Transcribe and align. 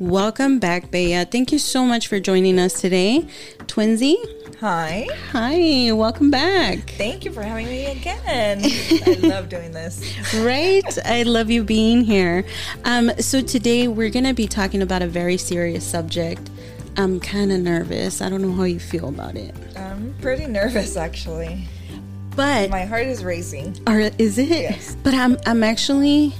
Welcome 0.00 0.60
back, 0.60 0.90
Bea. 0.90 1.24
Thank 1.24 1.52
you 1.52 1.58
so 1.58 1.84
much 1.84 2.08
for 2.08 2.18
joining 2.18 2.58
us 2.58 2.80
today. 2.80 3.26
Twinsy, 3.66 4.16
Hi. 4.60 5.06
hi, 5.30 5.92
welcome 5.92 6.30
back. 6.30 6.78
Thank 6.96 7.26
you 7.26 7.30
for 7.30 7.42
having 7.42 7.66
me 7.66 7.84
again. 7.84 8.62
I 8.64 9.18
love 9.20 9.50
doing 9.50 9.72
this. 9.72 10.02
Right? 10.36 10.82
I 11.04 11.24
love 11.24 11.50
you 11.50 11.64
being 11.64 12.02
here. 12.02 12.46
Um, 12.86 13.10
so, 13.18 13.42
today 13.42 13.88
we're 13.88 14.08
going 14.08 14.24
to 14.24 14.32
be 14.32 14.48
talking 14.48 14.80
about 14.80 15.02
a 15.02 15.06
very 15.06 15.36
serious 15.36 15.84
subject. 15.84 16.48
I'm 16.96 17.20
kind 17.20 17.52
of 17.52 17.60
nervous. 17.60 18.22
I 18.22 18.30
don't 18.30 18.40
know 18.40 18.52
how 18.52 18.62
you 18.62 18.80
feel 18.80 19.10
about 19.10 19.36
it. 19.36 19.54
I'm 19.76 20.14
pretty 20.22 20.46
nervous 20.46 20.96
actually. 20.96 21.68
But 22.34 22.70
My 22.70 22.86
heart 22.86 23.06
is 23.06 23.22
racing. 23.22 23.76
Or 23.86 24.00
is 24.00 24.38
it? 24.38 24.48
Yes. 24.48 24.96
But 25.02 25.12
I'm 25.12 25.36
I'm 25.44 25.62
actually 25.62 26.32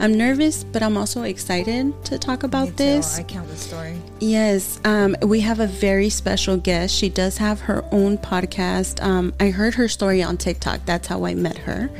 I'm 0.00 0.16
nervous, 0.16 0.64
but 0.64 0.82
I'm 0.82 0.96
also 0.96 1.22
excited 1.24 1.92
to 2.06 2.18
talk 2.18 2.42
about 2.42 2.76
this. 2.76 3.18
I 3.18 3.22
count 3.22 3.48
the 3.48 3.56
story. 3.56 3.96
Yes, 4.18 4.80
um, 4.84 5.14
we 5.22 5.40
have 5.40 5.60
a 5.60 5.66
very 5.66 6.08
special 6.08 6.56
guest. 6.56 6.94
She 6.94 7.08
does 7.08 7.36
have 7.36 7.60
her 7.60 7.84
own 7.92 8.16
podcast. 8.16 9.02
Um, 9.02 9.34
I 9.40 9.50
heard 9.50 9.74
her 9.74 9.88
story 9.88 10.22
on 10.22 10.36
TikTok. 10.38 10.86
That's 10.86 11.06
how 11.06 11.24
I 11.26 11.34
met 11.34 11.58
her. 11.58 11.90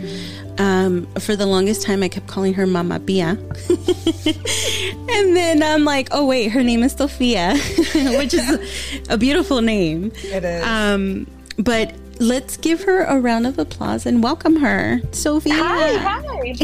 Um, 0.58 1.06
for 1.18 1.36
the 1.36 1.46
longest 1.46 1.82
time, 1.82 2.02
I 2.02 2.08
kept 2.08 2.26
calling 2.26 2.54
her 2.54 2.66
Mama 2.66 2.98
Bia, 3.00 3.28
and 3.68 5.36
then 5.36 5.62
I'm 5.62 5.84
like, 5.84 6.08
oh, 6.12 6.26
wait, 6.26 6.48
her 6.52 6.62
name 6.62 6.82
is 6.82 6.92
Sophia, 6.92 7.54
which 8.16 8.34
is 8.34 9.06
a 9.08 9.16
beautiful 9.18 9.62
name. 9.62 10.12
It 10.16 10.44
is. 10.44 10.64
Um, 10.64 11.26
but 11.58 11.94
let's 12.20 12.56
give 12.56 12.84
her 12.84 13.02
a 13.04 13.18
round 13.18 13.46
of 13.46 13.58
applause 13.58 14.06
and 14.06 14.22
welcome 14.22 14.56
her, 14.56 15.00
Sophia. 15.10 15.54
Hi, 15.54 15.96
hi. 15.96 16.54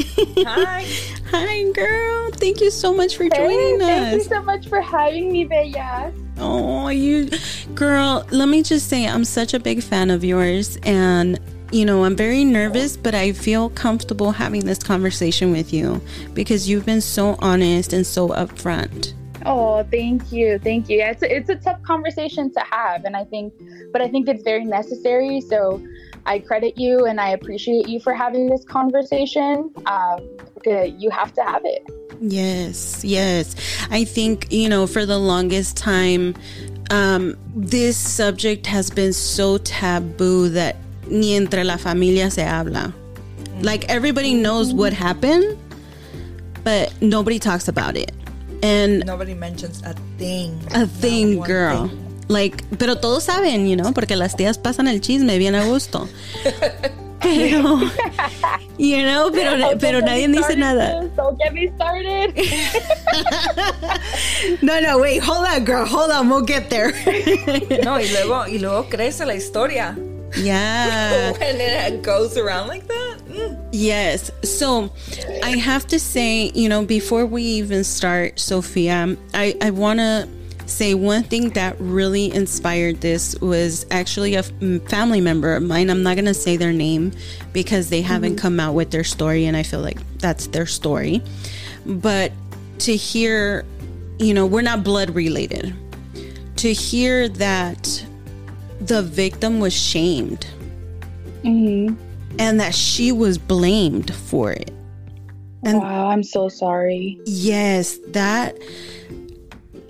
Hi. 0.45 0.87
Hi, 1.31 1.71
girl. 1.73 2.31
Thank 2.31 2.61
you 2.61 2.71
so 2.71 2.95
much 2.95 3.17
for 3.17 3.25
Hey, 3.25 3.31
joining 3.31 3.83
us. 3.83 3.89
thank 3.89 4.15
you 4.15 4.21
so 4.29 4.43
much 4.43 4.69
for 4.69 4.81
having 4.81 5.33
me, 5.33 5.45
Bella. 5.45 6.13
Oh, 6.39 6.89
you, 6.89 7.29
girl. 7.75 8.25
Let 8.31 8.49
me 8.49 8.63
just 8.63 8.89
say, 8.89 9.07
I'm 9.07 9.25
such 9.25 9.53
a 9.55 9.59
big 9.59 9.83
fan 9.83 10.11
of 10.11 10.23
yours, 10.23 10.79
and 10.85 11.41
you 11.73 11.85
know, 11.85 12.05
I'm 12.05 12.15
very 12.15 12.45
nervous, 12.45 12.97
but 12.97 13.15
I 13.15 13.33
feel 13.33 13.71
comfortable 13.71 14.31
having 14.31 14.65
this 14.67 14.79
conversation 14.79 15.51
with 15.51 15.73
you 15.73 16.01
because 16.33 16.69
you've 16.69 16.87
been 16.87 17.01
so 17.01 17.35
honest 17.41 17.93
and 17.93 18.07
so 18.07 18.29
upfront. 18.29 19.15
Oh, 19.45 19.85
thank 19.91 20.33
you, 20.33 20.59
thank 20.59 20.89
you. 20.89 21.01
It's 21.03 21.23
a, 21.23 21.37
it's 21.37 21.51
a 21.51 21.57
tough 21.57 21.83
conversation 21.83 22.53
to 22.53 22.61
have, 22.61 23.05
and 23.05 23.17
I 23.17 23.25
think, 23.25 23.53
but 23.93 24.01
I 24.01 24.09
think 24.09 24.29
it's 24.29 24.43
very 24.43 24.65
necessary. 24.65 25.41
So, 25.41 25.81
I 26.27 26.41
credit 26.41 26.77
you 26.77 27.07
and 27.07 27.21
I 27.21 27.31
appreciate 27.31 27.89
you 27.89 28.01
for 28.01 28.13
having 28.13 28.49
this 28.49 28.65
conversation. 28.65 29.73
Um, 29.87 30.29
you 30.65 31.11
have 31.11 31.33
to 31.35 31.43
have 31.43 31.63
it. 31.65 31.87
Yes, 32.21 33.05
yes. 33.05 33.55
I 33.91 34.05
think, 34.05 34.51
you 34.51 34.69
know, 34.69 34.89
for 34.89 35.07
the 35.07 35.19
longest 35.19 35.77
time, 35.77 36.35
um, 36.91 37.37
this 37.55 37.97
subject 37.97 38.67
has 38.67 38.91
been 38.91 39.13
so 39.13 39.59
taboo 39.59 40.49
that 40.51 40.77
ni 41.09 41.37
entre 41.37 41.63
la 41.63 41.77
familia 41.77 42.31
se 42.31 42.43
habla. 42.43 42.93
Like 43.61 43.89
everybody 43.89 44.35
knows 44.35 44.75
what 44.75 44.93
happened, 44.93 45.57
but 46.65 46.93
nobody 47.01 47.39
talks 47.39 47.69
about 47.69 47.97
it. 47.97 48.11
And 48.63 49.05
Nobody 49.07 49.35
mentions 49.35 49.83
a 49.85 49.95
thing. 50.19 50.59
a 50.75 50.87
thing, 50.87 51.39
one 51.39 51.47
girl. 51.49 51.89
thing. 51.89 52.03
Like, 52.29 52.65
pero 52.79 52.97
todos 52.97 53.25
saben, 53.25 53.69
you 53.69 53.77
know, 53.77 53.93
porque 53.93 54.17
las 54.17 54.35
tías 54.37 54.59
pasan 54.59 54.89
el 54.89 55.01
chisme 55.01 55.39
bien 55.39 55.55
a 55.55 55.65
gusto. 55.65 56.09
Pero, 57.19 57.81
you 58.79 59.03
know, 59.03 59.33
pero, 59.33 59.77
pero 59.81 60.01
nadie 60.01 60.29
dice 60.29 60.55
nada. 60.55 61.09
Don't 61.17 61.37
get 61.39 61.53
me 61.55 61.73
started. 61.75 62.35
No, 64.63 64.81
no, 64.81 64.99
wait, 64.99 65.21
hold 65.23 65.47
on, 65.47 65.65
girl, 65.65 65.87
hold 65.87 66.11
on, 66.11 66.29
we'll 66.29 66.45
get 66.45 66.69
there. 66.71 66.93
No, 67.83 67.99
y 67.99 68.09
luego, 68.13 68.47
y 68.47 68.59
luego 68.59 68.89
crece 68.89 69.25
la 69.27 69.35
historia. 69.35 69.97
Yeah. 70.37 71.33
when 71.39 71.61
it 71.61 72.03
goes 72.03 72.37
around 72.37 72.69
like 72.69 72.87
that. 72.87 73.19
mm. 73.29 73.69
Yes. 73.73 74.31
So 74.43 74.91
I 75.43 75.57
have 75.57 75.87
to 75.89 75.99
say, 75.99 76.51
you 76.55 76.69
know, 76.69 76.85
before 76.85 77.27
we 77.27 77.43
even 77.43 77.85
start, 77.85 78.39
Sophia, 78.39 79.17
I, 79.35 79.57
I 79.61 79.71
want 79.71 80.01
to 80.01 80.29
say 80.67 80.95
one 80.95 81.23
thing 81.23 81.51
that 81.51 81.77
really 81.79 82.33
inspired 82.35 83.01
this 83.01 83.39
was 83.41 83.87
actually 83.91 84.35
a 84.35 84.43
family 84.43 85.21
member 85.21 85.55
of 85.55 85.63
mine. 85.63 85.91
I'm 85.91 86.03
not 86.03 86.17
going 86.17 86.27
to 86.27 86.35
say 86.35 86.57
their 86.57 86.73
name 86.73 87.13
because 87.53 87.89
they 87.89 88.03
haven't 88.03 88.37
come 88.37 88.59
out 88.61 88.75
with 88.75 88.91
their 88.91 89.05
story, 89.05 89.47
and 89.47 89.57
I 89.57 89.63
feel 89.63 89.81
like 89.81 89.99
that's 90.19 90.49
their 90.49 90.67
story. 90.67 91.23
But 91.85 92.33
to 92.81 92.97
hear, 92.97 93.65
you 94.19 94.35
know, 94.35 94.47
we're 94.47 94.63
not 94.63 94.83
blood 94.83 95.11
related. 95.11 95.75
To 96.57 96.73
hear 96.73 97.29
that 97.29 98.05
the 98.81 99.03
victim 99.03 99.59
was 99.61 99.73
shamed 99.73 100.47
Mhm. 101.45 101.97
and 102.39 102.61
that 102.61 102.75
she 102.75 103.13
was 103.13 103.39
blamed 103.39 104.13
for 104.15 104.53
it. 104.53 104.71
And- 105.65 105.79
Wow, 105.79 106.09
I'm 106.09 106.23
so 106.23 106.49
sorry. 106.49 107.19
Yes, 107.27 107.99
that 108.09 108.57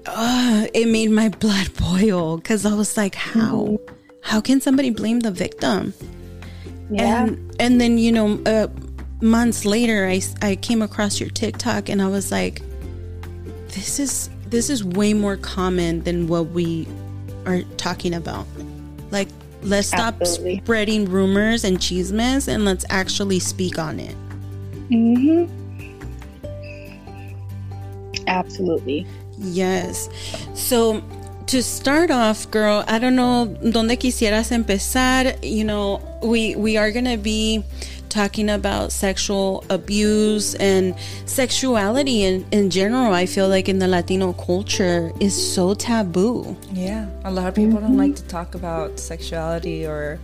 uh, 0.07 0.67
it 0.73 0.87
made 0.89 1.11
my 1.11 1.29
blood 1.41 1.69
boil 1.77 2.37
because 2.37 2.65
I 2.65 2.75
was 2.75 2.97
like, 2.97 3.15
how? 3.15 3.79
How 4.23 4.41
can 4.41 4.61
somebody 4.61 4.91
blame 4.91 5.21
the 5.21 5.31
victim? 5.33 5.93
Yeah. 6.91 7.25
And 7.25 7.57
and 7.59 7.81
then 7.81 7.99
you 7.99 8.13
know, 8.13 8.41
uh, 8.47 8.69
months 9.21 9.65
later, 9.65 10.07
I 10.07 10.21
I 10.43 10.57
came 10.57 10.83
across 10.83 11.21
your 11.21 11.31
TikTok 11.31 11.89
and 11.89 12.01
I 12.01 12.07
was 12.09 12.31
like, 12.31 12.63
this 13.69 13.99
is 13.99 14.31
this 14.49 14.71
is 14.71 14.85
way 14.85 15.13
more 15.13 15.37
common 15.37 16.03
than 16.05 16.29
what 16.29 16.51
we 16.51 16.87
are 17.45 17.63
talking 17.77 18.15
about. 18.15 18.47
Like, 19.11 19.29
let's 19.63 19.89
stop 19.89 20.17
Absolutely. 20.21 20.59
spreading 20.59 21.05
rumors 21.07 21.65
and 21.65 21.79
chismes 21.79 22.49
and 22.49 22.65
let's 22.65 22.85
actually 22.91 23.41
speak 23.41 23.79
on 23.79 24.01
it. 24.01 24.15
hmm 24.89 25.47
Absolutely. 28.27 29.07
Yes. 29.39 30.09
So 30.55 31.03
to 31.47 31.63
start 31.63 32.11
off, 32.11 32.51
girl, 32.51 32.85
I 32.89 32.99
don't 32.99 33.15
know 33.15 33.47
donde 33.71 33.97
quisieras 33.99 34.51
empezar. 34.51 35.35
You 35.43 35.65
know, 35.65 36.01
we 36.23 36.57
we 36.57 36.77
are 36.77 36.91
gonna 36.91 37.17
be 37.17 37.63
talking 38.17 38.49
about 38.49 38.93
sexual 38.93 39.63
abuse 39.69 40.55
and 40.55 40.95
sexuality 41.27 42.23
in, 42.25 42.47
in 42.51 42.71
general. 42.71 43.13
I 43.13 43.27
feel 43.27 43.49
like 43.49 43.69
in 43.69 43.79
the 43.79 43.87
Latino 43.87 44.33
culture 44.33 45.13
is 45.21 45.35
so 45.55 45.75
taboo. 45.75 46.57
Yeah, 46.73 47.07
a 47.25 47.31
lot 47.31 47.47
of 47.49 47.55
people 47.55 47.79
don't 47.79 47.99
like 47.99 48.17
to 48.17 48.25
talk 48.25 48.55
about 48.55 48.99
sexuality 48.99 49.85
or, 49.87 50.19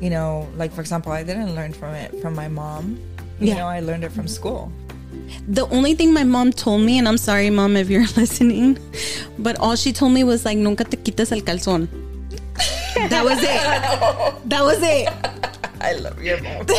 you 0.00 0.08
know, 0.08 0.46
like 0.56 0.72
for 0.72 0.80
example, 0.80 1.10
I 1.10 1.24
didn't 1.24 1.54
learn 1.56 1.72
from 1.72 1.94
it 1.94 2.14
from 2.22 2.34
my 2.34 2.46
mom. 2.48 2.84
You 3.40 3.48
Yeah. 3.48 3.58
know, 3.58 3.66
I 3.66 3.80
learned 3.80 4.04
it 4.04 4.12
from 4.12 4.28
school. 4.28 4.70
The 5.48 5.66
only 5.76 5.94
thing 5.94 6.12
my 6.14 6.22
mom 6.24 6.52
told 6.52 6.82
me, 6.82 6.96
and 6.98 7.08
I'm 7.08 7.18
sorry, 7.18 7.50
mom, 7.50 7.76
if 7.76 7.90
you're 7.90 8.06
listening, 8.22 8.78
but 9.38 9.58
all 9.58 9.74
she 9.74 9.92
told 9.92 10.12
me 10.12 10.22
was 10.22 10.44
like, 10.44 10.58
nunca 10.58 10.84
te 10.84 10.96
quites 10.96 11.32
el 11.32 11.40
calzón. 11.40 11.88
That 13.10 13.24
was 13.24 13.38
it. 13.42 13.60
That 14.52 14.62
was 14.62 14.78
it. 14.80 15.08
I 15.86 15.92
love 15.92 16.20
your 16.22 16.40
mom. 16.42 16.66
so 16.68 16.74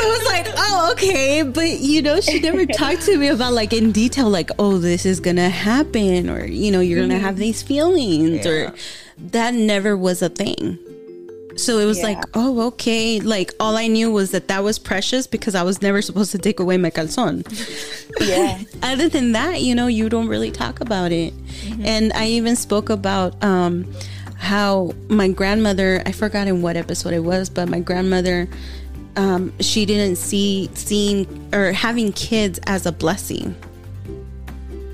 I 0.00 0.16
was 0.18 0.24
like, 0.26 0.46
oh, 0.56 0.90
okay. 0.92 1.42
But, 1.42 1.78
you 1.80 2.02
know, 2.02 2.20
she 2.20 2.40
never 2.40 2.66
talked 2.82 3.02
to 3.02 3.16
me 3.16 3.28
about, 3.28 3.52
like, 3.52 3.72
in 3.72 3.92
detail, 3.92 4.28
like, 4.28 4.50
oh, 4.58 4.78
this 4.78 5.06
is 5.06 5.20
going 5.20 5.36
to 5.36 5.48
happen, 5.48 6.28
or, 6.28 6.44
you 6.46 6.70
know, 6.72 6.80
you're 6.80 6.98
going 6.98 7.10
to 7.10 7.18
have 7.18 7.36
these 7.36 7.62
feelings, 7.62 8.44
Yeah. 8.44 8.50
or 8.52 8.74
that 9.18 9.54
never 9.54 9.96
was 9.96 10.20
a 10.22 10.28
thing. 10.28 10.78
So 11.56 11.78
it 11.78 11.84
was 11.84 11.98
Yeah. 11.98 12.04
like, 12.08 12.24
oh, 12.34 12.60
okay. 12.68 13.20
Like, 13.20 13.52
all 13.60 13.76
I 13.76 13.86
knew 13.86 14.10
was 14.10 14.30
that 14.30 14.48
that 14.48 14.64
was 14.64 14.78
precious 14.78 15.26
because 15.26 15.54
I 15.54 15.62
was 15.62 15.82
never 15.82 16.00
supposed 16.02 16.32
to 16.32 16.38
take 16.38 16.58
away 16.58 16.76
my 16.76 16.90
calzón. 16.90 17.44
Yeah. 18.20 18.58
Other 18.82 19.08
than 19.08 19.32
that, 19.32 19.62
you 19.62 19.74
know, 19.74 19.86
you 19.86 20.08
don't 20.10 20.26
really 20.28 20.50
talk 20.50 20.80
about 20.80 21.10
it. 21.12 21.32
And 21.82 22.12
I 22.12 22.26
even 22.26 22.54
spoke 22.56 22.90
about 22.90 23.42
um, 23.42 23.86
how 24.40 24.90
my 25.08 25.28
grandmother, 25.28 26.02
I 26.06 26.12
forgot 26.12 26.48
in 26.48 26.62
what 26.62 26.74
episode 26.74 27.12
it 27.12 27.20
was, 27.20 27.50
but 27.50 27.68
my 27.68 27.78
grandmother, 27.78 28.48
um, 29.16 29.52
she 29.60 29.84
didn't 29.84 30.16
see 30.16 30.70
seeing 30.74 31.26
or 31.54 31.72
having 31.72 32.12
kids 32.12 32.58
as 32.66 32.86
a 32.86 32.92
blessing. 32.92 33.54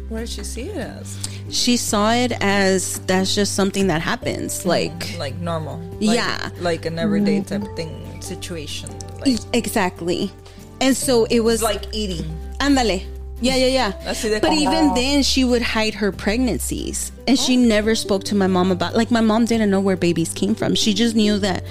What 0.09 0.19
did 0.21 0.29
she 0.29 0.43
see 0.45 0.63
it 0.63 0.77
as? 0.77 1.17
She 1.49 1.77
saw 1.77 2.13
it 2.13 2.33
as 2.41 2.99
that's 3.07 3.37
just 3.37 3.55
something 3.55 3.87
that 3.87 4.03
happens. 4.03 4.67
Like, 4.67 5.17
Like 5.17 5.37
normal. 5.37 5.79
Like, 6.01 6.17
Yeah. 6.17 6.51
Like 6.59 6.85
an 6.85 6.99
everyday 6.99 7.41
type 7.43 7.63
of 7.63 7.77
thing 7.77 8.21
situation. 8.21 8.91
Like, 9.21 9.39
exactly. 9.53 10.33
And 10.81 10.97
so 10.97 11.25
it 11.27 11.41
was 11.41 11.63
like 11.63 11.85
eating. 11.95 12.27
Ándale. 12.59 13.05
Yeah, 13.41 13.55
yeah, 13.57 13.67
yeah. 13.67 13.93
But 14.41 14.53
even 14.55 14.95
then, 14.95 15.23
she 15.23 15.45
would 15.45 15.61
hide 15.63 15.95
her 15.95 16.11
pregnancies, 16.11 17.13
and 17.29 17.39
she 17.39 17.57
never 17.57 17.95
spoke 17.95 18.25
to 18.25 18.35
my 18.35 18.47
mom 18.47 18.71
about. 18.71 18.95
Like 18.95 19.11
my 19.11 19.21
mom 19.21 19.45
didn't 19.45 19.71
know 19.71 19.81
where 19.81 19.97
babies 19.97 20.33
came 20.33 20.55
from. 20.55 20.75
She 20.75 20.95
just 20.95 21.15
knew 21.15 21.39
that, 21.41 21.63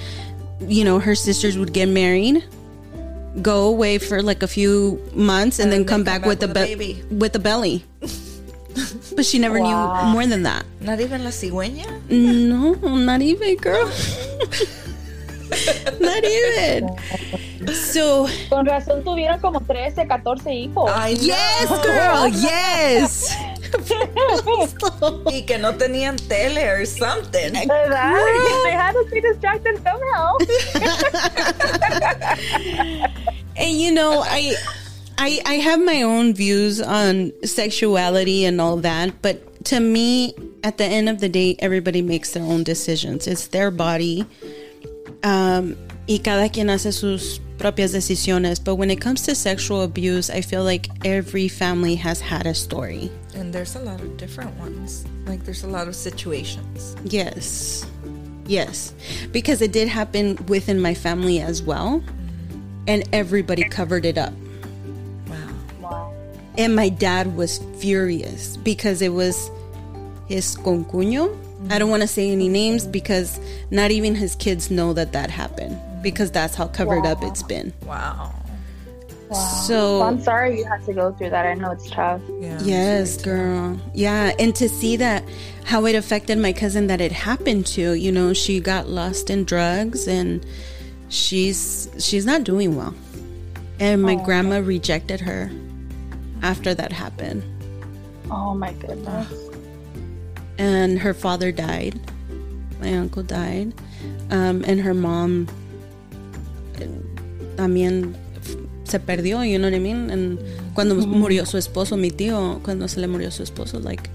you 0.60 0.84
know, 0.84 1.00
her 1.00 1.14
sisters 1.16 1.58
would 1.58 1.72
get 1.72 1.86
married, 1.88 2.44
go 3.42 3.66
away 3.66 3.98
for 3.98 4.22
like 4.22 4.42
a 4.44 4.48
few 4.48 5.02
months 5.12 5.58
and, 5.58 5.64
And 5.64 5.72
then 5.72 5.80
then 5.80 5.88
come 5.88 6.04
back, 6.04 6.20
back 6.22 6.28
with 6.28 6.40
the 6.40 6.46
with 6.48 6.56
a 6.56 6.66
be- 6.66 6.74
baby. 6.76 7.02
with 7.10 7.32
the 7.32 7.40
belly. 7.40 7.84
but 9.16 9.26
she 9.26 9.38
never 9.40 9.58
Wow. 9.58 10.04
knew 10.06 10.12
more 10.12 10.26
than 10.26 10.44
that. 10.44 10.64
Not 10.80 11.00
even 11.00 11.24
la 11.24 11.30
cigüeña? 11.30 11.88
No, 12.10 12.74
not 12.96 13.22
even, 13.22 13.56
girl. 13.56 13.86
not 16.00 16.24
even. 16.24 16.88
So, 17.72 18.26
Con 18.48 18.66
razón 18.66 19.02
tuvieron 19.04 19.40
como 19.40 19.60
13, 19.60 20.06
14 20.06 20.54
hijos. 20.54 20.90
Ay, 20.94 21.14
no. 21.14 21.20
yes, 21.22 21.68
girl, 21.84 22.28
yes. 22.30 23.36
Y 25.32 25.42
que 25.42 25.58
no 25.58 25.74
tenían 25.76 26.16
tele 26.16 26.68
or 26.68 26.86
something. 26.86 27.52
¿Verdad? 27.52 28.14
They 28.64 28.72
had 28.72 28.92
to 28.92 29.04
be 29.10 29.20
distracted 29.20 29.76
somehow. 29.82 30.36
And 33.56 33.80
you 33.80 33.92
know, 33.92 34.22
I, 34.24 34.54
I, 35.18 35.40
I 35.46 35.54
have 35.54 35.80
my 35.80 36.02
own 36.02 36.34
views 36.34 36.80
on 36.80 37.32
sexuality 37.44 38.44
and 38.44 38.60
all 38.60 38.76
that, 38.78 39.22
but 39.22 39.64
to 39.66 39.80
me, 39.80 40.34
at 40.62 40.78
the 40.78 40.84
end 40.84 41.08
of 41.08 41.20
the 41.20 41.28
day, 41.28 41.56
everybody 41.58 42.02
makes 42.02 42.32
their 42.32 42.44
own 42.44 42.62
decisions. 42.62 43.26
It's 43.26 43.48
their 43.48 43.70
body, 43.70 44.24
um, 45.24 45.76
y 46.06 46.20
cada 46.22 46.48
quien 46.50 46.68
hace 46.68 46.92
sus 46.92 47.40
propias 47.58 47.94
decisiones. 47.94 48.62
But 48.62 48.76
when 48.76 48.90
it 48.90 49.00
comes 49.00 49.22
to 49.22 49.34
sexual 49.34 49.82
abuse, 49.82 50.30
I 50.30 50.40
feel 50.40 50.64
like 50.64 50.88
every 51.04 51.48
family 51.48 51.94
has 51.96 52.20
had 52.20 52.46
a 52.46 52.54
story. 52.54 53.10
And 53.34 53.52
there's 53.52 53.76
a 53.76 53.80
lot 53.80 54.00
of 54.00 54.16
different 54.16 54.54
ones. 54.58 55.04
Like 55.26 55.44
there's 55.44 55.64
a 55.64 55.68
lot 55.68 55.88
of 55.88 55.96
situations. 55.96 56.96
Yes. 57.04 57.86
Yes. 58.46 58.94
Because 59.32 59.60
it 59.60 59.72
did 59.72 59.88
happen 59.88 60.36
within 60.46 60.80
my 60.80 60.94
family 60.94 61.40
as 61.40 61.62
well. 61.62 62.02
And 62.86 63.02
everybody 63.12 63.64
covered 63.64 64.04
it 64.04 64.16
up. 64.16 64.32
Wow. 65.28 65.36
Wow. 65.80 66.14
And 66.56 66.76
my 66.76 66.88
dad 66.88 67.36
was 67.36 67.60
furious 67.78 68.56
because 68.58 69.02
it 69.02 69.12
was 69.12 69.50
his 70.28 70.56
concuño. 70.56 71.36
I 71.70 71.78
don't 71.78 71.90
want 71.90 72.02
to 72.02 72.08
say 72.08 72.30
any 72.30 72.48
names 72.48 72.86
because 72.86 73.40
not 73.70 73.90
even 73.90 74.14
his 74.14 74.36
kids 74.36 74.70
know 74.70 74.92
that 74.92 75.12
that 75.12 75.30
happened 75.30 75.80
because 76.06 76.30
that's 76.30 76.54
how 76.54 76.68
covered 76.68 77.04
up 77.04 77.20
it's 77.24 77.42
been. 77.42 77.72
Wow. 77.84 78.32
Wow. 79.28 79.36
So- 79.66 80.02
I'm 80.02 80.22
sorry 80.22 80.56
you 80.58 80.64
had 80.64 80.84
to 80.84 80.92
go 80.92 81.12
through 81.12 81.30
that. 81.30 81.44
I 81.46 81.54
know 81.54 81.72
it's 81.72 81.90
tough. 81.90 82.20
Yeah. 82.38 82.60
Yes, 82.62 83.20
girl. 83.20 83.76
Yeah, 83.92 84.32
and 84.38 84.54
to 84.54 84.68
see 84.68 84.94
that 84.98 85.24
how 85.64 85.84
it 85.86 85.96
affected 85.96 86.38
my 86.38 86.52
cousin 86.52 86.86
that 86.86 87.00
it 87.00 87.10
happened 87.10 87.66
to, 87.74 87.94
you 87.94 88.12
know, 88.12 88.32
she 88.32 88.60
got 88.60 88.88
lost 88.88 89.28
in 89.28 89.42
drugs 89.42 90.06
and 90.06 90.46
she's 91.08 91.88
she's 91.98 92.24
not 92.24 92.44
doing 92.44 92.76
well. 92.76 92.94
And 93.80 94.00
my 94.00 94.14
grandma 94.14 94.58
rejected 94.60 95.20
her 95.22 95.50
after 96.42 96.72
that 96.74 96.92
happened. 96.92 97.42
Oh 98.30 98.54
my 98.54 98.72
goodness. 98.74 99.32
and 100.58 101.00
her 101.00 101.12
father 101.14 101.50
died. 101.50 101.98
My 102.80 102.94
uncle 102.94 103.22
died, 103.24 103.72
um, 104.30 104.62
and 104.66 104.80
her 104.80 104.94
mom 104.94 105.48
también 107.56 108.14
se 108.84 108.98
perdió. 109.00 109.42
You 109.48 109.58
know 109.58 109.68
what 109.68 109.74
I 109.74 109.80
mean? 109.80 110.10
And 110.10 110.38
cuando 110.74 110.94
murió 110.94 111.46
su 111.46 111.56
esposo, 111.56 111.98
mi 111.98 112.10
tío, 112.10 112.62
cuando 112.62 112.86
se 112.86 113.00
le 113.00 113.08
murió 113.08 113.32
su 113.32 113.42
esposo, 113.42 113.82
like 113.82 114.08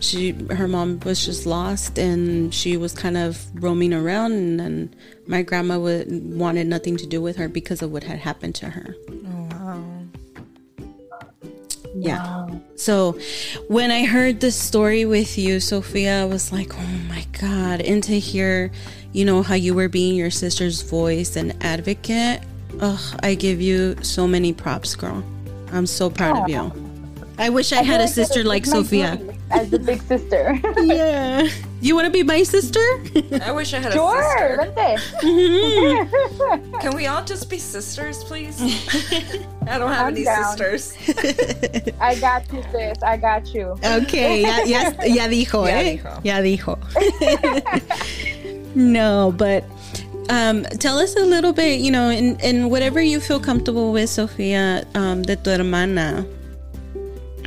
she, 0.00 0.32
her 0.50 0.68
mom 0.68 1.00
was 1.04 1.24
just 1.24 1.46
lost, 1.46 1.98
and 1.98 2.54
she 2.54 2.76
was 2.76 2.92
kind 2.92 3.16
of 3.16 3.44
roaming 3.54 3.92
around, 3.92 4.32
and 4.32 4.60
then 4.60 4.94
my 5.26 5.42
grandma 5.42 5.78
would, 5.78 6.06
wanted 6.38 6.66
nothing 6.66 6.96
to 6.96 7.06
do 7.06 7.20
with 7.20 7.36
her 7.36 7.48
because 7.48 7.82
of 7.82 7.90
what 7.90 8.04
had 8.04 8.18
happened 8.18 8.54
to 8.56 8.70
her. 8.70 8.94
Oh, 9.10 9.48
wow. 9.50 9.84
Yeah. 11.96 12.22
Wow. 12.22 12.60
So 12.76 13.18
when 13.66 13.90
I 13.90 14.04
heard 14.04 14.40
the 14.40 14.52
story 14.52 15.04
with 15.04 15.36
you, 15.36 15.58
Sophia, 15.58 16.22
I 16.22 16.24
was 16.26 16.52
like, 16.52 16.72
oh 16.78 16.98
my 17.08 17.26
God. 17.40 17.80
And 17.80 18.02
to 18.04 18.18
hear, 18.20 18.70
you 19.12 19.24
know, 19.24 19.42
how 19.42 19.54
you 19.54 19.74
were 19.74 19.88
being 19.88 20.14
your 20.14 20.30
sister's 20.30 20.82
voice 20.82 21.34
and 21.34 21.56
advocate, 21.64 22.40
ugh, 22.80 23.00
I 23.22 23.34
give 23.34 23.60
you 23.60 23.96
so 24.02 24.26
many 24.26 24.52
props, 24.52 24.94
girl. 24.94 25.22
I'm 25.72 25.86
so 25.86 26.08
proud 26.10 26.44
of 26.44 26.48
you. 26.48 26.72
I 27.38 27.50
wish 27.50 27.72
I 27.72 27.82
had 27.82 28.00
a 28.00 28.08
sister 28.08 28.42
like 28.42 28.66
Sophia. 28.66 29.20
As 29.50 29.70
the 29.70 29.78
big 29.78 30.02
sister. 30.02 30.60
Yeah. 30.82 31.48
You 31.80 31.94
want 31.94 32.06
to 32.06 32.10
be 32.12 32.24
my 32.24 32.42
sister? 32.42 32.80
I 33.40 33.52
wish 33.52 33.72
I 33.72 33.78
had 33.78 33.92
sure. 33.92 34.58
a 34.60 34.66
Vente. 34.66 34.98
sister. 34.98 36.80
Can 36.80 36.96
we 36.96 37.06
all 37.06 37.24
just 37.24 37.48
be 37.48 37.56
sisters, 37.58 38.24
please? 38.24 38.60
I 39.68 39.78
don't 39.78 39.92
have 39.92 40.08
I'm 40.08 40.14
any 40.14 40.24
down. 40.24 40.44
sisters. 40.58 40.96
I 42.00 42.16
got 42.18 42.52
you, 42.52 42.62
sis. 42.72 42.98
I 43.02 43.16
got 43.16 43.54
you. 43.54 43.76
Okay, 43.84 44.42
ya, 44.42 44.58
ya, 44.64 44.90
ya 45.06 45.28
dijo, 45.28 45.68
Ya 45.68 45.78
eh? 45.78 45.96
dijo. 45.98 46.20
Ya 46.24 46.40
dijo. 46.42 46.76
no, 48.74 49.32
but 49.36 49.62
um, 50.28 50.64
tell 50.78 50.98
us 50.98 51.16
a 51.16 51.24
little 51.24 51.52
bit, 51.52 51.80
you 51.80 51.90
know, 51.90 52.10
in, 52.10 52.38
in 52.40 52.70
whatever 52.70 53.00
you 53.00 53.20
feel 53.20 53.40
comfortable 53.40 53.92
with, 53.92 54.10
Sofia, 54.10 54.86
um, 54.94 55.22
de 55.22 55.36
tu 55.36 55.50
hermana. 55.50 56.26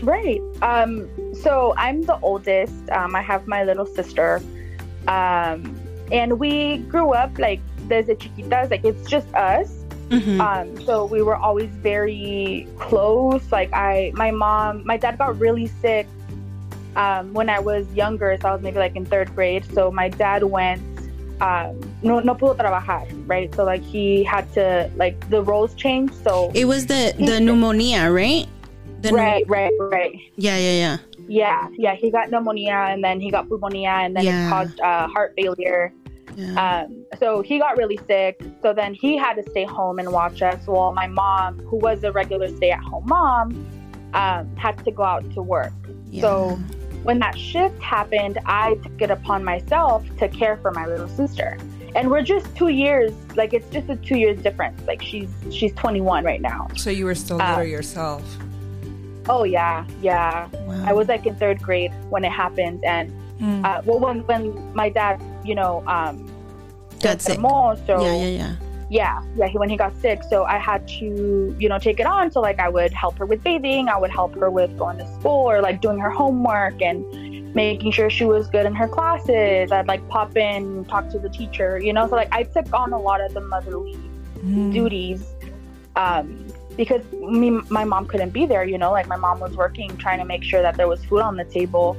Right. 0.01 0.41
Um, 0.61 1.07
so 1.35 1.73
I'm 1.77 2.01
the 2.03 2.17
oldest. 2.21 2.89
Um, 2.91 3.15
I 3.15 3.21
have 3.21 3.47
my 3.47 3.63
little 3.63 3.85
sister. 3.85 4.41
Um, 5.07 5.77
and 6.11 6.39
we 6.39 6.79
grew 6.89 7.13
up 7.13 7.37
like 7.37 7.61
desde 7.87 8.17
chiquitas, 8.17 8.71
like 8.71 8.83
it's 8.83 9.07
just 9.09 9.33
us. 9.35 9.85
Mhm. 10.09 10.39
Um, 10.41 10.85
so 10.85 11.05
we 11.05 11.21
were 11.21 11.37
always 11.37 11.69
very 11.69 12.67
close. 12.77 13.49
Like 13.51 13.71
I, 13.73 14.11
my 14.15 14.31
mom, 14.31 14.85
my 14.85 14.97
dad 14.97 15.17
got 15.17 15.39
really 15.39 15.67
sick 15.67 16.07
um, 16.95 17.33
when 17.33 17.49
I 17.49 17.59
was 17.59 17.87
younger. 17.93 18.37
So 18.41 18.49
I 18.49 18.53
was 18.53 18.61
maybe 18.61 18.79
like 18.79 18.95
in 18.95 19.05
third 19.05 19.33
grade. 19.35 19.65
So 19.73 19.89
my 19.91 20.09
dad 20.09 20.43
went, 20.43 20.81
um, 21.41 21.79
no, 22.03 22.19
no 22.19 22.35
pudo 22.35 22.55
trabajar, 22.55 23.05
right? 23.25 23.53
So 23.55 23.63
like 23.65 23.81
he 23.81 24.23
had 24.23 24.51
to, 24.53 24.89
like 24.95 25.17
the 25.29 25.41
roles 25.41 25.73
changed. 25.73 26.13
So 26.23 26.51
It 26.53 26.65
was 26.65 26.85
the, 26.85 27.13
the 27.17 27.39
pneumonia, 27.39 28.09
right? 28.11 28.45
The 29.01 29.09
right, 29.11 29.43
right, 29.49 29.71
right. 29.79 30.13
yeah, 30.37 30.57
yeah, 30.57 30.73
yeah. 30.83 30.97
Yeah, 31.27 31.67
yeah. 31.77 31.95
He 31.95 32.11
got 32.11 32.29
pneumonia 32.29 32.73
and 32.91 33.03
then 33.03 33.19
he 33.19 33.31
got 33.31 33.49
pneumonia 33.49 33.89
and 33.89 34.15
then 34.15 34.23
Yeah. 34.25 34.45
it 34.45 34.49
caused 34.49 34.79
uh, 34.81 35.07
heart 35.07 35.33
failure. 35.35 35.91
yeah. 36.35 36.85
Um, 36.85 37.05
so 37.19 37.41
he 37.41 37.57
got 37.57 37.77
really 37.77 37.97
sick. 38.07 38.39
So 38.61 38.73
then 38.73 38.93
he 38.93 39.17
had 39.17 39.33
to 39.41 39.43
stay 39.49 39.65
home 39.65 39.97
and 39.99 40.11
watch 40.11 40.41
us 40.41 40.61
while 40.67 40.93
my 40.93 41.07
mom, 41.07 41.57
who 41.65 41.77
was 41.77 42.03
a 42.03 42.11
regular 42.11 42.47
stay 42.49 42.71
at 42.71 42.79
home 42.83 43.05
mom, 43.07 43.47
um, 44.13 44.55
had 44.57 44.77
to 44.85 44.91
go 44.91 45.03
out 45.03 45.23
to 45.33 45.41
work. 45.41 45.73
yeah. 46.11 46.21
So 46.21 46.59
when 47.03 47.19
that 47.19 47.37
shift 47.37 47.79
happened, 47.81 48.37
I 48.45 48.75
took 48.75 49.01
it 49.01 49.09
upon 49.11 49.43
myself 49.43 50.03
to 50.19 50.27
care 50.27 50.57
for 50.57 50.71
my 50.71 50.85
little 50.85 51.07
sister. 51.07 51.57
And 51.95 52.09
we're 52.09 52.21
just 52.21 52.55
two 52.55 52.69
years, 52.69 53.11
like 53.35 53.53
it's 53.53 53.69
just 53.69 53.89
a 53.89 53.95
two 53.97 54.17
years 54.17 54.41
difference. 54.41 54.81
Like 54.87 55.01
she's 55.01 55.29
she's 55.51 55.73
21 55.73 56.23
right 56.23 56.39
now. 56.41 56.67
So 56.77 56.89
you 56.89 57.05
were 57.05 57.15
still 57.15 57.41
Uh, 57.41 57.57
little 57.57 57.65
yourself. 57.71 58.23
Oh 59.27 59.43
yeah, 59.43 59.85
yeah. 60.01 60.47
Wow. 60.65 60.83
I 60.85 60.93
was 60.93 61.07
like 61.09 61.25
in 61.25 61.35
third 61.35 61.61
grade 61.61 61.91
when 62.09 62.23
it 62.23 62.31
happened, 62.31 62.83
and 62.85 63.11
Mm. 63.41 63.65
uh, 63.65 63.81
well, 63.85 63.99
when 63.99 64.19
when 64.27 64.73
my 64.75 64.89
dad, 64.89 65.19
you 65.43 65.55
know, 65.55 65.83
um, 65.87 66.29
Got 67.01 67.21
sick. 67.21 67.39
enfermó, 67.39 67.75
so 67.87 67.99
Yeah, 68.05 68.15
yeah, 68.15 68.27
yeah. 68.37 68.55
Yeah, 68.91 69.23
yeah, 69.37 69.47
he, 69.47 69.57
when 69.57 69.69
he 69.69 69.77
got 69.77 69.95
sick, 70.01 70.21
so 70.29 70.43
I 70.43 70.57
had 70.57 70.87
to, 70.99 71.55
you 71.57 71.69
know, 71.69 71.79
take 71.79 71.99
it 71.99 72.05
on. 72.05 72.31
So 72.31 72.41
like, 72.41 72.59
I 72.59 72.69
would 72.69 72.93
help 72.93 73.17
her 73.19 73.25
with 73.25 73.41
bathing, 73.43 73.87
I 73.87 73.97
would 73.97 74.11
help 74.11 74.35
her 74.35 74.49
with 74.51 74.77
going 74.77 74.97
to 74.97 75.07
school 75.15 75.49
or 75.49 75.61
like 75.61 75.81
doing 75.81 75.97
her 75.97 76.09
homework 76.09 76.81
and 76.81 77.55
making 77.55 77.91
sure 77.93 78.09
she 78.09 78.25
was 78.25 78.47
good 78.47 78.65
in 78.65 78.75
her 78.75 78.87
classes. 78.87 79.71
I'd 79.71 79.87
like 79.87 80.07
pop 80.09 80.35
in, 80.35 80.85
talk 80.85 81.09
to 81.11 81.19
the 81.19 81.29
teacher, 81.29 81.79
you 81.79 81.93
know. 81.93 82.07
So 82.07 82.15
like, 82.15 82.33
I 82.33 82.43
took 82.43 82.73
on 82.73 82.91
a 82.93 82.99
lot 82.99 83.21
of 83.21 83.33
the 83.33 83.41
motherly 83.41 83.97
Mm. 84.43 84.73
duties 84.73 85.35
um, 85.95 86.47
because 86.75 87.03
me, 87.13 87.51
my 87.69 87.83
mom 87.83 88.07
couldn't 88.07 88.31
be 88.31 88.45
there. 88.45 88.63
You 88.63 88.77
know, 88.77 88.91
like 88.91 89.07
my 89.07 89.15
mom 89.15 89.39
was 89.39 89.55
working, 89.55 89.95
trying 89.97 90.19
to 90.19 90.25
make 90.25 90.43
sure 90.43 90.61
that 90.61 90.77
there 90.77 90.87
was 90.87 91.03
food 91.05 91.19
on 91.21 91.37
the 91.37 91.45
table. 91.45 91.95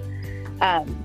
Um, 0.61 1.02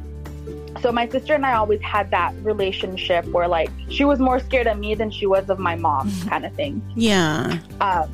so 0.81 0.91
my 0.91 1.07
sister 1.07 1.33
and 1.33 1.45
I 1.45 1.53
always 1.53 1.81
had 1.81 2.11
that 2.11 2.33
relationship 2.43 3.25
where 3.27 3.47
like 3.47 3.69
she 3.89 4.05
was 4.05 4.19
more 4.19 4.39
scared 4.39 4.67
of 4.67 4.77
me 4.77 4.95
than 4.95 5.11
she 5.11 5.25
was 5.25 5.49
of 5.49 5.59
my 5.59 5.75
mom, 5.75 6.11
kind 6.27 6.45
of 6.45 6.53
thing. 6.53 6.81
Yeah. 6.95 7.59
Um, 7.81 8.11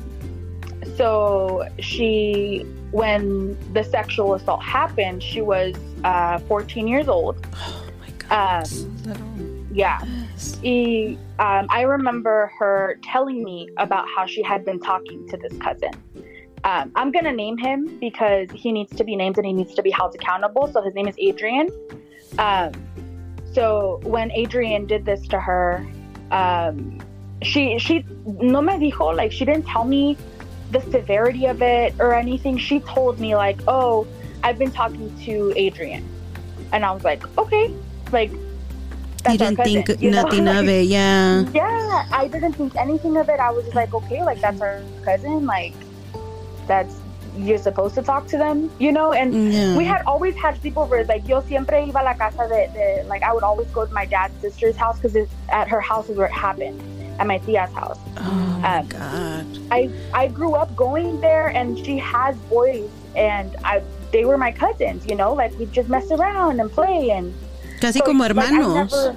so 0.96 1.68
she, 1.78 2.64
when 2.90 3.56
the 3.72 3.82
sexual 3.82 4.34
assault 4.34 4.62
happened, 4.62 5.22
she 5.22 5.40
was 5.40 5.74
uh, 6.04 6.38
14 6.40 6.88
years 6.88 7.08
old. 7.08 7.44
Oh 7.56 7.90
my 8.00 8.10
God. 8.28 8.72
Um, 8.72 9.68
yeah. 9.72 10.00
Yes. 10.04 10.58
he, 10.62 11.18
um, 11.38 11.66
I 11.68 11.82
remember 11.82 12.50
her 12.58 12.98
telling 13.02 13.42
me 13.42 13.68
about 13.78 14.06
how 14.14 14.26
she 14.26 14.42
had 14.42 14.64
been 14.64 14.78
talking 14.78 15.26
to 15.28 15.36
this 15.36 15.56
cousin. 15.58 15.92
Um, 16.64 16.92
I'm 16.94 17.12
gonna 17.12 17.32
name 17.32 17.58
him 17.58 17.98
because 17.98 18.48
he 18.50 18.72
needs 18.72 18.94
to 18.96 19.04
be 19.04 19.16
named 19.16 19.36
and 19.36 19.46
he 19.46 19.52
needs 19.52 19.74
to 19.74 19.82
be 19.82 19.90
held 19.90 20.14
accountable. 20.14 20.66
So 20.72 20.82
his 20.82 20.94
name 20.94 21.06
is 21.08 21.14
Adrian. 21.18 21.68
Um, 22.38 22.72
so 23.52 24.00
when 24.02 24.30
Adrian 24.32 24.86
did 24.86 25.04
this 25.04 25.26
to 25.28 25.40
her, 25.40 25.86
um, 26.30 27.00
she 27.42 27.78
she 27.78 28.04
no 28.24 28.60
me 28.60 28.72
dijo 28.74 29.14
like 29.14 29.30
she 29.30 29.44
didn't 29.44 29.66
tell 29.66 29.84
me 29.84 30.16
the 30.70 30.80
severity 30.90 31.46
of 31.46 31.62
it 31.62 31.94
or 31.98 32.14
anything. 32.14 32.58
She 32.58 32.80
told 32.80 33.20
me 33.20 33.36
like, 33.36 33.60
"Oh, 33.68 34.06
I've 34.42 34.58
been 34.58 34.72
talking 34.72 35.14
to 35.24 35.52
Adrian," 35.56 36.08
and 36.72 36.84
I 36.84 36.90
was 36.92 37.04
like, 37.04 37.22
"Okay, 37.38 37.72
like." 38.12 38.30
you 39.30 39.38
didn't 39.38 39.56
cousin, 39.56 39.82
think 39.84 40.02
you 40.02 40.10
know? 40.10 40.22
nothing 40.22 40.46
of 40.46 40.68
it, 40.68 40.84
yeah. 40.98 41.44
Yeah, 41.54 42.06
I 42.12 42.28
didn't 42.28 42.52
think 42.54 42.76
anything 42.76 43.16
of 43.16 43.30
it. 43.30 43.40
I 43.40 43.50
was 43.50 43.64
just 43.64 43.74
like, 43.74 43.94
okay, 43.94 44.22
like 44.22 44.38
that's 44.42 44.60
our 44.60 44.82
cousin. 45.02 45.46
Like, 45.46 45.72
that's 46.66 46.94
you're 47.36 47.58
supposed 47.58 47.94
to 47.96 48.02
talk 48.02 48.26
to 48.28 48.38
them, 48.38 48.70
you 48.78 48.92
know. 48.92 49.12
And 49.12 49.52
Yeah. 49.52 49.76
we 49.76 49.84
had 49.84 50.02
always 50.06 50.34
had 50.36 50.60
sleepovers. 50.62 51.08
Like 51.08 51.26
yo 51.28 51.40
siempre 51.42 51.78
iba 51.86 52.00
a 52.00 52.04
la 52.04 52.14
casa 52.14 52.46
de, 52.48 52.68
de 52.72 53.04
like 53.08 53.22
I 53.22 53.32
would 53.32 53.42
always 53.44 53.66
go 53.68 53.84
to 53.86 53.92
my 53.92 54.04
dad's 54.06 54.34
sister's 54.40 54.76
house 54.76 54.96
because 54.96 55.16
it's 55.16 55.32
at 55.50 55.68
her 55.68 55.80
house 55.80 56.08
is 56.08 56.16
where 56.16 56.26
it 56.28 56.32
happened, 56.32 56.80
at 57.20 57.26
my 57.26 57.38
tia's 57.38 57.72
house. 57.72 57.98
Oh 58.18 58.22
my 58.62 58.78
Um, 58.78 58.86
god. 58.88 59.46
I 59.70 59.90
I 60.12 60.28
grew 60.28 60.54
up 60.54 60.74
going 60.76 61.20
there, 61.20 61.48
and 61.48 61.78
she 61.84 61.98
has 61.98 62.36
boys, 62.48 62.88
and 63.16 63.54
I 63.64 63.82
they 64.12 64.24
were 64.24 64.38
my 64.38 64.52
cousins, 64.52 65.04
you 65.06 65.16
know. 65.16 65.32
Like 65.34 65.52
we 65.58 65.66
just 65.66 65.88
mess 65.88 66.10
around 66.10 66.60
and 66.60 66.70
play 66.70 67.10
and 67.10 67.34
Casi 67.80 67.98
so, 67.98 68.04
como 68.06 68.24
like, 68.24 68.38
I 68.38 68.50
never- 68.50 69.16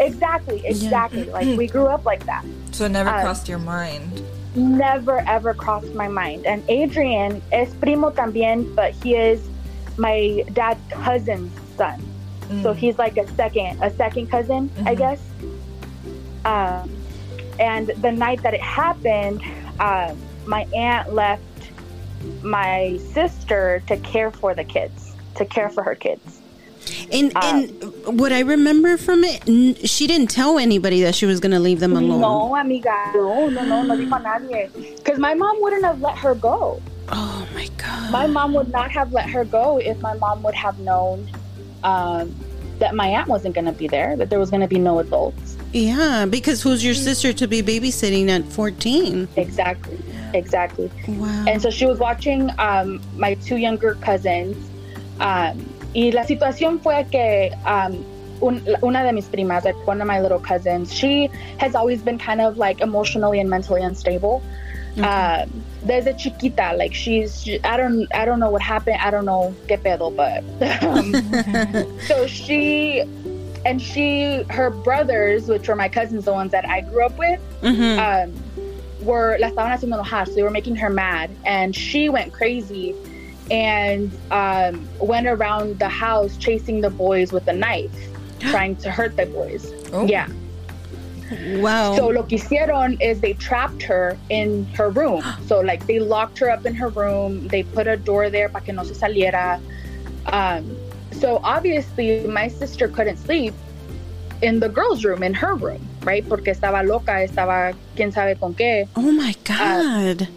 exactly, 0.00 0.62
exactly. 0.66 1.24
Like 1.24 1.56
we 1.58 1.66
grew 1.66 1.86
up 1.86 2.04
like 2.04 2.24
that. 2.26 2.44
So 2.72 2.86
it 2.86 2.90
never 2.90 3.10
Uh, 3.10 3.20
crossed 3.22 3.48
your 3.48 3.58
mind. 3.60 4.22
Never 4.54 5.20
ever 5.28 5.54
crossed 5.54 5.94
my 5.94 6.08
mind. 6.08 6.46
And 6.46 6.62
Adrian 6.68 7.42
es 7.52 7.74
primo 7.74 8.10
también, 8.10 8.74
but 8.74 8.92
he 8.92 9.14
is 9.14 9.40
my 9.96 10.44
dad's 10.52 10.80
cousin's 10.90 11.52
son. 11.76 12.00
So 12.62 12.72
Mm. 12.72 12.76
he's 12.76 12.98
like 12.98 13.16
a 13.16 13.26
second, 13.34 13.82
a 13.82 13.90
second 13.90 14.30
cousin, 14.30 14.70
I 14.84 14.94
Mhm. 14.94 14.98
guess. 14.98 15.20
Um, 16.44 16.90
and 17.58 17.88
the 18.00 18.12
night 18.12 18.42
that 18.42 18.54
it 18.54 18.60
happened, 18.62 19.42
um, 19.80 20.18
my 20.46 20.66
aunt 20.74 21.14
left 21.14 21.42
my 22.42 22.98
sister 23.12 23.82
to 23.86 23.96
care 23.98 24.30
for 24.30 24.54
the 24.54 24.64
kids, 24.64 25.14
to 25.36 25.44
care 25.46 25.70
for 25.70 25.82
her 25.82 25.94
kids. 25.94 26.33
And 27.12 27.32
uh, 27.36 27.40
and 27.42 28.18
what 28.18 28.32
I 28.32 28.40
remember 28.40 28.96
from 28.96 29.24
it, 29.24 29.42
n- 29.48 29.74
she 29.84 30.06
didn't 30.06 30.30
tell 30.30 30.58
anybody 30.58 31.02
that 31.02 31.14
she 31.14 31.26
was 31.26 31.40
going 31.40 31.52
to 31.52 31.58
leave 31.60 31.80
them 31.80 31.96
alone. 31.96 32.20
No, 32.20 32.56
amiga, 32.56 33.12
no, 33.14 33.48
no, 33.48 33.64
no, 33.64 33.82
no 33.82 33.96
dijo 33.96 34.16
a 34.16 34.22
nadie. 34.22 34.96
Because 34.96 35.18
my 35.18 35.34
mom 35.34 35.56
wouldn't 35.60 35.84
have 35.84 36.00
let 36.00 36.16
her 36.18 36.34
go. 36.34 36.80
Oh 37.10 37.46
my 37.54 37.68
god. 37.76 38.10
My 38.12 38.26
mom 38.26 38.54
would 38.54 38.70
not 38.70 38.90
have 38.90 39.12
let 39.12 39.28
her 39.30 39.44
go 39.44 39.78
if 39.78 40.00
my 40.00 40.14
mom 40.14 40.42
would 40.42 40.54
have 40.54 40.78
known 40.80 41.28
um, 41.82 42.34
that 42.78 42.94
my 42.94 43.06
aunt 43.08 43.28
wasn't 43.28 43.54
going 43.54 43.66
to 43.66 43.72
be 43.72 43.86
there, 43.88 44.16
that 44.16 44.30
there 44.30 44.38
was 44.38 44.50
going 44.50 44.62
to 44.62 44.66
be 44.68 44.78
no 44.78 44.98
adults. 44.98 45.56
yeah, 45.72 46.24
because 46.26 46.62
who's 46.62 46.84
your 46.84 46.94
sister 46.94 47.32
to 47.32 47.46
be 47.46 47.62
babysitting 47.62 48.28
at 48.28 48.44
14? 48.44 49.28
Exactly, 49.36 49.98
exactly. 50.32 50.90
Wow. 51.08 51.44
And 51.46 51.60
so 51.62 51.70
she 51.70 51.86
was 51.86 51.98
watching 51.98 52.50
um, 52.58 53.00
my 53.16 53.34
two 53.34 53.56
younger 53.56 53.94
cousins. 53.96 54.56
Um, 55.20 55.64
y 55.94 56.10
la 56.12 56.24
situación 56.24 56.80
fue 56.80 57.06
que 57.10 57.52
um, 57.66 58.04
un, 58.40 58.62
una 58.82 59.02
de 59.04 59.12
mis 59.12 59.26
primas, 59.26 59.64
like 59.64 59.76
one 59.86 60.00
of 60.02 60.06
my 60.08 60.20
little 60.20 60.40
cousins, 60.40 60.92
she 60.92 61.30
has 61.58 61.74
always 61.74 62.02
been 62.02 62.18
kind 62.18 62.40
of 62.40 62.58
like 62.58 62.80
emotionally 62.80 63.40
and 63.40 63.48
mentally 63.48 63.82
unstable. 63.82 64.42
Um, 64.96 65.50
desde 65.84 66.16
chiquita, 66.16 66.72
like 66.76 66.94
she's, 66.94 67.42
she- 67.42 67.60
I 67.64 67.76
don't, 67.76 68.06
I 68.14 68.24
don't 68.24 68.38
know 68.38 68.50
what 68.50 68.62
happened. 68.62 68.98
I 69.02 69.10
don't 69.10 69.24
know 69.24 69.52
qué 69.66 69.76
pedo, 69.78 70.14
but 70.14 70.44
um, 70.84 71.98
so 72.06 72.26
she 72.28 73.00
and 73.66 73.80
she, 73.82 74.42
her 74.50 74.70
brothers, 74.70 75.48
which 75.48 75.66
were 75.68 75.74
my 75.74 75.88
cousins, 75.88 76.26
the 76.26 76.32
ones 76.32 76.52
that 76.52 76.68
I 76.68 76.82
grew 76.82 77.04
up 77.04 77.16
with, 77.18 77.40
Mhm. 77.62 77.98
um, 77.98 78.32
were 79.04 79.36
la 79.40 79.48
estaban 79.48 79.72
haciendo 79.72 79.96
enojar, 79.98 80.26
so 80.26 80.34
they 80.34 80.42
were 80.42 80.50
making 80.50 80.76
her 80.76 80.90
mad, 80.90 81.28
and 81.44 81.74
she 81.74 82.08
went 82.08 82.32
crazy 82.32 82.94
and 83.50 84.10
um, 84.30 84.88
went 84.98 85.26
around 85.26 85.78
the 85.78 85.88
house 85.88 86.36
chasing 86.36 86.80
the 86.80 86.90
boys 86.90 87.32
with 87.32 87.46
a 87.48 87.52
knife, 87.52 87.92
trying 88.40 88.76
to 88.76 88.90
hurt 88.90 89.16
the 89.16 89.26
boys. 89.26 89.72
Oh. 89.92 90.06
Yeah. 90.06 90.28
wow. 91.56 91.94
So 91.96 92.08
lo 92.08 92.22
que 92.22 92.38
hicieron 92.38 93.00
is 93.00 93.20
they 93.20 93.34
trapped 93.34 93.82
her 93.82 94.18
in 94.30 94.66
her 94.74 94.90
room. 94.90 95.22
So 95.46 95.60
like 95.60 95.86
they 95.86 95.98
locked 95.98 96.38
her 96.38 96.50
up 96.50 96.64
in 96.64 96.74
her 96.74 96.88
room. 96.88 97.48
They 97.48 97.62
put 97.62 97.86
a 97.86 97.96
door 97.96 98.30
there 98.30 98.48
para 98.48 98.62
que 98.62 98.72
no 98.72 98.82
se 98.84 98.94
saliera. 98.94 99.60
Um, 100.26 100.76
so 101.12 101.40
obviously 101.44 102.26
my 102.26 102.48
sister 102.48 102.88
couldn't 102.88 103.18
sleep 103.18 103.54
in 104.42 104.60
the 104.60 104.68
girls' 104.68 105.04
room, 105.04 105.22
in 105.22 105.34
her 105.34 105.54
room, 105.54 105.86
right? 106.02 106.26
Porque 106.28 106.48
estaba 106.48 106.86
loca, 106.86 107.22
estaba 107.22 107.74
quién 107.96 108.12
sabe 108.12 108.38
con 108.38 108.54
qué. 108.54 108.88
oh 108.96 109.12
my 109.12 109.34
god. 109.44 110.28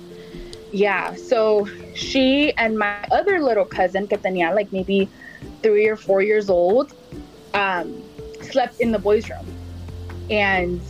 Yeah. 0.72 1.16
So 1.16 1.68
she 1.96 2.54
and 2.58 2.78
my 2.78 3.04
other 3.12 3.40
little 3.40 3.66
cousin, 3.66 4.08
que 4.08 4.18
tenía 4.18 4.54
like 4.54 4.72
maybe 4.72 5.10
three 5.62 5.88
or 5.88 5.96
four 5.96 6.22
years 6.22 6.50
old, 6.50 6.94
um, 7.54 8.04
slept 8.42 8.80
in 8.80 8.92
the 8.92 9.00
boys' 9.00 9.30
room. 9.30 9.46
And 10.30 10.82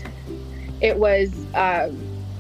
it 0.82 0.98
was 0.98 1.32
uh, 1.54 1.92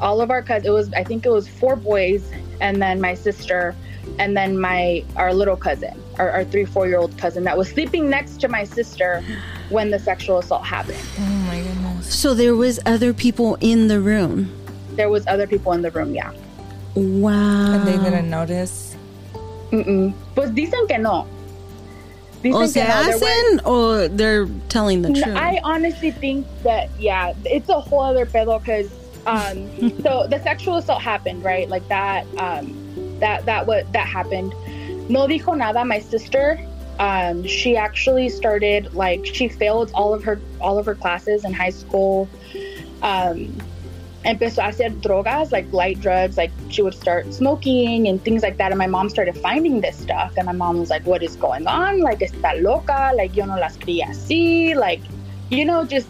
all 0.01 0.22
of 0.22 0.32
our 0.32 0.41
cousins, 0.41 0.67
it 0.67 0.72
was, 0.72 0.94
I 0.94 1.03
think 1.03 1.25
it 1.25 1.32
was 1.32 1.48
four 1.48 1.75
boys, 1.75 2.32
and 2.60 2.82
then 2.82 3.00
my 3.00 3.13
sister, 3.13 3.75
and 4.20 4.36
then 4.36 4.60
my, 4.60 5.03
our 5.15 5.34
little 5.34 5.56
cousin, 5.56 6.01
our, 6.17 6.29
our 6.32 6.46
three, 6.46 6.65
four 6.65 6.88
year 6.88 6.98
old 6.98 7.17
cousin 7.17 7.44
that 7.44 7.58
was 7.58 7.70
sleeping 7.70 8.10
next 8.10 8.39
to 8.41 8.48
my 8.48 8.63
sister 8.63 9.24
when 9.70 9.91
the 9.91 10.00
sexual 10.00 10.39
assault 10.39 10.65
happened. 10.65 11.00
Oh 11.20 11.22
my 11.22 11.60
goodness. 11.60 12.13
so 12.13 12.34
there 12.34 12.56
was 12.56 12.79
other 12.86 13.13
people 13.13 13.58
in 13.60 13.88
the 13.88 14.00
room. 14.00 14.51
There 14.91 15.10
was 15.10 15.25
other 15.27 15.46
people 15.46 15.74
in 15.74 15.82
the 15.82 15.91
room, 15.91 16.15
yeah. 16.15 16.32
Wow. 16.98 17.74
And 17.74 17.88
they 17.88 17.98
didn't 17.98 18.30
notice. 18.30 18.96
Mm-mm. 19.72 20.13
Pues 20.34 20.50
dicen 20.51 20.88
que 20.88 20.98
no. 20.98 21.27
Dicen 22.42 22.54
O 22.56 22.60
que 22.60 22.68
se 22.70 22.84
no. 22.84 22.89
Hacen 22.89 23.66
or 23.66 24.08
they're 24.08 24.48
telling 24.70 25.04
the 25.04 25.10
No, 25.10 25.22
truth? 25.22 25.36
I 25.36 25.60
honestly 25.63 26.12
think 26.12 26.48
that 26.63 26.89
yeah, 27.00 27.34
it's 27.46 27.70
a 27.70 27.80
whole 27.80 28.01
other 28.01 28.25
pedo 28.25 28.60
because 28.60 28.89
um, 29.27 29.68
so 30.01 30.25
the 30.27 30.39
sexual 30.42 30.77
assault 30.77 31.01
happened 31.01 31.44
right, 31.44 31.70
like 31.70 31.88
that 31.89 32.25
um, 32.38 32.74
that 33.20 33.46
that 33.46 33.68
what 33.68 33.92
that 33.94 34.08
happened. 34.08 34.54
No 35.10 35.27
dijo 35.27 35.56
nada. 35.56 35.86
My 35.86 36.00
sister, 36.00 36.60
um, 36.98 37.46
she 37.46 37.77
actually 37.77 38.30
started 38.30 38.94
like 38.96 39.24
she 39.25 39.48
failed 39.48 39.92
all 39.94 40.13
of 40.16 40.24
her 40.24 40.39
all 40.60 40.80
of 40.80 40.86
her 40.88 40.96
classes 40.96 41.46
in 41.46 41.54
high 41.54 41.70
school. 41.70 42.27
Um, 43.04 43.56
empezó 44.25 44.62
a 44.62 44.67
hacer 44.67 44.91
drogas, 45.01 45.51
like 45.51 45.71
light 45.71 46.00
drugs. 46.00 46.38
Like 46.38 46.51
she 46.69 46.81
would 46.81 46.93
start 46.93 47.33
smoking 47.33 48.07
and 48.07 48.24
things 48.24 48.43
like 48.43 48.57
that. 48.57 48.71
And 48.71 48.77
my 48.77 48.88
mom 48.88 49.09
started 49.09 49.38
finding 49.38 49.81
this 49.81 49.97
stuff. 49.97 50.33
And 50.38 50.45
my 50.45 50.53
mom 50.53 50.79
was 50.79 50.89
like, 50.89 51.05
"What 51.05 51.24
is 51.24 51.36
going 51.36 51.67
on? 51.67 52.01
Like 52.01 52.19
está 52.19 52.62
loca? 52.62 53.12
Like 53.15 53.36
yo 53.36 53.45
no 53.45 53.55
las 53.55 53.77
crié 53.77 54.03
así? 54.03 54.75
Like, 54.75 55.01
you 55.50 55.65
know, 55.65 55.86
just 55.86 56.07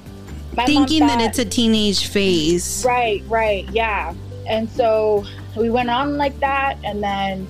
my 0.56 0.64
mom 0.64 0.66
Thinking 0.66 1.08
that 1.08 1.22
it's 1.22 1.40
a 1.40 1.46
teenage 1.46 2.08
phase. 2.08 2.84
Right, 2.86 3.24
right, 3.28 3.70
yeah. 3.72 4.14
And 4.48 4.70
so 4.70 5.26
we 5.56 5.70
went 5.70 5.90
on 5.90 6.18
like 6.18 6.40
that, 6.40 6.78
and 6.84 7.04
then 7.04 7.48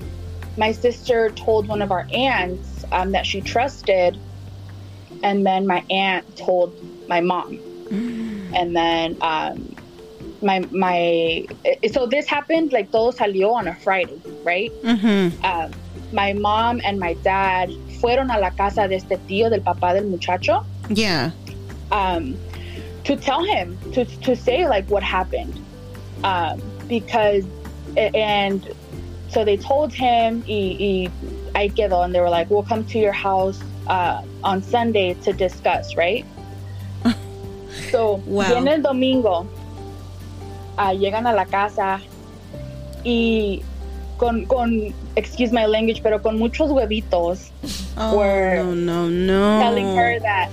my 0.57 0.71
sister 0.71 1.29
told 1.29 1.67
one 1.67 1.81
of 1.81 1.91
our 1.91 2.07
aunts 2.11 2.83
um, 2.91 3.11
that 3.11 3.25
she 3.25 3.39
trusted, 3.39 4.19
and 5.23 5.45
then 5.45 5.67
my 5.67 5.85
aunt 5.89 6.35
told 6.35 6.75
my 7.07 7.21
mom, 7.21 7.59
and 8.53 8.75
then 8.75 9.15
um, 9.21 9.76
my 10.41 10.60
my. 10.72 11.46
eh, 11.65 11.88
So 11.91 12.06
this 12.06 12.27
happened 12.27 12.72
like 12.74 12.91
todo 12.91 13.12
salió 13.12 13.53
on 13.53 13.67
a 13.67 13.75
Friday, 13.75 14.20
right? 14.44 14.72
Mm-hmm. 14.84 15.44
Um, 15.46 15.72
my 16.13 16.34
mom 16.34 16.79
and 16.86 17.00
my 17.00 17.13
dad 17.15 17.70
fueron 18.00 18.29
a 18.34 18.39
la 18.39 18.50
casa 18.51 18.88
de 18.88 18.96
este 18.96 19.17
tío 19.27 19.50
del 19.50 19.62
papá 19.62 19.94
del 19.94 20.06
muchacho 20.06 20.63
Yeah. 20.89 21.32
um, 21.91 22.38
to 23.03 23.15
tell 23.17 23.44
him 23.44 23.77
to 23.94 24.06
to 24.06 24.36
say 24.36 24.67
like 24.67 24.88
what 24.89 25.03
happened 25.03 25.60
um, 26.24 26.62
because 26.88 27.44
and 27.98 28.74
so 29.29 29.44
they 29.44 29.58
told 29.58 29.91
him 29.91 30.44
y, 30.48 30.77
y 30.79 31.12
ahí 31.56 31.74
quedó 31.75 32.06
and 32.06 32.13
they 32.15 32.22
were 32.22 32.29
like 32.29 32.50
we'll 32.50 32.63
come 32.63 32.86
to 32.86 33.00
your 33.00 33.12
house 33.12 33.60
uh, 33.88 34.22
on 34.46 34.62
Sunday 34.62 35.13
to 35.25 35.34
discuss 35.34 35.96
right 35.98 36.25
so 37.91 38.22
Wow. 38.25 38.48
viene 38.53 38.67
el 38.75 38.82
domingo 38.82 39.46
ah, 40.77 40.93
llegan 40.93 41.25
a 41.27 41.34
la 41.34 41.46
casa 41.46 42.00
y 43.03 43.62
con, 44.17 44.46
con 44.46 44.93
excuse 45.15 45.51
my 45.51 45.65
language 45.65 46.01
pero 46.03 46.22
con 46.22 46.38
muchos 46.38 46.69
huevitos 46.72 47.51
Oh, 48.00 48.15
Were 48.17 48.57
no, 48.63 48.74
no, 48.74 49.07
no. 49.10 49.60
telling 49.60 49.96
her 49.98 50.19
that 50.19 50.50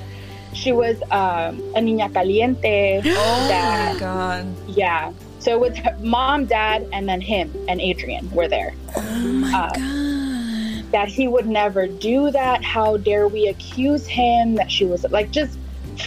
she 0.54 0.72
was 0.72 0.96
um, 1.10 1.60
a 1.76 1.80
niña 1.80 2.10
caliente. 2.10 3.02
Oh 3.04 3.48
that 3.48 3.94
my 3.94 4.00
god. 4.00 4.46
yeah. 4.68 5.12
So 5.40 5.58
with 5.58 5.76
her 5.76 5.94
mom, 6.00 6.46
dad, 6.46 6.88
and 6.94 7.06
then 7.06 7.20
him 7.20 7.52
and 7.68 7.82
Adrian 7.82 8.30
were 8.30 8.48
there. 8.48 8.72
Oh 8.96 9.02
my 9.02 9.52
Uh, 9.52 9.68
god. 9.74 10.90
That 10.92 11.08
he 11.08 11.28
would 11.28 11.46
never 11.46 11.86
do 11.86 12.30
that. 12.30 12.64
How 12.64 12.96
dare 12.96 13.28
we 13.28 13.48
accuse 13.48 14.06
him 14.06 14.54
that 14.54 14.70
she 14.70 14.86
was 14.86 15.04
like 15.10 15.30
just 15.30 15.58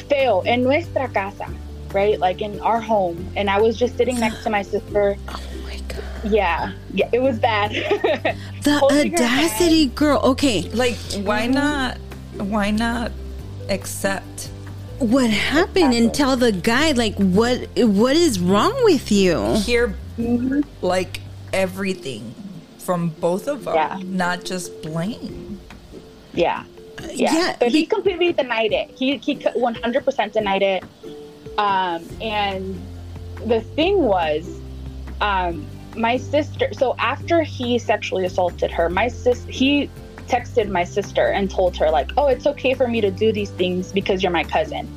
fail 0.10 0.42
in 0.42 0.64
nuestra 0.64 1.08
casa. 1.10 1.46
Right? 1.94 2.20
Like 2.20 2.42
in 2.42 2.60
our 2.62 2.80
home. 2.82 3.28
And 3.36 3.50
I 3.50 3.60
was 3.60 3.78
just 3.78 3.98
sitting 3.98 4.20
next 4.20 4.44
to 4.44 4.50
my 4.50 4.62
sister. 4.62 5.18
Oh 5.30 5.42
my 5.64 5.78
god. 5.90 6.04
Yeah. 6.32 6.72
Yeah, 6.94 7.10
it 7.12 7.22
was 7.22 7.40
bad. 7.40 7.72
The 8.64 8.80
Holding 8.80 9.14
audacity, 9.14 9.88
girl. 9.88 10.20
Okay, 10.24 10.62
Like, 10.72 10.96
why 11.24 11.48
not? 11.48 11.98
Why 12.38 12.72
not 12.72 13.12
accept? 13.70 14.50
what 15.00 15.30
happened 15.30 15.94
and 15.94 16.12
tell 16.12 16.36
the 16.36 16.52
guy 16.52 16.92
like 16.94 17.14
what 17.18 17.60
what 17.78 18.16
is 18.16 18.40
wrong 18.40 18.74
with 18.84 19.12
you? 19.12 19.54
Hear 19.58 19.94
like 20.82 21.20
everything 21.54 22.34
from 22.80 23.10
both 23.10 23.48
of 23.48 23.64
them, 23.66 23.76
Yeah. 23.76 24.00
not 24.04 24.44
just 24.44 24.82
blame. 24.82 25.60
Yeah. 26.34 26.64
Uh, 26.98 27.08
yeah. 27.14 27.32
Yeah, 27.34 27.56
but 27.60 27.68
he, 27.70 27.82
he- 27.82 27.86
completely 27.86 28.34
denied 28.34 28.74
it. 28.74 28.90
He 28.98 29.18
he 29.18 29.36
100% 29.36 30.32
denied 30.34 30.64
it. 30.64 30.84
Um, 31.58 32.08
and 32.22 32.80
the 33.46 33.62
thing 33.62 34.00
was, 34.04 34.60
um, 35.22 35.66
my 35.96 36.18
sister. 36.18 36.70
So 36.74 36.96
after 37.00 37.42
he 37.42 37.80
sexually 37.80 38.26
assaulted 38.26 38.70
her, 38.72 38.90
my 38.90 39.08
sis 39.08 39.44
he 39.50 39.90
texted 40.28 40.70
my 40.70 40.84
sister 40.84 41.28
and 41.28 41.50
told 41.50 41.76
her 41.78 41.90
like, 41.90 42.12
"Oh, 42.18 42.28
it's 42.28 42.46
okay 42.46 42.74
for 42.76 42.88
me 42.88 43.02
to 43.02 43.10
do 43.10 43.32
these 43.32 43.50
things 43.52 43.92
because 43.92 44.22
you're 44.22 44.32
my 44.32 44.44
cousin." 44.44 44.88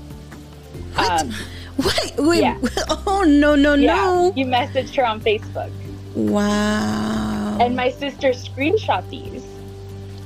What? 0.95 1.23
Um, 1.23 1.33
What? 1.76 2.14
Wait. 2.19 2.40
Yeah. 2.43 2.59
Oh 3.07 3.23
no 3.25 3.55
no 3.55 3.75
yeah. 3.75 3.95
no! 3.95 4.33
You 4.37 4.45
messaged 4.47 4.95
her 4.97 5.07
on 5.07 5.21
Facebook, 5.21 5.71
Wow. 6.14 7.59
and 7.61 7.75
my 7.75 7.90
sister 7.90 8.31
screenshot 8.31 9.09
these. 9.11 9.45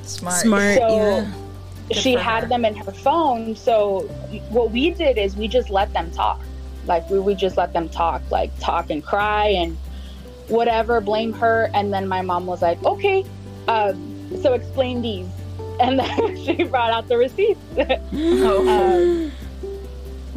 Smart. 0.03 0.41
Smart. 0.41 0.79
So- 0.79 0.97
yeah. 0.97 1.33
She 1.93 2.15
had 2.15 2.45
her. 2.45 2.49
them 2.49 2.65
in 2.65 2.75
her 2.77 2.93
phone 2.93 3.55
so 3.57 4.01
what 4.51 4.71
we 4.71 4.91
did 4.91 5.19
is 5.19 5.37
we 5.37 5.49
just 5.49 5.71
let 5.71 5.93
them 5.93 6.11
talk 6.11 6.41
like 6.87 7.09
we 7.11 7.19
would 7.19 7.39
just 7.39 7.57
let 7.57 7.73
them 7.73 7.89
talk 7.89 8.23
like 8.31 8.57
talk 8.59 8.91
and 8.91 9.05
cry 9.05 9.49
and 9.49 9.77
whatever 10.49 11.01
blame 11.01 11.33
her 11.33 11.71
and 11.75 11.93
then 11.93 12.09
my 12.09 12.23
mom 12.23 12.47
was 12.47 12.63
like 12.63 12.83
okay 12.85 13.25
um, 13.69 14.31
so 14.43 14.55
explain 14.55 15.03
these 15.03 15.27
and 15.81 15.99
then 15.99 16.37
she 16.45 16.63
brought 16.65 16.93
out 16.93 17.09
the 17.09 17.17
receipts 17.17 17.61
um, 18.13 19.33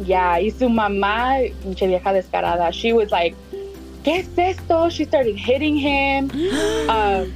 yeah 0.00 0.36
y 0.38 0.50
su 0.50 0.68
mamá 0.68 1.50
pinche 1.62 1.86
vieja 1.86 2.12
descarada 2.12 2.72
she 2.72 2.92
was 2.92 3.10
like 3.10 3.34
¿Qué 4.04 4.20
es 4.20 4.38
esto? 4.38 4.88
She 4.88 5.04
started 5.04 5.36
hitting 5.36 5.76
him 5.76 6.30
um, 6.88 7.32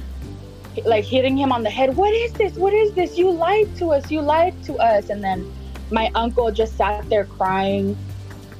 like 0.85 1.05
hitting 1.05 1.37
him 1.37 1.51
on 1.51 1.63
the 1.63 1.69
head. 1.69 1.95
What 1.95 2.13
is 2.13 2.33
this? 2.33 2.53
What 2.55 2.73
is 2.73 2.93
this? 2.93 3.17
You 3.17 3.29
lied 3.31 3.75
to 3.77 3.91
us. 3.91 4.09
You 4.11 4.21
lied 4.21 4.53
to 4.65 4.75
us. 4.77 5.09
And 5.09 5.23
then 5.23 5.51
my 5.91 6.09
uncle 6.15 6.51
just 6.51 6.75
sat 6.77 7.07
there 7.09 7.25
crying. 7.25 7.95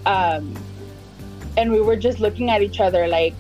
Um, 0.06 0.56
and 1.58 1.72
we 1.72 1.80
were 1.82 1.96
just 1.96 2.20
looking 2.20 2.50
at 2.50 2.62
each 2.62 2.80
other 2.80 3.08
like, 3.08 3.36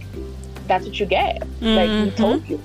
that's 0.67 0.85
what 0.85 0.99
you 0.99 1.05
get. 1.05 1.41
Like, 1.61 1.89
we 1.89 2.09
Mhm. 2.11 2.15
told 2.15 2.47
you, 2.47 2.59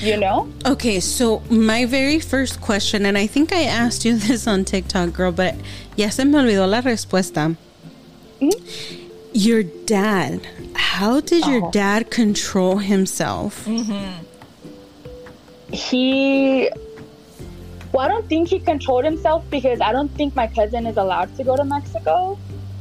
you 0.00 0.16
know? 0.18 0.48
Okay, 0.66 1.00
so 1.00 1.40
my 1.48 1.86
very 1.86 2.18
first 2.20 2.60
question, 2.60 3.06
and 3.06 3.16
I 3.16 3.26
think 3.26 3.52
I 3.52 3.62
asked 3.64 4.04
you 4.04 4.16
this 4.26 4.46
on 4.46 4.64
TikTok, 4.64 5.12
girl, 5.14 5.32
but 5.32 5.54
ya 5.96 6.08
se 6.10 6.24
me 6.24 6.38
olvidó 6.38 6.68
la 6.68 6.80
respuesta. 6.82 7.56
Your 9.32 9.62
dad, 9.62 10.40
how 10.74 11.20
did 11.20 11.46
your 11.46 11.66
Oh. 11.66 11.70
dad 11.70 12.10
control 12.10 12.78
himself? 12.78 13.66
He, 15.72 16.70
well, 17.92 18.06
I 18.06 18.08
don't 18.08 18.28
think 18.28 18.48
he 18.48 18.58
controlled 18.58 19.04
himself 19.04 19.44
because 19.50 19.80
I 19.80 19.92
don't 19.92 20.10
think 20.10 20.34
my 20.34 20.46
cousin 20.46 20.86
is 20.86 20.96
allowed 20.96 21.36
to 21.36 21.44
go 21.44 21.56
to 21.56 21.64
Mexico. 21.64 22.38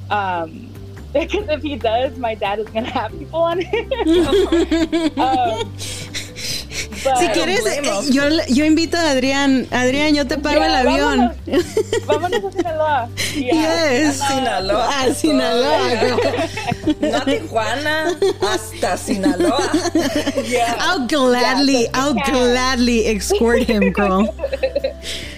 Um, 0.09 0.69
because 1.13 1.49
if 1.49 1.61
he 1.61 1.75
does, 1.75 2.17
my 2.17 2.35
dad 2.35 2.59
is 2.59 2.69
going 2.69 2.85
to 2.85 2.91
have 2.91 3.17
people 3.17 3.39
on 3.39 3.61
him. 3.61 3.91
um, 5.19 5.73
Si 7.19 7.27
quieres, 7.27 7.65
eh, 7.65 7.81
yo, 8.11 8.23
yo 8.49 8.65
invito 8.65 8.97
a 8.97 9.11
Adrián. 9.11 9.67
Adrián, 9.71 10.13
yo 10.13 10.27
te 10.27 10.37
pago 10.37 10.57
Yeah, 10.57 10.67
el 10.67 10.75
avión. 10.87 11.33
Vámonos 12.05 12.43
a 12.45 12.51
Sinaloa. 12.51 13.09
Yeah. 13.35 13.53
Yes. 14.07 14.19
Sinaloa. 14.27 14.89
Ah, 14.89 15.13
Sinaloa. 15.13 15.79
No 16.99 17.21
Tijuana, 17.25 18.17
hasta 18.41 18.97
Sinaloa. 18.97 19.71
Yeah. 20.47 20.75
I'll 20.79 21.07
gladly, 21.07 21.87
I'll 21.93 22.13
gladly 22.13 23.07
escort 23.07 23.63
him, 23.63 23.91
girl. 23.91 24.33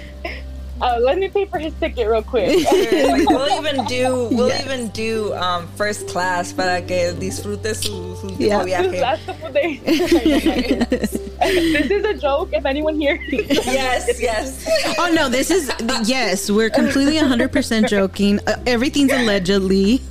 Uh, 0.81 0.97
let 1.01 1.17
me 1.17 1.27
pay 1.27 1.45
for 1.45 1.59
his 1.59 1.73
ticket 1.79 2.07
real 2.07 2.23
quick. 2.23 2.65
we'll 2.71 3.49
even 3.59 3.85
do 3.85 4.27
we'll 4.31 4.47
Yes. 4.47 4.65
even 4.65 4.87
do 4.89 5.33
um, 5.35 5.67
first 5.75 6.07
class 6.07 6.53
para 6.53 6.81
que 6.81 7.13
disfrute 7.13 7.75
su, 7.75 8.15
su 8.21 8.35
Yeah. 8.39 8.63
viaje. 8.63 8.99
That's 9.03 9.25
the 9.25 9.33
full 9.35 9.51
day. 9.51 9.77
this 9.83 11.91
is 11.91 12.05
a 12.05 12.13
joke. 12.15 12.49
If 12.53 12.65
anyone 12.65 12.99
here, 12.99 13.19
Yes, 13.29 14.21
yes. 14.21 14.65
Oh 14.97 15.11
no, 15.13 15.27
this 15.29 15.51
is 15.51 15.69
yes, 16.05 16.49
we're 16.49 16.69
completely 16.69 17.15
100% 17.15 17.89
joking. 17.89 18.39
Uh, 18.47 18.55
everything's 18.65 19.11
allegedly. 19.11 20.01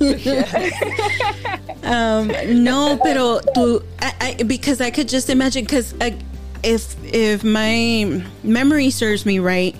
um 1.83 2.27
no, 2.63 2.99
pero 3.01 3.39
tú 3.55 3.81
I, 3.99 4.35
I, 4.39 4.43
because 4.43 4.81
I 4.81 4.91
could 4.91 5.09
just 5.09 5.29
imagine 5.29 5.65
cuz 5.65 5.93
if 6.61 6.95
if 7.13 7.43
my 7.43 8.21
memory 8.43 8.89
serves 8.91 9.25
me 9.25 9.39
right, 9.39 9.75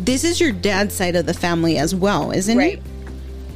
this 0.00 0.24
is 0.24 0.40
your 0.40 0.52
dad's 0.52 0.94
side 0.94 1.16
of 1.16 1.26
the 1.26 1.34
family 1.34 1.78
as 1.78 1.94
well, 1.94 2.30
isn't 2.30 2.58
it? 2.58 2.62
right, 2.62 2.82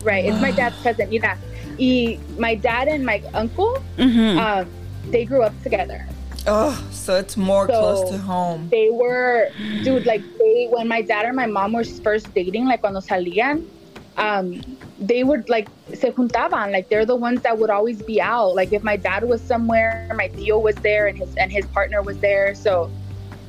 right. 0.03 0.25
It's 0.27 0.41
my 0.41 0.51
dad's 0.53 0.77
cousin. 0.83 1.11
Yeah, 1.13 1.37
y 1.79 2.19
my 2.39 2.55
dad 2.55 2.89
and 2.89 3.05
my 3.05 3.23
uncle, 3.35 3.77
it? 3.99 4.07
Mhm. 4.09 4.39
um, 4.39 4.67
they 5.11 5.25
grew 5.25 5.43
up 5.43 5.55
together. 5.63 6.07
Oh, 6.47 6.77
so 6.93 7.17
it's 7.17 7.37
more 7.37 7.67
So- 7.67 7.81
close 7.81 8.11
to 8.11 8.19
home. 8.19 8.69
They 8.71 8.91
were, 8.91 9.49
dude, 9.83 10.05
like 10.07 10.23
they 10.39 10.69
when 10.71 10.87
my 10.89 11.01
dad 11.03 11.25
and 11.27 11.37
my 11.37 11.47
mom 11.47 11.73
were 11.73 11.85
first 11.85 12.33
dating, 12.35 12.67
like 12.67 12.81
cuando 12.83 13.01
salían, 13.01 13.65
um, 14.19 14.61
they 15.01 15.25
would 15.25 15.49
like 15.49 15.69
se 15.93 16.13
juntaban. 16.13 16.71
Like 16.71 16.89
they're 16.91 17.07
the 17.07 17.17
ones 17.17 17.41
that 17.43 17.59
would 17.59 17.71
always 17.71 18.03
be 18.03 18.21
out. 18.21 18.55
Like 18.55 18.73
if 18.73 18.83
my 18.85 18.97
dad 18.97 19.25
was 19.25 19.41
somewhere, 19.41 20.11
my 20.15 20.29
tío 20.29 20.61
was 20.63 20.77
there, 20.77 21.07
and 21.09 21.17
his 21.19 21.35
and 21.37 21.51
his 21.51 21.65
partner 21.67 22.03
was 22.03 22.19
there. 22.19 22.55
So 22.55 22.91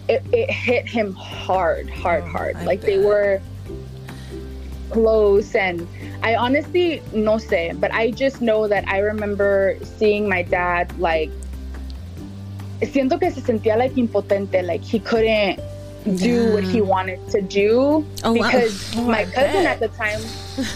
it, 0.08 0.24
it 0.32 0.50
hit 0.52 0.88
him 0.88 1.14
hard, 1.14 1.90
hard, 1.90 2.24
Oh, 2.24 2.28
hard. 2.30 2.56
I 2.58 2.64
like 2.66 2.82
they 2.82 2.98
were 3.00 3.42
close, 4.92 5.56
and 5.56 5.88
I 6.24 6.36
honestly 6.36 7.02
no 7.14 7.34
sé, 7.38 7.78
but 7.80 7.92
I 7.94 8.12
just 8.12 8.42
know 8.42 8.68
that 8.68 8.88
I 8.88 9.00
remember 9.00 9.78
seeing 9.84 10.30
my 10.30 10.44
dad 10.44 10.98
like 11.00 11.32
siento 12.82 13.20
que 13.20 13.32
se 13.32 13.42
sentía 13.42 13.78
like 13.78 13.94
impotente, 13.96 14.64
like 14.66 14.84
he 14.84 15.00
couldn't 15.00 15.60
do 16.18 16.54
what 16.54 16.64
he 16.64 16.82
wanted 16.82 17.18
to 17.30 17.42
do 17.42 18.06
Oh, 18.24 18.34
wow. 18.34 18.34
because 18.34 18.94
Oh, 18.96 19.02
my 19.06 19.22
I 19.22 19.26
cousin 19.26 19.64
bet. 19.64 19.66
at 19.66 19.80
the 19.80 19.88
time 19.98 20.22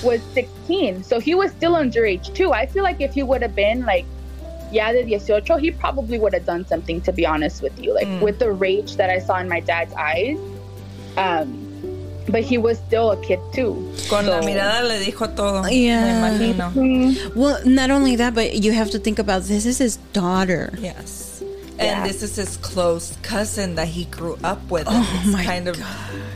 was 0.04 0.22
16, 0.34 1.04
so 1.04 1.20
he 1.20 1.36
was 1.36 1.52
still 1.52 1.74
underage 1.76 2.34
too. 2.34 2.52
I 2.52 2.65
feel 2.65 2.84
like 2.84 3.00
if 3.00 3.13
he 3.13 3.22
would 3.22 3.44
have 3.44 3.56
been 3.56 3.86
like 3.86 4.06
yeah, 4.71 4.91
de 4.91 5.03
18, 5.15 5.60
he 5.60 5.71
probably 5.71 6.17
would 6.19 6.34
have 6.34 6.45
done 6.45 6.65
something 6.67 7.01
to 7.01 7.12
be 7.12 7.25
honest 7.25 7.62
with 7.62 7.73
you, 7.79 7.93
like 7.93 8.08
Mm. 8.08 8.21
with 8.21 8.39
the 8.39 8.51
rage 8.51 8.95
that 8.97 9.10
I 9.10 9.19
saw 9.19 9.38
in 9.39 9.47
my 9.49 9.60
dad's 9.60 9.93
eyes. 9.95 10.38
Um, 11.17 11.65
but 12.29 12.43
he 12.43 12.58
was 12.60 12.77
still 12.77 13.12
a 13.12 13.17
kid 13.25 13.39
too. 13.53 13.91
Con 14.10 14.27
la 14.27 14.41
mirada 14.41 14.84
le 14.88 14.99
dijo 15.03 15.36
todo. 15.36 15.67
Yeah. 15.67 16.05
Me 16.05 16.53
imagino. 16.53 16.71
Mm, 16.73 17.36
Well, 17.36 17.58
not 17.65 17.89
only 17.89 18.15
that, 18.17 18.36
but 18.36 18.53
you 18.55 18.71
have 18.73 18.91
to 18.91 18.99
think 18.99 19.17
about 19.19 19.43
this 19.43 19.65
is 19.65 19.79
his 19.79 19.97
daughter. 20.13 20.71
Yes. 20.79 21.29
Yeah. 21.80 22.02
And 22.02 22.10
this 22.10 22.22
is 22.22 22.36
his 22.36 22.58
close 22.58 23.18
cousin 23.22 23.76
that 23.76 23.88
he 23.88 24.06
grew 24.06 24.38
up 24.44 24.62
with. 24.70 24.86
Oh, 24.89 25.22
it's 25.24 25.32
my 25.32 25.46
kind 25.46 25.68
of 25.70 25.80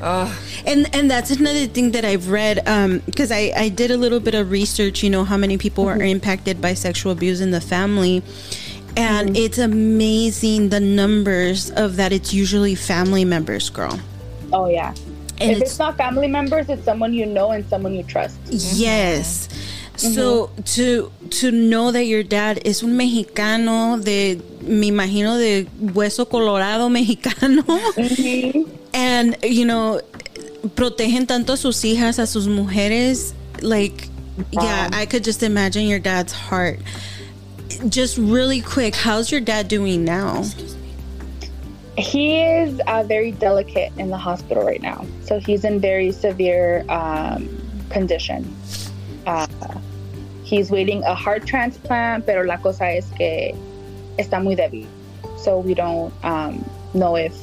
oh, 0.02 0.40
And 0.66 0.90
and 0.96 1.12
that's 1.12 1.32
another 1.32 1.68
thing 1.68 1.92
that 1.92 2.06
I've 2.06 2.30
read 2.30 2.66
um, 2.68 3.02
because 3.06 3.30
I 3.32 3.52
I 3.56 3.70
did 3.70 3.92
a 3.92 3.98
little 3.98 4.22
bit 4.22 4.36
of 4.36 4.52
research. 4.52 5.04
You 5.04 5.10
know 5.10 5.26
how 5.26 5.36
many 5.36 5.58
people 5.58 5.88
are 5.90 5.98
mm-hmm. 5.98 6.16
impacted 6.16 6.62
by 6.62 6.74
sexual 6.76 7.12
abuse 7.12 7.42
in 7.42 7.52
the 7.52 7.60
family, 7.60 8.24
and 8.96 9.30
mm-hmm. 9.30 9.36
it's 9.36 9.58
amazing 9.58 10.70
the 10.70 10.80
numbers 10.80 11.72
of 11.72 11.98
that. 11.98 12.14
It's 12.14 12.34
usually 12.34 12.76
family 12.76 13.26
members, 13.26 13.70
girl. 13.70 14.00
oh 14.54 14.70
yeah. 14.70 14.96
And 15.42 15.52
if 15.52 15.62
it's 15.62 15.72
it's 15.72 15.80
not 15.80 15.98
family 15.98 16.28
members, 16.28 16.70
it's 16.70 16.86
someone 16.86 17.14
you 17.14 17.26
know 17.26 17.52
and 17.52 17.68
someone 17.68 17.94
you 17.94 18.04
trust. 18.04 18.42
Mm-hmm. 18.46 18.80
yes. 18.80 19.50
So 19.96 20.50
to 20.76 21.12
to 21.30 21.52
know 21.52 21.92
that 21.92 22.06
your 22.06 22.24
dad 22.24 22.60
es 22.66 22.84
un 22.84 22.98
mexicano 22.98 24.04
de 24.04 24.42
me 24.62 24.90
imagino 24.90 25.38
de 25.38 25.66
hueso 25.94 26.28
colorado 26.28 26.90
mexicano. 26.90 27.64
And 28.94 29.38
you 29.44 29.66
know 29.66 30.02
protegen 30.76 31.28
tanto 31.28 31.54
a 31.54 31.58
sus 31.58 31.82
hijas 31.84 32.20
a 32.20 32.28
sus 32.28 32.48
mujeres 32.48 33.34
like 33.62 34.08
yeah 34.52 34.90
I 34.94 35.06
could 35.06 35.24
just 35.24 35.44
imagine 35.44 35.88
your 35.88 36.00
dad's 36.00 36.34
heart. 36.34 36.80
Just 37.88 38.18
really 38.18 38.62
quick 38.62 38.96
how's 38.96 39.32
your 39.32 39.42
dad 39.42 39.68
doing 39.68 40.04
now? 40.04 40.44
He 41.98 42.42
is 42.42 42.82
uh, 42.88 43.04
very 43.04 43.32
delicate 43.32 43.92
in 44.00 44.10
the 44.10 44.18
hospital 44.18 44.66
right 44.66 44.82
now. 44.82 45.06
So 45.22 45.40
he's 45.40 45.64
in 45.64 45.80
very 45.80 46.12
severe 46.12 46.84
um, 46.90 47.48
condition. 47.92 48.52
Uh, 49.28 49.46
he's 50.54 50.70
waiting 50.70 51.04
a 51.04 51.16
heart 51.16 51.46
transplant, 51.48 52.26
pero 52.26 52.44
la 52.44 52.58
cosa 52.58 52.86
es 52.86 53.10
que 53.18 53.56
está 54.18 54.42
muy 54.42 54.56
débil. 54.56 54.88
So 55.38 55.60
we 55.60 55.74
don't 55.74 56.14
um, 56.24 56.64
know 56.94 57.16
if 57.16 57.34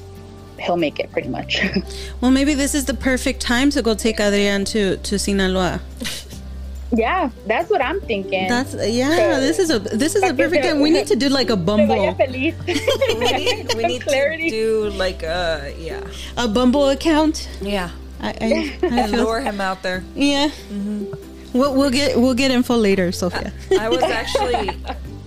he'll 0.60 0.76
make 0.76 1.00
it 1.00 1.10
pretty 1.10 1.28
much. 1.28 1.60
well, 2.20 2.30
maybe 2.30 2.54
this 2.54 2.74
is 2.74 2.84
the 2.84 2.94
perfect 2.94 3.40
time 3.40 3.70
to 3.70 3.82
go 3.82 3.94
take 3.94 4.20
Adrian 4.20 4.64
to, 4.66 4.96
to 4.98 5.18
Sinaloa. 5.18 5.80
Yeah, 6.92 7.30
that's 7.46 7.70
what 7.70 7.82
I'm 7.82 8.00
thinking. 8.00 8.48
That's 8.48 8.74
yeah. 8.74 9.14
So, 9.16 9.40
this 9.40 9.58
is 9.60 9.70
a 9.70 9.78
this 9.78 10.16
is 10.16 10.24
a 10.24 10.34
perfect 10.34 10.64
time. 10.64 10.80
We 10.80 10.90
need 10.90 11.06
to 11.06 11.14
do 11.14 11.28
like 11.28 11.48
a 11.48 11.56
Bumble. 11.56 12.16
we 12.18 12.26
need, 12.26 12.54
we 13.76 13.84
need 13.84 14.02
to 14.02 14.50
do 14.50 14.90
like 14.90 15.22
a 15.22 15.72
yeah 15.78 16.02
a 16.36 16.48
Bumble 16.48 16.88
account. 16.88 17.48
Yeah, 17.62 17.90
I 18.20 18.30
I, 18.30 18.78
I 18.82 19.06
feel, 19.06 19.22
lure 19.22 19.40
him 19.40 19.60
out 19.60 19.84
there. 19.84 20.02
Yeah. 20.16 20.48
Mm-hmm. 20.48 21.29
We'll, 21.52 21.74
we'll 21.74 21.90
get 21.90 22.18
we'll 22.18 22.34
get 22.34 22.50
info 22.50 22.76
later, 22.76 23.10
Sophia. 23.12 23.52
I, 23.72 23.86
I 23.86 23.88
was 23.88 24.02
actually 24.02 24.70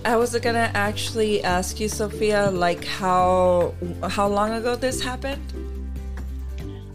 I 0.04 0.16
was 0.16 0.36
gonna 0.38 0.70
actually 0.74 1.42
ask 1.44 1.80
you, 1.80 1.88
Sophia, 1.88 2.50
like 2.50 2.84
how 2.84 3.74
how 4.08 4.28
long 4.28 4.52
ago 4.52 4.76
this 4.76 5.02
happened? 5.02 5.42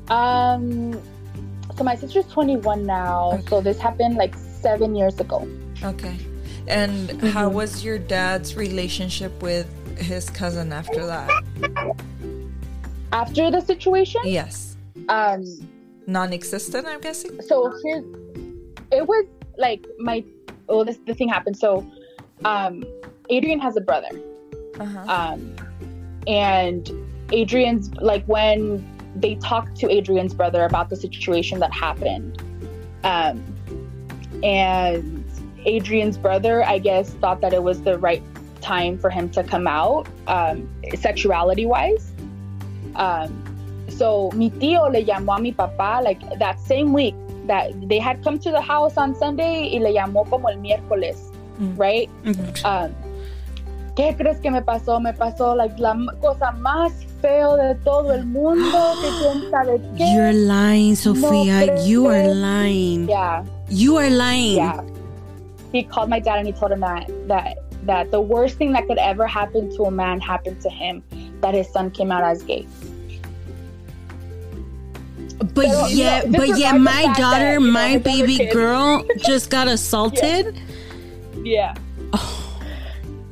Um, 0.09 0.93
so 1.75 1.83
my 1.83 1.95
sister's 1.95 2.25
21 2.27 2.85
now, 2.85 3.33
okay. 3.33 3.45
so 3.47 3.61
this 3.61 3.79
happened 3.79 4.15
like 4.15 4.35
seven 4.35 4.95
years 4.95 5.19
ago. 5.19 5.47
Okay. 5.83 6.17
And 6.67 7.09
mm-hmm. 7.09 7.27
how 7.27 7.49
was 7.49 7.83
your 7.83 7.97
dad's 7.97 8.55
relationship 8.55 9.41
with 9.41 9.67
his 9.97 10.29
cousin 10.29 10.71
after 10.71 11.05
that? 11.05 11.29
After 13.11 13.49
the 13.49 13.61
situation? 13.61 14.21
Yes. 14.23 14.77
Um, 15.07 15.43
non-existent, 16.05 16.87
I'm 16.87 17.01
guessing. 17.01 17.41
So 17.41 17.73
here's, 17.83 18.03
it 18.91 19.07
was 19.07 19.25
like 19.57 19.85
my. 19.97 20.23
Oh, 20.67 20.83
this 20.83 20.99
the 21.05 21.13
thing 21.13 21.29
happened. 21.29 21.57
So, 21.57 21.89
um, 22.45 22.83
Adrian 23.29 23.59
has 23.59 23.75
a 23.75 23.81
brother. 23.81 24.09
Uh-huh. 24.79 25.05
Um, 25.07 25.55
and 26.27 26.89
Adrian's 27.31 27.93
like 27.95 28.23
when 28.25 28.85
they 29.15 29.35
talked 29.35 29.75
to 29.77 29.89
Adrian's 29.89 30.33
brother 30.33 30.63
about 30.65 30.89
the 30.89 30.95
situation 30.95 31.59
that 31.59 31.73
happened. 31.73 32.41
Um, 33.03 33.43
and 34.43 35.25
Adrian's 35.65 36.17
brother, 36.17 36.63
I 36.63 36.79
guess, 36.79 37.11
thought 37.15 37.41
that 37.41 37.53
it 37.53 37.63
was 37.63 37.81
the 37.81 37.97
right 37.97 38.23
time 38.61 38.97
for 38.97 39.09
him 39.09 39.29
to 39.31 39.43
come 39.43 39.67
out, 39.67 40.07
um, 40.27 40.69
sexuality 40.95 41.65
wise. 41.65 42.11
Um, 42.95 43.43
so 43.89 44.31
mi 44.33 44.49
tío 44.51 44.91
le 44.91 45.03
llamó 45.03 45.37
a 45.37 45.41
mi 45.41 45.51
papá 45.51 46.03
like 46.03 46.21
that 46.39 46.59
same 46.59 46.93
week 46.93 47.15
that 47.49 47.73
they 47.89 47.99
had 47.99 48.23
come 48.23 48.39
to 48.39 48.51
the 48.51 48.61
house 48.61 48.95
on 48.95 49.13
Sunday 49.15 49.69
y 49.73 49.79
le 49.79 49.91
llamó 49.91 50.29
como 50.29 50.47
el 50.49 50.57
miércoles, 50.57 51.17
mm. 51.59 51.77
right? 51.77 52.09
Mm-hmm. 52.23 52.65
Um, 52.65 52.95
¿Qué 53.99 54.15
crees 54.15 54.39
que 54.39 54.49
me 54.49 54.61
pasó? 54.61 55.01
Me 55.01 55.11
pasó 55.11 55.57
like 55.57 55.77
la 55.77 55.93
cosa 56.21 56.53
más 56.53 56.93
feo 57.21 57.57
de 57.57 57.75
todo 57.83 58.13
el 58.13 58.25
mundo. 58.25 58.93
Que 59.01 59.09
quién 59.19 59.51
sabe 59.51 59.81
qué. 59.97 60.13
You're 60.15 60.31
lying, 60.31 60.95
Sofia. 60.95 61.65
No 61.65 61.83
you 61.83 62.07
are 62.07 62.33
lying. 62.33 63.09
Yeah. 63.09 63.43
You 63.67 63.97
are 63.97 64.09
lying. 64.09 64.55
Yeah. 64.55 64.81
He 65.73 65.83
called 65.83 66.09
my 66.09 66.21
dad 66.21 66.37
and 66.37 66.47
he 66.47 66.53
told 66.53 66.71
him 66.71 66.79
that 66.79 67.11
that 67.27 67.57
that 67.85 68.11
the 68.11 68.21
worst 68.21 68.57
thing 68.57 68.71
that 68.71 68.87
could 68.87 68.99
ever 68.99 69.27
happen 69.27 69.69
to 69.75 69.83
a 69.83 69.91
man 69.91 70.21
happened 70.21 70.61
to 70.61 70.69
him. 70.69 71.03
That 71.41 71.53
his 71.53 71.67
son 71.67 71.91
came 71.91 72.09
out 72.09 72.23
as 72.23 72.41
gay. 72.43 72.65
But 75.39 75.67
so, 75.67 75.87
yeah, 75.87 76.23
you 76.23 76.29
know, 76.29 76.39
but 76.39 76.57
yeah, 76.57 76.73
my 76.73 77.13
daughter, 77.17 77.59
that, 77.59 77.61
my 77.61 77.93
know, 77.93 77.99
baby 77.99 78.49
girl, 78.51 79.05
just 79.17 79.49
got 79.49 79.67
assaulted. 79.77 80.59
yeah. 81.43 81.75
yeah. 82.13 82.19
Oh 82.21 82.49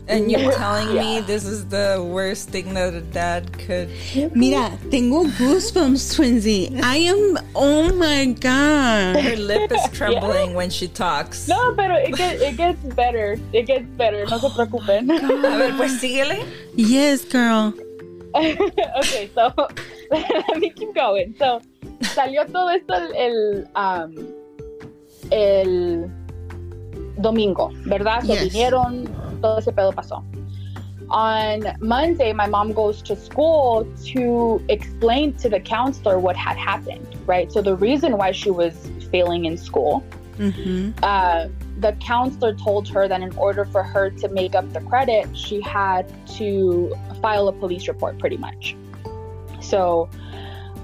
and 0.08 0.32
you're 0.32 0.52
telling 0.54 0.96
yeah. 0.96 1.02
me 1.02 1.22
this 1.22 1.46
is 1.46 1.68
the 1.68 2.04
worst 2.10 2.50
thing 2.50 2.74
that 2.74 2.94
a 2.94 3.02
dad 3.02 3.52
could. 3.60 3.90
Mira, 4.34 4.78
tengo 4.90 5.26
goosebumps, 5.26 6.16
Twinsy. 6.16 6.82
I 6.82 6.98
am. 6.98 7.38
Oh 7.56 7.94
my 7.94 8.28
god. 8.40 9.20
Her 9.20 9.36
lip 9.36 9.72
is 9.72 9.82
trembling 9.92 10.52
yeah. 10.52 10.56
when 10.56 10.70
she 10.70 10.88
talks. 10.88 11.48
No, 11.48 11.74
pero 11.76 11.96
it 11.96 12.16
gets 12.16 12.42
it 12.42 12.58
gets 12.58 12.82
better. 12.96 13.38
It 13.54 13.64
gets 13.64 13.86
better. 13.98 14.26
No 14.26 14.38
se 14.38 14.48
oh 14.48 14.54
preocupen. 14.56 15.12
A 15.12 15.58
ver, 15.58 15.76
pues 15.76 16.00
síguele. 16.00 16.48
Yes, 16.76 17.26
girl. 17.26 17.74
okay, 18.36 19.30
so 19.34 19.52
let 20.12 20.58
me 20.58 20.70
keep 20.70 20.94
going. 20.94 21.36
So 21.38 21.62
salió 22.02 22.46
todo 22.46 22.70
esto 22.70 22.94
el, 22.96 23.16
el 23.16 23.68
um, 23.76 24.38
el 25.32 26.10
domingo, 27.18 27.72
¿verdad? 27.86 28.22
Se 28.22 28.34
yes. 28.34 28.54
vinieron 28.54 29.08
todo 29.42 29.58
ese 29.60 29.72
pedo 29.72 29.92
pasó. 29.92 30.24
On 31.10 31.62
Monday, 31.80 32.34
my 32.34 32.48
mom 32.48 32.74
goes 32.74 33.02
to 33.04 33.16
school 33.16 33.88
to 34.08 34.62
explain 34.68 35.34
to 35.38 35.48
the 35.48 35.60
counselor 35.60 36.20
what 36.20 36.36
had 36.36 36.58
happened, 36.58 37.08
right? 37.26 37.50
So, 37.50 37.62
the 37.62 37.78
reason 37.78 38.18
why 38.18 38.34
she 38.34 38.52
was 38.52 38.74
failing 39.10 39.46
in 39.46 39.58
school, 39.58 40.04
mm-hmm. 40.38 40.92
uh, 41.02 41.48
the 41.80 41.94
counselor 41.94 42.54
told 42.56 42.90
her 42.90 43.08
that 43.08 43.22
in 43.22 43.34
order 43.38 43.64
for 43.64 43.84
her 43.84 44.10
to 44.10 44.28
make 44.28 44.54
up 44.54 44.74
the 44.74 44.82
credit, 44.82 45.30
she 45.36 45.62
had 45.62 46.12
to 46.36 46.94
file 47.22 47.48
a 47.48 47.54
police 47.54 47.88
report 47.88 48.20
pretty 48.20 48.38
much. 48.38 48.76
So, 49.62 50.10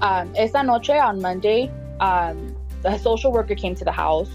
um, 0.00 0.32
esa 0.36 0.62
noche 0.62 0.90
on 0.90 1.20
Monday, 1.20 1.70
um, 2.00 2.54
the 2.82 2.98
social 2.98 3.32
worker 3.32 3.54
came 3.54 3.74
to 3.74 3.84
the 3.84 3.92
house 3.92 4.30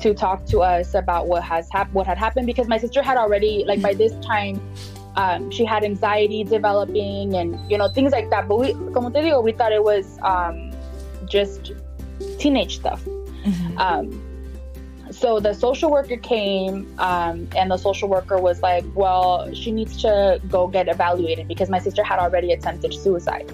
to 0.00 0.14
talk 0.14 0.44
to 0.46 0.60
us 0.60 0.94
about 0.94 1.26
what 1.26 1.42
has 1.42 1.68
hap- 1.70 1.92
what 1.92 2.06
had 2.06 2.18
happened 2.18 2.46
because 2.46 2.68
my 2.68 2.78
sister 2.78 3.02
had 3.02 3.16
already 3.16 3.64
like 3.66 3.82
by 3.82 3.92
this 3.94 4.12
time 4.24 4.60
um, 5.16 5.50
she 5.50 5.64
had 5.64 5.82
anxiety 5.82 6.44
developing 6.44 7.34
and 7.34 7.58
you 7.70 7.76
know 7.76 7.88
things 7.88 8.12
like 8.12 8.30
that. 8.30 8.46
But 8.46 8.58
we 8.58 8.72
como 8.92 9.10
te 9.10 9.20
digo 9.20 9.42
we 9.42 9.52
thought 9.52 9.72
it 9.72 9.82
was 9.82 10.18
um, 10.22 10.72
just 11.26 11.72
teenage 12.38 12.76
stuff. 12.76 13.04
Mm-hmm. 13.04 13.78
um, 13.78 14.28
so 15.10 15.40
the 15.40 15.54
social 15.54 15.90
worker 15.90 16.16
came 16.16 16.92
um, 16.98 17.48
and 17.56 17.70
the 17.70 17.76
social 17.76 18.08
worker 18.08 18.38
was 18.38 18.60
like 18.60 18.84
well 18.94 19.52
she 19.54 19.70
needs 19.70 20.00
to 20.02 20.40
go 20.48 20.66
get 20.66 20.88
evaluated 20.88 21.48
because 21.48 21.70
my 21.70 21.78
sister 21.78 22.02
had 22.02 22.18
already 22.18 22.52
attempted 22.52 22.92
suicide 22.92 23.50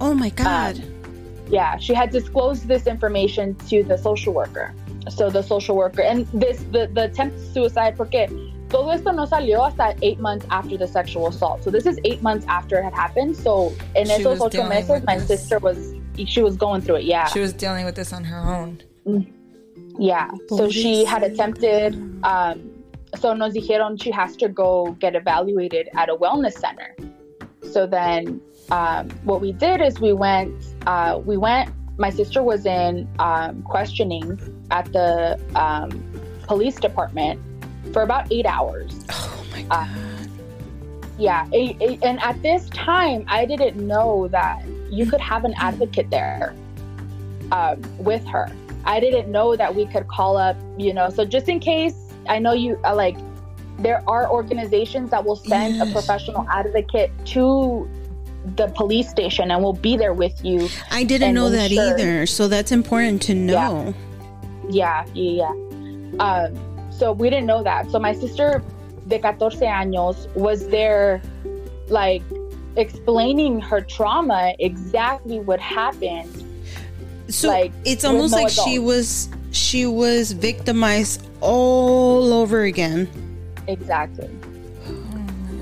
oh 0.00 0.14
my 0.14 0.30
god. 0.30 0.78
Um, 0.78 0.90
yeah 1.50 1.76
she 1.76 1.94
had 1.94 2.10
disclosed 2.10 2.66
this 2.68 2.86
information 2.86 3.54
to 3.68 3.82
the 3.84 3.96
social 3.98 4.32
worker. 4.32 4.74
So 5.10 5.28
the 5.28 5.42
social 5.42 5.76
worker 5.76 6.02
and 6.02 6.26
this 6.32 6.64
the, 6.72 6.90
the 6.92 7.04
attempt 7.04 7.38
suicide 7.52 7.96
porque 7.96 8.28
todo 8.70 8.90
esto 8.90 9.12
no 9.12 9.26
salió 9.26 9.64
hasta 9.64 9.94
eight 10.02 10.18
months 10.18 10.46
after 10.50 10.78
the 10.78 10.86
sexual 10.86 11.26
assault. 11.28 11.62
So 11.62 11.70
this 11.70 11.86
is 11.86 12.00
eight 12.04 12.22
months 12.22 12.46
after 12.48 12.78
it 12.78 12.84
had 12.84 12.94
happened. 12.94 13.36
So 13.36 13.72
in 13.94 14.06
she 14.06 14.12
esos 14.12 14.40
ocho 14.40 14.66
meses 14.68 15.02
my 15.04 15.18
this. 15.18 15.26
sister 15.26 15.58
was 15.58 15.94
she 16.26 16.42
was 16.42 16.56
going 16.56 16.80
through 16.80 16.96
it 16.96 17.04
yeah. 17.04 17.26
She 17.26 17.40
was 17.40 17.52
dealing 17.52 17.84
with 17.84 17.94
this 17.94 18.12
on 18.12 18.24
her 18.24 18.38
own. 18.38 18.80
Mm. 19.06 19.30
yeah 19.98 20.30
so 20.48 20.70
she 20.70 21.04
had 21.04 21.22
attempted 21.22 21.94
um 22.24 22.70
so 23.14 23.34
nos 23.34 23.52
dijeron 23.52 24.00
she 24.02 24.10
has 24.10 24.34
to 24.34 24.48
go 24.48 24.96
get 24.98 25.14
evaluated 25.14 25.88
at 25.94 26.08
a 26.08 26.16
wellness 26.16 26.54
center. 26.54 26.96
So 27.70 27.86
then 27.86 28.40
um, 28.70 29.10
what 29.24 29.40
we 29.40 29.52
did 29.52 29.80
is 29.80 30.00
we 30.00 30.12
went 30.12 30.54
uh, 30.86 31.20
we 31.24 31.36
went 31.36 31.70
my 31.96 32.10
sister 32.10 32.42
was 32.42 32.66
in 32.66 33.08
um, 33.18 33.62
questioning 33.62 34.38
at 34.70 34.92
the 34.92 35.40
um, 35.54 35.90
police 36.42 36.76
department 36.76 37.40
for 37.92 38.02
about 38.02 38.30
eight 38.32 38.46
hours. 38.46 39.04
Oh 39.10 39.46
my 39.52 39.62
uh, 39.70 39.84
god. 39.84 39.88
Uh, 39.88 40.28
yeah, 41.16 41.46
a, 41.52 41.76
a, 41.80 41.98
and 42.02 42.20
at 42.22 42.42
this 42.42 42.68
time, 42.70 43.24
I 43.28 43.44
didn't 43.46 43.76
know 43.76 44.26
that 44.28 44.64
you 44.90 45.06
could 45.06 45.20
have 45.20 45.44
an 45.44 45.54
advocate 45.58 46.10
there 46.10 46.56
um, 47.52 47.80
with 47.98 48.26
her. 48.26 48.50
I 48.84 48.98
didn't 48.98 49.30
know 49.30 49.54
that 49.54 49.74
we 49.74 49.86
could 49.86 50.08
call 50.08 50.36
up, 50.36 50.56
you 50.76 50.92
know. 50.92 51.10
So 51.10 51.24
just 51.24 51.48
in 51.48 51.60
case, 51.60 51.94
I 52.28 52.38
know 52.38 52.52
you 52.52 52.78
uh, 52.84 52.94
like. 52.94 53.16
There 53.76 54.08
are 54.08 54.30
organizations 54.30 55.10
that 55.10 55.24
will 55.24 55.34
send 55.34 55.74
yes. 55.74 55.88
a 55.88 55.92
professional 55.92 56.46
advocate 56.48 57.10
to 57.26 57.90
the 58.56 58.68
police 58.68 59.08
station 59.08 59.50
and 59.50 59.62
we'll 59.62 59.72
be 59.72 59.96
there 59.96 60.12
with 60.12 60.44
you. 60.44 60.68
I 60.90 61.04
didn't 61.04 61.34
know 61.34 61.50
that 61.50 61.70
sure. 61.70 61.94
either, 61.94 62.26
so 62.26 62.48
that's 62.48 62.72
important 62.72 63.22
to 63.22 63.34
know. 63.34 63.94
Yeah, 64.68 65.06
yeah, 65.14 65.52
yeah. 66.12 66.22
Um, 66.22 66.90
so 66.90 67.12
we 67.12 67.30
didn't 67.30 67.46
know 67.46 67.62
that. 67.62 67.90
So 67.90 67.98
my 67.98 68.12
sister 68.12 68.62
de 69.08 69.18
14 69.18 69.60
años 69.60 70.32
was 70.34 70.68
there, 70.68 71.20
like 71.88 72.22
explaining 72.76 73.60
her 73.60 73.80
trauma, 73.80 74.54
exactly 74.58 75.40
what 75.40 75.60
happened. 75.60 76.44
So 77.28 77.48
like, 77.48 77.72
it's 77.84 78.04
almost 78.04 78.32
no 78.32 78.42
like 78.42 78.52
adults. 78.52 78.70
she 78.70 78.78
was 78.78 79.28
she 79.50 79.86
was 79.86 80.32
victimized 80.32 81.26
all 81.40 82.32
over 82.32 82.62
again. 82.62 83.08
Exactly. 83.66 84.28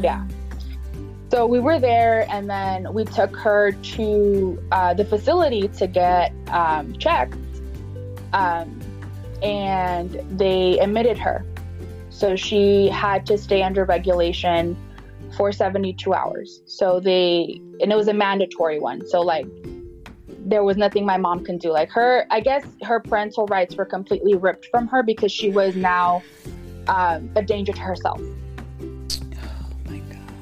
Yeah. 0.01 0.27
So 1.33 1.47
we 1.47 1.61
were 1.61 1.81
there, 1.81 2.27
and 2.29 2.51
then 2.51 2.93
we 2.93 3.07
took 3.07 3.35
her 3.37 3.73
to 3.73 4.63
uh, 4.71 4.93
the 4.93 5.07
facility 5.07 5.67
to 5.67 5.87
get 5.87 6.31
um, 6.49 6.93
checked, 6.99 7.39
um, 8.35 8.79
and 9.43 10.11
they 10.39 10.79
admitted 10.79 11.17
her. 11.17 11.43
So 12.11 12.37
she 12.37 12.91
had 12.91 13.25
to 13.29 13.39
stay 13.39 13.63
under 13.63 13.87
regulation 13.87 14.77
for 15.35 15.53
72 15.53 16.13
hours. 16.13 16.61
So 16.67 17.01
they, 17.01 17.59
and 17.81 17.91
it 17.91 17.97
was 17.97 18.09
a 18.09 18.15
mandatory 18.15 18.79
one. 18.79 19.09
So, 19.09 19.23
like, 19.23 19.47
there 20.45 20.65
was 20.65 20.77
nothing 20.77 21.07
my 21.07 21.17
mom 21.17 21.47
can 21.47 21.57
do. 21.57 21.73
Like, 21.73 21.89
her, 21.93 22.27
I 22.31 22.41
guess 22.41 22.63
her 22.83 23.01
parental 23.01 23.47
rights 23.47 23.75
were 23.75 23.87
completely 23.87 24.35
ripped 24.35 24.67
from 24.67 24.87
her 24.89 25.03
because 25.03 25.33
she 25.33 25.49
was 25.49 25.77
now 25.77 26.23
um, 26.89 27.31
a 27.37 27.43
danger 27.43 27.73
to 27.73 27.81
herself. 27.81 28.21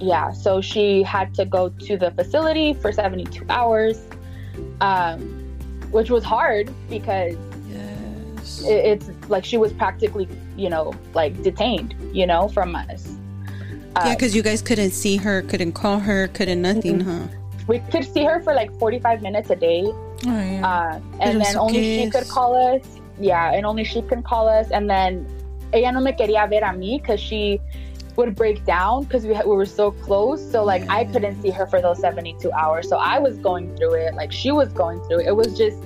Yeah. 0.01 0.33
So 0.33 0.61
she 0.61 1.03
had 1.03 1.35
to 1.35 1.45
go 1.45 1.69
to 1.69 1.97
the 1.97 2.11
facility 2.13 2.75
for 2.75 2.93
72 2.93 3.45
hours, 3.49 4.03
um, 4.81 5.21
which 5.91 6.11
was 6.11 6.25
hard 6.25 6.71
because 6.89 7.37
Yes. 7.69 8.63
it, 8.63 8.85
it's 8.87 9.11
like 9.29 9.45
she 9.45 9.57
was 9.57 9.73
practically, 9.73 10.29
you 10.57 10.69
know, 10.69 10.93
like 11.15 11.43
detained, 11.43 11.95
you 12.13 12.27
know, 12.27 12.49
from 12.49 12.75
us. 12.75 13.15
Uh, 13.97 14.03
yeah, 14.07 14.15
because 14.15 14.35
you 14.35 14.43
guys 14.43 14.63
couldn't 14.63 14.93
see 14.93 15.17
her, 15.17 15.43
couldn't 15.43 15.73
call 15.73 15.99
her, 15.99 16.29
couldn't 16.29 16.63
nothing, 16.63 17.01
huh? 17.01 17.27
we 17.71 17.79
could 17.91 18.05
see 18.05 18.25
her 18.25 18.41
for 18.41 18.53
like 18.53 18.71
45 18.79 19.23
minutes 19.23 19.51
a 19.51 19.57
day. 19.57 19.85
Oh, 19.87 20.11
yeah. 20.25 20.67
Uh, 20.67 21.01
and 21.21 21.41
then 21.41 21.57
only 21.57 21.83
she 21.99 22.11
could 22.11 22.29
call 22.29 22.55
us. 22.55 22.83
Yeah, 23.21 23.53
and 23.53 23.65
only 23.65 23.85
she 23.85 24.03
can 24.03 24.23
call 24.23 24.49
us. 24.49 24.71
And 24.71 24.91
then 24.91 25.27
ella 25.73 25.93
no 25.93 26.01
me 26.01 26.13
quería 26.13 26.49
ver 26.49 26.65
a 26.65 26.73
mí 26.73 27.01
because 27.01 27.21
she 27.21 27.61
would 28.21 28.37
break 28.37 28.65
down 28.65 29.05
because 29.05 29.27
we, 29.27 29.35
ha- 29.35 29.43
we 29.45 29.57
were 29.57 29.67
so 29.67 29.91
close. 29.91 30.41
So 30.51 30.65
like 30.65 30.89
I 30.89 31.05
couldn't 31.05 31.43
see 31.43 31.51
her 31.51 31.67
for 31.67 31.81
those 31.83 31.99
72 31.99 32.53
hours. 32.53 32.89
So 32.89 32.97
I 32.97 33.19
was 33.19 33.37
going 33.39 33.77
through 33.77 33.95
it. 33.95 34.15
Like 34.15 34.31
she 34.31 34.53
was 34.53 34.73
going 34.73 35.03
through 35.05 35.21
it. 35.21 35.27
It 35.27 35.37
was 35.37 35.57
just 35.57 35.79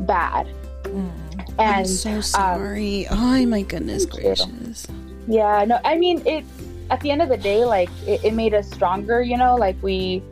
bad. 0.00 0.46
Mm. 0.84 1.10
And 1.58 1.60
I'm 1.60 1.84
so 1.84 2.20
sorry. 2.20 3.06
oh 3.10 3.46
my 3.46 3.62
goodness 3.62 4.04
thank 4.04 4.16
you. 4.16 4.34
gracious. 4.34 4.86
Yeah, 5.30 5.64
no, 5.64 5.78
I 5.84 5.96
mean, 5.96 6.26
it, 6.26 6.44
at 6.90 7.00
the 7.00 7.10
end 7.10 7.22
of 7.22 7.28
the 7.28 7.36
day, 7.36 7.64
like, 7.64 7.90
it, 8.06 8.24
it 8.24 8.34
made 8.34 8.52
us 8.52 8.68
stronger, 8.68 9.22
you 9.22 9.36
know, 9.36 9.54
like, 9.54 9.80
we, 9.80 10.22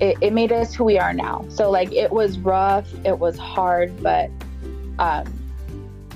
it, 0.00 0.16
it 0.20 0.32
made 0.32 0.50
us 0.50 0.74
who 0.74 0.84
we 0.84 0.98
are 0.98 1.12
now. 1.12 1.44
So, 1.48 1.70
like, 1.70 1.92
it 1.92 2.10
was 2.10 2.38
rough, 2.38 2.88
it 3.04 3.16
was 3.16 3.38
hard, 3.38 4.02
but 4.02 4.28
um, 4.98 5.24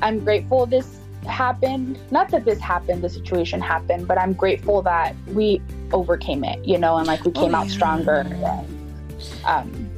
I'm 0.01 0.19
grateful 0.19 0.67
this 0.67 0.99
happened. 1.27 1.99
Not 2.11 2.29
that 2.31 2.45
this 2.45 2.59
happened, 2.61 3.03
the 3.03 3.09
situation 3.11 3.61
happened, 3.61 4.09
but 4.09 4.19
I'm 4.19 4.33
grateful 4.33 4.83
that 4.83 5.15
we 5.29 5.61
overcame 5.93 6.45
it, 6.45 6.65
you 6.65 6.79
know, 6.79 6.97
and 6.97 7.07
like, 7.07 7.25
we 7.25 7.33
came 7.33 7.55
Oh, 7.55 7.59
out 7.59 7.67
yeah. 7.69 7.73
stronger. 7.73 8.15
And, 8.27 8.67
um, 9.45 9.91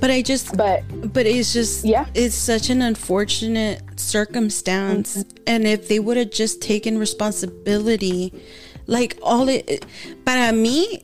But 0.00 0.10
I 0.10 0.22
just, 0.22 0.56
but 0.56 0.82
but 1.12 1.26
it's 1.26 1.52
just, 1.52 1.84
Yeah. 1.84 2.06
it's 2.14 2.34
such 2.34 2.68
an 2.70 2.82
unfortunate 2.82 3.82
circumstance. 3.98 5.18
Mm-hmm. 5.18 5.42
And 5.46 5.66
if 5.66 5.88
they 5.88 5.98
would 6.00 6.16
have 6.16 6.30
just 6.30 6.60
taken 6.60 6.98
responsibility, 6.98 8.32
like 8.86 9.16
all 9.22 9.48
it, 9.48 9.84
para 10.24 10.52
mí, 10.52 11.02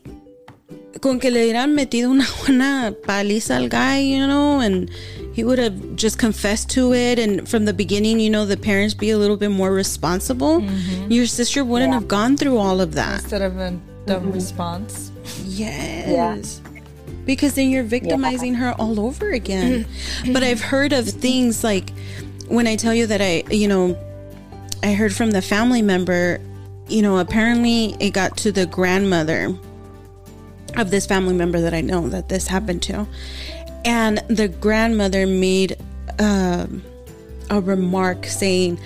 con 1.00 1.18
que 1.18 1.30
le 1.30 1.44
hubieran 1.44 1.74
metido 1.74 2.10
una 2.10 2.26
buena 2.40 2.94
paliza 3.06 3.56
al 3.56 3.68
guy, 3.68 3.98
you 4.00 4.26
know, 4.26 4.60
and 4.60 4.90
he 5.34 5.42
would 5.44 5.58
have 5.58 5.96
just 5.96 6.18
confessed 6.18 6.70
to 6.70 6.94
it. 6.94 7.18
And 7.18 7.48
from 7.48 7.64
the 7.64 7.72
beginning, 7.72 8.20
you 8.20 8.30
know, 8.30 8.46
the 8.46 8.56
parents 8.56 8.94
be 8.94 9.10
a 9.10 9.18
little 9.18 9.36
bit 9.36 9.50
more 9.50 9.72
responsible. 9.72 10.60
Mm-hmm. 10.60 11.10
Your 11.10 11.26
sister 11.26 11.64
wouldn't 11.64 11.90
Yeah. 11.90 11.98
have 12.00 12.08
gone 12.08 12.36
through 12.36 12.58
all 12.58 12.80
of 12.80 12.94
that. 12.94 13.22
Instead 13.22 13.42
of 13.42 13.58
a 13.58 13.70
dumb 14.06 14.22
mm-hmm. 14.22 14.32
response. 14.32 15.10
Yes. 15.44 16.60
Because 17.24 17.54
then 17.54 17.70
you're 17.70 17.84
victimizing 17.84 18.54
her 18.54 18.74
all 18.78 19.00
over 19.00 19.30
again. 19.30 19.84
Mm-hmm. 19.84 20.32
but 20.32 20.42
I've 20.42 20.60
heard 20.60 20.92
of 20.92 21.08
things 21.08 21.64
like 21.64 21.90
when 22.48 22.66
I 22.66 22.76
tell 22.76 22.94
you 22.94 23.06
that 23.06 23.20
I, 23.20 23.44
you 23.50 23.66
know, 23.66 23.96
I 24.82 24.92
heard 24.92 25.14
from 25.14 25.30
the 25.30 25.40
family 25.40 25.80
member, 25.80 26.38
you 26.88 27.00
know, 27.00 27.18
apparently 27.18 27.96
it 27.98 28.12
got 28.12 28.36
to 28.38 28.52
the 28.52 28.66
grandmother 28.66 29.56
of 30.76 30.90
this 30.90 31.06
family 31.06 31.34
member 31.34 31.60
that 31.60 31.74
I 31.74 31.80
know 31.80 32.08
that 32.08 32.28
this 32.28 32.46
happened 32.46 32.82
to. 32.84 33.06
And 33.84 34.18
the 34.28 34.48
grandmother 34.48 35.26
made 35.26 35.76
um, 36.18 36.82
a 37.50 37.60
remark 37.60 38.26
saying, 38.26 38.78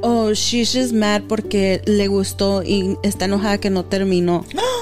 Oh, 0.00 0.32
she's 0.32 0.72
just 0.72 0.92
mad 0.92 1.28
porque 1.28 1.82
le 1.86 2.06
gustó 2.06 2.62
y 2.62 2.96
está 3.02 3.24
enojada 3.24 3.60
que 3.60 3.68
no 3.68 3.82
terminó. 3.82 4.44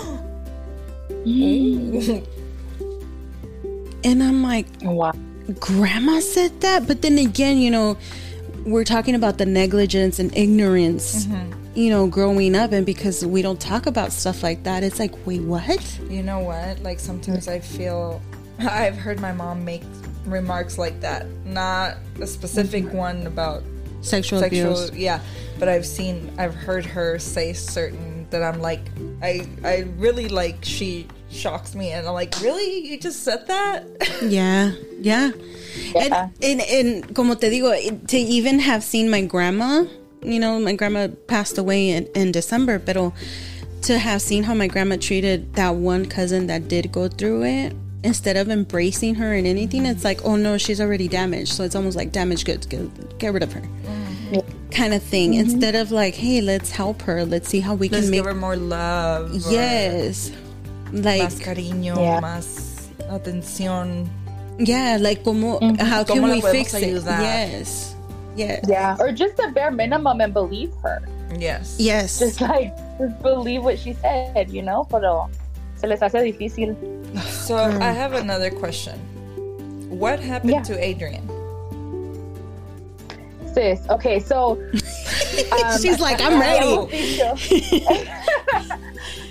And 4.05 4.23
I'm 4.23 4.43
like, 4.43 4.67
wow. 4.83 5.13
Grandma 5.59 6.21
said 6.21 6.61
that? 6.61 6.87
But 6.87 7.03
then 7.03 7.19
again, 7.19 7.59
you 7.59 7.71
know, 7.71 7.97
we're 8.65 8.85
talking 8.85 9.15
about 9.15 9.39
the 9.39 9.47
negligence 9.47 10.19
and 10.19 10.37
ignorance, 10.37 11.27
you 11.77 11.91
know, 11.91 12.07
growing 12.07 12.57
up. 12.57 12.73
And 12.73 12.85
because 12.85 13.25
we 13.25 13.43
don't 13.43 13.61
talk 13.61 13.87
about 13.87 14.13
stuff 14.13 14.43
like 14.43 14.65
that, 14.65 14.83
it's 14.83 14.99
like, 14.99 15.15
wait, 15.27 15.43
what? 15.43 16.01
You 16.09 16.23
know 16.23 16.41
what? 16.41 16.83
Like 16.83 16.99
sometimes 16.99 17.49
I 17.49 17.61
feel 17.61 18.21
I've 18.59 18.97
heard 18.97 19.21
my 19.21 19.33
mom 19.33 19.65
make 19.65 19.83
remarks 20.25 20.79
like 20.79 21.01
that. 21.01 21.27
Not 21.45 21.97
a 22.21 22.27
specific 22.27 22.85
mm-hmm. 22.85 22.97
one 22.97 23.27
about 23.27 23.63
Sexual, 24.01 24.41
sexual 24.41 24.85
abuse. 24.85 24.97
yeah, 24.97 25.21
but 25.59 25.69
I've 25.69 25.87
seen 25.87 26.31
I've 26.39 26.55
heard 26.55 26.85
her 26.85 27.19
say 27.19 27.53
certain 27.53 28.29
that 28.31 28.43
I'm 28.43 28.61
like 28.61 28.81
I 29.21 29.47
I 29.65 29.89
really 29.97 30.29
like 30.29 30.59
she 30.63 31.09
shocks 31.29 31.75
me 31.75 31.91
and 31.93 32.07
I'm 32.07 32.15
like, 32.15 32.41
Really? 32.41 32.87
You 32.87 33.01
just 33.01 33.25
said 33.25 33.47
that? 33.49 33.85
Yeah, 34.23 34.73
yeah. 35.01 35.31
Yeah. 35.95 36.29
And, 36.43 36.61
and, 36.61 36.61
and 36.63 37.17
como 37.17 37.35
te 37.35 37.49
digo, 37.49 38.07
to 38.09 38.17
even 38.17 38.61
have 38.61 38.85
seen 38.85 39.11
my 39.11 39.23
grandma, 39.23 39.85
you 40.27 40.41
know, 40.41 40.59
my 40.61 40.75
grandma 40.75 41.09
passed 41.29 41.57
away 41.59 41.91
in, 41.91 42.07
in 42.15 42.33
December, 42.33 42.79
but 42.79 42.97
to 43.83 43.99
have 43.99 44.21
seen 44.21 44.43
how 44.43 44.55
my 44.55 44.67
grandma 44.67 44.97
treated 44.97 45.55
that 45.55 45.77
one 45.77 46.07
cousin 46.07 46.47
that 46.49 46.69
did 46.69 46.91
go 46.93 47.09
through 47.09 47.45
it, 47.45 47.75
instead 48.05 48.37
of 48.37 48.49
embracing 48.51 49.15
her 49.17 49.33
and 49.35 49.47
anything, 49.47 49.87
it's 49.87 50.05
like, 50.05 50.25
oh 50.25 50.37
no, 50.37 50.59
she's 50.59 50.81
already 50.81 51.09
damaged. 51.09 51.53
So 51.53 51.65
it's 51.65 51.75
almost 51.75 51.97
like 51.97 52.13
damaged 52.13 52.47
goods, 52.47 52.67
get, 52.67 53.19
get 53.19 53.33
rid 53.33 53.43
of 53.43 53.53
her. 53.53 53.63
Kind 54.73 54.93
of 54.95 55.03
thing. 55.03 55.33
Mm-hmm. 55.33 55.41
Instead 55.51 55.75
of 55.77 55.91
like, 55.93 56.15
hey, 56.15 56.41
let's 56.41 56.71
help 56.71 57.01
her. 57.03 57.25
Let's 57.25 57.49
see 57.49 57.61
how 57.61 57.75
we 57.75 57.89
Let's 57.89 58.05
can 58.07 58.11
make. 58.11 58.19
give 58.19 58.27
her 58.27 58.35
more 58.35 58.57
love. 58.57 59.33
Yes. 59.51 60.31
Like, 60.93 61.23
Más 61.23 61.41
cariño, 61.41 61.97
Yeah. 61.97 62.21
más 62.21 62.89
atención. 63.09 64.09
yeah, 64.59 64.99
like, 65.01 65.23
como, 65.25 65.59
mm-hmm. 65.61 65.77
how 65.85 66.05
can 66.05 66.17
¿Cómo 66.19 66.31
we 66.31 66.41
podemos 66.41 66.51
fix 66.53 66.75
it? 66.75 66.83
ayudar? 66.85 67.21
Yes. 67.23 67.96
Yes. 68.37 68.65
Yeah. 68.69 68.97
Or 69.01 69.13
just 69.13 69.37
the 69.37 69.51
bare 69.55 69.71
minimum 69.71 70.21
and 70.21 70.33
believe 70.33 70.73
her. 70.83 71.03
Yes. 71.39 71.77
Yes. 71.79 72.19
just 72.19 72.41
like 72.41 72.77
just 72.99 73.21
believe 73.23 73.65
what 73.65 73.79
she 73.79 73.95
said, 73.95 74.51
you 74.51 74.63
know, 74.63 74.85
pero 74.85 75.29
se 75.77 75.89
les 75.89 76.01
hace 76.01 76.23
difícil. 76.23 76.77
So 77.31 77.57
I 77.57 77.71
mm. 77.71 77.81
have 77.81 78.13
another 78.13 78.51
question. 78.51 78.99
What 79.89 80.21
happened 80.21 80.53
Yeah. 80.53 80.63
to 80.63 80.77
Adrian? 80.79 81.25
Sis, 83.57 83.89
okay, 83.89 84.21
so 84.21 84.61
um, 85.65 85.81
She's 85.81 85.99
like, 85.99 86.21
I'm 86.21 86.39
ready. 86.39 86.77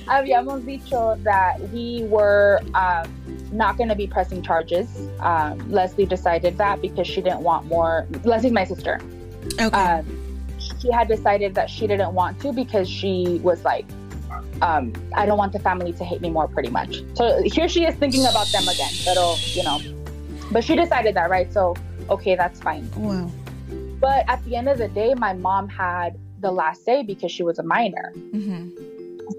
habíamos 0.07 0.65
dicho- 0.65 1.15
that 1.21 1.59
we 1.69 2.05
were 2.09 2.59
um, 2.73 3.05
not 3.51 3.77
going 3.77 3.89
to 3.89 3.93
be 3.95 4.07
pressing 4.07 4.41
charges. 4.41 4.87
Um, 5.19 5.71
Leslie 5.71 6.07
decided 6.07 6.57
that 6.57 6.81
because 6.81 7.05
she 7.05 7.21
didn't 7.21 7.41
want 7.41 7.67
more. 7.67 8.07
Leslie's 8.23 8.51
my 8.51 8.63
sister. 8.63 8.99
Okay. 9.61 9.65
um, 9.65 10.03
she 10.81 10.91
had 10.91 11.07
decided 11.07 11.53
that 11.53 11.69
she 11.69 11.85
didn't 11.85 12.15
want 12.15 12.41
to 12.41 12.51
because 12.51 12.89
she 12.89 13.39
was 13.43 13.63
like, 13.63 13.85
um, 14.63 14.91
I 15.13 15.27
don't 15.27 15.37
want 15.37 15.53
the 15.53 15.59
family 15.59 15.93
to 15.93 16.03
hate 16.03 16.21
me 16.21 16.31
more, 16.31 16.47
pretty 16.47 16.69
much. 16.71 17.03
So 17.13 17.43
here 17.43 17.69
she 17.69 17.85
is 17.85 17.93
thinking 17.93 18.25
about 18.25 18.47
them 18.47 18.67
again, 18.67 18.91
but 19.05 19.55
you 19.55 19.61
know, 19.61 19.79
but 20.51 20.63
she 20.63 20.75
decided 20.75 21.13
that, 21.15 21.29
right? 21.29 21.53
So 21.53 21.75
okay, 22.09 22.33
that's 22.35 22.59
fine. 22.59 22.89
wow. 22.95 23.29
But 23.99 24.25
at 24.29 24.43
the 24.45 24.55
end 24.55 24.67
of 24.69 24.77
the 24.77 24.87
day, 24.89 25.13
my 25.15 25.33
mom 25.33 25.69
had 25.69 26.17
the 26.41 26.51
last 26.51 26.83
say 26.85 27.03
because 27.03 27.31
she 27.31 27.43
was 27.43 27.59
a 27.59 27.63
minor. 27.63 28.11
Mm-hmm. 28.15 28.69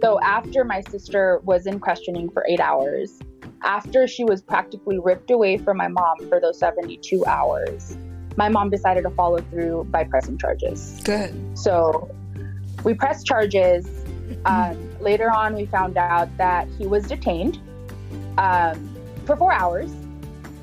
So 0.03 0.21
after 0.21 0.65
my 0.65 0.81
sister 0.91 1.41
was 1.45 1.67
in 1.67 1.79
questioning 1.79 2.29
for 2.31 2.45
eight 2.49 2.61
hours, 2.61 3.19
after 3.63 4.07
she 4.07 4.25
was 4.25 4.43
practically 4.43 4.99
ripped 4.99 5.31
away 5.31 5.59
from 5.59 5.77
my 5.77 5.89
mom 5.89 6.29
for 6.29 6.41
those 6.41 6.59
72 6.59 7.25
hours, 7.27 7.97
my 8.37 8.49
mom 8.49 8.71
decided 8.71 9.03
to 9.03 9.11
follow 9.11 9.39
through 9.39 9.85
by 9.91 10.05
pressing 10.05 10.39
charges. 10.39 11.01
Good. 11.05 11.35
So 11.57 12.11
we 12.85 12.95
pressed 12.95 13.27
charges. 13.27 13.87
Um, 14.45 14.77
later 15.01 15.31
on, 15.31 15.55
we 15.55 15.67
found 15.67 15.97
out 15.97 16.37
that 16.37 16.69
he 16.79 16.87
was 16.87 17.07
detained 17.07 17.61
um, 18.39 18.95
for 19.25 19.37
four 19.37 19.53
hours. 19.53 19.91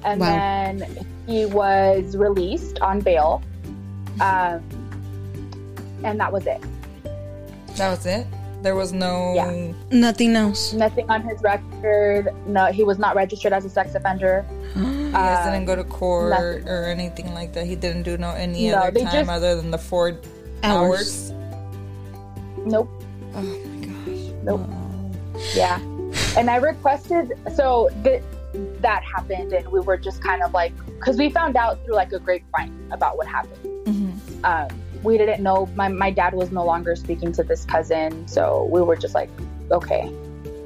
And 0.04 0.20
Wow. 0.20 0.28
then 0.28 1.06
he 1.26 1.46
was 1.46 2.18
released 2.18 2.80
on 2.80 3.00
bail. 3.00 3.42
Um, 4.22 4.62
and 6.04 6.20
that 6.20 6.32
was 6.32 6.46
it. 6.48 6.62
That 7.76 7.90
was 7.90 8.06
it. 8.06 8.28
There 8.62 8.76
was 8.76 8.94
no. 8.94 9.34
Yeah. 9.36 9.72
Nothing 9.92 10.36
else. 10.36 10.72
Nothing 10.74 11.10
on 11.10 11.22
his 11.24 11.42
record. 11.42 12.30
No, 12.48 12.68
he 12.72 12.84
was 12.84 12.98
not 12.98 13.16
registered 13.16 13.52
as 13.54 13.66
a 13.66 13.70
sex 13.70 13.96
offender. 13.96 14.46
He 14.74 14.80
Um, 15.20 15.46
didn't 15.52 15.66
go 15.66 15.76
to 15.76 15.84
court 15.84 16.32
nothing. 16.32 16.68
or 16.68 16.86
anything 16.86 17.34
like 17.36 17.54
that. 17.54 17.68
He 17.68 17.76
didn't 17.76 18.02
do 18.04 18.18
no 18.18 18.32
any 18.32 18.70
No, 18.72 18.78
other 18.78 19.00
time 19.02 19.12
just- 19.12 19.30
other 19.30 19.56
than 19.56 19.70
the 19.70 19.78
four 19.78 20.18
Hours. 20.64 21.32
hours. 21.32 21.32
Nope. 22.66 22.90
Oh 23.36 23.42
my 23.44 23.86
gosh. 23.86 24.34
Nope. 24.44 24.62
Yeah. 25.54 25.78
And 26.38 26.50
I 26.50 26.56
requested, 26.56 27.34
so 27.56 27.90
th- 28.04 28.24
that 28.82 29.04
happened, 29.04 29.54
and 29.54 29.68
we 29.70 29.80
were 29.82 29.98
just 29.98 30.24
kind 30.24 30.42
of 30.42 30.54
like, 30.54 30.74
because 31.00 31.18
we 31.18 31.30
found 31.30 31.56
out 31.58 31.78
through 31.86 31.94
like 31.96 32.12
a 32.14 32.20
grapevine 32.20 32.74
about 32.92 33.16
what 33.18 33.28
happened. 33.28 33.70
Mm-hmm. 34.44 34.74
Um, 34.74 35.04
we 35.04 35.18
didn't 35.18 35.44
know, 35.44 35.66
my, 35.76 35.90
my 35.90 36.12
dad 36.12 36.34
was 36.34 36.52
no 36.52 36.66
longer 36.66 36.96
speaking 36.96 37.34
to 37.34 37.44
this 37.44 37.66
cousin, 37.66 38.28
so 38.28 38.66
we 38.72 38.82
were 38.82 38.96
just 38.96 39.14
like, 39.14 39.30
okay. 39.72 40.14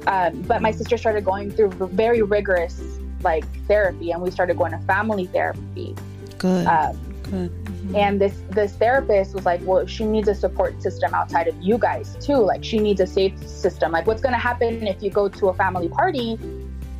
Um, 0.06 0.42
but 0.42 0.62
my 0.62 0.70
sister 0.70 0.96
started 0.96 1.24
going 1.24 1.50
through 1.50 1.70
very 1.70 2.22
rigorous 2.22 2.80
like 3.22 3.44
therapy, 3.66 4.12
and 4.12 4.22
we 4.22 4.30
started 4.30 4.56
going 4.56 4.72
to 4.72 4.78
family 4.78 5.26
therapy. 5.26 5.96
Good. 6.38 6.66
Um, 6.66 6.96
Good. 7.24 7.52
and 7.94 8.20
this 8.20 8.40
this 8.50 8.72
therapist 8.72 9.34
was 9.34 9.44
like 9.44 9.60
well 9.64 9.84
she 9.86 10.06
needs 10.06 10.28
a 10.28 10.34
support 10.34 10.80
system 10.82 11.12
outside 11.12 11.46
of 11.46 11.54
you 11.60 11.76
guys 11.76 12.16
too 12.20 12.36
like 12.36 12.64
she 12.64 12.78
needs 12.78 13.02
a 13.02 13.06
safe 13.06 13.36
system 13.46 13.92
like 13.92 14.06
what's 14.06 14.22
going 14.22 14.32
to 14.32 14.38
happen 14.38 14.86
if 14.86 15.02
you 15.02 15.10
go 15.10 15.28
to 15.28 15.48
a 15.48 15.54
family 15.54 15.90
party 15.90 16.38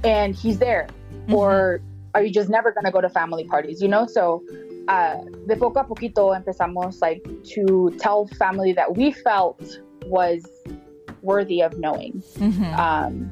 and 0.05 0.35
he's 0.35 0.59
there 0.59 0.87
or 1.31 1.81
are 2.14 2.23
you 2.23 2.31
just 2.31 2.51
never 2.51 2.73
going 2.73 2.85
to 2.85 2.91
go 2.91 3.01
to 3.01 3.09
family 3.09 3.45
parties 3.45 3.81
you 3.81 3.88
know 3.88 4.07
so 4.07 4.43
uh, 4.88 5.22
de 5.46 5.57
poco 5.57 5.81
a 5.81 5.85
poquito 5.85 6.35
empezamos 6.35 7.01
like 7.01 7.22
to 7.44 7.90
tell 7.98 8.27
family 8.38 8.72
that 8.72 8.96
we 8.96 9.12
felt 9.12 9.81
was 10.07 10.44
worthy 11.22 11.61
of 11.62 11.79
knowing 11.79 12.22
Mm-hmm. 12.38 12.74
um, 12.74 13.31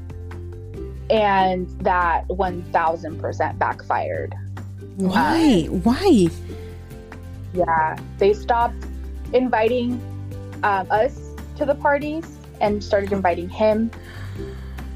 and 1.09 1.69
that 1.81 2.27
1000% 2.29 3.59
backfired 3.59 4.35
Why? 4.97 5.65
Why? 5.83 6.29
Yeah, 7.53 7.97
they 8.19 8.33
stopped 8.33 8.85
inviting 9.33 10.01
um, 10.63 10.87
us 10.91 11.21
to 11.57 11.65
the 11.65 11.75
parties 11.75 12.25
and 12.61 12.83
started 12.83 13.13
inviting 13.13 13.49
him. 13.49 13.91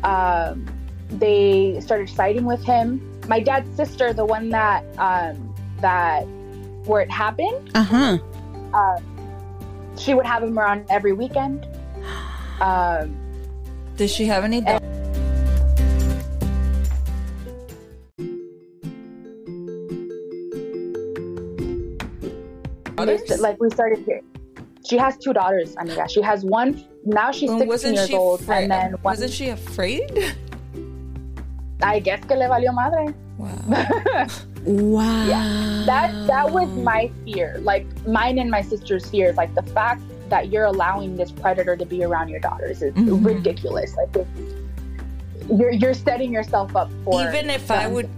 Um, 0.03 0.67
they 1.11 1.81
started 1.81 2.09
siding 2.09 2.45
with 2.45 2.65
him. 2.65 3.01
My 3.29 3.41
dad's 3.41 3.75
sister, 3.77 4.13
the 4.13 4.25
one 4.25 4.49
that 4.51 4.85
um, 4.99 5.55
that 5.81 6.27
where 6.91 7.01
it 7.03 7.11
happened, 7.11 7.71
Uh 7.75 7.83
huh. 7.85 8.19
um, 8.75 8.99
she 9.97 10.13
would 10.15 10.27
have 10.27 10.43
him 10.43 10.59
around 10.59 10.85
every 10.91 11.13
weekend. 11.13 11.67
Um, 12.61 13.17
Did 13.97 14.11
she 14.11 14.27
have 14.27 14.43
any? 14.45 14.61
daughters? 14.61 14.81
and 23.31 23.41
like 23.41 23.59
we 23.61 23.71
started 23.71 24.05
here. 24.05 24.21
She 24.89 24.97
has 24.99 25.17
two 25.19 25.33
daughters, 25.33 25.77
amiga. 25.79 26.09
She 26.09 26.21
has 26.23 26.45
one 26.45 26.85
now. 27.05 27.31
She's 27.33 27.51
16 27.51 27.69
wasn't 27.69 27.95
years 27.97 28.11
old, 28.11 28.41
afraid? 28.41 28.63
and 28.65 28.71
then 28.73 28.93
one, 28.93 29.03
wasn't 29.03 29.33
she 29.33 29.49
afraid? 29.49 30.35
I 31.83 31.99
guess 32.01 32.23
que 32.25 32.37
le 32.37 32.47
valió 32.49 32.75
madre. 32.75 33.15
Wow. 33.39 34.27
Wow. 34.67 35.27
Yeah. 35.27 35.83
that 35.87 36.27
that 36.27 36.51
was 36.51 36.69
my 36.85 37.11
fear 37.25 37.59
like 37.63 37.87
mine 38.07 38.39
and 38.39 38.51
my 38.51 38.61
sister's 38.63 39.09
fears 39.09 39.37
like 39.37 39.55
the 39.55 39.63
fact 39.63 40.03
that 40.29 40.49
you're 40.53 40.67
allowing 40.67 41.17
this 41.17 41.33
predator 41.33 41.77
to 41.77 41.87
be 41.87 42.05
around 42.05 42.29
your 42.29 42.41
daughters 42.41 42.83
is 42.83 42.93
Mhm. 42.95 43.25
ridiculous 43.25 43.97
like 43.97 44.11
you're 45.51 45.73
you're 45.73 45.95
setting 45.95 46.31
yourself 46.33 46.77
up 46.77 46.91
for 47.05 47.21
Even 47.29 47.51
if 47.51 47.71
I 47.71 47.87
would- 47.87 48.11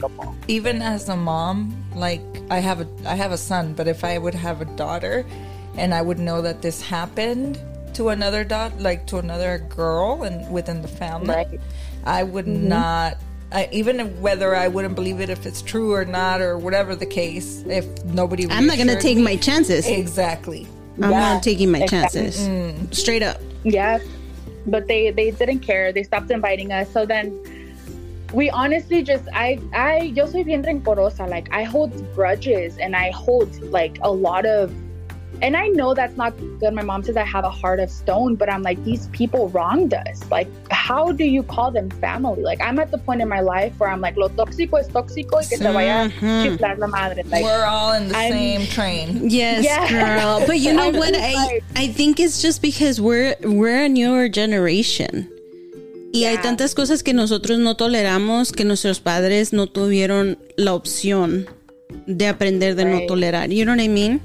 Even 0.48 0.83
as 0.83 1.09
a 1.09 1.16
mom, 1.16 1.72
like 1.94 2.20
I 2.50 2.59
have 2.59 2.81
a 2.81 2.88
I 3.07 3.14
have 3.14 3.33
a 3.33 3.38
son, 3.38 3.72
but 3.74 3.87
if 3.88 4.05
I 4.05 4.18
would 4.18 4.35
have 4.35 4.61
a 4.61 4.66
daughter, 4.76 5.24
and 5.78 5.94
I 5.94 6.02
would 6.02 6.18
know 6.18 6.42
that 6.42 6.61
this 6.61 6.83
happened 6.83 7.59
to 7.94 8.09
another 8.11 8.42
dot, 8.44 8.72
like 8.81 9.07
to 9.07 9.18
another 9.18 9.59
girl, 9.70 10.24
and 10.24 10.50
within 10.50 10.83
the 10.83 10.88
family, 10.88 11.28
right 11.35 11.61
I 12.05 12.22
would 12.24 12.46
Mm-hmm. 12.46 12.68
not. 12.68 13.16
I, 13.53 13.69
even 13.73 13.99
whether 14.21 14.55
I 14.55 14.69
wouldn't 14.69 14.95
believe 14.95 15.21
it 15.21 15.29
if 15.31 15.47
it's 15.47 15.62
true 15.62 15.93
or 15.93 16.05
not 16.05 16.41
or 16.41 16.59
whatever 16.59 16.97
the 16.97 17.07
case, 17.07 17.62
if 17.69 17.87
nobody, 18.05 18.47
I'm 18.51 18.67
not 18.67 18.79
gonna 18.79 19.01
take 19.01 19.17
me- 19.19 19.23
my 19.25 19.37
chances. 19.37 19.87
exactly. 19.87 20.67
I'm 21.03 21.11
Yeah, 21.11 21.35
not 21.35 21.43
taking 21.43 21.71
my 21.71 21.81
exactly. 21.83 22.21
chances. 22.23 22.49
Mm. 22.49 22.95
Straight 22.95 23.23
up. 23.23 23.41
yeah 23.65 23.99
but 24.67 24.87
they 24.87 25.11
they 25.11 25.31
didn't 25.33 25.59
care 25.61 25.93
they 25.93 26.05
stopped 26.05 26.31
inviting 26.31 26.71
us 26.73 26.88
so 26.93 27.05
then 27.05 27.27
we 28.33 28.49
honestly 28.51 29.03
just 29.03 29.25
i 29.35 29.59
i 29.75 29.93
yo 30.19 30.25
soy 30.33 30.43
bien 30.49 30.62
rencorosa 30.69 31.27
like 31.29 31.49
i 31.61 31.62
hold 31.65 31.91
grudges 32.15 32.79
and 32.79 32.95
i 32.95 33.11
hold 33.11 33.51
like 33.79 33.99
a 34.03 34.12
lot 34.27 34.45
of 34.47 34.71
and 35.42 35.57
i 35.57 35.66
know 35.68 35.92
that's 35.94 36.16
not 36.16 36.33
good 36.61 36.72
my 36.72 36.83
mom 36.83 37.02
says 37.02 37.16
i 37.16 37.24
have 37.24 37.44
a 37.44 37.50
heart 37.50 37.78
of 37.81 37.90
stone 37.90 38.35
but 38.37 38.48
i'm 38.48 38.62
like 38.62 38.83
these 38.85 39.09
people 39.09 39.48
wronged 39.50 39.92
us 39.92 40.22
like 40.31 40.48
how 40.70 41.12
do 41.12 41.24
you 41.24 41.42
call 41.42 41.70
them 41.70 41.90
family 42.00 42.42
like 42.42 42.61
i'm 42.62 42.78
at 42.78 42.90
the 42.90 42.98
point 42.98 43.20
in 43.20 43.28
my 43.28 43.40
life 43.40 43.72
where 43.78 43.90
i'm 43.90 44.00
like 44.00 44.16
lo 44.16 44.28
tóxico 44.28 44.78
es 44.78 44.88
tóxico 44.88 45.37
y 45.40 45.44
que 45.48 45.57
se 45.59 45.70
vaya 45.72 46.05
a 46.05 46.09
Mhm. 46.09 46.42
chiflar 46.44 46.78
la 46.78 46.87
madre 46.87 47.22
like 47.24 47.44
We're 47.44 47.64
all 47.66 47.92
in 47.94 48.09
the 48.09 48.14
I'm- 48.16 48.33
same 48.33 48.66
train. 48.68 49.28
Yes, 49.28 49.64
Yeah. 49.64 49.88
girl. 49.88 50.46
But 50.46 50.59
you 50.61 50.72
know 50.78 50.90
what? 50.90 51.14
I 51.14 51.61
I 51.76 51.88
think 51.88 52.18
it's 52.20 52.40
just 52.42 52.62
because 52.62 53.00
we're 53.00 53.35
we're 53.42 53.85
a 53.85 53.88
newer 53.88 54.28
generation. 54.28 55.28
Y 56.14 56.24
hay 56.24 56.37
tantas 56.38 56.74
cosas 56.74 57.02
que 57.02 57.14
nosotros 57.14 57.59
no 57.59 57.74
toleramos 57.74 58.52
que 58.52 58.64
nuestros 58.64 59.00
padres 59.00 59.52
no 59.52 59.66
tuvieron 59.66 60.38
la 60.57 60.74
opción 60.74 61.46
de 62.07 62.26
aprender 62.28 62.74
de 62.74 62.85
no 62.85 63.00
tolerar. 63.07 63.50
You 63.50 63.64
know 63.64 63.74
what 63.74 63.83
I 63.83 63.88
mean? 63.88 64.20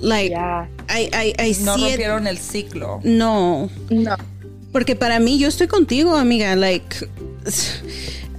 Like 0.00 0.30
yeah 0.30 0.66
I 0.88 1.08
I 1.12 1.34
I 1.38 1.54
No 1.64 1.76
see 1.76 1.92
it. 1.92 1.98
rompieron 2.00 2.26
el 2.26 2.36
ciclo. 2.38 3.00
No, 3.04 3.68
no 3.90 4.16
porque 4.72 4.94
para 4.96 5.18
mí 5.18 5.38
yo 5.38 5.48
estoy 5.48 5.66
contigo, 5.66 6.14
amiga. 6.16 6.54
Like 6.56 6.96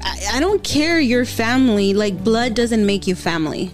I, 0.02 0.38
I 0.38 0.40
don't 0.40 0.64
care 0.64 1.00
your 1.00 1.26
family. 1.26 1.94
Like 1.94 2.24
blood 2.24 2.54
doesn't 2.56 2.86
make 2.86 3.08
you 3.08 3.16
family. 3.16 3.72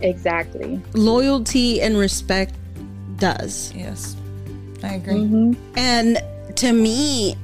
exactly 0.00 0.80
Loyalty 0.94 1.80
and 1.80 1.96
respect 1.96 2.54
does. 3.18 3.72
Yes, 3.74 4.16
I 4.82 4.94
agree. 4.96 5.14
hmm 5.24 5.52
And 5.76 6.18
to 6.56 6.72
me, 6.72 7.36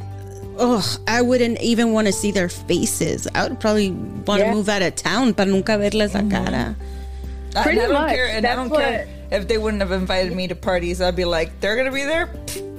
oh, 0.58 0.82
I 1.08 1.22
wouldn't 1.22 1.60
even 1.62 1.92
want 1.92 2.06
to 2.08 2.12
see 2.12 2.30
their 2.30 2.48
faces. 2.48 3.26
I 3.34 3.44
would 3.48 3.58
probably 3.60 3.90
want 4.26 4.40
to 4.40 4.46
Yeah. 4.46 4.54
move 4.54 4.68
out 4.68 4.82
of 4.82 4.94
town 4.96 5.34
para 5.34 5.46
nunca 5.46 5.78
verles 5.78 6.14
la 6.14 6.22
cara. 6.28 6.76
I- 7.54 7.62
Pretty 7.62 7.80
and 7.80 7.92
I 7.92 7.92
don't 7.92 8.02
much. 8.02 8.12
care, 8.14 8.26
and 8.28 8.36
I 8.38 8.40
That's 8.40 8.56
don't 8.56 8.70
care 8.78 9.06
if 9.32 9.48
they 9.48 9.58
wouldn't 9.58 9.82
have 9.82 9.92
invited 9.92 10.36
me 10.36 10.46
to 10.46 10.54
parties. 10.54 11.00
I'd 11.00 11.16
be 11.16 11.24
like, 11.24 11.58
they're 11.60 11.76
gonna 11.76 11.90
be 11.90 12.04
there. 12.04 12.28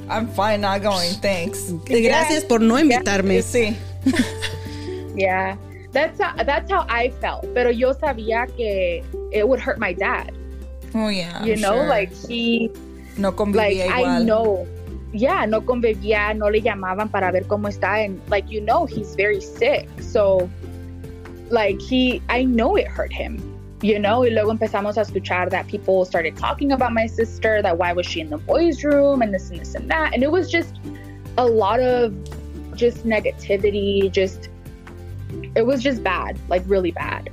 I'm 0.10 0.28
fine, 0.28 0.62
not 0.62 0.82
going. 0.82 1.12
Thanks. 1.16 1.72
Gracias 1.86 2.44
por 2.46 2.60
no 2.60 2.76
invitarme. 2.76 3.42
Sí. 3.42 3.76
Yeah, 5.16 5.58
that's 5.92 6.20
how, 6.20 6.44
that's 6.44 6.72
how 6.72 6.88
I 6.89 7.12
felt. 7.22 7.46
Pero 7.54 7.70
yo 7.70 7.94
sabía 7.94 8.48
que 8.58 9.04
it 9.32 9.48
would 9.48 9.60
hurt 9.60 9.78
my 9.78 9.94
dad. 9.94 10.34
Oh 10.96 11.10
yeah. 11.10 11.44
You 11.44 11.54
I'm 11.54 11.62
know, 11.62 11.74
sure. 11.74 11.88
like 11.88 12.12
he, 12.12 12.72
no 13.18 13.30
like 13.30 13.38
convivía 13.38 13.92
I 13.92 14.24
know. 14.24 14.68
Yeah, 15.12 15.46
no 15.46 15.62
convivía, 15.62 16.36
no 16.36 16.48
le 16.48 16.62
llamaban 16.62 17.12
para 17.12 17.32
ver 17.32 17.44
cómo 17.44 17.70
está, 17.70 18.04
and 18.04 18.20
like 18.28 18.50
you 18.50 18.62
know, 18.62 18.88
he's 18.88 19.13
very 19.16 19.39
sick. 19.39 19.88
So, 20.02 20.50
like 21.52 21.80
he, 21.80 22.20
I 22.30 22.44
know 22.44 22.76
it 22.76 22.88
hurt 22.88 23.13
him. 23.13 23.53
You 23.84 24.00
know, 24.00 24.22
y 24.22 24.30
luego 24.30 24.50
empezamos 24.50 24.98
a 24.98 25.02
escuchar 25.02 25.50
that 25.50 25.67
people 25.67 26.06
started 26.06 26.38
talking 26.38 26.72
about 26.72 26.93
my 26.93 27.06
sister, 27.06 27.62
that 27.62 27.78
why 27.78 27.91
was 27.91 28.06
she 28.06 28.22
in 28.22 28.30
the 28.30 28.38
boys' 28.38 28.82
room, 28.82 29.22
and 29.22 29.34
this 29.34 29.50
and 29.50 29.60
this 29.60 29.76
and 29.76 29.91
that, 29.91 30.13
and 30.13 30.24
it 30.24 30.32
was 30.32 30.50
just 30.50 30.80
a 31.38 31.46
lot 31.46 31.82
of 31.82 32.13
just 32.78 33.06
negativity, 33.06 34.10
just 34.10 34.48
it 35.56 35.65
was 35.65 35.84
just 35.84 36.02
bad, 36.02 36.39
like 36.48 36.63
really 36.65 36.91
bad. 36.91 37.30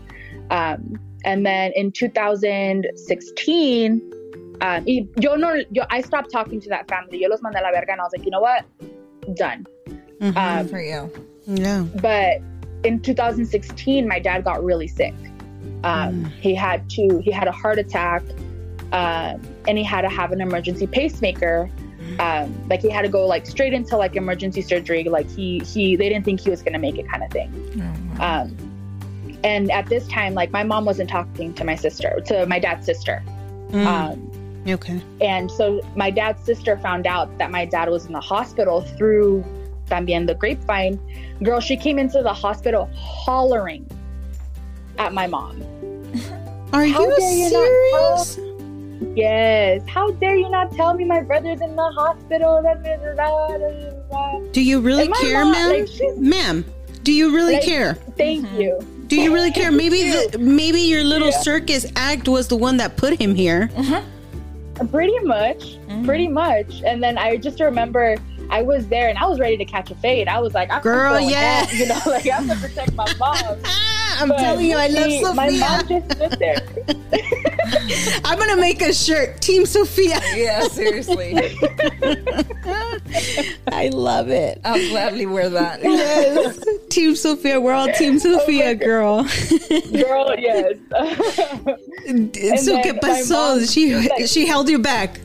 Um, 0.50 0.98
and 1.24 1.46
then 1.46 1.70
in 1.76 1.92
2016, 1.92 4.00
um, 4.60 4.84
y 4.88 5.06
yo 5.20 5.36
no, 5.36 5.54
yo, 5.70 5.84
I 5.88 6.00
stopped 6.00 6.32
talking 6.32 6.60
to 6.62 6.68
that 6.70 6.88
family. 6.88 7.20
Yo 7.20 7.28
los 7.28 7.42
mandé 7.42 7.60
a 7.60 7.62
la 7.62 7.70
verga, 7.70 7.92
and 7.92 8.00
I 8.00 8.04
was 8.04 8.12
like, 8.12 8.24
you 8.24 8.32
know 8.32 8.40
what, 8.40 8.64
done. 9.36 9.66
Mhm. 10.18 10.36
Um, 10.36 10.66
for 10.66 10.80
you. 10.82 11.08
yeah. 11.46 11.84
but 12.02 12.38
in 12.82 12.98
2016, 13.00 14.08
my 14.08 14.18
dad 14.18 14.42
got 14.42 14.64
really 14.64 14.88
sick. 14.88 15.14
Um, 15.84 16.24
He 16.40 16.54
had 16.54 16.88
to, 16.90 17.20
he 17.24 17.30
had 17.30 17.48
a 17.48 17.52
heart 17.52 17.78
attack, 17.78 18.22
um, 18.92 19.40
and 19.68 19.78
he 19.78 19.84
had 19.84 20.02
to 20.02 20.08
have 20.08 20.32
an 20.32 20.40
emergency 20.40 20.86
pacemaker. 20.86 21.70
Um, 22.18 22.68
like 22.68 22.82
he 22.82 22.90
had 22.90 23.02
to 23.02 23.08
go 23.08 23.24
like 23.26 23.46
straight 23.46 23.72
into 23.72 23.96
like 23.96 24.16
emergency 24.16 24.62
surgery. 24.62 25.04
Like 25.04 25.30
he, 25.30 25.60
he, 25.60 25.94
they 25.96 26.08
didn't 26.08 26.24
think 26.24 26.40
he 26.40 26.50
was 26.50 26.60
gonna 26.60 26.78
make 26.78 26.98
it, 26.98 27.08
kind 27.08 27.22
of 27.22 27.30
thing. 27.30 27.50
Oh, 28.18 28.24
Um, 28.24 28.56
and 29.44 29.70
at 29.70 29.86
this 29.86 30.06
time, 30.08 30.34
like 30.34 30.50
my 30.50 30.64
mom 30.64 30.84
wasn't 30.84 31.08
talking 31.08 31.54
to 31.54 31.64
my 31.64 31.76
sister, 31.76 32.20
to 32.26 32.46
my 32.46 32.58
dad's 32.58 32.84
sister. 32.84 33.22
Mm, 33.70 33.86
Um, 33.86 34.62
okay. 34.68 35.00
and 35.20 35.50
so 35.50 35.80
my 35.94 36.10
dad's 36.10 36.42
sister 36.44 36.76
found 36.78 37.06
out 37.06 37.38
that 37.38 37.50
my 37.50 37.64
dad 37.64 37.88
was 37.88 38.06
in 38.06 38.12
the 38.12 38.20
hospital 38.20 38.80
through 38.82 39.44
también 39.86 40.26
the 40.26 40.34
grapevine. 40.34 40.98
Girl, 41.42 41.60
she 41.60 41.76
came 41.76 41.98
into 41.98 42.22
the 42.22 42.32
hospital 42.34 42.90
hollering 42.96 43.86
at 44.98 45.12
my 45.14 45.26
mom. 45.26 45.62
Are 46.72 46.86
How 46.86 47.04
you 47.04 47.16
dare 47.16 47.32
you 47.32 47.50
not 47.50 48.26
serious? 48.28 48.38
Yes. 49.16 49.82
How 49.88 50.10
dare 50.12 50.36
you 50.36 50.48
not 50.50 50.72
tell 50.72 50.94
me 50.94 51.04
my 51.04 51.20
brother's 51.20 51.60
in 51.60 51.74
the 51.74 51.90
hospital? 51.90 52.62
Do 54.52 54.62
you 54.62 54.80
really 54.80 55.08
care, 55.08 55.44
mom, 55.44 55.52
ma'am? 55.52 55.70
like, 55.70 56.16
ma'am, 56.18 56.64
do 57.02 57.12
you 57.12 57.34
really 57.34 57.54
Like, 57.54 57.64
care? 57.64 57.94
Thank 58.16 58.46
mm-hmm. 58.46 58.60
you. 58.60 58.86
Do 59.08 59.20
you 59.20 59.34
really 59.34 59.50
care? 59.50 59.72
Maybe 59.72 60.10
the, 60.10 60.38
maybe 60.38 60.80
your 60.80 61.02
little 61.02 61.30
Yeah. 61.30 61.40
circus 61.40 61.86
act 61.96 62.28
was 62.28 62.46
the 62.48 62.56
one 62.56 62.76
that 62.76 62.96
put 62.96 63.20
him 63.20 63.34
here. 63.34 63.68
Mm-hmm. 63.74 64.86
Pretty 64.86 65.18
much. 65.20 65.76
Mm-hmm. 65.76 66.04
Pretty 66.04 66.28
much. 66.28 66.82
And 66.86 67.02
then 67.02 67.18
I 67.18 67.36
just 67.36 67.58
remember 67.60 68.16
I 68.50 68.62
was 68.62 68.86
there 68.88 69.08
and 69.08 69.18
I 69.18 69.26
was 69.26 69.38
ready 69.38 69.56
to 69.56 69.64
catch 69.64 69.90
a 69.90 69.94
fade. 69.96 70.28
I 70.28 70.40
was 70.40 70.54
like, 70.54 70.70
I'm 70.70 70.82
Girl, 70.82 71.14
going 71.14 71.30
yeah. 71.30 71.70
You 71.72 71.86
know, 71.86 72.00
like 72.06 72.26
I'm 72.30 72.46
gonna 72.46 72.60
protect 72.60 72.94
my 72.94 73.12
mom. 73.18 73.36
I'm 74.20 74.28
But 74.28 74.38
telling 74.38 74.66
you, 74.66 74.76
I 74.76 74.86
love 74.88 75.10
she- 75.10 75.22
My 75.34 75.50
mom 75.50 75.88
just 75.88 76.12
stood 76.12 76.32
there. 76.38 76.62
I'm 78.24 78.38
gonna 78.38 78.56
make 78.56 78.82
a 78.82 78.92
shirt, 78.92 79.40
Team 79.40 79.64
Sophia. 79.66 80.20
Yeah, 80.34 80.62
seriously. 80.68 81.34
I 83.72 83.88
love 83.92 84.28
it. 84.28 84.60
I'll 84.64 84.88
gladly 84.90 85.26
wear 85.26 85.48
that. 85.50 85.80
Yes, 85.90 86.58
Team 86.90 87.14
Sophia. 87.16 87.60
We're 87.60 87.72
all 87.72 87.88
Team 87.92 88.16
oh 88.16 88.18
Sophia, 88.18 88.74
girl. 88.74 89.22
Girl, 89.24 90.34
yes. 90.38 90.76
so 92.64 92.72
then 92.72 92.82
que 92.82 92.92
my 92.94 92.98
pasó? 93.00 93.56
mom 93.58 93.64
She 93.66 93.94
like- 93.96 94.26
she 94.26 94.46
held 94.46 94.68
you 94.68 94.78
back. 94.78 95.18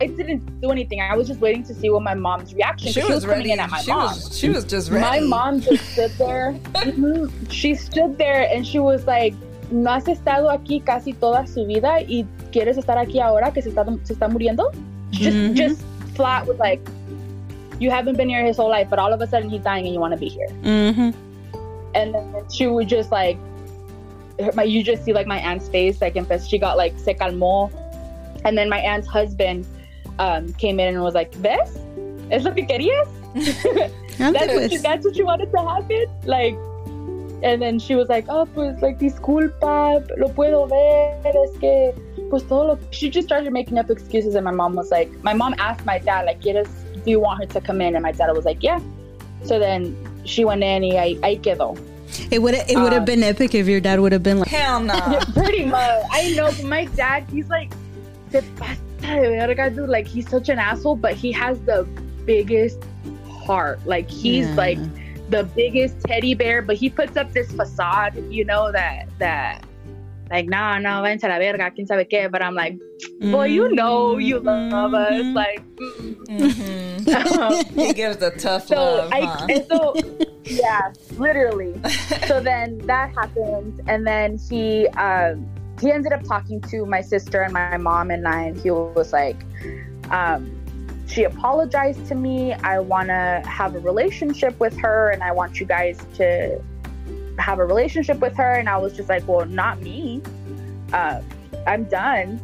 I 0.00 0.06
didn't 0.06 0.60
do 0.60 0.70
anything. 0.70 1.00
I 1.00 1.16
was 1.16 1.26
just 1.28 1.40
waiting 1.40 1.62
to 1.64 1.74
see 1.74 1.90
what 1.90 2.02
my 2.02 2.14
mom's 2.14 2.54
reaction. 2.54 2.88
She 2.92 3.00
She, 3.00 3.06
was 3.06 3.24
coming 3.24 3.38
ready. 3.38 3.52
in 3.52 3.60
at 3.60 3.70
my 3.70 3.80
She 3.80 3.90
mom. 3.90 4.02
was 4.04 4.38
she 4.38 4.48
was 4.48 4.64
just 4.64 4.90
ready. 4.90 5.04
My 5.04 5.20
mom 5.20 5.60
just 5.60 5.84
stood 5.92 6.12
there. 6.18 6.54
She 7.50 7.74
stood 7.74 8.18
there 8.18 8.48
and 8.52 8.66
she 8.66 8.78
was 8.78 9.06
like, 9.06 9.34
no 9.70 9.90
has 9.92 10.04
estado 10.06 10.48
aquí 10.48 10.84
casi 10.84 11.12
toda 11.12 11.46
su 11.46 11.64
vida 11.66 12.00
y 12.08 12.24
quieres 12.52 12.76
estar 12.78 12.98
aquí 12.98 13.18
ahora 13.20 13.52
que 13.52 13.62
se 13.62 13.70
está, 13.70 13.84
se 14.06 14.14
está 14.14 14.28
muriendo. 14.28 14.72
Just, 15.10 15.36
Mhm. 15.36 15.54
just 15.54 15.82
flat 16.14 16.46
was 16.46 16.58
like, 16.58 16.80
you 17.78 17.90
haven't 17.90 18.16
been 18.16 18.28
here 18.28 18.44
his 18.44 18.56
whole 18.56 18.70
life, 18.70 18.88
but 18.88 18.98
all 18.98 19.12
of 19.12 19.20
a 19.20 19.26
sudden 19.26 19.48
he's 19.50 19.62
dying 19.62 19.84
and 19.86 19.94
you 19.94 20.00
want 20.00 20.12
to 20.12 20.18
be 20.20 20.28
here. 20.28 20.48
Mm-hmm. 20.62 21.10
And 21.94 22.14
then 22.14 22.34
she 22.52 22.66
would 22.66 22.88
just 22.88 23.10
like, 23.10 23.38
my, 24.54 24.62
you 24.64 24.82
just 24.82 25.04
see 25.04 25.12
like 25.12 25.26
my 25.26 25.38
aunt's 25.38 25.68
face, 25.68 26.00
like, 26.00 26.16
and 26.16 26.26
she 26.42 26.58
got 26.58 26.76
like 26.76 26.98
se 26.98 27.14
calmó. 27.14 27.70
And 28.44 28.56
then 28.56 28.68
my 28.68 28.78
aunt's 28.78 29.08
husband 29.08 29.66
um, 30.18 30.52
came 30.54 30.80
in 30.80 30.94
and 30.94 31.02
was 31.02 31.14
like, 31.14 31.32
¿ves? 31.42 31.78
¿Es 32.30 32.44
lo 32.44 32.52
que 32.52 32.66
querías? 32.66 33.08
that's 34.18 34.54
what, 34.54 34.72
you, 34.72 34.78
that's 34.78 35.04
what 35.04 35.16
you 35.16 35.26
wanted 35.26 35.50
to 35.50 35.58
happen 35.58 36.06
like 36.24 36.56
and 37.42 37.60
then 37.60 37.78
she 37.78 37.94
was 37.94 38.08
like 38.08 38.24
oh 38.28 38.46
pues 38.54 38.80
like 38.80 38.98
disculpa 38.98 40.02
lo 40.16 40.28
puedo 40.28 40.66
ver 40.68 41.32
es 41.44 41.58
que 41.58 41.92
pues 42.30 42.42
todo 42.48 42.64
lo 42.66 42.78
she 42.90 43.10
just 43.10 43.28
started 43.28 43.52
making 43.52 43.78
up 43.78 43.90
excuses 43.90 44.34
and 44.34 44.44
my 44.44 44.50
mom 44.50 44.74
was 44.74 44.90
like 44.90 45.10
my 45.22 45.34
mom 45.34 45.54
asked 45.58 45.84
my 45.84 45.98
dad 45.98 46.24
like 46.24 46.40
quieres 46.40 46.68
do 47.04 47.10
you 47.10 47.20
want 47.20 47.38
her 47.38 47.46
to 47.46 47.60
come 47.60 47.80
in 47.82 47.94
and 47.94 48.02
my 48.02 48.12
dad 48.12 48.32
was 48.32 48.44
like 48.46 48.62
yeah 48.62 48.80
so 49.44 49.58
then 49.58 49.94
she 50.24 50.44
went 50.44 50.62
in 50.62 50.82
y 50.82 50.96
ahí, 50.96 51.20
ahí 51.20 51.40
quedó 51.42 51.76
It 52.30 52.40
would 52.40 52.54
it 52.54 52.76
would 52.76 52.92
have 52.94 53.02
Uh, 53.02 53.12
been 53.12 53.22
epic 53.22 53.54
if 53.54 53.68
your 53.68 53.80
dad 53.80 54.00
would 54.00 54.12
have 54.12 54.22
been 54.22 54.38
like, 54.38 54.48
Hell 54.48 54.80
no. 54.80 54.94
Yeah, 54.94 55.20
pretty 55.34 55.66
much 55.66 56.02
I 56.10 56.32
know 56.34 56.46
but 56.46 56.64
my 56.64 56.86
dad 56.96 57.28
he's 57.30 57.48
like 57.48 57.70
se 58.32 58.40
pasa 58.56 58.80
de 58.80 58.80
verga, 58.80 58.85
dude 59.00 59.88
like 59.88 60.06
he's 60.06 60.28
such 60.28 60.48
an 60.48 60.58
asshole 60.58 60.96
but 60.96 61.14
he 61.14 61.30
has 61.32 61.60
the 61.60 61.84
biggest 62.24 62.78
heart 63.46 63.78
like 63.86 64.08
he's 64.10 64.46
Yeah. 64.48 64.54
like 64.54 64.78
the 65.28 65.42
biggest 65.42 66.00
teddy 66.02 66.34
bear, 66.34 66.62
but 66.62 66.76
he 66.76 66.88
puts 66.88 67.16
up 67.16 67.32
this 67.32 67.50
facade, 67.50 68.14
you 68.30 68.44
know, 68.44 68.70
that 68.70 69.08
that 69.18 69.64
like 70.30 70.46
no, 70.46 70.78
no, 70.78 71.02
váyanse 71.02 71.24
a 71.24 71.28
la 71.28 71.38
verga, 71.38 71.70
quién 71.72 71.86
sabe 71.88 72.08
qué. 72.08 72.30
But 72.30 72.42
I'm 72.42 72.54
like, 72.54 72.78
boy, 73.20 73.46
you 73.46 73.72
know, 73.74 74.18
you 74.18 74.38
love 74.38 74.94
us, 74.94 75.12
Mhm. 75.12 75.34
like. 75.34 75.64
mm. 75.76 76.96
Mhm. 77.06 77.74
He 77.74 77.92
gives 77.92 78.18
the 78.18 78.30
tough 78.32 78.68
so 78.68 78.76
love. 78.76 79.12
I, 79.12 79.20
huh? 79.22 79.46
and 79.50 79.66
so 79.66 79.94
yeah, 80.44 80.92
literally. 81.18 81.74
so 82.28 82.38
then 82.40 82.78
that 82.86 83.12
happened, 83.14 83.80
and 83.88 84.06
then 84.06 84.38
he 84.38 84.86
um, 84.90 85.44
he 85.80 85.90
ended 85.90 86.12
up 86.12 86.24
talking 86.24 86.60
to 86.62 86.86
my 86.86 87.00
sister 87.00 87.42
and 87.42 87.52
my 87.52 87.76
mom 87.76 88.10
and 88.10 88.26
I, 88.26 88.42
and 88.44 88.58
he 88.58 88.70
was 88.70 89.12
like, 89.12 89.36
um, 90.10 90.52
she 91.06 91.24
apologized 91.24 92.06
to 92.08 92.14
me. 92.14 92.52
I 92.52 92.78
want 92.78 93.08
to 93.08 93.42
have 93.46 93.74
a 93.74 93.78
relationship 93.78 94.58
with 94.58 94.76
her, 94.78 95.10
and 95.10 95.22
I 95.22 95.32
want 95.32 95.60
you 95.60 95.66
guys 95.66 96.04
to 96.14 96.60
have 97.38 97.58
a 97.58 97.64
relationship 97.64 98.18
with 98.18 98.36
her. 98.36 98.54
And 98.54 98.68
I 98.68 98.76
was 98.78 98.92
just 98.92 99.08
like, 99.08 99.26
well, 99.28 99.46
not 99.46 99.80
me. 99.82 100.22
Uh, 100.92 101.20
I'm 101.66 101.84
done. 101.84 102.40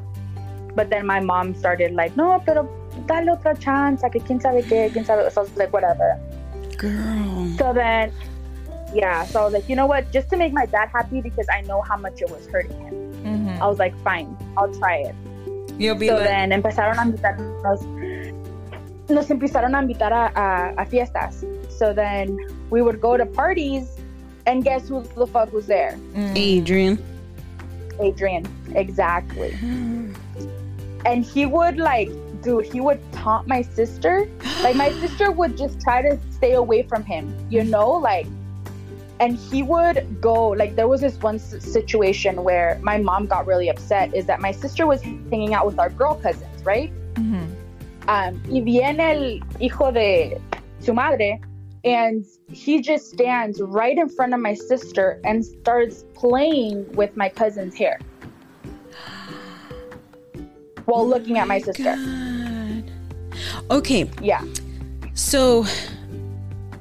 But 0.74 0.90
then 0.90 1.06
my 1.06 1.20
mom 1.20 1.54
started 1.54 1.92
like, 1.92 2.16
no, 2.16 2.40
pero 2.46 2.68
dale 3.06 3.36
otra 3.36 3.58
chance, 3.58 4.02
que 4.12 4.20
quién 4.20 4.40
sabe 4.40 4.62
qué, 4.64 4.90
quién 4.92 5.04
sabe. 5.04 5.30
So 5.30 5.40
I 5.40 5.44
was 5.44 5.56
like, 5.56 5.72
whatever. 5.72 6.18
girl. 6.82 7.54
So 7.58 7.72
then, 7.72 8.12
yeah, 8.94 9.24
so 9.24 9.40
I 9.40 9.44
was 9.44 9.52
like, 9.54 9.68
you 9.68 9.76
know 9.76 9.86
what? 9.86 10.10
Just 10.12 10.28
to 10.30 10.36
make 10.36 10.52
my 10.52 10.66
dad 10.66 10.88
happy 10.88 11.20
because 11.20 11.46
I 11.48 11.62
know 11.62 11.80
how 11.80 11.96
much 11.96 12.20
it 12.20 12.30
was 12.30 12.46
hurting 12.48 12.78
him. 12.80 13.11
Mhm. 13.24 13.60
I 13.60 13.66
was 13.66 13.78
like, 13.78 13.94
fine, 14.02 14.36
I'll 14.56 14.72
try 14.74 14.96
it. 15.08 15.14
You'll 15.78 15.94
be 15.96 16.08
So 16.08 16.14
like, 16.16 16.24
then 16.24 16.50
empezaron 16.50 16.96
a 16.98 17.04
invitarnos, 17.06 17.82
nos 19.08 19.28
empezaron 19.28 19.74
a 19.74 19.80
invitar 19.82 20.12
a, 20.12 20.24
a, 20.38 20.82
a 20.82 20.84
fiestas. 20.86 21.44
So 21.70 21.92
then 21.92 22.36
we 22.70 22.82
would 22.82 23.00
go 23.00 23.16
to 23.16 23.26
parties, 23.26 23.96
and 24.46 24.64
guess 24.64 24.88
who 24.88 25.02
the 25.16 25.26
fuck 25.26 25.52
was 25.52 25.66
there? 25.66 25.96
mm, 26.14 26.36
Adrian. 26.36 26.98
Adrian, 28.00 28.44
exactly. 28.74 29.54
And 31.04 31.24
he 31.24 31.46
would 31.46 31.76
like, 31.78 32.10
dude, 32.42 32.66
he 32.66 32.80
would 32.80 33.00
taunt 33.12 33.46
my 33.48 33.62
sister. 33.62 34.28
Like 34.62 34.76
my 34.76 34.90
sister 34.92 35.30
would 35.30 35.56
just 35.56 35.80
try 35.80 36.02
to 36.02 36.18
stay 36.30 36.52
away 36.54 36.82
from 36.84 37.04
him, 37.04 37.34
you 37.50 37.64
know, 37.64 37.90
like. 37.90 38.26
And 39.22 39.36
he 39.36 39.62
would 39.62 39.98
go 40.20 40.48
like 40.60 40.74
there 40.74 40.88
was 40.88 41.00
this 41.00 41.16
one 41.22 41.36
s- 41.36 41.62
situation 41.62 42.42
where 42.42 42.78
my 42.82 42.98
mom 42.98 43.26
got 43.34 43.46
really 43.46 43.68
upset. 43.74 44.06
Is 44.14 44.24
that 44.26 44.40
my 44.40 44.52
sister 44.52 44.84
was 44.92 45.00
hanging 45.30 45.54
out 45.54 45.64
with 45.66 45.78
our 45.78 45.90
girl 45.90 46.14
cousins, 46.26 46.58
right? 46.64 46.90
mhm. 47.14 47.46
um, 48.08 48.32
y 48.48 48.60
viene 48.60 49.00
el 49.00 49.40
hijo 49.60 49.92
de 49.92 50.38
su 50.80 50.92
madre, 50.92 51.40
and 51.84 52.24
he 52.50 52.80
just 52.80 53.04
stands 53.12 53.60
right 53.80 53.96
in 53.96 54.08
front 54.08 54.34
of 54.34 54.40
my 54.40 54.54
sister 54.54 55.20
and 55.24 55.44
starts 55.44 56.04
playing 56.14 56.84
with 57.00 57.16
my 57.16 57.28
cousin's 57.28 57.76
hair 57.76 57.98
while 60.86 61.06
looking 61.06 61.38
at 61.38 61.46
my 61.46 61.58
sister. 61.60 61.94
God. 61.96 62.90
Okay, 63.70 64.10
Yeah, 64.20 64.42
so 65.14 65.64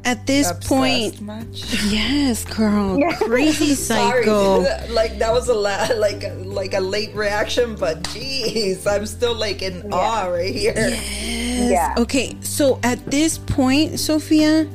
at 0.03 0.25
this 0.25 0.49
Obsessed 0.49 0.67
point, 0.67 1.21
much? 1.21 1.73
yes, 1.85 2.43
girl, 2.45 2.97
crazy 3.17 3.75
Sorry, 3.75 4.23
psycho. 4.23 4.61
like 4.93 5.19
that 5.19 5.31
was 5.31 5.49
a 5.49 5.53
la- 5.53 5.89
like 5.97 6.23
like 6.45 6.73
a 6.73 6.79
late 6.79 7.13
reaction, 7.15 7.75
but 7.75 8.01
jeez, 8.03 8.87
I'm 8.87 9.05
still 9.05 9.35
like 9.35 9.61
in 9.61 9.91
awe 9.93 10.25
right 10.27 10.53
here. 10.53 10.73
Yes. 10.75 11.69
Yeah. 11.71 11.95
Okay, 11.97 12.35
so 12.41 12.79
at 12.83 13.03
this 13.11 13.37
point, 13.37 13.99
Sophia, 13.99 14.67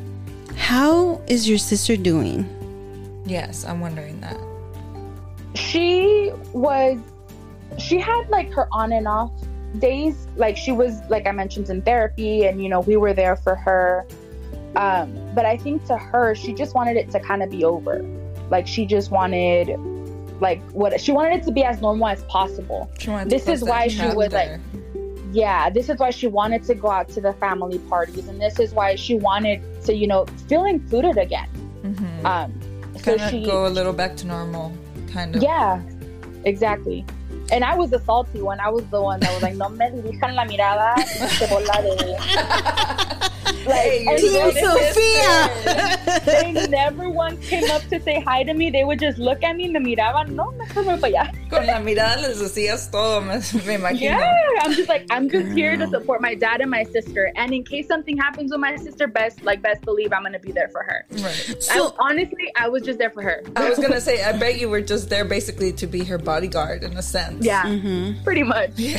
how 0.57 1.21
is 1.27 1.49
your 1.49 1.59
sister 1.59 1.97
doing? 1.97 2.47
Yes, 3.27 3.65
I'm 3.65 3.81
wondering 3.81 4.21
that. 4.21 4.39
she 5.55 6.31
was. 6.53 6.99
She 7.79 7.99
had 7.99 8.29
like 8.31 8.53
her 8.53 8.69
on 8.73 8.93
and 8.93 9.07
off 9.09 9.33
days. 9.81 10.29
Like 10.37 10.57
she 10.57 10.73
was, 10.73 11.01
like 11.11 11.27
I 11.27 11.33
mentioned, 11.33 11.69
in 11.69 11.83
therapy, 11.83 12.47
and 12.47 12.63
you 12.63 12.69
know 12.69 12.81
we 12.81 12.97
were 12.97 13.13
there 13.13 13.37
for 13.37 13.55
her. 13.57 14.07
Um, 14.77 15.19
but 15.35 15.45
I 15.47 15.57
think 15.57 15.85
to 15.87 15.97
her, 15.97 16.35
she 16.35 16.53
just 16.53 16.75
wanted 16.75 16.97
it 16.97 17.11
to 17.13 17.21
kind 17.21 17.43
of 17.43 17.51
be 17.51 17.65
over. 17.65 18.05
Like 18.51 18.67
she 18.67 18.85
just 18.87 19.11
wanted, 19.11 19.75
like 20.41 20.63
what 20.71 21.01
she 21.01 21.13
wanted 21.13 21.41
it 21.41 21.45
to 21.45 21.51
be 21.51 21.65
as 21.65 21.81
normal 21.81 22.09
as 22.09 22.23
possible. 22.25 22.91
She 22.99 23.11
wanted 23.11 23.25
to 23.25 23.31
This 23.31 23.49
is 23.49 23.65
why 23.65 23.89
she 23.89 24.07
would, 24.09 24.33
like. 24.33 24.61
Yeah, 25.33 25.69
this 25.71 25.89
is 25.89 25.99
why 25.99 26.11
she 26.11 26.29
wanted 26.29 26.63
to 26.65 26.75
go 26.75 26.91
out 26.91 27.09
to 27.11 27.21
the 27.21 27.33
family 27.35 27.79
parties, 27.81 28.29
and 28.29 28.41
this 28.41 28.59
is 28.61 28.73
why 28.73 28.95
she 28.95 29.17
wanted 29.17 29.61
to, 29.85 29.95
you 29.95 30.07
know, 30.07 30.25
feel 30.49 30.65
included 30.65 31.19
again. 31.19 31.49
Mhm. 31.83 32.25
Um, 32.25 32.53
so 32.97 33.17
kind 33.17 33.21
of 33.21 33.31
she, 33.31 33.45
go 33.45 33.67
a 33.67 33.69
little 33.69 33.93
back 33.93 34.17
to 34.19 34.27
normal, 34.27 34.73
kind 35.13 35.35
of. 35.37 35.43
yeah, 35.43 35.81
exactly. 36.45 37.05
And 37.53 37.65
I 37.65 37.75
was 37.77 37.91
the 37.91 38.01
salty 38.01 38.41
one. 38.41 38.61
I 38.61 38.69
was 38.69 38.85
the 38.87 39.01
one 39.01 39.21
that 39.21 39.33
was 39.33 39.43
like, 39.43 39.55
no 39.55 39.69
me 39.69 39.87
dirijan 39.87 40.35
la 40.35 40.45
mirada, 40.45 40.97
se 41.05 41.47
bola 41.49 41.83
de. 41.83 43.06
Hey, 43.67 44.07
and 44.07 44.19
Team 44.19 44.53
so 44.53 44.75
they- 46.25 46.67
never 46.69 47.09
once 47.09 47.47
came 47.49 47.69
up 47.71 47.83
to 47.89 48.01
say 48.01 48.21
hi 48.21 48.43
to 48.43 48.55
me. 48.55 48.71
They 48.71 48.85
would 48.85 48.99
just 48.99 49.19
look 49.19 49.43
at 49.43 49.57
me, 49.57 49.69
me 49.69 49.95
miraban, 49.97 50.31
no, 50.31 50.51
mejor 50.53 50.83
me 50.85 50.97
voy 50.97 51.01
para 51.01 51.13
allá. 51.13 51.51
Con 51.51 51.67
la 51.67 51.79
mirada 51.81 52.21
les 52.23 52.41
decías 52.41 52.91
todo, 52.91 53.21
me, 53.21 53.35
me 53.67 53.77
imagino. 53.79 54.01
Yeah, 54.01 54.33
I'm 54.63 54.73
just 54.73 54.89
like 54.89 55.07
I'm 55.11 55.29
just 55.29 55.49
here 55.57 55.77
to 55.77 55.87
support 55.89 56.21
my 56.21 56.35
dad 56.35 56.61
and 56.61 56.71
my 56.71 56.85
sister, 56.85 57.33
and 57.37 57.53
in 57.53 57.65
case 57.65 57.87
something 57.87 58.17
happens 58.17 58.51
with 58.51 58.61
my 58.61 58.77
sister, 58.77 59.07
best 59.07 59.43
like 59.45 59.63
best 59.63 59.83
believe 59.85 60.13
I'm 60.13 60.23
gonna 60.23 60.39
be 60.39 60.53
there 60.53 60.69
for 60.69 60.83
her. 60.83 61.05
Right. 61.11 61.57
So- 61.63 61.89
I, 61.99 62.11
honestly, 62.11 62.53
I 62.57 62.69
was 62.69 62.83
just 62.83 62.99
there 62.99 63.11
for 63.11 63.23
her. 63.23 63.43
I 63.57 63.69
was 63.69 63.79
gonna 63.79 64.01
say, 64.01 64.23
I 64.23 64.33
bet 64.33 64.59
you 64.59 64.69
were 64.69 64.81
just 64.81 65.09
there 65.09 65.25
basically 65.25 65.73
to 65.75 65.87
be 65.87 66.05
her 66.05 66.19
bodyguard 66.19 66.83
in 66.83 66.97
a 66.97 67.03
sense. 67.03 67.45
yeah, 67.45 67.63
Mm-hmm. 67.65 68.23
pretty 68.25 68.43
much. 68.43 68.71
Yeah. 68.77 68.99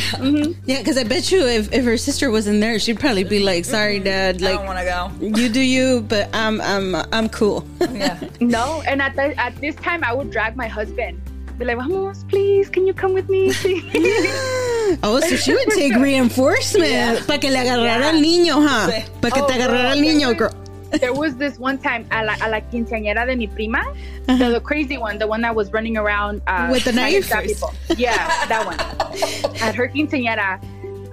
Yeah, 0.66 0.80
because 0.80 0.98
I 0.98 1.04
bet 1.04 1.32
you 1.32 1.46
if, 1.46 1.72
if 1.74 1.86
her 1.86 1.98
sister 1.98 2.30
wasn't 2.32 2.60
there, 2.62 2.80
she'd 2.80 3.00
probably 3.00 3.24
be 3.24 3.40
like, 3.40 3.66
"Sorry, 3.66 4.00
Dad. 4.00 4.42
I 4.44 4.57
Like, 4.66 4.66
don't 4.66 4.66
want 4.66 4.80
to 4.80 5.30
go. 5.30 5.38
you 5.40 5.50
do 5.50 5.62
you, 5.62 6.02
but 6.02 6.30
I'm 6.34 6.60
I'm 6.62 6.96
I'm 7.12 7.30
cool." 7.30 7.66
Yeah. 7.92 8.20
No, 8.40 8.82
and 8.88 9.02
at 9.02 9.16
the, 9.16 9.36
at 9.40 9.56
this 9.62 9.76
time, 9.76 10.04
I 10.04 10.14
would 10.14 10.32
drag 10.32 10.56
my 10.56 10.68
husband. 10.68 11.22
Be 11.58 11.66
like, 11.66 11.78
vamos, 11.78 12.24
please, 12.30 12.70
can 12.70 12.86
you 12.86 12.94
come 12.94 13.14
with 13.14 13.30
me? 13.30 13.50
oh, 15.04 15.20
so 15.28 15.36
she 15.36 15.54
would 15.54 15.70
take 15.70 15.96
reinforcement 15.96 16.92
Yeah. 16.92 17.20
para 17.26 17.40
que 17.40 17.50
le 17.50 17.58
agarrara 17.58 18.00
Yeah. 18.00 18.10
al 18.10 18.22
niño, 18.22 18.54
huh? 18.62 18.92
Sí. 18.92 19.04
Para 19.22 19.32
que 19.34 19.42
Oh, 19.42 19.48
te 19.48 19.54
agarrara 19.56 19.92
al 19.94 19.98
niño, 20.02 20.28
there 20.28 20.36
girl. 20.36 21.00
there 21.00 21.14
was 21.14 21.36
this 21.38 21.58
one 21.58 21.78
time 21.80 22.06
a 22.12 22.24
la, 22.24 22.36
a 22.42 22.48
la 22.50 22.62
quinceañera 22.62 23.26
de 23.26 23.36
mi 23.36 23.48
prima, 23.48 23.84
the, 24.28 24.36
the 24.54 24.62
crazy 24.62 24.98
one, 24.98 25.18
the 25.18 25.26
one 25.28 25.42
that 25.42 25.54
was 25.56 25.74
running 25.74 25.98
around 25.98 26.42
uh, 26.48 26.70
With 26.72 26.84
the 26.86 26.92
trying 26.94 27.22
knife? 27.22 27.44
people. 27.48 27.74
Yeah, 27.98 28.46
that 28.48 28.64
one. 28.66 28.78
At 29.62 29.74
her 29.76 29.88
quinceañera, 29.90 30.62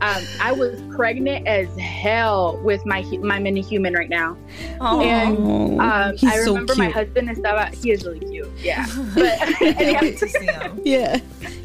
um, 0.05 0.23
I 0.39 0.53
was 0.53 0.81
pregnant 0.95 1.47
as 1.47 1.67
hell 1.79 2.61
with 2.63 2.85
my 2.85 3.03
my 3.23 3.39
mini 3.39 3.63
human 3.63 3.95
right 3.95 4.11
now. 4.11 4.37
Oh. 4.81 5.01
And 5.01 5.81
um, 5.81 6.17
he's 6.17 6.31
I 6.31 6.37
so 6.45 6.53
remember 6.53 6.75
my 6.75 6.87
cute. 6.87 6.95
husband 6.95 7.29
estaba. 7.31 7.75
He 7.75 7.91
is 7.91 8.05
really 8.05 8.21
cute. 8.21 8.51
Yeah, 8.59 8.87
but 9.15 9.39
can't 9.39 9.81
yeah, 9.81 10.01
wait 10.03 10.19
to 10.19 10.29
see 10.29 10.45
him. 10.45 10.81
Yeah, 10.85 11.21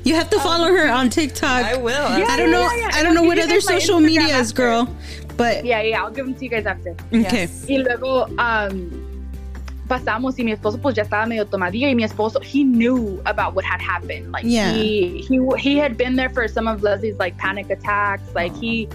you 0.05 0.15
have 0.15 0.29
to 0.29 0.39
follow 0.39 0.67
her 0.67 0.89
on 0.89 1.09
TikTok. 1.09 1.65
I 1.65 1.75
will. 1.75 2.17
Yeah. 2.17 2.27
I 2.29 2.37
don't 2.37 2.51
know. 2.51 2.61
yeah, 2.61 2.77
yeah. 2.77 2.89
I 2.93 3.03
don't 3.03 3.13
know 3.13 3.23
what 3.23 3.39
other 3.39 3.59
social 3.59 3.99
Instagram 3.99 4.05
media 4.05 4.37
is, 4.37 4.53
girl. 4.53 4.87
But 5.35 5.65
yeah, 5.65 5.81
yeah. 5.81 6.01
I'll 6.01 6.11
give 6.11 6.25
them 6.25 6.35
to 6.35 6.43
you 6.43 6.49
guys 6.49 6.65
after. 6.65 6.91
okay. 6.91 7.43
Yes. 7.43 7.65
Y 7.67 7.77
luego 7.77 8.23
um, 8.37 9.09
pasamos 9.89 10.37
y 10.39 10.43
mi 10.45 10.51
esposo 10.53 10.77
pues 10.79 10.95
ya 10.95 11.03
estaba 11.03 11.25
medio 11.25 11.45
tomadillo 11.45 11.89
y 11.89 11.95
mi 11.95 12.03
esposo 12.05 12.39
he 12.41 12.63
knew 12.63 13.19
about 13.25 13.55
what 13.55 13.65
had 13.65 13.81
happened. 13.81 14.31
Like 14.31 14.45
Yeah. 14.45 14.71
he 14.73 15.25
he 15.27 15.39
he 15.57 15.77
had 15.77 15.97
been 15.97 16.15
there 16.15 16.29
for 16.29 16.47
some 16.47 16.67
of 16.69 16.81
Leslie's 16.83 17.17
like 17.19 17.35
panic 17.37 17.69
attacks. 17.69 18.23
Like 18.35 18.55
he 18.55 18.87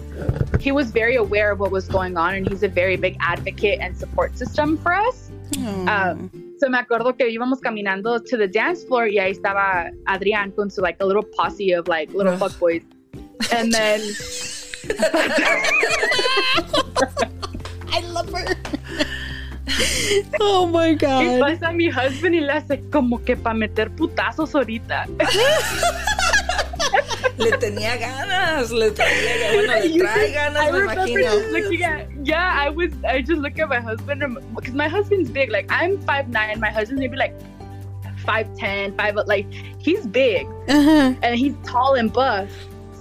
he 0.61 0.71
was 0.73 0.91
very 0.93 1.17
aware 1.17 1.51
of 1.53 1.59
what 1.61 1.71
was 1.73 1.87
going 1.89 2.17
on 2.17 2.35
and 2.37 2.49
he's 2.49 2.63
a 2.63 2.69
very 2.69 2.97
big 2.97 3.17
advocate 3.21 3.81
and 3.81 3.95
support 3.99 4.39
system 4.39 4.79
for 4.79 4.95
us. 4.95 5.31
Um, 5.87 6.31
so 6.59 6.69
me 6.69 6.79
acuerdo 6.79 7.17
que 7.17 7.27
íbamos 7.29 7.61
caminando 7.61 8.19
to 8.25 8.37
the 8.37 8.47
dance 8.49 8.83
floor 8.85 9.07
y 9.09 9.19
ahí 9.19 9.33
estaba 9.33 9.91
Adrián 10.07 10.53
con 10.57 10.71
su 10.71 10.81
like 10.81 10.97
a 11.01 11.05
little 11.07 11.23
posse 11.37 11.73
of 11.73 11.87
like 11.89 12.13
little 12.15 12.33
Ugh. 12.33 12.41
fuckboys. 12.41 12.83
And 13.53 13.73
then 13.73 14.01
I 17.93 18.01
love 18.13 18.31
her. 18.33 18.45
oh 20.41 20.67
my 20.67 20.91
y 20.91 20.97
god. 20.97 21.41
pasa 21.41 21.73
mi 21.73 21.89
husband 21.89 22.35
y 22.35 22.41
le 22.41 22.53
hace 22.53 22.81
como 22.91 23.23
que 23.25 23.37
para 23.37 23.55
meter 23.55 23.91
putazos 23.91 24.55
ahorita. 24.55 25.07
Le 27.37 27.51
tenía 27.59 27.97
ganas, 27.97 28.71
le 28.71 28.91
tenía 28.93 29.37
ganas. 29.39 29.55
Bueno, 29.55 29.73
le 29.83 29.99
trae 29.99 30.31
ganas, 30.33 30.63
I 30.69 30.71
me 30.73 30.79
imagino. 30.79 31.53
looking 31.53 31.83
at 31.83 32.07
yeah, 32.25 32.53
I 32.55 32.69
was 32.71 32.93
I 33.05 33.23
just 33.23 33.41
look 33.41 33.59
at 33.59 33.69
my 33.69 33.81
husband 33.81 34.23
because 34.55 34.75
my 34.75 34.87
husband's 34.89 35.31
big. 35.31 35.51
Like 35.51 35.67
I'm 35.71 35.99
five 36.03 36.29
nine, 36.29 36.61
my 36.61 36.71
husband's 36.71 37.01
maybe 37.01 37.17
like 37.17 37.35
five 38.25 38.47
ten, 38.57 38.95
five 38.97 39.17
like 39.27 39.47
he's 39.79 40.07
big 40.07 40.47
Uh-huh. 40.69 41.15
and 41.23 41.35
he's 41.35 41.55
tall 41.65 41.95
and 41.95 42.13
buff. 42.13 42.49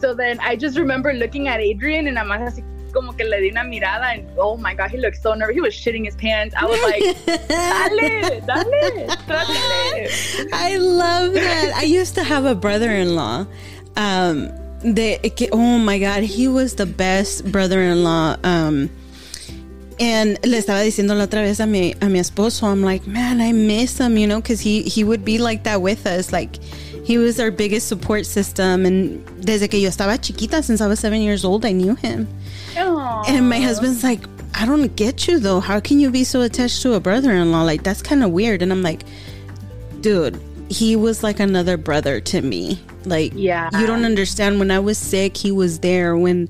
So 0.01 0.15
then 0.15 0.39
I 0.39 0.55
just 0.55 0.77
remember 0.79 1.13
looking 1.13 1.47
at 1.47 1.59
Adrian 1.59 2.07
and 2.07 2.17
I'm 2.17 2.29
así 2.31 2.63
como 2.93 3.11
que 3.13 3.25
le 3.25 3.41
di 3.41 3.49
una 3.49 3.63
mirada 3.63 4.13
and 4.13 4.25
oh 4.37 4.55
my 4.55 4.73
god, 4.73 4.89
he 4.91 4.97
looked 4.97 5.21
so 5.21 5.33
nervous. 5.33 5.55
He 5.55 5.61
was 5.61 5.73
shitting 5.73 6.05
his 6.05 6.15
pants. 6.15 6.55
I 6.55 6.65
was 6.65 6.81
like, 6.83 7.01
dale, 7.25 8.41
dale, 8.45 9.07
dale. 9.27 10.09
I 10.53 10.77
love 10.77 11.33
that. 11.33 11.73
I 11.75 11.83
used 11.83 12.15
to 12.15 12.23
have 12.23 12.45
a 12.45 12.55
brother-in-law. 12.55 13.45
Um, 13.95 14.51
que, 14.95 15.49
oh 15.51 15.79
my 15.79 15.99
god, 15.99 16.23
he 16.23 16.47
was 16.47 16.75
the 16.75 16.85
best 16.85 17.51
brother-in-law. 17.51 18.37
Um, 18.43 18.89
and 19.99 20.39
le 20.45 20.57
estaba 20.57 20.83
diciendo 20.83 21.15
la 21.15 21.25
otra 21.25 21.41
vez 21.41 21.59
a 21.59 21.67
mi 21.67 21.93
a 22.01 22.09
mi 22.09 22.19
esposo, 22.19 22.67
I'm 22.67 22.83
like, 22.83 23.05
man, 23.07 23.41
I 23.41 23.51
miss 23.51 23.99
him, 23.99 24.17
you 24.17 24.27
know, 24.27 24.41
because 24.41 24.59
he 24.61 24.83
he 24.83 25.03
would 25.03 25.23
be 25.25 25.37
like 25.37 25.63
that 25.63 25.81
with 25.81 26.05
us, 26.05 26.31
like. 26.31 26.57
He 27.03 27.17
was 27.17 27.39
our 27.39 27.51
biggest 27.51 27.87
support 27.87 28.25
system, 28.25 28.85
and 28.85 29.25
desde 29.41 29.69
que 29.69 29.79
yo 29.79 29.89
estaba 29.89 30.17
chiquita, 30.21 30.63
since 30.63 30.79
I 30.81 30.87
was 30.87 30.99
seven 30.99 31.21
years 31.21 31.43
old, 31.43 31.65
I 31.65 31.71
knew 31.73 31.95
him. 31.95 32.27
Aw. 32.77 33.23
And 33.27 33.49
my 33.49 33.59
husband's 33.59 34.03
like, 34.03 34.21
I 34.55 34.65
don't 34.65 34.95
get 34.95 35.27
you 35.27 35.39
though. 35.39 35.59
How 35.59 35.79
can 35.79 35.99
you 35.99 36.09
be 36.11 36.23
so 36.23 36.41
attached 36.41 36.81
to 36.83 36.93
a 36.93 36.99
brother 36.99 37.31
in 37.31 37.51
law? 37.51 37.63
Like, 37.63 37.83
that's 37.83 38.01
kind 38.01 38.23
of 38.23 38.31
weird. 38.31 38.61
And 38.61 38.71
I'm 38.71 38.81
like, 38.81 39.03
dude, 40.01 40.39
he 40.69 40.95
was 40.95 41.23
like 41.23 41.39
another 41.39 41.75
brother 41.77 42.21
to 42.21 42.41
me. 42.41 42.79
Like, 43.05 43.33
Yeah. 43.35 43.69
you 43.79 43.85
don't 43.85 44.05
understand. 44.05 44.59
When 44.59 44.71
I 44.71 44.79
was 44.79 44.97
sick, 44.97 45.35
he 45.35 45.51
was 45.51 45.79
there. 45.79 46.15
When 46.15 46.47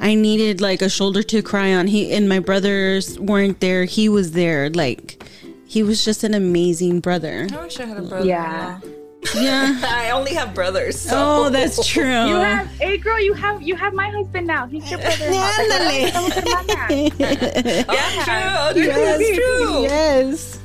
I 0.00 0.14
needed 0.14 0.60
like 0.62 0.80
a 0.80 0.88
shoulder 0.88 1.22
to 1.24 1.42
cry 1.42 1.74
on, 1.74 1.86
he 1.88 2.12
and 2.14 2.28
my 2.28 2.38
brothers 2.38 3.18
weren't 3.18 3.60
there. 3.60 3.84
He 3.84 4.08
was 4.08 4.32
there. 4.32 4.70
Like, 4.70 5.22
he 5.66 5.82
was 5.82 6.04
just 6.04 6.24
an 6.24 6.32
amazing 6.34 7.00
brother. 7.00 7.46
I 7.52 7.62
wish 7.62 7.78
I 7.78 7.84
had 7.84 7.98
a 7.98 8.02
brother. 8.02 8.26
Yeah. 8.26 8.80
Yeah. 9.34 9.80
I 9.84 10.10
only 10.10 10.34
have 10.34 10.54
brothers. 10.54 10.98
So. 10.98 11.16
Oh, 11.16 11.50
that's 11.50 11.86
true. 11.86 12.04
You 12.04 12.36
have, 12.36 12.66
hey 12.78 12.96
girl, 12.96 13.20
you 13.20 13.32
have 13.34 13.62
you 13.62 13.76
have 13.76 13.94
my 13.94 14.08
husband 14.08 14.46
now. 14.46 14.66
He's 14.66 14.90
your 14.90 15.00
brother-in-law. 15.00 15.50
Ándale. 15.50 16.10
Somos 16.10 16.32
hermanas. 16.32 17.12
Yeah, 17.18 18.72
true. 18.74 18.86
That's 18.86 19.30
true. 19.36 19.82
Yes. 19.82 20.58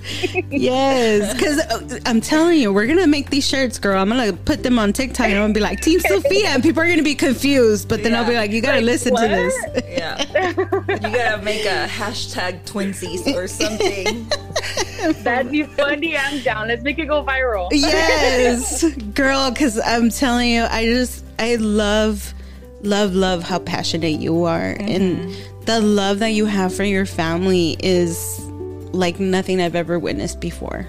Yes. 0.51 1.33
Because 1.33 1.59
uh, 1.59 1.99
I'm 2.05 2.21
telling 2.21 2.59
you, 2.59 2.71
we're 2.71 2.85
going 2.85 2.99
to 2.99 3.07
make 3.07 3.31
these 3.31 3.47
shirts, 3.47 3.79
girl. 3.79 3.99
I'm 3.99 4.09
going 4.09 4.31
to 4.31 4.37
put 4.37 4.61
them 4.63 4.77
on 4.77 4.93
TikTok 4.93 5.25
and 5.27 5.35
I'm 5.35 5.41
going 5.41 5.53
to 5.53 5.57
be 5.57 5.63
like, 5.63 5.81
Team 5.81 5.99
Sophia. 5.99 6.49
And 6.49 6.61
people 6.61 6.81
are 6.83 6.85
going 6.85 6.97
to 6.97 7.03
be 7.03 7.15
confused. 7.15 7.89
But 7.89 8.03
then 8.03 8.13
I'll 8.13 8.25
be 8.27 8.35
like, 8.35 8.51
you 8.51 8.61
got 8.61 8.75
to 8.75 8.81
listen 8.81 9.13
what? 9.13 9.23
to 9.23 9.27
this. 9.27 9.55
Yeah. 9.87 10.23
You 10.47 11.15
gotta 11.15 11.41
make 11.41 11.65
a 11.65 11.87
hashtag 11.87 12.63
twinsies 12.65 13.33
or 13.35 13.47
something. 13.61 14.27
That'd 15.23 15.51
be 15.51 15.63
funny. 15.63 16.17
I'm 16.17 16.41
down. 16.41 16.67
Let's 16.67 16.83
make 16.83 16.99
it 16.99 17.07
go 17.07 17.23
viral. 17.23 17.69
Yes. 17.71 18.83
Girl, 19.13 19.51
because 19.51 19.79
I'm 19.79 20.09
telling 20.09 20.51
you, 20.51 20.63
I 20.63 20.85
just, 20.85 21.23
I 21.39 21.55
love, 21.55 22.33
love, 22.81 23.13
love 23.13 23.43
how 23.43 23.59
passionate 23.59 24.19
you 24.19 24.43
are. 24.45 24.75
And 24.79 25.19
mm-hmm. 25.19 25.65
the 25.65 25.81
love 25.81 26.19
that 26.19 26.31
you 26.31 26.45
have 26.45 26.75
for 26.75 26.83
your 26.83 27.05
family 27.05 27.77
is 27.79 28.39
like 28.93 29.19
nothing 29.19 29.61
I've 29.61 29.75
ever 29.75 29.99
witnessed 29.99 30.39
before. 30.39 30.87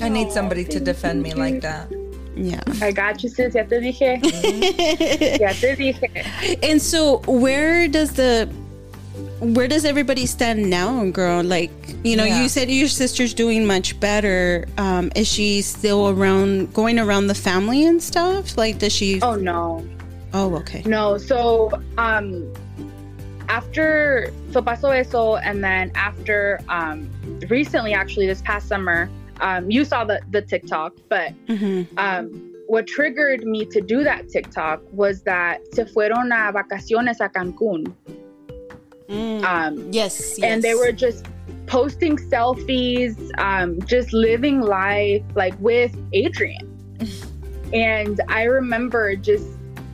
I 0.00 0.08
need 0.08 0.30
somebody 0.30 0.64
to 0.64 0.80
defend 0.80 1.22
me 1.22 1.34
like 1.34 1.62
that. 1.62 1.90
Yeah. 2.36 2.60
I 2.82 2.92
got 2.92 3.22
you, 3.22 3.30
sis. 3.30 3.54
Ya 3.54 3.62
te 3.62 3.80
dije. 3.80 4.20
ya 5.40 5.52
te 5.52 5.74
dije. 5.74 6.58
And 6.62 6.82
so, 6.82 7.18
where 7.26 7.88
does 7.88 8.12
the 8.12 8.48
where 9.40 9.68
does 9.68 9.84
everybody 9.84 10.26
stand 10.26 10.70
now, 10.70 11.04
girl? 11.10 11.42
Like, 11.42 11.70
you 12.04 12.16
know, 12.16 12.24
Yeah. 12.24 12.42
you 12.42 12.48
said 12.48 12.70
your 12.70 12.88
sister's 12.88 13.34
doing 13.34 13.66
much 13.66 13.98
better. 14.00 14.66
Um, 14.78 15.10
is 15.14 15.28
she 15.28 15.62
still 15.62 16.08
around, 16.08 16.72
going 16.72 16.98
around 16.98 17.26
the 17.26 17.34
family 17.34 17.84
and 17.86 18.02
stuff? 18.02 18.56
Like, 18.56 18.78
does 18.78 18.92
she? 18.92 19.20
Oh 19.20 19.34
no, 19.34 19.84
Oh, 20.32 20.54
okay. 20.56 20.82
no. 20.86 21.18
So 21.18 21.70
um, 21.98 22.50
after 23.48 24.32
so 24.52 24.60
pasó 24.62 24.94
eso, 24.96 25.36
and 25.36 25.62
then 25.62 25.90
after 25.94 26.58
um, 26.68 27.08
recently, 27.48 27.92
actually, 27.94 28.26
this 28.26 28.42
past 28.42 28.68
summer, 28.68 29.08
um, 29.40 29.70
you 29.70 29.84
saw 29.84 30.04
the 30.04 30.20
the 30.30 30.42
TikTok, 30.42 30.94
but 31.08 31.32
hmm 31.48 31.82
um, 31.98 32.52
what 32.68 32.86
triggered 32.88 33.44
me 33.44 33.64
to 33.66 33.80
do 33.80 34.02
that 34.02 34.28
TikTok 34.28 34.82
was 34.92 35.22
that 35.22 35.60
se 35.72 35.84
fueron 35.84 36.32
a 36.34 36.52
vacaciones 36.52 37.20
a 37.20 37.28
Cancun. 39.08 39.44
Um, 39.44 39.92
yes, 39.92 40.38
and 40.42 40.62
they 40.62 40.74
were 40.74 40.92
just 40.92 41.26
posting 41.66 42.16
selfies, 42.16 43.16
um, 43.38 43.80
just 43.82 44.12
living 44.12 44.60
life 44.60 45.22
like 45.34 45.54
with 45.60 45.96
Adrian. 46.12 46.72
and 47.72 48.20
I 48.28 48.44
remember 48.44 49.16
just 49.16 49.46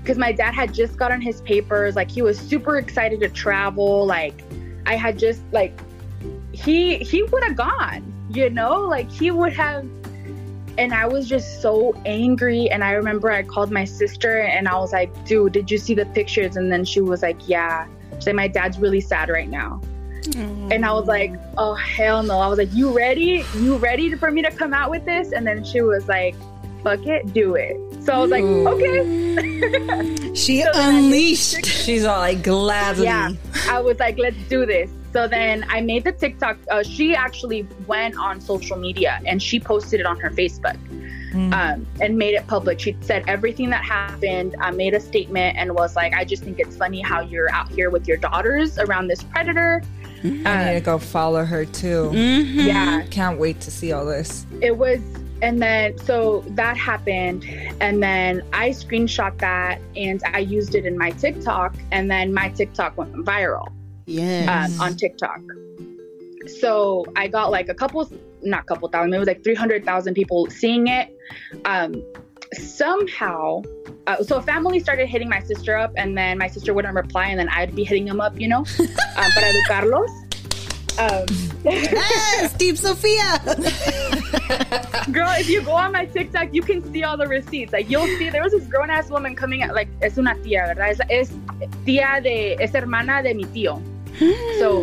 because 0.02 0.18
my 0.18 0.32
dad 0.32 0.54
had 0.54 0.74
just 0.74 0.96
gotten 0.96 1.20
his 1.20 1.40
papers, 1.42 1.96
like 1.96 2.10
he 2.10 2.22
was 2.22 2.38
super 2.38 2.76
excited 2.76 3.20
to 3.20 3.28
travel. 3.28 4.06
Like 4.06 4.42
I 4.86 4.96
had 4.96 5.18
just 5.18 5.42
like 5.52 5.78
he 6.52 6.98
he 6.98 7.22
would 7.22 7.44
have 7.44 7.56
gone, 7.56 8.12
you 8.30 8.50
know, 8.50 8.80
like 8.80 9.10
he 9.10 9.30
would 9.30 9.52
have. 9.54 9.86
And 10.78 10.94
I 10.94 11.06
was 11.06 11.28
just 11.28 11.60
so 11.60 11.94
angry. 12.06 12.70
And 12.70 12.82
I 12.82 12.92
remember 12.92 13.30
I 13.30 13.42
called 13.42 13.70
my 13.70 13.84
sister 13.84 14.38
and 14.40 14.66
I 14.66 14.74
was 14.78 14.90
like, 14.90 15.12
dude, 15.26 15.52
did 15.52 15.70
you 15.70 15.76
see 15.76 15.92
the 15.92 16.06
pictures? 16.06 16.56
And 16.56 16.72
then 16.72 16.82
she 16.82 17.02
was 17.02 17.20
like, 17.20 17.46
yeah. 17.46 17.86
She 18.16 18.22
said, 18.22 18.36
my 18.36 18.48
dad's 18.48 18.78
really 18.78 19.00
sad 19.00 19.28
right 19.28 19.48
now. 19.48 19.80
And 20.34 20.84
I 20.84 20.92
was 20.92 21.06
like, 21.06 21.32
oh, 21.58 21.74
hell 21.74 22.22
no. 22.22 22.38
I 22.38 22.46
was 22.46 22.58
like, 22.58 22.72
you 22.72 22.96
ready? 22.96 23.44
You 23.56 23.76
ready 23.76 24.14
for 24.14 24.30
me 24.30 24.42
to 24.42 24.50
come 24.50 24.72
out 24.72 24.90
with 24.90 25.04
this? 25.04 25.32
And 25.32 25.46
then 25.46 25.64
she 25.64 25.82
was 25.82 26.06
like, 26.08 26.36
fuck 26.82 27.04
it, 27.06 27.32
do 27.32 27.54
it. 27.56 27.76
So 28.04 28.12
I 28.12 28.18
was 28.18 28.30
like, 28.30 28.44
okay. 28.44 30.34
She 30.34 30.62
So 30.62 30.70
then 30.72 30.82
I 30.84 30.92
made 30.92 31.04
unleashed. 31.04 31.66
She's 31.66 32.04
all 32.04 32.18
like 32.20 32.42
gladly. 32.42 33.04
Yeah. 33.04 33.32
I 33.68 33.80
was 33.80 33.98
like, 33.98 34.18
let's 34.18 34.36
do 34.48 34.64
this. 34.64 34.90
So 35.12 35.28
then 35.28 35.64
I 35.68 35.80
made 35.80 36.04
the 36.04 36.12
TikTok. 36.12 36.56
Uh, 36.70 36.82
she 36.82 37.14
actually 37.14 37.66
went 37.86 38.16
on 38.18 38.40
social 38.40 38.76
media 38.76 39.20
and 39.26 39.42
she 39.42 39.60
posted 39.60 40.00
it 40.00 40.06
on 40.06 40.18
her 40.20 40.30
Facebook 40.30 40.76
Mm. 41.32 41.54
um, 41.54 41.86
and 41.98 42.18
made 42.18 42.34
it 42.34 42.46
public. 42.46 42.78
She 42.78 42.94
said 43.00 43.24
everything 43.26 43.70
that 43.70 43.82
happened, 43.82 44.54
I 44.60 44.70
made 44.70 44.92
a 44.92 45.00
statement, 45.00 45.56
and 45.56 45.74
was 45.74 45.96
like, 45.96 46.12
I 46.12 46.26
just 46.26 46.44
think 46.44 46.58
it's 46.58 46.76
funny 46.76 47.00
how 47.00 47.20
you're 47.22 47.50
out 47.50 47.70
here 47.72 47.88
with 47.88 48.06
your 48.06 48.18
daughters 48.18 48.78
around 48.78 49.08
this 49.08 49.22
predator. 49.22 49.82
I 50.22 50.28
need 50.66 50.74
to 50.74 50.80
go 50.84 50.98
follow 50.98 51.42
her 51.46 51.64
too. 51.64 52.10
Mhm. 52.12 52.66
Yeah. 52.66 53.02
Can't 53.10 53.38
wait 53.38 53.60
to 53.62 53.70
see 53.70 53.92
all 53.92 54.04
this. 54.04 54.44
it 54.60 54.76
was 54.76 55.00
and 55.40 55.60
then 55.60 55.96
so 55.98 56.44
that 56.50 56.76
happened 56.76 57.44
and 57.80 58.00
then 58.00 58.42
i 58.52 58.68
screenshot 58.70 59.36
that 59.38 59.80
and 59.96 60.22
i 60.34 60.38
used 60.38 60.76
it 60.76 60.84
in 60.86 60.96
my 60.96 61.10
tiktok 61.12 61.74
and 61.90 62.08
then 62.08 62.32
my 62.32 62.48
tiktok 62.50 62.96
went 62.96 63.12
viral 63.24 63.66
Yes. 64.06 64.48
um, 64.48 64.80
on 64.80 64.96
tiktok 64.96 65.40
so 66.60 67.04
i 67.16 67.28
got 67.28 67.50
like 67.50 67.68
a 67.68 67.74
couple 67.74 68.08
not 68.42 68.66
couple 68.66 68.88
thousand 68.88 69.14
it 69.14 69.18
was 69.18 69.28
like 69.28 69.44
300000 69.44 70.14
people 70.14 70.48
seeing 70.50 70.88
it 70.88 71.16
um, 71.64 72.02
somehow 72.52 73.62
uh, 74.06 74.22
so 74.22 74.36
a 74.36 74.42
family 74.42 74.80
started 74.80 75.06
hitting 75.06 75.28
my 75.28 75.40
sister 75.40 75.76
up 75.76 75.92
and 75.96 76.18
then 76.18 76.38
my 76.38 76.48
sister 76.48 76.74
wouldn't 76.74 76.94
reply 76.94 77.26
and 77.26 77.38
then 77.38 77.48
i'd 77.50 77.74
be 77.74 77.84
hitting 77.84 78.04
them 78.04 78.20
up 78.20 78.38
you 78.38 78.48
know 78.48 78.58
um, 78.78 79.30
para 79.34 79.52
educarlos 79.52 80.10
um, 80.98 81.24
yes, 81.64 82.52
Deep 82.58 82.76
Sophia. 82.76 83.40
Girl, 85.10 85.30
if 85.38 85.48
you 85.48 85.62
go 85.62 85.72
on 85.72 85.92
my 85.92 86.04
TikTok, 86.04 86.52
you 86.52 86.60
can 86.60 86.82
see 86.92 87.02
all 87.02 87.16
the 87.16 87.26
receipts. 87.26 87.72
Like 87.72 87.88
you'll 87.88 88.06
see, 88.18 88.28
there 88.28 88.42
was 88.42 88.52
this 88.52 88.66
grown 88.66 88.90
ass 88.90 89.08
woman 89.08 89.34
coming 89.34 89.62
at 89.62 89.74
like 89.74 89.88
es 90.02 90.18
una 90.18 90.34
tía, 90.34 90.66
verdad? 90.66 90.90
Es, 90.90 91.00
es 91.08 91.30
tía 91.86 92.22
de 92.22 92.56
es 92.62 92.74
hermana 92.74 93.22
de 93.22 93.34
mi 93.34 93.44
tío. 93.44 93.80
So, 94.58 94.82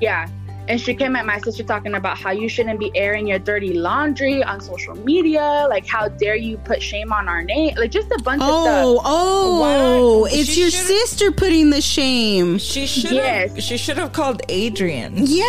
yeah. 0.00 0.28
And 0.68 0.80
she 0.80 0.94
came 0.94 1.16
at 1.16 1.26
my 1.26 1.38
sister 1.40 1.64
talking 1.64 1.94
about 1.94 2.16
how 2.16 2.30
you 2.30 2.48
shouldn't 2.48 2.78
be 2.78 2.92
airing 2.96 3.26
your 3.26 3.40
dirty 3.40 3.74
laundry 3.74 4.44
on 4.44 4.60
social 4.60 4.94
media. 4.94 5.66
Like, 5.68 5.84
how 5.86 6.06
dare 6.08 6.36
you 6.36 6.56
put 6.58 6.80
shame 6.80 7.12
on 7.12 7.28
our 7.28 7.42
name? 7.42 7.74
Like, 7.76 7.90
just 7.90 8.10
a 8.12 8.18
bunch 8.22 8.40
of 8.42 8.48
Oh, 8.48 8.62
stuff. 8.64 9.02
oh, 9.04 9.60
oh 9.60 10.20
Wow. 10.22 10.24
it's 10.30 10.50
She 10.50 10.60
your 10.60 10.70
sister 10.70 11.32
putting 11.32 11.70
the 11.70 11.80
shame. 11.80 12.58
She 12.58 12.86
should 12.86 13.10
Yes. 13.10 13.54
have. 13.54 13.62
She 13.62 13.76
should 13.76 13.98
have 13.98 14.12
called 14.12 14.42
Adrian. 14.48 15.14
Yeah. 15.16 15.44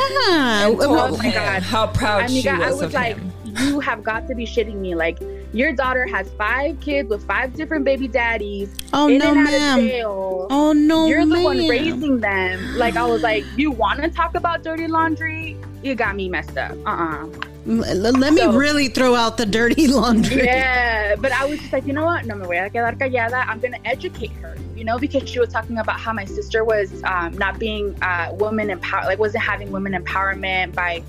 Oh 0.68 1.16
my 1.16 1.26
him 1.28 1.34
God. 1.34 1.62
how 1.62 1.88
proud 1.88 2.30
she 2.32 2.40
Amiga, 2.48 2.58
was, 2.58 2.68
I 2.68 2.72
was 2.72 2.82
of 2.82 2.94
like, 2.94 3.16
him. 3.18 3.32
you 3.68 3.80
have 3.82 4.04
got 4.04 4.28
to 4.28 4.34
be 4.36 4.46
shitting 4.48 4.78
me. 4.78 4.96
Like, 4.96 5.20
your 5.54 5.72
daughter 5.72 6.06
has 6.08 6.30
five 6.32 6.80
kids 6.82 7.10
with 7.10 7.26
five 7.26 7.54
different 7.54 7.86
baby 7.86 8.08
daddies. 8.08 8.76
Oh 8.92 9.08
in 9.08 9.20
no, 9.20 9.30
and 9.30 9.38
out 9.40 9.54
of 9.54 9.60
ma'am. 9.60 9.80
jail. 9.80 10.48
Oh 10.50 10.74
no, 10.74 11.08
You're 11.08 11.26
the 11.26 11.42
one 11.42 11.68
raising 11.68 12.20
them. 12.20 12.76
Like 12.78 12.96
I 12.96 13.06
was 13.06 13.22
like, 13.22 13.46
you 13.56 13.72
want 13.72 14.02
to 14.02 14.10
talk 14.10 14.36
about 14.36 14.64
dirty 14.64 14.88
laundry? 14.88 15.58
You 15.84 15.96
got 15.96 16.16
me 16.16 16.30
messed 16.30 16.58
up. 16.58 16.72
Uh 16.86 16.90
uh 16.90 17.26
l- 17.68 17.96
let 18.24 18.34
me 18.34 18.42
So- 18.42 18.54
really 18.54 18.88
throw 18.88 19.16
out 19.16 19.38
the 19.38 19.46
dirty 19.46 19.88
laundry. 19.98 20.46
Yeah, 20.46 21.16
but 21.18 21.32
I 21.32 21.46
was 21.46 21.60
just 21.60 21.74
like, 21.74 21.86
you 21.86 21.94
know 21.94 22.06
what? 22.06 22.26
No 22.26 22.36
me 22.36 22.46
voy 22.46 22.60
a 22.60 22.70
quedar 22.70 22.96
callada. 22.98 23.46
I'm 23.48 23.60
gonna 23.60 23.80
educate 23.86 24.32
her. 24.42 24.56
You 24.76 24.86
know, 24.86 24.98
because 24.98 25.30
she 25.30 25.40
was 25.40 25.50
talking 25.50 25.78
about 25.78 26.00
how 26.00 26.14
my 26.14 26.26
sister 26.26 26.64
was 26.66 27.04
um, 27.04 27.34
not 27.38 27.60
being 27.60 27.96
uh, 28.02 28.30
woman 28.34 28.70
empower, 28.72 29.06
like 29.06 29.20
wasn't 29.20 29.44
having 29.44 29.72
women 29.72 29.94
empowerment 29.94 30.74
by 30.74 31.04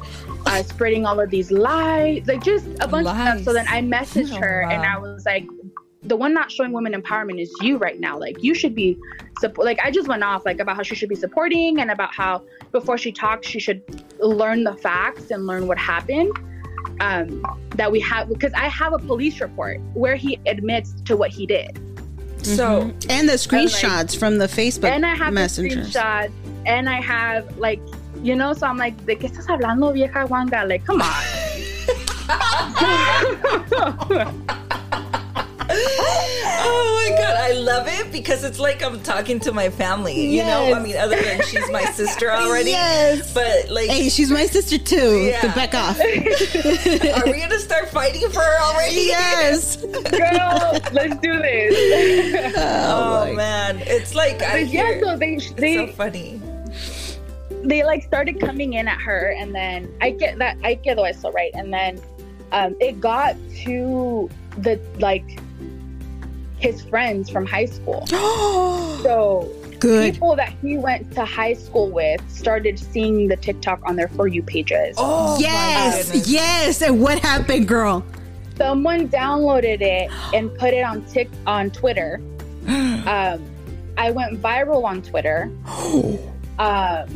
uh, 0.47 0.63
spreading 0.63 1.07
all 1.07 1.19
of 1.19 1.31
these 1.31 1.51
lies, 1.51 2.27
like 2.27 2.43
just 2.45 2.67
a 2.81 2.87
bunch 2.87 3.07
of 3.09 3.15
stuff. 3.17 3.43
So 3.43 3.53
then 3.55 3.67
I 3.69 3.81
messaged 3.81 4.33
Oh, 4.37 4.41
her 4.41 4.63
and. 4.71 4.83
I 4.85 4.99
was 4.99 5.25
like, 5.25 5.47
the 6.05 6.17
one 6.17 6.35
not 6.35 6.51
showing 6.51 6.73
women 6.73 6.93
empowerment 6.93 7.41
is 7.41 7.53
you 7.61 7.79
right 7.79 7.99
now. 7.99 8.19
Like 8.19 8.43
you 8.43 8.55
should 8.55 8.75
be 8.75 8.99
support. 9.39 9.65
Like 9.65 9.81
I 9.83 9.91
just 9.91 10.09
went 10.09 10.23
off 10.23 10.45
like 10.45 10.61
about 10.61 10.77
how 10.77 10.83
she 10.83 10.95
should 10.95 11.09
be 11.09 11.15
supporting 11.15 11.81
and 11.81 11.91
about 11.91 12.15
how 12.15 12.43
before 12.73 12.99
she 12.99 13.11
talks 13.13 13.49
she 13.49 13.59
should 13.59 13.83
learn 14.19 14.65
the 14.65 14.75
facts 14.75 15.31
and 15.31 15.47
learn 15.47 15.67
what 15.67 15.79
happened. 15.79 16.37
Um, 17.01 17.45
that 17.71 17.91
we 17.91 17.99
have 18.01 18.29
because 18.29 18.53
I 18.53 18.69
have 18.69 18.93
a 18.93 18.99
police 18.99 19.41
report 19.41 19.81
where 19.95 20.15
he 20.15 20.39
admits 20.47 20.93
to 21.07 21.17
what 21.17 21.31
he 21.31 21.45
did, 21.45 21.81
So 22.43 22.93
And 23.09 23.29
the 23.29 23.33
screenshots 23.33 24.17
from 24.17 24.39
the 24.39 24.47
Facebook 24.47 24.91
and 24.91 25.05
I 25.05 25.15
have 25.15 25.35
the 25.35 25.41
screenshots, 25.41 26.31
and 26.67 26.89
I 26.89 27.01
have 27.01 27.59
like 27.59 27.81
you 28.23 28.37
know. 28.37 28.53
So 28.53 28.67
I'm 28.67 28.77
like, 28.77 28.97
¿de 29.07 29.17
qué 29.17 29.29
estás 29.29 29.47
hablando, 29.47 29.93
vieja 29.93 30.25
guanga? 30.29 30.69
Like, 30.69 30.85
come 30.85 31.03
on. 31.03 31.25
Oh 35.77 37.09
my 37.11 37.17
god, 37.17 37.37
I 37.37 37.53
love 37.53 37.87
it 37.89 38.11
because 38.13 38.45
it's 38.45 38.59
like 38.59 38.83
I'm 38.83 39.01
talking 39.03 39.39
to 39.41 39.53
my 39.53 39.69
family. 39.69 40.27
You 40.35 40.43
know, 40.45 40.73
I 40.75 40.79
mean, 40.81 40.97
other 40.97 41.21
than 41.21 41.43
she's 41.43 41.71
my 41.71 41.85
sister 41.87 42.31
already. 42.33 42.71
Yes. 42.71 43.33
But 43.35 43.71
like, 43.71 43.91
Hey, 43.91 44.09
she's 44.09 44.31
my 44.31 44.47
sister 44.47 44.79
too. 44.79 45.25
Yeah. 45.27 45.41
So 45.43 45.49
back 45.49 45.75
off. 45.75 45.99
are 46.01 47.31
we 47.31 47.39
gonna 47.41 47.59
start 47.59 47.89
fighting 47.91 48.29
for 48.31 48.41
her 48.41 48.61
already? 48.63 48.95
yes. 49.07 49.77
Girl, 49.83 50.79
let's 50.93 51.17
do 51.21 51.39
this. 51.39 52.55
Oh, 52.57 53.33
man, 53.35 53.79
it's 53.87 54.15
like 54.15 54.43
I 54.43 54.59
yeah, 54.59 54.65
hear. 54.65 55.01
so 55.05 55.17
they 55.17 55.35
it's 55.35 55.51
they 55.53 55.77
so 55.77 55.87
funny. 55.89 56.41
they 57.65 57.83
like 57.85 58.03
started 58.05 58.41
coming 58.41 58.75
in 58.75 58.89
at 58.89 59.01
her 59.01 59.35
and 59.39 59.55
then 59.55 59.93
I 60.01 60.11
get 60.11 60.39
that 60.39 60.57
I 60.63 60.75
get 60.75 60.99
eso 60.99 61.31
right 61.33 61.51
and 61.55 61.73
then 61.73 62.01
um, 62.53 62.77
it 62.81 63.01
got 63.01 63.37
to 63.65 64.31
the 64.59 64.81
like 64.99 65.41
his 66.59 66.83
friends 66.83 67.29
from 67.31 67.45
high 67.47 67.67
school 67.67 68.07
so 68.07 69.51
Good. 69.81 70.15
people 70.15 70.35
that 70.37 70.53
he 70.63 70.79
went 70.79 71.13
to 71.15 71.25
high 71.25 71.53
school 71.55 71.91
with 71.91 72.23
started 72.31 72.79
seeing 72.79 73.29
the 73.29 73.37
TikTok 73.37 73.81
on 73.87 73.97
their 73.97 74.09
for 74.09 74.27
you 74.29 74.43
pages 74.43 74.95
Oh 74.99 75.37
yes. 75.39 76.29
Yes. 76.29 76.81
And 76.83 77.01
what 77.01 77.19
happened, 77.19 77.69
girl? 77.69 78.05
someone 78.57 79.09
downloaded 79.09 79.81
it 79.83 80.09
and 80.33 80.55
put 80.59 80.73
it 80.73 80.83
on 80.85 81.05
Tik 81.07 81.29
on 81.47 81.71
Twitter 81.73 82.21
um, 82.69 83.45
I 83.99 84.11
went 84.13 84.41
viral 84.41 84.85
on 84.85 85.03
Twitter 85.03 85.51
um, 86.59 87.09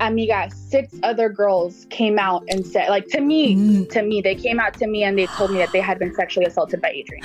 amiga, 0.00 0.48
six 0.54 0.94
other 1.02 1.28
girls 1.28 1.86
came 1.90 2.18
out 2.18 2.42
and 2.48 2.64
said, 2.66 2.88
like 2.88 3.06
to 3.08 3.20
me, 3.20 3.54
Mm. 3.56 3.90
to 3.90 4.02
me, 4.02 4.22
they 4.22 4.34
came 4.34 4.58
out 4.58 4.72
to 4.78 4.86
me 4.86 5.02
and 5.04 5.18
they 5.18 5.26
told 5.26 5.50
me 5.50 5.58
that 5.58 5.70
they 5.72 5.80
had 5.80 5.98
been 5.98 6.14
sexually 6.14 6.46
assaulted 6.46 6.80
by 6.80 6.88
Adrian. 6.88 7.22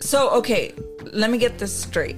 So 0.00 0.30
okay, 0.30 0.72
let 1.12 1.30
me 1.30 1.38
get 1.38 1.58
this 1.58 1.74
straight. 1.74 2.16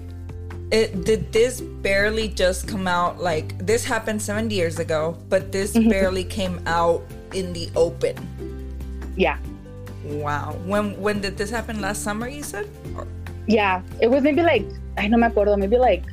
It 0.71 1.05
did 1.05 1.33
this 1.33 1.61
barely 1.61 2.29
just 2.29 2.69
come 2.69 2.87
out 2.87 3.21
like 3.21 3.59
this 3.67 3.85
happened 3.85 4.23
70 4.23 4.55
years 4.55 4.79
ago, 4.79 5.17
but 5.29 5.51
this 5.51 5.73
Mm-hmm. 5.75 5.89
barely 5.91 6.25
came 6.25 6.61
out 6.67 7.03
in 7.35 7.53
the 7.53 7.69
open. 7.75 8.15
Yeah, 9.17 9.39
Wow. 10.05 10.57
When 10.65 10.99
when 11.01 11.21
did 11.21 11.37
this 11.37 11.51
happen? 11.51 11.81
Last 11.81 12.03
summer, 12.03 12.29
you 12.29 12.43
said? 12.43 12.69
Or- 12.97 13.07
yeah. 13.47 13.83
It 14.01 14.09
was 14.09 14.23
maybe 14.23 14.43
like 14.43 14.65
I 14.97 15.09
don't 15.09 15.21
me 15.21 15.57
maybe 15.57 15.77
like 15.77 16.05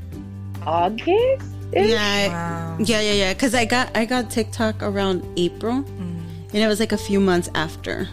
August. 0.66 1.46
Yeah. 1.74 2.28
Wow. 2.28 2.78
Yeah, 2.80 3.02
yeah, 3.02 3.14
yeah. 3.14 3.34
Because 3.34 3.54
I 3.56 3.66
got 3.66 3.96
I 3.96 4.06
got 4.06 4.30
TikTok 4.32 4.82
around 4.82 5.24
April, 5.38 5.86
and 6.00 6.56
it 6.56 6.68
was 6.68 6.80
like 6.80 6.92
a 6.92 6.98
few 6.98 7.20
months 7.20 7.50
after. 7.56 8.08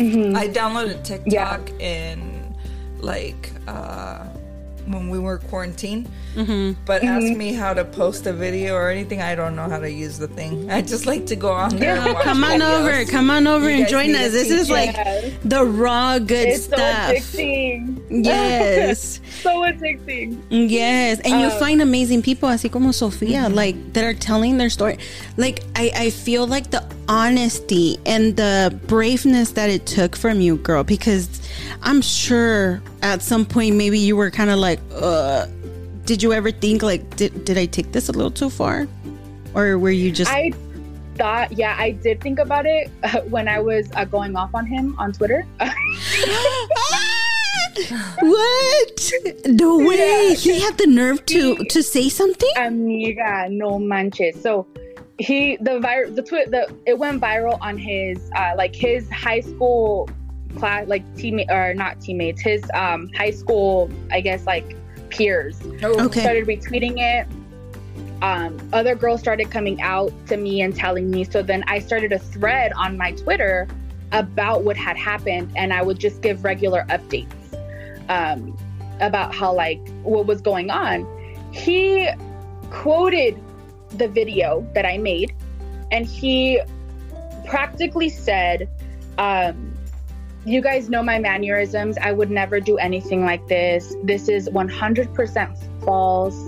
I 0.00 0.46
downloaded 0.48 1.02
TikTok 1.02 1.70
in 1.80 2.54
like 3.00 3.50
uh, 3.66 4.27
when 4.92 5.08
we 5.08 5.18
were 5.18 5.38
quarantined. 5.38 6.08
Mm-hmm. 6.34 6.80
But 6.84 7.02
mm-hmm. 7.02 7.26
ask 7.26 7.36
me 7.36 7.52
how 7.52 7.74
to 7.74 7.84
post 7.84 8.26
a 8.26 8.32
video 8.32 8.74
or 8.74 8.88
anything. 8.90 9.20
I 9.22 9.34
don't 9.34 9.56
know 9.56 9.68
how 9.68 9.78
to 9.78 9.90
use 9.90 10.18
the 10.18 10.28
thing. 10.28 10.70
I 10.76 10.82
just 10.82 11.06
like 11.06 11.26
to 11.26 11.36
go 11.36 11.52
on 11.52 11.76
there. 11.76 11.96
and 11.96 12.14
watch 12.14 12.24
Come 12.24 12.44
on 12.44 12.60
videos. 12.60 12.80
over, 12.80 13.10
come 13.10 13.30
on 13.30 13.46
over 13.46 13.68
You 13.70 13.78
and 13.82 13.88
join 13.88 14.14
us. 14.14 14.32
This 14.32 14.50
is 14.50 14.70
like 14.70 14.94
Yes. 14.96 15.32
the 15.44 15.64
raw 15.64 16.18
good 16.18 16.48
It's 16.48 16.66
so 16.66 16.76
stuff. 16.76 17.10
addicting. 17.12 17.94
Yes. 18.10 19.20
So 19.42 19.62
addicting. 19.62 20.40
Yes, 20.50 21.20
and 21.20 21.40
you 21.40 21.48
Um, 21.48 21.58
find 21.58 21.82
amazing 21.82 22.22
people, 22.22 22.48
así 22.48 22.70
como 22.70 22.92
Sofia, 22.92 23.42
mm-hmm. 23.42 23.54
like 23.54 23.92
that 23.92 24.04
are 24.04 24.14
telling 24.14 24.56
their 24.58 24.70
story. 24.70 24.98
Like 25.36 25.62
I, 25.76 25.90
I 25.94 26.10
feel 26.10 26.46
like 26.46 26.70
the 26.70 26.82
honesty 27.08 27.98
and 28.06 28.36
the 28.36 28.74
braveness 28.86 29.52
that 29.54 29.68
it 29.70 29.86
took 29.86 30.16
from 30.16 30.40
you, 30.40 30.56
girl. 30.56 30.84
Because 30.84 31.28
I'm 31.82 32.00
sure 32.02 32.82
at 33.02 33.22
some 33.22 33.44
point 33.44 33.76
maybe 33.76 33.98
you 33.98 34.16
were 34.16 34.30
kind 34.30 34.50
of 34.50 34.58
like, 34.58 34.80
uh, 34.94 35.46
did 36.04 36.22
you 36.22 36.32
ever 36.32 36.50
think 36.50 36.82
like, 36.82 37.16
did 37.16 37.44
did 37.44 37.58
I 37.58 37.66
take 37.66 37.92
this 37.92 38.08
a 38.08 38.12
little 38.12 38.30
too 38.30 38.50
far, 38.50 38.88
or 39.54 39.78
were 39.78 39.90
you 39.90 40.10
just? 40.10 40.30
I 40.30 40.52
thought, 41.16 41.52
yeah, 41.52 41.76
I 41.78 41.92
did 41.92 42.20
think 42.20 42.38
about 42.38 42.66
it 42.66 42.90
uh, 43.02 43.20
when 43.22 43.48
I 43.48 43.60
was 43.60 43.90
uh, 43.94 44.04
going 44.04 44.36
off 44.36 44.54
on 44.54 44.66
him 44.66 44.96
on 44.98 45.12
Twitter. 45.12 45.46
What? 48.20 49.12
No 49.46 49.78
way. 49.78 50.34
He 50.34 50.60
had 50.60 50.78
the 50.78 50.86
nerve 50.86 51.24
to 51.26 51.56
to 51.56 51.82
say 51.82 52.08
something. 52.08 52.50
Amiga, 52.56 53.48
no 53.50 53.78
manches. 53.78 54.40
So 54.40 54.66
he 55.18 55.56
the 55.60 55.80
vir- 55.80 56.10
the 56.10 56.22
tweet 56.22 56.50
the 56.50 56.72
it 56.86 56.98
went 56.98 57.20
viral 57.20 57.58
on 57.60 57.78
his 57.78 58.30
uh 58.36 58.54
like 58.56 58.74
his 58.74 59.08
high 59.10 59.40
school 59.40 60.08
class 60.56 60.86
like 60.88 61.04
teammate 61.14 61.50
or 61.50 61.74
not 61.74 62.00
teammates 62.00 62.40
his 62.40 62.62
um 62.74 63.08
high 63.14 63.30
school 63.30 63.90
I 64.10 64.20
guess 64.20 64.46
like 64.46 64.76
peers 65.10 65.60
Oh, 65.82 66.06
Okay. 66.06 66.20
started 66.20 66.46
retweeting 66.46 66.94
it. 66.98 67.26
Um, 68.20 68.58
other 68.72 68.94
girls 68.96 69.20
started 69.20 69.50
coming 69.50 69.80
out 69.80 70.12
to 70.26 70.36
me 70.36 70.60
and 70.60 70.74
telling 70.74 71.08
me. 71.10 71.22
So 71.24 71.40
then 71.40 71.62
I 71.68 71.78
started 71.78 72.12
a 72.12 72.18
thread 72.18 72.72
on 72.74 72.96
my 72.96 73.12
Twitter 73.12 73.68
about 74.10 74.64
what 74.64 74.76
had 74.76 74.96
happened, 74.96 75.52
and 75.56 75.72
I 75.72 75.82
would 75.82 75.98
just 76.00 76.20
give 76.20 76.42
regular 76.42 76.84
updates 76.88 77.30
um, 78.08 78.56
about 79.00 79.34
how 79.34 79.52
like 79.54 79.78
what 80.02 80.26
was 80.26 80.40
going 80.40 80.68
on. 80.70 81.06
He 81.52 82.08
quoted 82.70 83.40
the 83.90 84.08
video 84.08 84.68
that 84.74 84.84
I 84.84 84.98
made, 84.98 85.32
and 85.92 86.04
he 86.04 86.60
practically 87.46 88.08
said, 88.08 88.68
um, 89.18 89.77
"You 90.48 90.60
guys 90.62 90.88
know 90.88 91.02
my 91.02 91.18
mannerisms. 91.18 91.96
I 92.08 92.12
would 92.12 92.30
never 92.30 92.60
do 92.60 92.78
anything 92.78 93.24
like 93.24 93.46
this. 93.48 93.94
This 94.04 94.28
is 94.28 94.48
100% 94.48 95.56
false. 95.84 96.38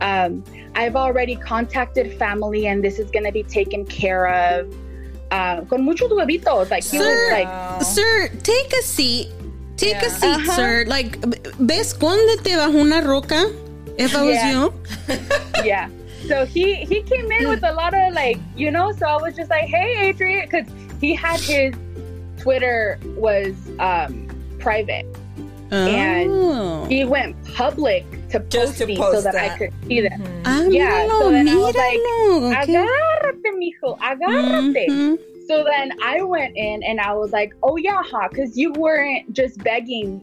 Um, 0.00 0.42
I've 0.74 0.96
already 0.96 1.36
contacted 1.36 2.16
family, 2.18 2.66
and 2.66 2.82
this 2.82 2.98
is 2.98 3.10
going 3.10 3.24
to 3.24 3.32
be 3.32 3.42
taken 3.42 3.84
care 3.84 4.26
of." 4.28 4.72
Uh, 5.30 5.62
con 5.64 5.82
muchos 5.82 6.10
huevitos, 6.10 6.70
like 6.70 6.84
he 6.84 6.98
was 6.98 7.06
Sir, 7.08 7.28
like, 7.32 7.48
Wow. 7.48 7.78
sir, 7.80 8.28
take 8.42 8.70
a 8.74 8.82
seat. 8.82 9.28
Take 9.78 9.96
a 10.02 10.10
seat, 10.10 10.28
Uh-huh. 10.28 10.52
sir. 10.56 10.84
Like, 10.86 11.16
ve, 11.58 11.80
escóndete 11.80 12.52
bajo 12.60 12.74
una 12.86 13.00
roca. 13.00 13.50
If 13.96 14.14
I 14.14 14.22
was 14.24 14.36
Yeah. 14.36 14.50
you. 14.52 14.74
yeah. 15.64 15.88
So 16.28 16.44
he 16.44 16.84
he 16.84 17.02
came 17.02 17.28
in 17.32 17.48
with 17.48 17.64
a 17.64 17.72
lot 17.72 17.94
of 17.94 18.12
like, 18.14 18.38
you 18.56 18.70
know. 18.70 18.92
So 18.92 19.06
I 19.06 19.16
was 19.16 19.34
just 19.34 19.50
like, 19.50 19.64
hey, 19.64 20.08
Adrian, 20.08 20.44
because 20.48 20.68
he 21.00 21.14
had 21.14 21.40
his 21.40 21.72
Twitter 22.42 22.98
was 23.16 23.54
um 23.78 24.28
private. 24.58 25.06
And 25.70 26.30
Oh. 26.30 26.84
He 26.86 27.04
went 27.04 27.34
public 27.54 28.04
to 28.30 28.40
Just 28.40 28.72
post 28.72 28.78
to 28.78 28.86
me 28.86 28.96
post 28.96 29.16
so 29.18 29.20
that, 29.22 29.34
I 29.36 29.56
could 29.56 29.72
see 29.86 30.00
them. 30.02 30.20
Mhm. 30.20 30.42
Ah, 30.44 30.62
Yeah, 30.68 30.90
míralo, 31.06 31.18
so 31.20 31.30
then 31.30 31.48
I 31.48 31.54
was 31.56 31.74
like, 31.74 31.98
míralo. 31.98 32.62
okay. 32.62 32.74
Agárrate, 32.74 33.50
mijo, 33.62 33.98
agárrate. 34.00 34.86
Mhm. 34.90 35.18
So 35.48 35.64
then 35.64 35.92
I 36.02 36.22
went 36.22 36.56
in 36.56 36.82
and 36.82 37.00
I 37.00 37.14
was 37.14 37.32
like, 37.32 37.54
oh 37.62 37.76
yeah, 37.76 38.02
ha, 38.04 38.28
because 38.28 38.56
you 38.56 38.72
weren't 38.72 39.32
just 39.32 39.62
begging 39.64 40.20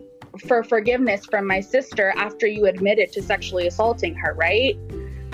for 0.47 0.63
forgiveness 0.63 1.25
from 1.25 1.47
my 1.47 1.59
sister 1.59 2.13
after 2.15 2.45
you 2.45 2.65
admitted 2.67 3.11
to 3.13 3.21
sexually 3.21 3.65
assaulting 3.67 4.13
her, 4.15 4.33
right? 4.35 4.77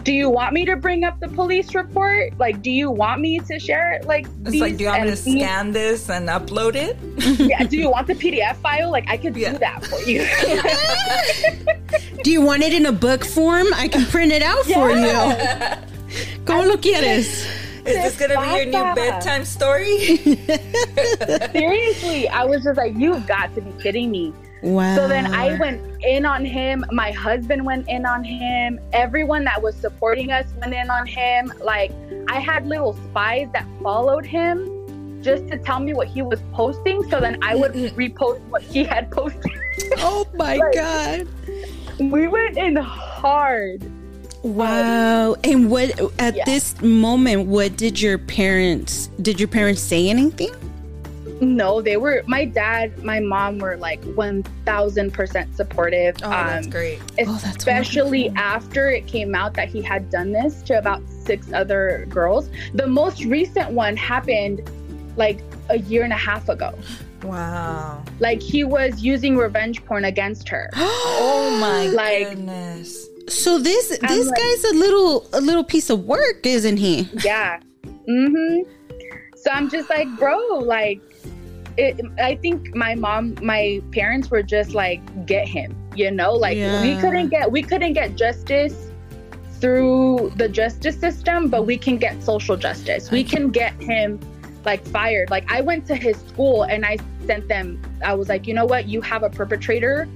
Do 0.05 0.13
you 0.13 0.29
want 0.29 0.53
me 0.53 0.65
to 0.65 0.75
bring 0.75 1.03
up 1.03 1.19
the 1.19 1.27
police 1.27 1.73
report? 1.73 2.37
Like, 2.37 2.61
do 2.61 2.69
you 2.69 2.91
want 2.91 3.21
me 3.21 3.39
to 3.39 3.57
share 3.59 3.93
it? 3.93 4.05
Like, 4.05 4.27
It's 4.45 4.57
like, 4.57 4.77
do 4.77 4.83
you 4.83 4.89
want 4.91 5.01
me 5.01 5.07
to 5.07 5.17
and 5.17 5.17
these- 5.17 5.41
scan 5.41 5.71
this 5.71 6.09
and 6.11 6.29
upload 6.29 6.75
it? 6.75 6.95
Yeah, 7.49 7.63
do 7.63 7.75
you 7.75 7.89
want 7.89 8.05
the 8.05 8.13
PDF 8.13 8.55
file? 8.57 8.91
Like, 8.91 9.09
I 9.09 9.17
could 9.17 9.35
Yeah. 9.35 9.53
do 9.53 9.57
that 9.57 9.83
for 9.83 9.99
you. 10.01 10.21
Do 12.23 12.31
you 12.31 12.41
want 12.41 12.63
it 12.63 12.73
in 12.73 12.85
a 12.87 12.91
book 12.91 13.23
form? 13.25 13.67
I 13.75 13.87
can 13.87 14.05
print 14.05 14.31
it 14.31 14.41
out 14.41 14.63
for 14.65 14.89
you. 14.91 15.05
¿Cómo 16.45 16.67
lo 16.67 16.77
quieres? 16.77 17.45
Is 17.85 17.85
this 17.85 18.17
gonna 18.17 18.41
be 18.41 18.47
your 18.57 18.65
new 18.65 18.95
bedtime 18.95 19.45
story? 19.45 20.17
Seriously, 21.51 22.27
I 22.29 22.43
was 22.45 22.63
just 22.63 22.77
like, 22.77 22.95
you've 22.97 23.25
got 23.27 23.53
to 23.55 23.61
be 23.61 23.71
kidding 23.81 24.11
me. 24.11 24.33
Wow. 24.65 24.95
So 24.95 25.07
then 25.07 25.27
I 25.33 25.57
went 25.59 25.79
in 26.03 26.25
on 26.25 26.43
him. 26.43 26.83
My 26.91 27.11
husband 27.11 27.63
went 27.65 27.87
in 27.87 28.05
on 28.05 28.23
him. 28.23 28.79
Everyone 28.93 29.43
that 29.43 29.61
was 29.61 29.75
supporting 29.75 30.31
us 30.31 30.47
went 30.59 30.73
in 30.73 30.89
on 30.89 31.05
him. 31.05 31.53
Like 31.61 31.91
I 32.27 32.39
had 32.39 32.65
little 32.65 32.93
spies 33.11 33.47
that 33.53 33.67
followed 33.83 34.25
him 34.25 35.21
just 35.21 35.47
to 35.49 35.57
tell 35.59 35.79
me 35.79 35.93
what 35.93 36.07
he 36.07 36.23
was 36.23 36.39
posting. 36.51 37.03
So 37.11 37.19
then 37.19 37.37
I 37.43 37.53
would 37.55 37.73
repost 37.73 38.39
what 38.49 38.63
he 38.63 38.83
had 38.83 39.11
posted. 39.11 39.51
Oh 39.97 40.25
my 40.35 40.55
Like- 40.55 40.73
God. 40.73 41.27
we 41.99 42.27
went 42.27 42.57
in 42.57 42.75
hard. 42.75 43.83
Wow. 44.41 45.35
And 45.43 45.69
what 45.69 45.99
at 46.19 46.35
Yeah. 46.35 46.43
this 46.45 46.79
moment, 46.81 47.47
what 47.47 47.77
did 47.77 48.01
your 48.01 48.17
parents 48.17 49.07
did 49.21 49.39
your 49.39 49.47
parents 49.47 49.81
say 49.81 50.09
anything? 50.09 50.51
No, 51.45 51.81
they 51.81 51.97
were 51.97 52.23
my 52.27 52.45
dad, 52.45 53.03
my 53.03 53.19
mom 53.19 53.59
were 53.59 53.77
like 53.77 54.03
one 54.15 54.43
thousand 54.65 55.13
percent 55.13 55.55
supportive. 55.55 56.15
Oh, 56.23 56.29
that's 56.29 56.65
Um, 56.67 56.71
great. 56.71 56.99
Oh, 57.19 57.39
that's 57.43 57.57
especially 57.57 58.29
after 58.35 58.89
it 58.89 59.05
came 59.07 59.35
out 59.35 59.53
that 59.53 59.67
he 59.69 59.81
had 59.81 60.09
done 60.09 60.31
this 60.31 60.61
to 60.63 60.77
about 60.77 61.01
six 61.09 61.51
other 61.53 62.05
girls. 62.09 62.49
The 62.73 62.87
most 62.87 63.23
recent 63.25 63.71
one 63.71 63.95
happened 63.95 64.69
like 65.17 65.39
a 65.69 65.77
year 65.79 66.03
and 66.03 66.13
a 66.13 66.17
half 66.17 66.49
ago. 66.49 66.73
Wow. 67.23 68.03
Like 68.19 68.41
he 68.41 68.63
was 68.63 69.01
using 69.01 69.35
revenge 69.37 69.83
porn 69.85 70.05
against 70.05 70.49
her. 70.49 70.69
Oh 70.77 71.57
my 71.59 71.87
Like- 71.87 72.29
goodness. 72.29 73.07
So 73.27 73.57
this 73.59 73.97
I'm 74.03 74.09
this 74.15 74.27
like- 74.27 74.37
guy's 74.37 74.63
a 74.65 74.73
little 74.75 75.27
a 75.33 75.41
little 75.41 75.63
piece 75.63 75.89
of 75.89 76.05
work, 76.05 76.45
isn't 76.45 76.77
he? 76.77 77.09
yeah. 77.23 77.59
Mhm. 78.07 78.65
So 79.35 79.51
I'm 79.51 79.69
just 79.69 79.89
like, 79.89 80.07
bro, 80.17 80.37
like 80.59 80.99
it, 81.77 81.99
I 82.21 82.35
think 82.35 82.75
my 82.75 82.95
mom, 82.95 83.35
my 83.41 83.81
parents 83.91 84.29
were 84.29 84.43
just 84.43 84.73
like, 84.73 85.25
get 85.25 85.47
him, 85.47 85.75
you 85.95 86.11
know, 86.11 86.33
like 86.33 86.57
we 86.81 86.99
couldn't 86.99 87.29
get, 87.29 87.51
we 87.51 87.61
couldn't 87.61 87.93
get 87.93 88.15
justice 88.15 88.91
through 89.59 90.31
the 90.35 90.49
justice 90.49 90.99
system, 90.99 91.49
but 91.49 91.65
we 91.65 91.77
can 91.77 91.97
get 91.97 92.21
social 92.23 92.57
justice. 92.57 93.11
We 93.11 93.23
can 93.23 93.49
get 93.49 93.73
him 93.81 94.19
like 94.65 94.85
fired. 94.87 95.29
Like 95.29 95.49
I 95.51 95.61
went 95.61 95.85
to 95.87 95.95
his 95.95 96.17
school 96.17 96.63
and 96.63 96.85
I 96.85 96.97
sent 97.25 97.47
them, 97.47 97.81
I 98.03 98.13
was 98.13 98.29
like, 98.29 98.47
you 98.47 98.53
know 98.53 98.65
what, 98.65 98.87
you 98.87 99.01
have 99.01 99.23
a 99.23 99.29
perpetrator 99.29 100.07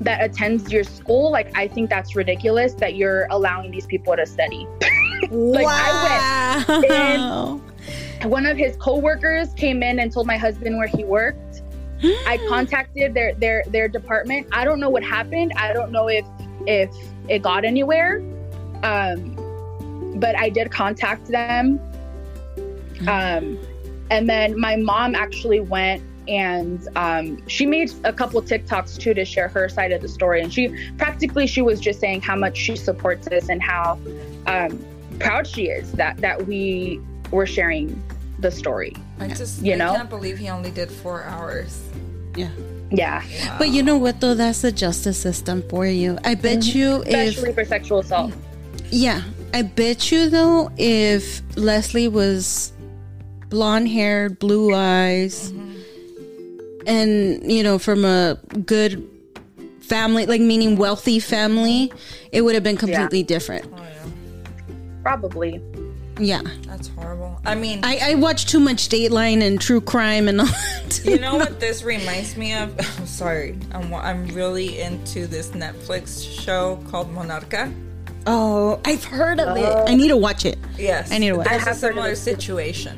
that 0.00 0.22
attends 0.22 0.72
your 0.72 0.84
school. 0.84 1.30
Like 1.30 1.56
I 1.56 1.68
think 1.68 1.90
that's 1.90 2.14
ridiculous 2.14 2.74
that 2.74 2.96
you're 2.96 3.26
allowing 3.30 3.70
these 3.70 3.86
people 3.86 4.16
to 4.16 4.26
study. 4.26 4.66
Like, 5.30 5.66
I 5.66 6.64
went 6.68 6.90
wow. 6.90 7.60
one 8.22 8.46
of 8.46 8.56
his 8.56 8.76
coworkers 8.76 9.52
came 9.54 9.82
in 9.82 9.98
and 9.98 10.12
told 10.12 10.26
my 10.26 10.36
husband 10.36 10.76
where 10.76 10.88
he 10.88 11.04
worked. 11.04 11.62
I 12.02 12.38
contacted 12.48 13.14
their 13.14 13.34
their 13.34 13.64
their 13.68 13.88
department. 13.88 14.46
I 14.52 14.64
don't 14.64 14.80
know 14.80 14.90
what 14.90 15.02
happened. 15.02 15.52
I 15.56 15.72
don't 15.72 15.92
know 15.92 16.08
if 16.08 16.26
if 16.66 16.90
it 17.28 17.42
got 17.42 17.64
anywhere. 17.64 18.22
Um, 18.82 19.36
but 20.16 20.38
I 20.38 20.48
did 20.48 20.70
contact 20.70 21.26
them. 21.26 21.80
Um, 23.06 23.58
and 24.10 24.28
then 24.28 24.58
my 24.58 24.76
mom 24.76 25.14
actually 25.14 25.60
went 25.60 26.02
and 26.28 26.88
um, 26.96 27.46
she 27.46 27.66
made 27.66 27.92
a 28.04 28.12
couple 28.12 28.42
TikToks 28.42 28.98
too 28.98 29.14
to 29.14 29.24
share 29.24 29.48
her 29.48 29.68
side 29.68 29.92
of 29.92 30.02
the 30.02 30.08
story. 30.08 30.42
And 30.42 30.52
she 30.52 30.74
practically 30.96 31.46
she 31.46 31.62
was 31.62 31.80
just 31.80 32.00
saying 32.00 32.22
how 32.22 32.36
much 32.36 32.56
she 32.56 32.76
supports 32.76 33.28
this 33.28 33.48
and 33.48 33.62
how 33.62 33.98
um, 34.46 34.84
proud 35.18 35.46
she 35.46 35.68
is 35.68 35.92
that 35.92 36.16
that 36.18 36.46
we 36.46 37.00
were 37.30 37.46
sharing 37.46 38.02
the 38.38 38.50
story. 38.50 38.94
I 39.18 39.28
just 39.28 39.62
You 39.62 39.74
I 39.74 39.76
know? 39.76 39.94
can't 39.94 40.10
believe 40.10 40.38
he 40.38 40.48
only 40.48 40.70
did 40.70 40.90
four 40.90 41.24
hours. 41.24 41.82
Yeah. 42.34 42.50
Yeah, 42.90 43.22
Wow. 43.44 43.56
But 43.58 43.70
you 43.70 43.82
know 43.82 43.98
what 43.98 44.20
though? 44.20 44.34
That's 44.34 44.62
the 44.62 44.70
justice 44.70 45.18
system 45.18 45.62
for 45.68 45.86
you. 45.86 46.18
I 46.24 46.36
bet 46.36 46.58
mm-hmm. 46.58 46.78
you 46.78 47.02
if 47.02 47.28
especially 47.30 47.52
for 47.52 47.64
sexual 47.64 47.98
assault. 47.98 48.32
Yeah, 48.90 49.22
I 49.52 49.62
bet 49.62 50.12
you 50.12 50.30
though, 50.30 50.70
if 50.76 51.42
Leslie 51.56 52.06
was 52.06 52.72
blonde 53.48 53.88
haired, 53.88 54.38
blue 54.38 54.72
eyes, 54.72 55.50
mm-hmm. 55.50 56.86
and 56.86 57.50
you 57.50 57.64
know, 57.64 57.78
from 57.78 58.04
a 58.04 58.38
good 58.64 59.08
family, 59.80 60.26
like 60.26 60.40
meaning 60.40 60.76
wealthy 60.76 61.18
family, 61.18 61.92
it 62.30 62.42
would 62.42 62.54
have 62.54 62.64
been 62.64 62.76
completely 62.76 63.24
different. 63.24 63.66
Oh, 63.72 63.82
yeah. 63.82 64.74
Probably. 65.02 65.60
Yeah, 66.18 66.40
That's 66.66 66.88
horrible. 66.88 67.38
I 67.44 67.54
mean, 67.54 67.80
I, 67.84 68.12
I 68.12 68.14
watch 68.14 68.46
too 68.46 68.58
much 68.60 68.88
Dateline 68.88 69.42
and 69.42 69.60
true 69.60 69.80
crime 69.82 70.28
and 70.28 70.40
all 70.40 70.46
that. 70.46 71.00
you 71.04 71.18
know 71.18 71.34
what 71.36 71.60
this 71.60 71.82
reminds 71.82 72.36
me 72.36 72.54
of? 72.54 72.74
I'm 72.98 73.06
sorry. 73.06 73.58
I'm, 73.72 73.92
I'm 73.94 74.26
really 74.28 74.80
into 74.80 75.26
this 75.26 75.48
Netflix 75.50 76.24
show 76.40 76.82
called 76.90 77.12
Monarca. 77.14 77.70
Oh, 78.26 78.80
I've 78.84 79.04
heard 79.04 79.38
of 79.40 79.56
it. 79.56 79.88
I 79.90 79.94
need 79.94 80.08
to 80.08 80.16
watch 80.16 80.44
it. 80.46 80.58
Yes. 80.78 81.12
I 81.12 81.18
need 81.18 81.28
to 81.28 81.36
watch 81.36 81.48
There's 81.48 81.62
I 81.66 81.70
a 81.70 81.74
have 81.74 81.80
heard 81.80 81.90
of 81.90 81.94
similar 81.96 82.10
it. 82.12 82.16
situation. 82.16 82.96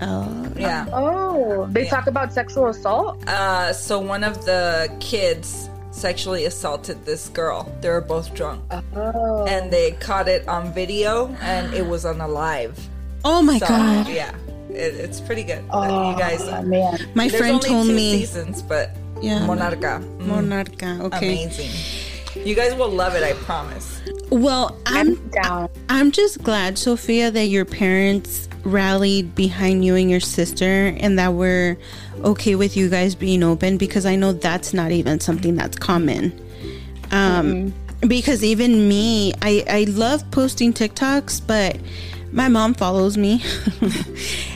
Oh, 0.00 0.52
Yeah. 0.56 0.86
Oh, 0.92 1.66
they 1.70 1.84
Yeah. 1.84 1.90
talk 1.90 2.06
about 2.06 2.32
sexual 2.32 2.68
assault. 2.68 3.22
Uh, 3.28 3.72
so 3.72 3.98
one 4.00 4.24
of 4.24 4.44
the 4.46 4.90
kids 5.00 5.68
sexually 5.96 6.44
assaulted 6.44 7.04
this 7.04 7.28
girl. 7.30 7.72
They 7.80 7.88
were 7.88 8.00
both 8.00 8.34
drunk. 8.34 8.62
Oh, 8.94 9.46
And 9.46 9.70
they 9.72 9.92
caught 9.92 10.28
it 10.28 10.46
on 10.46 10.72
video 10.72 11.28
and 11.40 11.72
it 11.74 11.86
was 11.86 12.04
on 12.04 12.20
a 12.20 12.28
live. 12.28 12.78
oh 13.24 13.42
my 13.42 13.58
So, 13.58 13.66
god! 13.66 14.08
yeah. 14.08 14.34
It, 14.70 14.94
it's 14.94 15.20
pretty 15.20 15.42
good. 15.44 15.64
oh 15.70 16.10
you 16.12 16.18
guys. 16.18 16.44
man. 16.66 16.98
My 17.14 17.28
There's 17.28 17.40
friend 17.40 17.54
only 17.56 17.68
told 17.68 17.86
two 17.86 17.94
me. 17.94 18.18
seasons, 18.18 18.62
but 18.62 18.90
Yeah. 19.22 19.40
Monarca. 19.40 20.02
Mm, 20.18 20.26
Monarca. 20.28 21.00
Okay. 21.06 21.44
Amazing. 21.44 21.72
You 22.44 22.54
guys 22.54 22.74
will 22.74 22.90
love 22.90 23.14
it, 23.14 23.22
I 23.22 23.32
promise. 23.48 24.02
Well, 24.30 24.76
I'm 24.84 25.16
I'm 25.16 25.28
down. 25.30 25.68
I'm 25.88 26.12
just 26.12 26.42
glad, 26.42 26.76
Sophia, 26.76 27.30
that 27.30 27.46
your 27.46 27.64
parents 27.64 28.48
rallied 28.66 29.34
behind 29.34 29.84
you 29.84 29.94
and 29.94 30.10
your 30.10 30.20
sister 30.20 30.94
and 30.98 31.18
that 31.18 31.32
we're 31.32 31.76
okay 32.24 32.54
with 32.54 32.76
you 32.76 32.88
guys 32.88 33.14
being 33.14 33.42
open 33.42 33.76
because 33.76 34.04
I 34.04 34.16
know 34.16 34.32
that's 34.32 34.74
not 34.74 34.90
even 34.90 35.20
something 35.20 35.54
that's 35.54 35.76
common. 35.76 36.32
Um 37.10 37.72
because 38.00 38.44
even 38.44 38.88
me, 38.88 39.32
I 39.40 39.64
I 39.68 39.84
love 39.88 40.30
posting 40.30 40.72
TikToks, 40.72 41.46
but 41.46 41.78
my 42.36 42.48
mom 42.48 42.74
follows 42.74 43.16
me. 43.18 43.42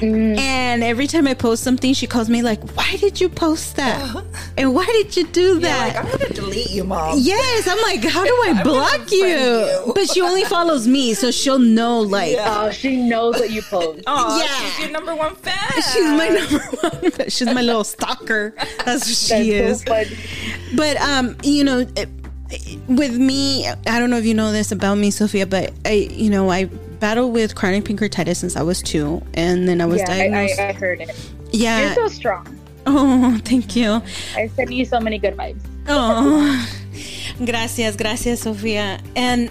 And 0.03 0.83
every 0.83 1.07
time 1.07 1.27
I 1.27 1.35
post 1.35 1.63
something, 1.63 1.93
she 1.93 2.07
calls 2.07 2.31
me 2.31 2.41
like, 2.43 2.61
"Why 2.77 2.97
did 2.97 3.21
you 3.21 3.29
post 3.29 3.77
that? 3.77 4.01
And 4.57 4.75
why 4.75 4.87
did 4.87 5.17
you 5.17 5.27
do 5.27 5.59
Yeah, 5.59 5.69
that?" 5.69 5.95
like, 5.95 5.97
I'm 6.05 6.11
gonna 6.19 6.33
delete 6.35 6.71
you, 6.71 6.85
mom. 6.85 7.19
Yes, 7.21 7.67
I'm 7.69 7.81
like, 7.83 8.03
how 8.05 8.25
do 8.25 8.33
I 8.49 8.63
block 8.63 9.11
you? 9.11 9.27
you. 9.27 9.93
But 9.95 10.09
she 10.11 10.21
only 10.23 10.45
follows 10.45 10.87
me, 10.87 11.13
so 11.15 11.31
she'll 11.31 11.59
know 11.59 12.01
like 12.01 12.33
Yeah. 12.33 12.63
Oh, 12.65 12.71
she 12.71 12.97
knows 12.97 13.35
what 13.35 13.51
you 13.51 13.61
post. 13.63 14.05
Oh, 14.07 14.39
Yeah. 14.39 14.47
she's 14.71 14.79
your 14.81 14.91
number 14.91 15.15
one 15.15 15.35
fan. 15.37 15.57
she's 15.93 16.11
my 16.23 16.29
number 16.29 16.59
one. 16.81 17.13
But 17.17 17.33
she's 17.33 17.47
my 17.59 17.61
little 17.63 17.85
stalker. 17.85 18.55
That's 18.85 19.07
what 19.07 19.17
she 19.17 19.53
That's 19.59 19.83
is. 19.85 20.09
so. 20.11 20.77
But 20.77 20.97
um, 20.99 21.37
you 21.43 21.65
know, 21.65 21.81
it- 21.97 22.09
with 22.89 23.17
me, 23.17 23.69
I 23.69 23.99
don't 24.01 24.11
know 24.11 24.17
if 24.19 24.25
you 24.25 24.35
know 24.35 24.51
this 24.51 24.73
about 24.73 24.97
me, 24.97 25.11
Sophia, 25.13 25.47
but 25.47 25.73
I, 25.85 26.09
you 26.11 26.31
know, 26.31 26.51
I 26.51 26.69
battled 27.01 27.33
with 27.33 27.55
chronic 27.55 27.85
pancreatitis 27.85 28.37
since 28.37 28.57
I 28.57 28.63
was 28.63 28.83
two, 28.83 29.23
and 29.35 29.69
then 29.69 29.81
I 29.81 29.87
was 29.87 29.99
Yeah, 29.99 30.07
diagnosed. 30.07 30.61
I, 30.61 30.69
I 30.69 30.73
heard 30.73 31.01
it. 31.01 31.31
yeah. 31.53 31.81
You're 31.87 31.95
so 31.95 32.09
strong. 32.09 32.59
oh, 32.87 33.41
thank 33.45 33.75
you. 33.77 34.03
I 34.37 34.49
send 34.49 34.73
you 34.73 34.85
so 34.85 35.01
many 35.01 35.19
good 35.19 35.37
vibes. 35.37 35.61
Oh, 35.89 36.69
gracias, 37.45 37.97
gracias, 37.97 38.41
Sofia. 38.43 39.01
And 39.17 39.51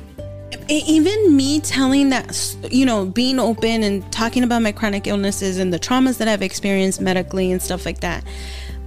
even 0.67 1.35
me 1.35 1.59
telling 1.59 2.09
that, 2.09 2.55
you 2.71 2.85
know, 2.85 3.05
being 3.05 3.39
open 3.39 3.83
and 3.83 4.09
talking 4.11 4.43
about 4.43 4.61
my 4.61 4.71
chronic 4.71 5.07
illnesses 5.07 5.57
and 5.57 5.73
the 5.73 5.79
traumas 5.79 6.17
that 6.19 6.27
I've 6.27 6.41
experienced 6.41 7.01
medically 7.01 7.51
and 7.51 7.61
stuff 7.61 7.85
like 7.85 7.99
that, 8.01 8.23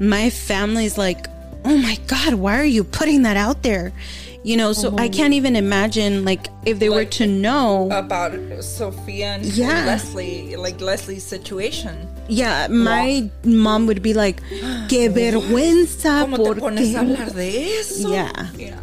my 0.01 0.31
family's 0.31 0.97
like, 0.99 1.27
oh 1.65 1.77
my 1.79 1.97
God, 2.07 2.35
why 2.35 2.59
are 2.59 2.65
you 2.65 2.83
putting 2.85 3.23
that 3.23 3.37
out 3.37 3.63
there? 3.63 3.93
You 4.45 4.57
know, 4.57 4.73
so 4.73 4.93
I 4.99 5.09
can't 5.09 5.35
even 5.35 5.55
imagine, 5.55 6.25
like, 6.25 6.49
if 6.67 6.81
they 6.81 6.89
were 6.89 7.05
to 7.05 7.27
know. 7.27 7.89
about 7.93 8.33
Sophia 8.65 9.27
and 9.35 9.45
Yeah. 9.45 9.85
Leslie, 9.87 10.57
like 10.57 10.81
Leslie's 10.81 11.23
situation. 11.23 12.09
yeah, 12.29 12.67
my 12.69 13.31
mom 13.45 13.87
would 13.87 14.03
be 14.03 14.15
like, 14.15 14.41
qué 14.89 15.09
vergüenza. 15.09 16.25
¿Cómo 16.27 16.37
te 16.37 16.43
¿por 16.43 16.55
pones 16.57 16.89
qué?" 16.89 16.97
a 16.97 17.01
hablar 17.01 17.33
de 17.35 17.79
eso? 17.79 18.11
Yeah. 18.13 18.47
Yeah. 18.59 18.79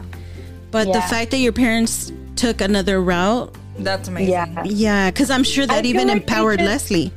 But 0.71 0.93
the 0.93 1.01
fact 1.01 1.31
that 1.31 1.39
your 1.39 1.51
parents 1.53 2.11
took 2.35 2.61
another 2.61 3.01
route 3.01 3.53
That's 3.79 4.07
amazing. 4.07 4.29
Yeah. 4.31 4.63
Yeah, 4.65 5.09
because 5.11 5.29
I'm 5.29 5.43
sure 5.43 5.65
that 5.65 5.83
feel 5.83 5.87
even 5.87 6.07
like 6.09 6.21
empowered 6.21 6.59
just- 6.59 6.69
Leslie. 6.91 7.11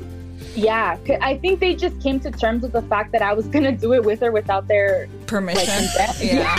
Yeah, 0.54 0.98
I 1.22 1.38
think 1.38 1.60
they 1.60 1.74
just 1.74 1.98
came 2.02 2.20
to 2.20 2.30
terms 2.30 2.62
with 2.62 2.72
the 2.72 2.82
fact 2.82 3.12
that 3.12 3.22
I 3.22 3.32
was 3.32 3.46
gonna 3.46 3.72
do 3.72 3.94
it 3.94 4.04
with 4.04 4.22
or 4.22 4.30
without 4.32 4.68
their 4.68 5.08
Permission. 5.26 5.64
consent. 5.66 6.18
yeah. 6.22 6.56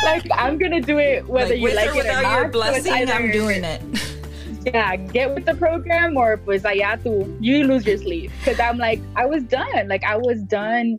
like 0.04 0.26
I'm 0.32 0.58
gonna 0.58 0.80
do 0.80 0.98
it 0.98 1.26
whether 1.28 1.50
Like, 1.50 1.58
you 1.58 1.62
with 1.64 1.74
like 1.76 1.88
or 1.88 1.90
it 1.90 1.94
or 1.94 1.96
without 1.98 2.22
not. 2.22 2.32
your 2.32 2.40
So 2.52 2.74
it's 2.74 2.84
blessing, 2.86 3.10
I'm 3.10 3.30
doing 3.30 3.62
it. 3.64 3.80
Yeah, 4.66 4.96
get 4.96 5.32
with 5.32 5.44
the 5.46 5.54
program 5.54 6.16
or 6.16 6.36
pues 6.38 6.64
allá 6.64 6.98
tú, 7.00 7.36
you 7.40 7.62
lose 7.64 7.86
your 7.86 7.98
sleep. 7.98 8.32
Because 8.40 8.58
I'm 8.58 8.78
like, 8.78 9.00
I 9.14 9.24
was 9.24 9.44
done. 9.44 9.86
Like 9.86 10.02
I 10.02 10.16
was 10.16 10.42
done. 10.42 10.98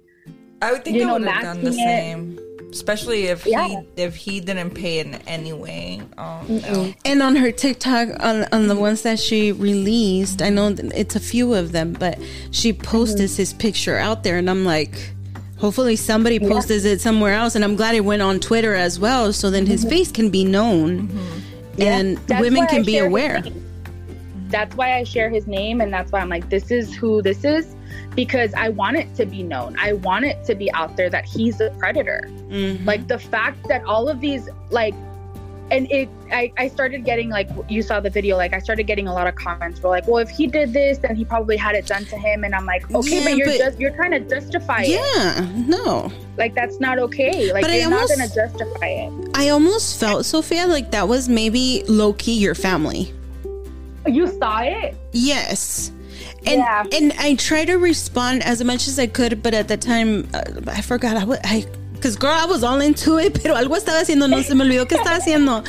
I 0.61 0.71
would 0.71 0.85
think 0.85 0.95
You 0.95 1.03
I 1.03 1.05
know, 1.07 1.13
would 1.19 1.27
have 1.27 1.43
done 1.43 1.63
the 1.65 1.73
same. 1.73 2.37
it. 2.39 2.46
Same. 2.67 2.73
Especially 2.73 3.23
if 3.25 3.45
Yeah. 3.45 3.67
he 3.67 3.77
if 3.95 4.15
he 4.15 4.39
didn't 4.39 4.71
pay 4.71 4.99
in 4.99 5.15
any 5.27 5.53
way. 5.53 6.01
Oh 6.17 6.41
no. 6.47 6.93
And 7.05 7.21
on 7.21 7.35
her 7.35 7.51
TikTok, 7.51 8.09
on, 8.19 8.45
on 8.51 8.67
the 8.67 8.75
ones 8.75 9.01
that 9.03 9.19
she 9.19 9.51
released, 9.51 10.41
I 10.41 10.49
know 10.49 10.75
it's 10.77 11.15
a 11.15 11.19
few 11.19 11.53
of 11.53 11.71
them, 11.71 11.95
but 11.97 12.19
she 12.51 12.73
posted 12.73 13.29
mm-hmm. 13.29 13.37
his 13.37 13.53
picture 13.53 13.97
out 13.97 14.23
there, 14.23 14.37
and 14.37 14.49
I'm 14.49 14.65
like, 14.65 15.13
hopefully 15.57 15.95
somebody 15.95 16.39
posted 16.39 16.85
it 16.85 17.01
somewhere 17.01 17.33
else. 17.33 17.55
And 17.55 17.63
I'm 17.63 17.75
glad 17.75 17.95
it 17.95 18.05
went 18.05 18.21
on 18.21 18.39
Twitter 18.39 18.75
as 18.75 18.99
well, 18.99 19.33
so 19.33 19.49
then 19.49 19.65
his 19.65 19.81
mm-hmm. 19.81 19.89
face 19.89 20.11
can 20.11 20.29
be 20.29 20.43
known, 20.43 21.07
mm-hmm. 21.07 21.81
and 21.81 22.17
That's 22.27 22.41
women 22.41 22.67
can 22.67 22.81
I 22.81 22.83
be 22.83 22.97
aware. 22.97 23.43
That's 24.49 24.75
why 24.75 24.97
I 24.97 25.03
share 25.03 25.29
his 25.29 25.45
name, 25.45 25.81
and 25.81 25.91
that's 25.91 26.11
why 26.11 26.21
I'm 26.21 26.29
like, 26.29 26.49
this 26.49 26.71
is 26.71 26.95
who 26.95 27.21
this 27.21 27.43
is, 27.43 27.75
because 28.15 28.53
I 28.53 28.69
want 28.69 28.97
it 28.97 29.13
to 29.15 29.25
be 29.25 29.43
known. 29.43 29.75
I 29.79 29.93
want 29.93 30.25
it 30.25 30.43
to 30.45 30.55
be 30.55 30.71
out 30.73 30.95
there 30.97 31.09
that 31.09 31.25
he's 31.25 31.59
a 31.61 31.69
predator. 31.77 32.21
Mhm. 32.49 32.85
Like 32.85 33.07
the 33.07 33.19
fact 33.19 33.67
that 33.67 33.83
all 33.85 34.07
of 34.09 34.21
these, 34.21 34.49
like, 34.71 34.93
and 35.69 35.91
it, 35.91 36.07
I, 36.31 36.53
I 36.57 36.69
started 36.69 37.03
getting 37.03 37.27
like 37.29 37.49
you 37.67 37.81
saw 37.81 37.99
the 37.99 38.09
video, 38.09 38.37
like 38.37 38.53
I 38.53 38.59
started 38.59 38.83
getting 38.83 39.09
a 39.09 39.13
lot 39.13 39.27
of 39.27 39.35
comments 39.35 39.81
were 39.81 39.89
like, 39.89 40.07
well, 40.07 40.19
if 40.19 40.29
he 40.29 40.47
did 40.47 40.71
this, 40.71 40.97
then 40.97 41.13
he 41.17 41.25
probably 41.25 41.57
had 41.57 41.75
it 41.75 41.85
done 41.85 42.05
to 42.05 42.17
him, 42.17 42.45
and 42.45 42.55
I'm 42.55 42.65
like, 42.65 42.89
okay, 42.95 43.17
Yeah, 43.19 43.23
but 43.25 43.35
you're 43.37 43.47
but- 43.47 43.57
just 43.57 43.77
you're 43.79 43.91
trying 43.91 44.11
to 44.11 44.21
justify 44.21 44.83
it. 44.83 44.91
yeah, 44.91 45.45
no. 45.67 46.09
Like 46.37 46.55
that's 46.55 46.79
not 46.79 46.99
okay. 46.99 47.51
Like 47.51 47.63
But 47.63 47.73
you're 47.73 47.89
not 47.89 48.09
almost- 48.09 48.17
gonna 48.17 48.33
justify 48.33 48.85
it. 48.87 49.29
I 49.35 49.49
almost 49.49 49.99
felt, 49.99 50.25
Sophia, 50.25 50.67
like 50.67 50.91
that 50.91 51.09
was 51.09 51.27
maybe 51.27 51.83
low 51.89 52.13
key 52.13 52.39
your 52.39 52.55
family. 52.55 53.13
You 54.05 54.27
saw 54.39 54.59
it. 54.61 54.95
Yes. 55.11 55.91
And 56.47 56.59
Yeah. 56.59 56.83
and 56.93 57.13
I 57.19 57.35
tried 57.35 57.65
to 57.65 57.75
respond 57.77 58.43
as 58.43 58.63
much 58.63 58.87
as 58.87 58.97
I 58.99 59.07
could, 59.07 59.41
but 59.43 59.53
at 59.53 59.67
the 59.67 59.77
time 59.77 60.27
uh, 60.33 60.41
I 60.67 60.81
forgot. 60.81 61.17
I 61.17 61.25
wa- 61.25 61.37
I 61.43 61.65
because 61.93 62.15
girl, 62.15 62.31
I 62.31 62.45
was 62.45 62.63
all 62.63 62.79
into 62.79 63.17
it, 63.17 63.33
pero 63.41 63.55
algo 63.55 63.75
estaba 63.75 64.01
haciendo, 64.01 64.29
no 64.29 64.41
se 64.41 64.53
me 64.53 64.63
olvidó 64.65 64.85
qué 64.87 64.97
estaba 64.97 65.17
haciendo. 65.19 65.63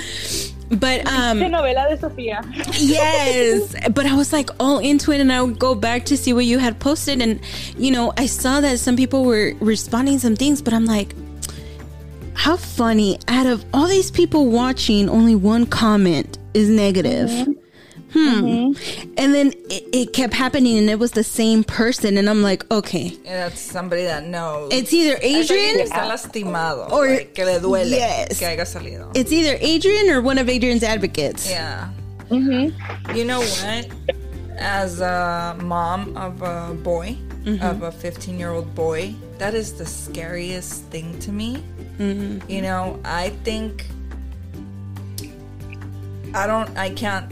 But 0.70 1.06
um 1.06 1.38
novela 1.50 1.88
de 1.88 1.96
Sofía. 1.96 2.44
yes, 2.78 3.74
but 3.94 4.04
I 4.06 4.14
was 4.14 4.32
like 4.32 4.50
all 4.60 4.78
into 4.78 5.12
it, 5.12 5.20
and 5.20 5.32
I 5.32 5.40
would 5.42 5.58
go 5.58 5.74
back 5.74 6.04
to 6.06 6.16
see 6.16 6.32
what 6.34 6.44
you 6.44 6.58
had 6.58 6.78
posted, 6.78 7.22
and 7.22 7.40
you 7.78 7.90
know 7.90 8.12
I 8.18 8.26
saw 8.26 8.60
that 8.60 8.78
some 8.78 8.94
people 8.94 9.24
were 9.24 9.54
responding 9.60 10.18
some 10.18 10.36
things, 10.36 10.62
but 10.62 10.72
I'm 10.74 10.84
like. 10.84 11.14
How 12.34 12.56
funny! 12.56 13.18
Out 13.26 13.46
of 13.46 13.64
all 13.74 13.88
these 13.88 14.12
people 14.12 14.46
watching, 14.46 15.08
only 15.08 15.34
one 15.34 15.66
comment 15.66 16.38
is 16.54 16.68
negative. 16.68 17.30
Hmm. 18.12 18.72
And 19.18 19.34
then 19.34 19.48
it, 19.68 19.84
it 19.92 20.12
kept 20.14 20.32
happening, 20.32 20.78
and 20.78 20.88
it 20.88 20.98
was 20.98 21.10
the 21.12 21.22
same 21.24 21.62
person, 21.62 22.16
and 22.16 22.28
I'm 22.30 22.42
like, 22.42 22.64
okay, 22.72 23.16
Yeah, 23.24 23.48
that's 23.48 23.60
somebody 23.60 24.04
that 24.04 24.24
knows. 24.24 24.72
it's 24.72 24.92
either 24.94 25.16
Es 25.22 25.22
alguien 25.22 25.46
que 25.48 25.54
Adrian, 25.56 25.86
está 25.88 26.06
lastimado. 26.08 26.90
Or- 26.90 27.08
like, 27.08 27.34
que 27.34 27.44
le 27.44 27.60
duele 27.60 27.90
Yes. 27.90 28.38
que 28.38 28.46
haya 28.46 28.64
salido. 28.64 29.10
it's 29.14 29.30
either 29.30 29.58
Adrian 29.60 30.08
or 30.10 30.22
one 30.22 30.38
of 30.38 30.48
Adrian's 30.48 30.82
advocates. 30.82 31.50
Yeah. 31.50 31.90
Mm-hmm. 32.30 33.14
You 33.16 33.24
know 33.24 33.40
what? 33.40 33.88
As 34.58 35.00
a 35.00 35.56
mom 35.62 36.16
of 36.16 36.40
a 36.42 36.74
boy, 36.74 37.16
of 37.62 37.82
a 37.82 37.90
15 37.92 38.38
year 38.38 38.50
old 38.50 38.74
boy, 38.74 39.14
that 39.38 39.54
is 39.54 39.74
the 39.74 39.86
scariest 39.86 40.82
thing 40.90 41.18
to 41.20 41.30
me. 41.32 41.62
You 41.98 42.62
know, 42.62 43.00
I 43.04 43.30
think 43.44 43.86
I 46.34 46.46
don't, 46.46 46.76
I 46.76 46.90
can't 46.90 47.30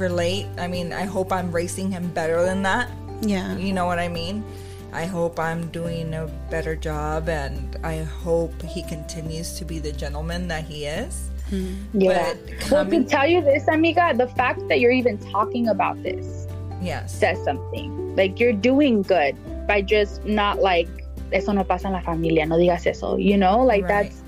relate. 0.00 0.46
I 0.58 0.66
mean, 0.68 0.92
I 0.92 1.04
hope 1.04 1.32
I'm 1.32 1.50
raising 1.52 1.90
him 1.90 2.08
better 2.08 2.42
than 2.44 2.62
that. 2.62 2.88
Yeah. 3.22 3.56
You 3.56 3.72
know 3.72 3.86
what 3.86 3.98
I 3.98 4.08
mean? 4.08 4.44
I 4.92 5.04
hope 5.04 5.38
I'm 5.38 5.68
doing 5.68 6.14
a 6.14 6.26
better 6.50 6.74
job 6.74 7.28
and 7.28 7.76
I 7.84 7.98
hope 8.04 8.54
he 8.62 8.82
continues 8.82 9.58
to 9.58 9.64
be 9.64 9.78
the 9.78 9.92
gentleman 9.92 10.48
that 10.48 10.64
he 10.64 10.86
is. 10.86 11.28
Hmm. 11.50 11.74
Yeah. 11.92 12.32
But 12.34 12.70
Well, 12.70 12.86
to 12.88 13.04
tell 13.04 13.26
you 13.26 13.42
this, 13.42 13.68
amiga, 13.68 14.14
the 14.16 14.28
fact 14.28 14.66
that 14.68 14.80
you're 14.80 14.92
even 14.92 15.18
talking 15.18 15.68
about 15.68 16.02
this 16.02 16.46
yes. 16.80 17.12
says 17.14 17.42
something. 17.44 18.16
Like 18.16 18.40
you're 18.40 18.52
doing 18.56 19.02
good 19.02 19.36
by 19.66 19.82
just 19.82 20.24
not 20.24 20.60
like 20.60 20.88
eso 21.32 21.52
no 21.52 21.64
pasa 21.64 21.88
en 21.88 21.92
la 21.92 22.00
familia, 22.00 22.46
no 22.46 22.56
digas 22.56 22.86
eso. 22.86 23.16
You 23.16 23.36
know, 23.36 23.60
like 23.64 23.84
Right. 23.84 24.10
that's 24.10 24.22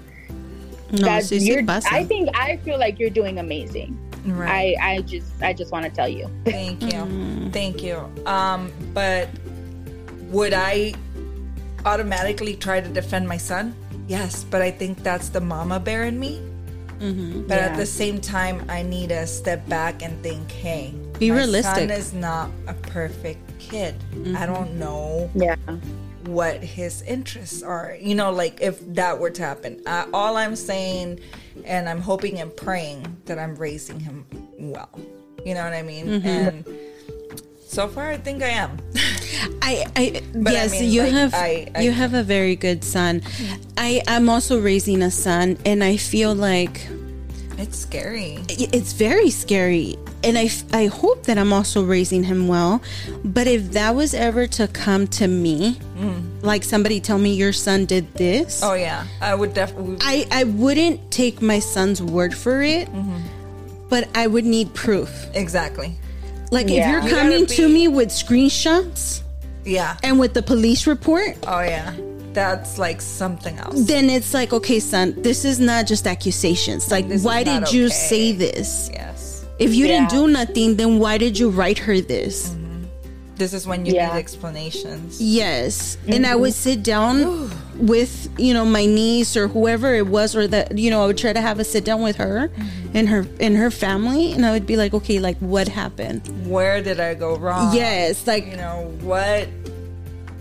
No, 0.93 1.07
that's 1.07 1.31
sí, 1.31 1.39
sí 1.41 1.47
you're. 1.47 1.65
pasa. 1.65 1.89
I 1.93 2.05
think 2.05 2.29
I 2.37 2.57
feel 2.59 2.79
like 2.79 2.99
you're 2.99 3.11
doing 3.15 3.39
amazing. 3.39 3.97
Right. 4.25 4.77
I 4.81 4.95
I 4.97 5.01
just 5.03 5.31
I 5.43 5.53
just 5.53 5.73
want 5.73 5.85
to 5.87 5.91
tell 5.91 6.09
you. 6.09 6.29
Thank 6.45 6.83
you. 6.83 7.51
Thank 7.53 7.83
you. 7.83 7.97
Um, 8.27 8.73
but 8.93 9.29
would 10.31 10.53
I 10.53 10.95
automatically 11.85 12.55
try 12.57 12.81
to 12.81 12.89
defend 12.89 13.27
my 13.29 13.37
son? 13.37 13.75
Yes, 14.09 14.45
but 14.45 14.61
I 14.63 14.71
think 14.71 15.03
that's 15.03 15.29
the 15.29 15.41
mama 15.41 15.81
bear 15.81 16.05
in 16.05 16.19
me. 16.19 16.41
Mm-hmm. 16.99 17.47
But 17.49 17.59
at 17.59 17.77
the 17.77 17.87
same 17.87 18.21
time, 18.21 18.63
I 18.69 18.83
need 18.83 19.09
to 19.09 19.27
step 19.27 19.67
back 19.69 20.03
and 20.03 20.21
think, 20.23 20.51
hey, 20.51 20.95
Be 21.19 21.31
my 21.31 21.39
realistic. 21.39 21.89
son 21.89 21.91
is 21.91 22.13
not 22.13 22.51
a 22.67 22.75
perfect 22.75 23.41
kid. 23.59 23.95
Mm-hmm. 24.13 24.37
I 24.37 24.45
don't 24.45 24.79
know 24.79 25.31
Yeah. 25.35 25.57
What 26.27 26.63
his 26.63 27.03
interests 27.03 27.63
are. 27.63 27.97
You 28.01 28.15
know, 28.15 28.31
like 28.33 28.61
if 28.61 28.81
that 28.95 29.19
were 29.19 29.31
to 29.31 29.43
happen. 29.43 29.81
Uh, 29.87 30.07
all 30.13 30.37
I'm 30.37 30.57
saying, 30.57 31.21
and 31.65 31.89
I'm 31.89 32.01
hoping 32.01 32.41
and 32.41 32.55
praying 32.57 33.17
that 33.27 33.39
I'm 33.39 33.55
raising 33.57 34.01
him 34.01 34.27
well. 34.59 34.91
You 35.45 35.55
know 35.55 35.65
what 35.65 35.73
I 35.73 35.83
mean? 35.83 36.07
Mm-hmm. 36.07 36.27
And 36.29 36.65
so 37.67 37.89
far, 37.89 38.11
I 38.11 38.17
think 38.19 38.43
I 38.43 38.49
am. 38.49 38.77
I, 39.63 39.87
I 39.97 40.23
But 40.35 40.49
I 40.51 40.53
yes, 40.53 40.73
mean, 40.73 40.91
you 40.91 41.03
like, 41.05 41.13
have 41.13 41.35
I- 41.35 41.69
I- 41.75 41.81
you 41.81 41.93
have 41.93 42.15
a 42.15 42.23
very 42.23 42.57
good 42.57 42.85
son. 42.85 43.23
I 43.79 44.03
I'm 44.07 44.29
also 44.29 44.61
raising 44.61 45.03
a 45.03 45.11
son, 45.11 45.57
and 45.65 45.83
I 45.83 45.97
feel 45.97 46.35
like 46.35 46.87
It's 47.61 47.79
scary. 47.79 48.39
it's 48.49 48.93
very 48.95 49.29
scary. 49.31 49.97
And 50.25 50.39
I, 50.39 50.45
f- 50.45 50.65
I 50.73 50.87
hope 50.87 51.25
that 51.25 51.37
I'm 51.37 51.53
also 51.53 51.85
raising 51.85 52.25
him 52.25 52.49
well. 52.49 52.83
But 53.25 53.47
if 53.47 53.73
that 53.73 53.95
was 53.95 54.15
ever 54.15 54.47
to 54.49 54.67
come 54.69 55.07
to 55.09 55.29
me, 55.29 55.79
mm. 55.97 56.43
like 56.43 56.65
somebody 56.65 57.01
tell 57.01 57.19
me 57.19 57.35
your 57.35 57.53
son 57.53 57.85
did 57.85 58.13
this, 58.15 58.63
Oh 58.63 58.73
yeah, 58.75 59.07
I 59.21 59.35
would 59.35 59.53
definitely. 59.53 59.99
I, 60.01 60.27
I 60.31 60.45
wouldn't 60.45 61.11
take 61.11 61.43
my 61.43 61.59
son's 61.59 62.03
word 62.03 62.35
for 62.35 62.63
it, 62.63 62.89
mm-hmm. 62.89 63.19
but 63.89 64.09
I 64.17 64.27
would 64.27 64.45
need 64.47 64.73
proof. 64.75 65.27
Exactly. 65.35 65.95
Like 66.51 66.67
if 66.71 66.87
you're 66.89 67.09
coming 67.09 67.45
gotta 67.45 67.57
to 67.57 67.69
me 67.69 67.89
with 67.89 68.09
screenshots 68.09 69.23
Yeah. 69.65 69.97
and 70.03 70.19
with 70.19 70.33
the 70.35 70.43
police 70.43 70.87
report, 70.87 71.37
Oh 71.47 71.61
yeah. 71.61 71.95
That's 72.33 72.79
like 72.79 73.01
something 73.01 73.59
else. 73.59 73.87
then 73.87 74.09
it's 74.09 74.33
like, 74.35 74.53
okay, 74.53 74.79
son, 74.81 75.15
this 75.23 75.45
is 75.45 75.59
not 75.59 75.87
just 75.87 76.07
accusations. 76.07 76.91
Like, 76.91 77.09
This 77.09 77.25
why 77.25 77.43
not 77.43 77.65
did 77.67 77.73
you 77.73 77.87
okay. 77.87 77.95
say 77.95 78.33
this? 78.33 78.91
yes. 78.93 79.45
If 79.59 79.75
you 79.75 79.87
didn't 79.87 80.11
do 80.11 80.27
nothing, 80.29 80.77
then 80.77 80.99
why 80.99 81.19
did 81.19 81.39
you 81.39 81.51
write 81.51 81.79
her 81.79 82.01
this? 82.01 82.51
Mm-hmm. 82.51 82.85
This 83.35 83.53
is 83.53 83.67
when 83.67 83.85
you 83.85 83.95
Yeah. 83.95 84.13
need 84.13 84.19
explanations. 84.19 85.21
Yes. 85.21 85.99
And 86.07 86.25
I 86.27 86.31
mm-hmm. 86.31 86.41
would 86.41 86.55
sit 86.55 86.83
down 86.83 87.51
with, 87.77 88.29
you 88.39 88.55
know, 88.55 88.65
my 88.65 88.87
niece 88.87 89.37
or 89.37 89.49
whoever 89.49 89.95
it 89.95 90.07
was 90.07 90.37
or 90.37 90.47
that, 90.49 90.79
you 90.79 90.91
know, 90.91 91.03
I 91.03 91.07
would 91.07 91.19
try 91.19 91.33
to 91.33 91.41
have 91.41 91.59
a 91.59 91.65
sit 91.65 91.85
down 91.85 92.01
with 92.01 92.17
her 92.17 92.49
mm-hmm. 92.49 92.97
and 92.97 93.09
her 93.09 93.27
and 93.41 93.57
her 93.57 93.71
family 93.71 94.33
and 94.33 94.47
I 94.47 94.53
would 94.53 94.67
be 94.67 94.77
like, 94.77 94.95
"Okay, 94.95 95.19
like 95.21 95.39
what 95.39 95.69
happened?" 95.69 96.23
Where 96.49 96.83
did 96.83 97.01
I 97.01 97.15
go 97.15 97.37
wrong? 97.37 97.75
yes, 97.75 98.27
like 98.27 98.47
You 98.47 98.57
know 98.57 98.95
what 99.01 99.49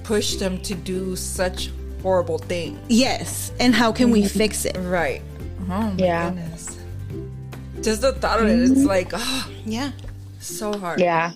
pushed 0.03 0.39
them 0.39 0.59
to 0.63 0.75
do 0.75 1.15
such 1.15 1.71
horrible 2.01 2.37
thing. 2.37 2.79
yes. 2.87 3.51
And 3.59 3.73
how 3.75 3.91
can 3.91 4.11
we 4.11 4.25
fix 4.27 4.65
it? 4.65 4.77
Right. 4.79 5.21
Oh 5.63 5.65
my 5.67 5.93
Yeah. 5.97 6.29
goodness. 6.29 6.77
Just 7.81 8.01
the 8.01 8.13
thought 8.13 8.41
of 8.41 8.47
it, 8.47 8.59
it's 8.59 8.83
like, 8.85 9.09
oh, 9.13 9.51
Yeah. 9.65 9.91
so 10.39 10.73
hard. 10.77 10.99
Yeah. 10.99 11.31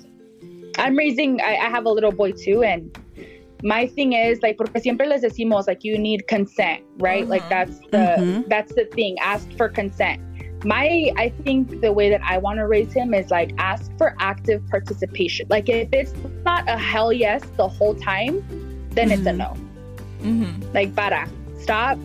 I'm 0.77 0.95
raising, 0.97 1.39
I, 1.41 1.55
I 1.55 1.69
have 1.69 1.85
a 1.85 1.89
little 1.89 2.11
boy 2.11 2.31
too. 2.31 2.63
And 2.63 2.97
my 3.63 3.87
thing 3.87 4.13
is 4.13 4.41
like, 4.41 4.57
porque 4.57 4.81
siempre 4.81 5.05
les 5.07 5.21
decimos, 5.21 5.67
like, 5.67 5.83
you 5.83 5.97
need 5.97 6.27
consent, 6.27 6.81
right? 6.97 7.27
Like, 7.27 7.47
that's 7.49 7.77
the, 7.91 8.15
Mhm. 8.19 8.49
that's 8.49 8.73
the 8.75 8.85
thing. 8.93 9.17
Ask 9.19 9.49
for 9.55 9.69
consent. 9.69 10.21
My, 10.65 11.11
I 11.17 11.29
think 11.43 11.81
the 11.81 11.91
way 11.93 12.09
that 12.09 12.21
I 12.23 12.37
want 12.37 12.57
to 12.59 12.67
raise 12.67 12.91
him 12.93 13.13
is 13.13 13.29
like, 13.31 13.51
ask 13.57 13.91
for 13.97 14.15
active 14.19 14.65
participation. 14.69 15.45
Like, 15.49 15.69
if 15.69 15.89
it's 15.93 16.13
not 16.45 16.67
a 16.69 16.77
hell 16.77 17.11
yes 17.13 17.41
the 17.57 17.67
whole 17.67 17.93
time, 17.95 18.43
then 18.91 19.11
it's 19.11 19.25
a 19.27 19.31
Mhm. 19.31 19.37
no. 19.37 19.57
Mm-hmm. 20.23 20.73
Like, 20.73 20.95
para, 20.95 21.27
stop. 21.59 21.97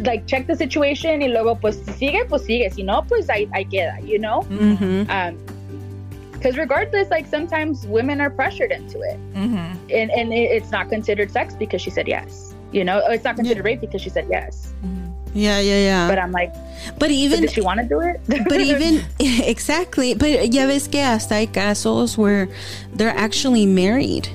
Like, 0.00 0.26
check 0.26 0.46
the 0.46 0.56
situation 0.56 1.20
y 1.22 1.28
luego, 1.28 1.54
pues, 1.60 1.76
si 1.84 1.92
sigue, 1.92 2.24
pues 2.28 2.42
sigue. 2.44 2.70
Si 2.72 2.82
no, 2.82 3.02
pues 3.08 3.28
ahí, 3.28 3.46
ahí 3.52 3.64
queda, 3.70 4.00
you 4.04 4.18
know? 4.18 4.42
Mhm. 4.50 5.06
um 5.10 5.36
because 6.32 6.56
regardless 6.58 7.08
like 7.08 7.24
sometimes 7.28 7.86
women 7.86 8.20
are 8.20 8.28
pressured 8.28 8.72
into 8.72 8.98
it 9.02 9.16
Mm-hmm. 9.32 9.78
and 9.94 10.10
and 10.10 10.32
it, 10.34 10.50
it's 10.50 10.72
not 10.72 10.88
considered 10.90 11.30
sex 11.30 11.54
because 11.54 11.80
she 11.80 11.88
said 11.88 12.08
yes 12.08 12.52
you 12.72 12.82
know 12.82 12.98
it's 13.10 13.22
not 13.22 13.36
considered 13.36 13.64
rape 13.64 13.80
because 13.80 14.02
she 14.02 14.10
said 14.10 14.26
yes 14.28 14.72
Yeah, 15.34 15.60
yeah, 15.60 15.78
yeah. 15.78 16.08
but 16.08 16.18
i'm 16.18 16.32
like 16.32 16.52
But 16.98 17.12
even 17.12 17.42
did 17.42 17.52
she 17.52 17.60
want 17.60 17.78
to 17.78 17.86
do 17.86 18.00
it 18.00 18.18
but 18.50 18.58
even 18.60 19.04
exactly 19.46 20.14
but 20.14 20.50
ya 20.52 20.66
ves 20.66 20.88
que 20.88 20.98
hasta 21.00 21.34
hay 21.36 21.46
casos 21.46 22.18
where 22.18 22.48
they're 22.92 23.14
actually 23.16 23.64
married 23.64 24.26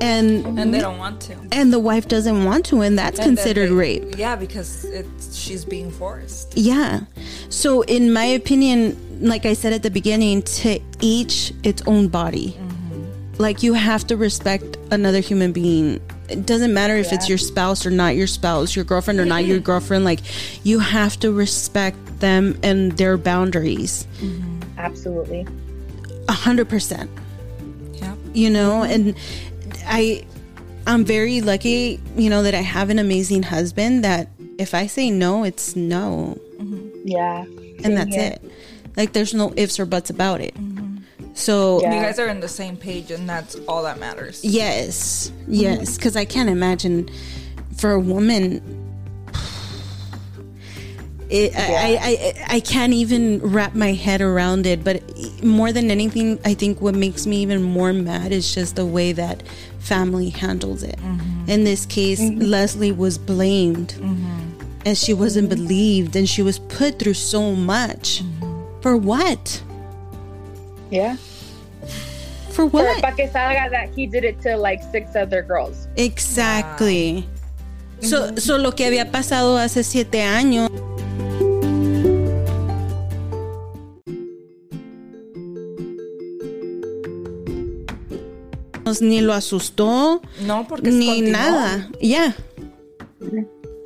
and 0.00 0.58
And 0.58 0.72
they 0.74 0.80
don't 0.80 0.98
want 0.98 1.20
to. 1.22 1.36
and 1.52 1.72
the 1.72 1.78
wife 1.78 2.08
doesn't 2.08 2.44
want 2.44 2.64
to 2.66 2.80
and 2.80 2.98
that's 2.98 3.18
And 3.18 3.36
considered 3.36 3.70
they- 3.70 3.74
rape. 3.74 4.18
Yeah, 4.18 4.36
because 4.36 4.84
it's 4.84 5.36
she's 5.36 5.64
being 5.64 5.90
forced. 5.90 6.56
yeah. 6.56 7.00
So 7.48 7.82
in 7.82 8.12
my 8.12 8.24
opinion 8.24 8.96
like 9.20 9.44
i 9.44 9.52
said 9.52 9.74
at 9.74 9.82
the 9.82 9.90
beginning 9.90 10.40
to 10.42 10.80
each 11.00 11.52
its 11.62 11.82
own 11.86 12.08
body. 12.08 12.56
Mm-hmm. 12.58 13.42
Like 13.42 13.62
you 13.62 13.74
have 13.74 14.06
to 14.06 14.16
respect 14.16 14.78
another 14.90 15.20
human 15.20 15.52
being. 15.52 16.00
It 16.28 16.46
doesn't 16.46 16.72
matter 16.72 16.96
if 16.96 17.12
it's 17.12 17.28
your 17.28 17.38
spouse 17.38 17.84
or 17.84 17.90
not 17.90 18.14
your 18.16 18.26
spouse 18.26 18.74
your 18.76 18.84
girlfriend 18.84 19.20
or 19.20 19.24
not 19.26 19.44
your 19.44 19.56
mm-hmm. 19.56 19.64
girlfriend 19.64 20.04
like 20.04 20.20
you 20.64 20.78
have 20.78 21.18
to 21.20 21.32
respect 21.32 21.98
them 22.20 22.58
and 22.62 22.92
their 22.92 23.16
boundaries. 23.18 24.06
Mm-hmm. 24.20 24.78
Absolutely. 24.78 25.46
A 26.28 26.32
hundred 26.32 26.68
percent. 26.68 27.10
Yeah. 27.94 28.14
you 28.32 28.48
know 28.48 28.82
and 28.82 29.14
i 29.86 30.24
i'm 30.86 31.04
very 31.04 31.40
lucky 31.40 32.00
you 32.16 32.30
know 32.30 32.42
that 32.42 32.54
i 32.54 32.60
have 32.60 32.90
an 32.90 32.98
amazing 32.98 33.42
husband 33.42 34.04
that 34.04 34.28
if 34.58 34.74
i 34.74 34.86
say 34.86 35.10
no 35.10 35.44
it's 35.44 35.74
no. 35.76 36.38
Mm-hmm. 36.58 36.88
Yeah. 37.04 37.44
And 37.82 37.96
that's 37.96 38.14
here. 38.14 38.32
it. 38.32 38.52
Like 38.96 39.12
there's 39.12 39.32
no 39.32 39.52
ifs 39.56 39.80
or 39.80 39.86
buts 39.86 40.10
about 40.10 40.40
it. 40.40 40.54
Mm-hmm. 40.54 40.98
So 41.34 41.80
Yeah. 41.80 41.94
You 41.94 42.02
guys 42.02 42.18
are 42.18 42.28
in 42.28 42.40
the 42.40 42.48
same 42.48 42.76
page, 42.76 43.10
and 43.10 43.28
that's 43.28 43.54
all 43.66 43.82
that 43.84 43.98
matters. 43.98 44.44
yes. 44.44 45.32
Yes. 45.48 45.78
Mm-hmm. 45.78 45.96
Because 45.96 46.16
i 46.16 46.24
can't 46.24 46.50
imagine 46.50 47.08
for 47.76 47.92
a 47.92 48.00
woman 48.00 48.60
it, 51.30 51.54
I, 51.56 51.60
I, 51.62 51.98
I 52.00 52.56
I 52.56 52.60
can't 52.60 52.92
even 52.92 53.38
wrap 53.38 53.76
my 53.76 53.92
head 53.92 54.20
around 54.20 54.66
it. 54.66 54.82
But 54.82 55.00
more 55.44 55.72
than 55.72 55.90
anything 55.90 56.38
i 56.44 56.52
think 56.54 56.80
what 56.80 56.94
makes 56.94 57.26
me 57.26 57.40
even 57.40 57.62
more 57.62 57.92
mad 57.92 58.32
is 58.32 58.52
just 58.52 58.76
the 58.76 58.84
way 58.84 59.12
that 59.12 59.42
family 59.80 60.30
handles 60.30 60.82
it. 60.82 60.98
Mm-hmm. 60.98 61.50
In 61.50 61.64
this 61.64 61.86
case 61.86 62.20
mm-hmm. 62.20 62.40
leslie 62.40 62.92
was 62.92 63.18
blamed. 63.18 63.94
Mm-hmm. 63.98 64.36
And 64.86 64.96
she 64.96 65.12
wasn't 65.12 65.50
believed 65.50 66.16
and 66.16 66.28
she 66.28 66.42
was 66.42 66.58
put 66.58 66.98
through 66.98 67.14
so 67.14 67.54
much. 67.54 68.22
For 68.80 68.96
what? 68.96 69.62
Yeah. 70.90 71.16
For 72.50 72.64
for 72.64 72.66
what? 72.66 73.02
pa 73.02 73.10
que 73.12 73.28
salga 73.28 73.70
that 73.70 73.94
he 73.94 74.06
did 74.06 74.24
it 74.24 74.40
to 74.42 74.56
like 74.56 74.82
six 74.90 75.14
other 75.14 75.42
girls. 75.42 75.86
Exactly. 75.96 77.28
So, 78.00 78.34
so 78.36 78.56
lo 78.56 78.72
que 78.72 78.86
había 78.86 79.12
pasado 79.12 79.58
hace 79.58 79.84
siete 79.84 80.22
años 80.22 80.70
ni 89.00 89.20
lo 89.20 89.32
asustó 89.32 90.20
No, 90.42 90.66
porque 90.68 90.90
ni 90.90 91.06
continuó. 91.06 91.32
nada 91.32 91.88
yeah 92.00 92.34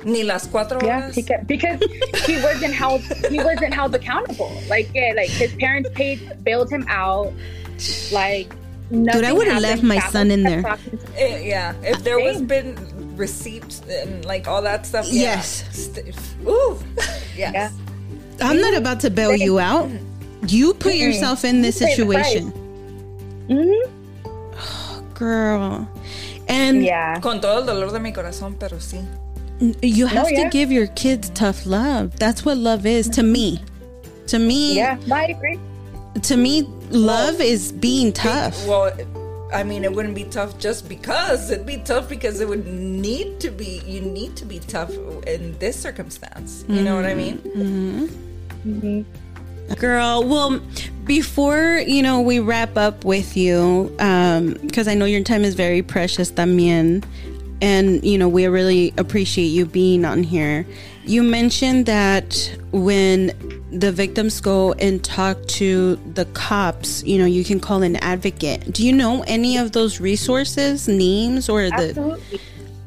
Ni 0.03 0.23
las 0.23 0.47
cuatro 0.47 0.79
yeah 0.83 0.97
horas. 1.01 1.15
he 1.15 1.23
kept, 1.23 1.47
because 1.47 1.79
he 2.27 2.35
wasn't 2.41 2.73
held 2.73 3.01
he 3.29 3.39
wasn't 3.39 3.73
held 3.73 3.93
accountable 3.95 4.51
like 4.69 4.87
yeah, 4.93 5.13
like 5.15 5.29
his 5.31 5.51
parents 5.59 5.89
paid 5.95 6.19
bailed 6.43 6.69
him 6.69 6.85
out 6.89 7.31
like 8.11 8.47
Dude, 8.91 9.23
I 9.25 9.33
would 9.33 9.47
have 9.47 9.63
left 9.63 9.81
my 9.81 9.97
son 10.13 10.29
in 10.29 10.43
there. 10.43 10.63
Eh, 11.17 11.39
yeah, 11.43 11.73
if 11.81 12.03
there 12.03 12.19
was 12.19 12.39
been 12.39 12.77
receipts 13.17 13.81
and 13.89 14.23
like 14.25 14.47
all 14.47 14.61
that 14.61 14.85
stuff. 14.85 15.07
Yeah. 15.09 15.41
Yes. 15.41 15.65
St- 15.71 16.15
Ooh. 16.47 16.77
yes. 17.35 17.51
Yeah. 17.55 17.69
i'm 18.41 18.59
not 18.61 18.75
about 18.75 18.99
to 18.99 19.09
bail 19.09 19.33
you 19.35 19.57
out 19.59 19.89
you 20.47 20.73
put 20.75 20.93
yourself 20.95 21.43
in 21.45 21.61
this 21.63 21.79
You 21.81 21.87
pay 21.87 21.95
the 21.95 21.95
situation 21.95 22.43
hmm 23.47 24.04
girl 25.15 25.87
and 26.47 26.83
Yeah. 26.83 27.19
Con 27.21 27.41
todo 27.41 27.59
el 27.61 27.65
dolor 27.65 27.91
de 27.91 27.99
mi 27.99 28.11
corazón, 28.11 28.55
pero 28.59 28.77
sí. 28.77 29.03
you 29.81 30.05
have 30.05 30.29
yeah. 30.29 30.43
to 30.43 30.49
give 30.49 30.71
your 30.71 30.87
kids 30.87 31.29
tough 31.29 31.65
love 31.65 32.13
that's 32.19 32.43
what 32.43 32.57
love 32.57 32.85
is 32.85 33.07
to 33.07 33.23
me 33.23 33.61
to 34.27 34.37
me 34.37 34.75
Yeah. 34.75 34.97
No, 35.07 35.15
I 35.15 35.27
agree. 35.27 35.59
to 36.23 36.35
me 36.35 36.63
love 36.91 37.39
is 37.39 37.71
being 37.71 38.11
tough 38.11 38.67
Well, 38.67 38.91
I 39.53 39.63
mean, 39.63 39.85
it 39.85 39.93
wouldn't 39.93 40.15
be 40.15 40.25
tough 40.25 40.57
just 40.59 40.89
because. 40.89 41.49
It'd 41.51 41.65
be 41.65 41.77
tough 41.77 42.09
because 42.09 42.41
it 42.41 42.47
would 42.49 42.67
need 42.67 43.39
to 43.39 43.51
be. 43.51 43.81
You 43.85 44.01
need 44.01 44.35
to 44.37 44.43
be 44.43 44.59
tough 44.59 44.91
in 45.27 45.57
this 45.59 45.79
circumstance. 45.79 46.65
You 46.67 46.81
know 46.81 46.95
what 46.95 47.05
I 47.05 47.13
mean? 47.13 47.37
Mm-hmm. 47.37 48.05
Mm-hmm. 48.67 49.24
Girl 49.73 50.23
well 50.23 50.61
before 51.05 51.81
you 51.85 52.01
know 52.01 52.21
we 52.21 52.39
wrap 52.39 52.77
up 52.77 53.03
with 53.05 53.35
you 53.35 53.93
um 53.99 54.53
because 54.61 54.87
i 54.87 54.93
know 54.93 55.05
your 55.05 55.23
time 55.23 55.43
is 55.43 55.55
very 55.55 55.81
precious 55.81 56.31
también 56.31 57.03
and 57.61 58.03
you 58.03 58.17
know 58.17 58.27
we 58.27 58.45
really 58.47 58.93
appreciate 58.97 59.47
you 59.47 59.65
being 59.65 60.05
on 60.05 60.23
here 60.23 60.65
you 61.05 61.21
mentioned 61.21 61.85
that 61.85 62.57
when 62.71 63.31
the 63.71 63.91
victims 63.91 64.41
go 64.41 64.73
and 64.73 65.03
talk 65.03 65.43
to 65.47 65.95
the 66.13 66.25
cops 66.33 67.03
you 67.03 67.17
know 67.17 67.25
you 67.25 67.43
can 67.43 67.59
call 67.59 67.83
an 67.83 67.95
advocate 67.97 68.71
do 68.71 68.85
you 68.85 68.93
know 68.93 69.23
any 69.27 69.57
of 69.57 69.71
those 69.73 69.99
resources 69.99 70.87
names 70.87 71.49
or 71.49 71.69
the 71.69 71.89
Absolutely. 71.89 72.39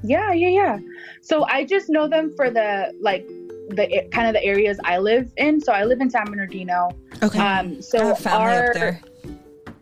Yeah, 0.03 0.33
yeah, 0.33 0.49
yeah. 0.49 0.79
So 1.23 1.45
I 1.47 1.65
just 1.65 1.89
know 1.89 2.09
them 2.09 2.33
for 2.37 2.51
the 2.51 2.95
like 3.01 3.29
the 3.69 4.09
kind 4.13 4.27
of 4.27 4.35
the 4.35 4.45
areas 4.45 4.79
I 4.85 4.99
live 4.99 5.33
in. 5.37 5.61
So 5.61 5.73
I 5.73 5.85
live 5.85 6.01
in 6.01 6.11
San 6.11 6.27
Bernardino. 6.27 6.91
okay 7.23 7.39
Um, 7.39 7.81
so 7.83 8.17
our 8.27 9.01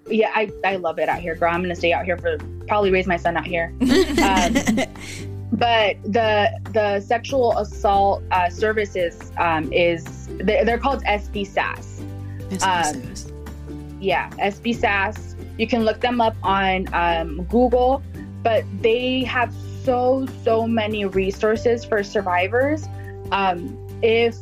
yeah, 0.08 0.30
I 0.34 0.50
I 0.64 0.76
love 0.76 0.98
it 0.98 1.08
out 1.08 1.20
here, 1.20 1.34
girl. 1.34 1.52
I'm 1.52 1.62
gonna 1.62 1.76
stay 1.76 1.92
out 1.92 2.04
here 2.04 2.16
for 2.16 2.38
probably 2.68 2.90
raise 2.90 3.06
my 3.06 3.16
son 3.16 3.36
out 3.36 3.46
here. 3.46 3.72
um, 3.80 4.54
but 5.52 5.96
the 6.04 6.50
the 6.72 7.00
sexual 7.00 7.56
assault 7.58 8.22
uh, 8.30 8.48
services 8.48 9.32
um, 9.38 9.72
is 9.72 10.28
they're, 10.38 10.64
they're 10.64 10.78
called 10.78 11.02
SBSAS. 11.04 12.02
Um, 12.62 13.14
yeah, 14.00 14.30
SBSAS. 14.30 15.34
You 15.58 15.66
can 15.66 15.84
look 15.84 16.00
them 16.00 16.20
up 16.20 16.36
on 16.42 16.92
um, 16.92 17.44
Google, 17.44 18.02
but 18.42 18.64
they 18.80 19.24
have 19.24 19.52
so 19.84 20.26
so 20.44 20.66
many 20.66 21.04
resources 21.04 21.84
for 21.84 22.02
survivors. 22.02 22.86
Um, 23.32 23.78
if 24.02 24.36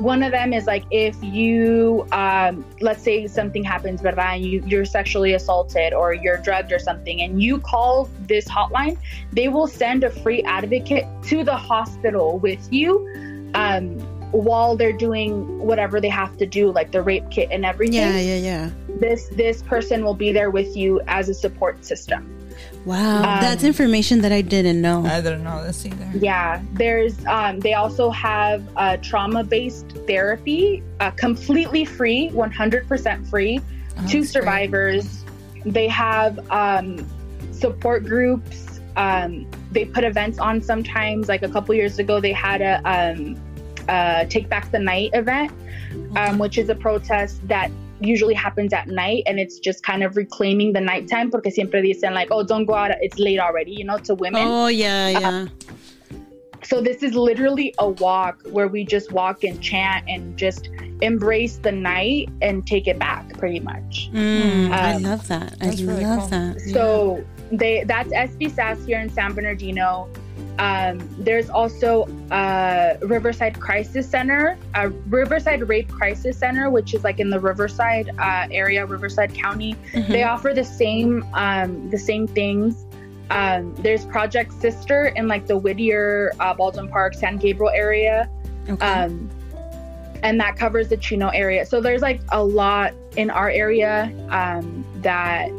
one 0.00 0.22
of 0.22 0.32
them 0.32 0.52
is 0.52 0.66
like 0.66 0.84
if 0.90 1.16
you 1.22 2.06
um, 2.12 2.64
let's 2.80 3.02
say 3.02 3.26
something 3.26 3.64
happens 3.64 4.02
but 4.02 4.40
you, 4.40 4.62
you're 4.66 4.84
sexually 4.84 5.34
assaulted 5.34 5.92
or 5.92 6.12
you're 6.12 6.38
drugged 6.38 6.72
or 6.72 6.78
something 6.78 7.22
and 7.22 7.42
you 7.42 7.58
call 7.58 8.08
this 8.20 8.46
hotline 8.46 8.98
they 9.32 9.48
will 9.48 9.66
send 9.66 10.04
a 10.04 10.10
free 10.10 10.42
advocate 10.42 11.06
to 11.22 11.42
the 11.44 11.56
hospital 11.56 12.38
with 12.38 12.70
you 12.72 13.08
um, 13.54 13.98
while 14.32 14.76
they're 14.76 14.92
doing 14.92 15.58
whatever 15.58 16.00
they 16.00 16.08
have 16.08 16.36
to 16.36 16.46
do 16.46 16.70
like 16.70 16.92
the 16.92 17.00
rape 17.00 17.30
kit 17.30 17.48
and 17.50 17.64
everything. 17.64 17.94
Yeah 17.94 18.18
yeah 18.18 18.36
yeah. 18.36 18.70
This 19.00 19.28
this 19.28 19.62
person 19.62 20.04
will 20.04 20.14
be 20.14 20.32
there 20.32 20.50
with 20.50 20.76
you 20.76 21.00
as 21.06 21.28
a 21.28 21.34
support 21.34 21.84
system 21.84 22.35
Wow, 22.84 23.16
um, 23.16 23.40
that's 23.40 23.64
information 23.64 24.20
that 24.20 24.32
I 24.32 24.42
didn't 24.42 24.80
know. 24.80 25.04
I 25.04 25.20
didn't 25.20 25.44
know 25.44 25.64
this 25.64 25.84
either. 25.84 26.08
Yeah, 26.14 26.62
there's. 26.72 27.24
Um, 27.26 27.60
they 27.60 27.74
also 27.74 28.10
have 28.10 28.62
uh, 28.76 28.96
trauma-based 28.98 29.90
therapy, 30.06 30.82
uh, 31.00 31.10
completely 31.12 31.84
free, 31.84 32.30
100% 32.30 33.28
free 33.28 33.60
oh, 33.98 34.06
to 34.08 34.24
survivors. 34.24 35.24
Great. 35.62 35.74
They 35.74 35.88
have 35.88 36.38
um, 36.50 37.04
support 37.52 38.04
groups. 38.04 38.80
Um, 38.96 39.46
they 39.72 39.84
put 39.84 40.04
events 40.04 40.38
on 40.38 40.62
sometimes. 40.62 41.28
Like 41.28 41.42
a 41.42 41.48
couple 41.48 41.74
years 41.74 41.98
ago, 41.98 42.20
they 42.20 42.32
had 42.32 42.62
a 42.62 42.80
um, 42.88 43.36
uh, 43.88 44.24
Take 44.26 44.48
Back 44.48 44.70
the 44.70 44.78
Night 44.78 45.10
event, 45.12 45.52
um, 46.14 46.38
which 46.38 46.58
is 46.58 46.68
a 46.68 46.74
protest 46.74 47.46
that 47.48 47.70
usually 48.00 48.34
happens 48.34 48.72
at 48.72 48.88
night 48.88 49.22
and 49.26 49.38
it's 49.38 49.58
just 49.58 49.82
kind 49.82 50.02
of 50.02 50.16
reclaiming 50.16 50.72
the 50.72 50.80
nighttime 50.80 51.30
porque 51.30 51.50
siempre 51.50 51.80
dicen 51.80 52.12
like 52.14 52.28
oh 52.30 52.42
don't 52.42 52.66
go 52.66 52.74
out 52.74 52.90
it's 53.00 53.18
late 53.18 53.38
already 53.38 53.72
you 53.72 53.84
know 53.84 53.98
to 53.98 54.14
women. 54.14 54.42
Oh 54.46 54.68
yeah 54.68 55.08
yeah. 55.08 55.28
uh, 55.28 55.46
so 56.62 56.80
this 56.80 57.02
is 57.02 57.14
literally 57.14 57.74
a 57.78 57.88
walk 57.88 58.42
where 58.50 58.66
we 58.66 58.84
just 58.84 59.12
walk 59.12 59.44
and 59.44 59.60
chant 59.62 60.04
and 60.08 60.36
just 60.36 60.68
embrace 61.00 61.58
the 61.58 61.70
night 61.70 62.28
and 62.42 62.66
take 62.66 62.88
it 62.88 62.98
back 62.98 63.28
pretty 63.38 63.60
much. 63.60 64.10
Mm, 64.12 64.66
um, 64.66 64.72
i 64.72 64.96
love 64.96 65.26
that. 65.28 65.54
I 65.60 65.66
love 65.70 65.80
really 65.80 66.04
cool. 66.04 66.26
that. 66.26 66.60
So 66.60 67.16
yeah. 67.50 67.58
they 67.58 67.84
that's 67.84 68.12
SBSAS 68.12 68.84
here 68.86 69.00
in 69.00 69.08
san 69.08 69.32
bernardino 69.32 70.08
um, 70.58 70.98
there's 71.18 71.50
also 71.50 72.06
a 72.30 72.96
Riverside 73.02 73.60
Crisis 73.60 74.08
Center, 74.08 74.58
a 74.74 74.88
Riverside 74.88 75.68
Rape 75.68 75.88
Crisis 75.88 76.38
Center, 76.38 76.70
which 76.70 76.94
is 76.94 77.04
like 77.04 77.20
in 77.20 77.30
the 77.30 77.40
Riverside 77.40 78.10
uh, 78.18 78.48
area, 78.50 78.84
Riverside 78.86 79.34
County. 79.34 79.74
Mm-hmm. 79.92 80.12
They 80.12 80.22
offer 80.22 80.54
the 80.54 80.64
same 80.64 81.26
um, 81.34 81.90
the 81.90 81.98
same 81.98 82.26
things. 82.26 82.86
Um, 83.28 83.74
there's 83.76 84.04
Project 84.04 84.52
Sister 84.52 85.06
in 85.16 85.28
like 85.28 85.46
the 85.46 85.58
Whittier, 85.58 86.32
uh, 86.40 86.54
Baldwin 86.54 86.88
Park, 86.88 87.14
San 87.14 87.36
Gabriel 87.36 87.72
area, 87.74 88.30
okay. 88.68 88.86
Um, 88.86 89.28
and 90.22 90.40
that 90.40 90.56
covers 90.56 90.88
the 90.88 90.96
Chino 90.96 91.28
area. 91.28 91.66
So 91.66 91.80
there's 91.80 92.02
like 92.02 92.20
a 92.32 92.42
lot 92.42 92.94
in 93.16 93.30
our 93.30 93.50
area 93.50 94.12
um, 94.30 94.84
that 95.02 95.50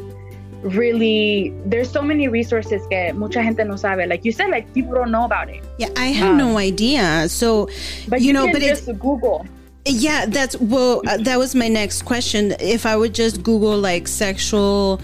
really 0.62 1.54
there's 1.66 1.90
so 1.90 2.02
many 2.02 2.28
resources 2.28 2.86
que 2.88 3.12
mucha 3.12 3.42
gente 3.42 3.64
no 3.64 3.76
sabe. 3.76 4.06
Like 4.08 4.24
you 4.24 4.32
said 4.32 4.50
like 4.50 4.72
people 4.74 4.94
don't 4.94 5.10
know 5.10 5.24
about 5.24 5.48
it. 5.48 5.62
Yeah 5.78 5.88
i 5.96 6.06
have 6.06 6.30
um, 6.30 6.38
no 6.38 6.58
idea. 6.58 7.28
So 7.28 7.68
but 8.08 8.20
you, 8.20 8.28
you 8.28 8.32
know 8.32 8.50
but 8.52 8.62
it's 8.62 8.86
google. 8.86 9.46
Yeah 9.84 10.26
that's 10.26 10.56
well 10.56 11.02
uh, 11.06 11.18
that 11.18 11.38
was 11.38 11.54
my 11.54 11.68
next 11.68 12.02
question. 12.02 12.54
If 12.60 12.86
i 12.86 12.96
would 12.96 13.14
just 13.14 13.42
google 13.42 13.78
like 13.78 14.08
sexual 14.08 15.00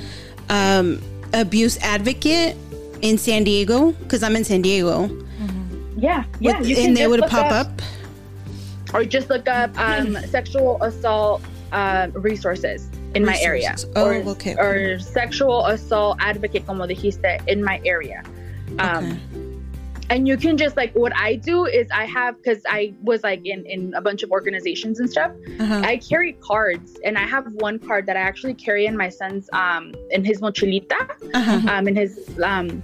um, 0.49 1.01
abuse 1.33 1.79
advocate 1.79 2.57
in 3.03 3.19
san 3.19 3.45
diego 3.45 3.93
because 3.93 4.23
i'm 4.23 4.37
in 4.37 4.45
san 4.45 4.63
diego. 4.63 5.09
Mm-hmm. 5.09 5.99
yeah 5.99 6.25
yeah 6.41 6.61
With, 6.61 6.79
and 6.79 6.97
they 6.97 7.07
would 7.07 7.21
pop 7.23 7.51
up, 7.51 7.67
up, 7.67 7.83
or 8.95 9.05
just 9.05 9.29
look 9.29 9.49
up 9.49 9.79
um, 9.79 10.17
sexual 10.29 10.83
assault 10.83 11.43
uh, 11.73 12.09
resources 12.15 12.89
in 13.15 13.25
my 13.25 13.39
area. 13.41 13.77
Oh, 13.97 14.07
or, 14.07 14.15
okay. 14.31 14.55
Or 14.55 14.99
sexual 14.99 15.67
assault 15.67 16.19
advocate, 16.21 16.67
como 16.67 16.87
dijiste, 16.87 17.47
in 17.49 17.63
my 17.63 17.81
area. 17.85 18.23
Um, 18.79 19.05
okay. 19.05 19.21
And 20.11 20.29
you 20.29 20.37
can 20.37 20.59
just 20.59 20.77
like 20.77 20.93
what 20.93 21.17
I 21.17 21.37
do 21.37 21.65
is 21.65 21.89
I 21.91 22.05
have 22.05 22.37
because 22.37 22.63
I 22.69 22.93
was 23.03 23.23
like 23.23 23.41
in 23.47 23.65
in 23.65 23.95
a 23.95 24.03
bunch 24.03 24.23
of 24.23 24.31
organizations 24.31 25.01
and 25.01 25.09
stuff. 25.11 25.33
Uh-huh. 25.59 25.81
I 25.83 25.97
carry 25.97 26.35
cards, 26.35 26.99
and 27.05 27.17
I 27.17 27.23
have 27.23 27.47
one 27.55 27.79
card 27.79 28.05
that 28.07 28.17
I 28.17 28.21
actually 28.21 28.53
carry 28.53 28.85
in 28.85 28.97
my 28.99 29.09
son's 29.09 29.49
um 29.55 29.95
in 30.11 30.23
his 30.23 30.43
mochilita, 30.43 31.09
uh-huh. 31.33 31.73
um 31.73 31.89
in 31.89 31.97
his 31.97 32.39
um 32.43 32.83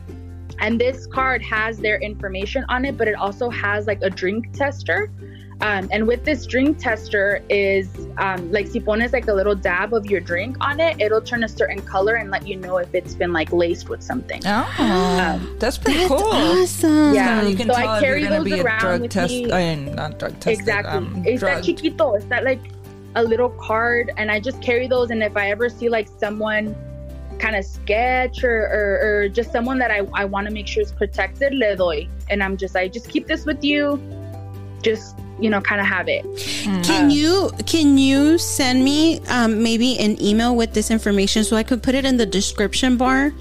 and 0.61 0.81
this 0.81 1.07
card 1.07 1.43
has 1.43 1.79
their 1.79 1.99
information 2.01 2.65
on 2.69 2.85
it 2.85 2.97
but 2.97 3.09
it 3.09 3.15
also 3.15 3.49
has 3.51 3.87
like 3.87 4.01
a 4.03 4.11
drink 4.11 4.53
tester 4.53 5.11
um, 5.63 5.89
and 5.93 6.07
with 6.07 6.25
this 6.25 6.47
drink 6.47 6.79
tester 6.79 7.43
is 7.51 7.89
um, 8.17 8.51
like 8.51 8.67
si 8.67 8.81
pones 8.81 9.13
like 9.13 9.29
a 9.29 9.33
little 9.33 9.55
dab 9.55 9.93
of 9.93 10.07
your 10.07 10.21
drink 10.21 10.57
on 10.61 10.81
it, 10.81 11.01
it'll 11.01 11.21
turn 11.21 11.45
a 11.45 11.49
certain 11.49 11.83
color 11.83 12.15
and 12.15 12.31
let 12.31 12.47
you 12.47 12.57
know 12.57 12.79
if 12.79 12.95
it's 12.95 13.15
been 13.15 13.33
like 13.33 13.53
laced 13.53 13.89
with 13.89 14.03
something. 14.03 14.41
Oh, 14.47 14.75
um, 14.79 15.57
that's 15.59 15.77
pretty 15.77 15.99
that's 15.99 16.09
cool. 16.09 16.33
Awesome. 16.33 17.15
Yeah, 17.15 17.43
so, 17.43 17.49
you 17.49 17.57
can 17.57 17.69
so 17.69 17.75
I 17.75 18.01
carry 18.01 18.25
those 18.25 18.51
around 18.53 19.03
with 19.03 19.11
test, 19.11 19.33
me. 19.33 19.53
I 19.53 19.75
mean, 19.75 19.95
not 19.95 20.19
drug 20.19 20.33
tested. 20.35 20.61
Exactly. 20.61 20.93
Um, 20.93 21.23
it's 21.27 21.43
that 21.43 21.63
chiquito. 21.63 22.15
It's 22.15 22.25
that 22.27 22.45
like 22.45 22.61
a 23.15 23.23
little 23.23 23.51
card, 23.51 24.13
and 24.17 24.31
I 24.31 24.41
just 24.41 24.63
carry 24.63 24.89
those. 24.89 25.11
And 25.11 25.23
if 25.23 25.37
I 25.37 25.51
ever 25.51 25.69
see 25.69 25.91
like 25.91 26.09
someone 26.19 26.75
kind 27.39 27.57
of 27.57 27.65
sketch 27.65 28.45
or, 28.45 28.67
or, 28.67 29.01
or 29.03 29.29
just 29.29 29.51
someone 29.51 29.79
that 29.79 29.91
I, 29.91 30.07
I 30.15 30.25
want 30.25 30.47
to 30.47 30.53
make 30.53 30.67
sure 30.67 30.83
is 30.83 30.93
protected, 30.93 31.55
le 31.55 31.77
doy. 31.77 32.09
And 32.29 32.43
I'm 32.43 32.57
just 32.57 32.75
like, 32.75 32.93
just 32.93 33.09
keep 33.09 33.27
this 33.27 33.47
with 33.47 33.65
you. 33.65 34.01
Just 34.83 35.17
you 35.41 35.51
know 35.51 35.61
kind 35.61 35.81
of 35.81 35.87
have 35.87 36.09
it. 36.09 36.25
Can 36.85 37.07
uh, 37.07 37.09
you 37.09 37.51
can 37.67 37.99
you 37.99 38.39
send 38.39 38.85
me 38.85 39.21
um, 39.29 39.63
maybe 39.63 39.99
an 39.99 40.21
email 40.23 40.55
with 40.57 40.75
this 40.75 40.91
information 40.91 41.45
so 41.45 41.57
i 41.57 41.63
could 41.63 41.83
put 41.83 41.95
it 41.95 42.05
in 42.05 42.17
the 42.17 42.27
description 42.27 42.97
bar? 42.97 43.33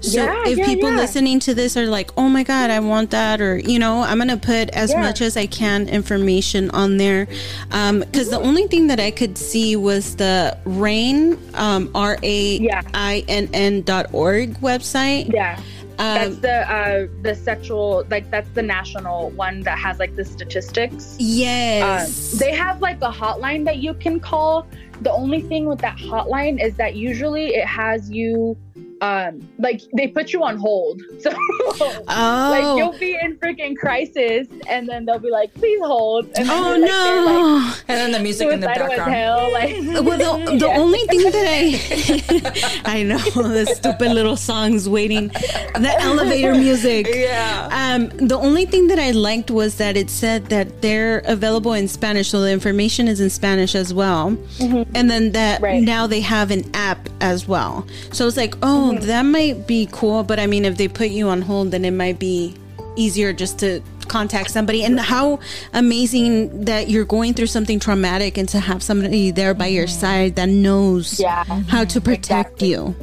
So 0.00 0.22
yeah, 0.22 0.46
if 0.46 0.58
yeah, 0.58 0.66
people 0.66 0.90
yeah. 0.90 0.96
listening 0.96 1.40
to 1.40 1.54
this 1.54 1.78
are 1.78 1.86
like 1.86 2.10
oh 2.18 2.28
my 2.28 2.42
god 2.42 2.70
i 2.70 2.78
want 2.78 3.10
that 3.12 3.40
or 3.40 3.56
you 3.56 3.78
know 3.78 4.02
i'm 4.02 4.18
gonna 4.18 4.36
put 4.36 4.68
as 4.70 4.94
much 4.94 5.22
as 5.22 5.34
i 5.36 5.46
can 5.46 5.88
information 5.88 6.70
on 6.72 6.98
there. 6.98 7.24
Because 7.24 8.28
um, 8.28 8.30
the 8.30 8.40
only 8.42 8.66
thing 8.66 8.88
that 8.88 9.00
i 9.00 9.10
could 9.10 9.38
see 9.38 9.76
was 9.76 10.16
the 10.16 10.58
RAINN 10.66 11.38
um, 11.54 11.90
r-a-i-n-n 11.94 13.82
dot 13.82 14.12
org 14.12 14.60
website. 14.60 15.32
Yeah 15.32 15.58
that's 15.96 16.34
um, 16.34 16.40
the 16.40 16.70
uh, 16.70 17.06
the 17.22 17.34
sexual 17.34 18.04
like 18.10 18.30
that's 18.30 18.48
the 18.50 18.62
national 18.62 19.30
one 19.30 19.60
that 19.60 19.78
has 19.78 19.98
like 19.98 20.16
the 20.16 20.24
statistics. 20.24 21.16
Yes, 21.18 22.32
um, 22.32 22.38
they 22.38 22.54
have 22.54 22.80
like 22.80 23.00
a 23.02 23.10
hotline 23.10 23.64
that 23.64 23.78
you 23.78 23.94
can 23.94 24.20
call. 24.20 24.66
The 25.00 25.12
only 25.12 25.40
thing 25.40 25.66
with 25.66 25.80
that 25.80 25.96
hotline 25.98 26.62
is 26.62 26.76
that 26.76 26.96
usually 26.96 27.54
it 27.54 27.66
has 27.66 28.10
you 28.10 28.56
um 29.04 29.46
like 29.58 29.82
they 29.94 30.08
put 30.08 30.32
you 30.32 30.42
on 30.42 30.56
hold 30.56 31.02
so 31.18 31.30
oh. 31.78 32.02
like 32.08 32.78
you'll 32.78 32.98
be 32.98 33.18
in 33.20 33.36
freaking 33.36 33.76
crisis 33.76 34.48
and 34.66 34.88
then 34.88 35.04
they'll 35.04 35.18
be 35.18 35.30
like 35.30 35.52
please 35.52 35.80
hold 35.80 36.24
and 36.36 36.48
oh 36.50 36.76
no 36.76 37.66
like, 37.66 37.84
and 37.88 37.98
then 38.00 38.12
the 38.12 38.18
music 38.18 38.50
in 38.50 38.60
the 38.60 38.66
background 38.66 39.12
hell, 39.12 39.52
like, 39.52 39.74
well 40.06 40.18
the, 40.18 40.52
the 40.58 40.66
yeah. 40.66 40.78
only 40.78 41.00
thing 41.00 41.22
that 41.22 41.34
i 41.36 42.82
i 42.98 43.02
know 43.02 43.18
the 43.18 43.66
stupid 43.76 44.10
little 44.12 44.36
songs 44.36 44.88
waiting 44.88 45.28
the 45.28 45.94
elevator 46.00 46.54
music 46.54 47.06
yeah 47.12 47.68
um 47.72 48.08
the 48.26 48.38
only 48.38 48.64
thing 48.64 48.86
that 48.86 48.98
i 48.98 49.10
liked 49.10 49.50
was 49.50 49.76
that 49.76 49.98
it 49.98 50.08
said 50.08 50.46
that 50.46 50.80
they're 50.80 51.18
available 51.26 51.74
in 51.74 51.86
spanish 51.86 52.30
so 52.30 52.40
the 52.40 52.50
information 52.50 53.06
is 53.06 53.20
in 53.20 53.28
spanish 53.28 53.74
as 53.74 53.92
well 53.92 54.30
mm-hmm. 54.30 54.90
and 54.94 55.10
then 55.10 55.32
that 55.32 55.60
right. 55.60 55.82
now 55.82 56.06
they 56.06 56.20
have 56.20 56.50
an 56.50 56.64
app 56.72 57.06
as 57.20 57.46
well 57.46 57.86
so 58.12 58.26
it's 58.26 58.38
like 58.38 58.54
oh 58.62 58.93
mm-hmm. 58.98 59.06
that 59.06 59.22
might 59.22 59.66
be 59.66 59.88
cool. 59.92 60.22
But 60.22 60.38
I 60.38 60.46
mean, 60.46 60.64
if 60.64 60.76
they 60.76 60.88
put 60.88 61.08
you 61.10 61.28
on 61.28 61.42
hold, 61.42 61.70
then 61.70 61.84
it 61.84 61.92
might 61.92 62.18
be 62.18 62.54
easier 62.96 63.32
just 63.32 63.58
to 63.60 63.82
contact 64.08 64.50
somebody. 64.50 64.84
And 64.84 64.98
how 65.00 65.40
amazing 65.72 66.64
that 66.64 66.88
you're 66.88 67.04
going 67.04 67.34
through 67.34 67.46
something 67.48 67.80
traumatic 67.80 68.38
and 68.38 68.48
to 68.50 68.60
have 68.60 68.82
somebody 68.82 69.30
there 69.30 69.54
by 69.54 69.66
your 69.66 69.86
mm-hmm. 69.86 70.00
side 70.00 70.36
that 70.36 70.48
knows 70.48 71.18
yeah. 71.18 71.44
how 71.44 71.84
to 71.84 72.00
protect 72.00 72.62
exactly. 72.62 72.70
you. 72.70 72.94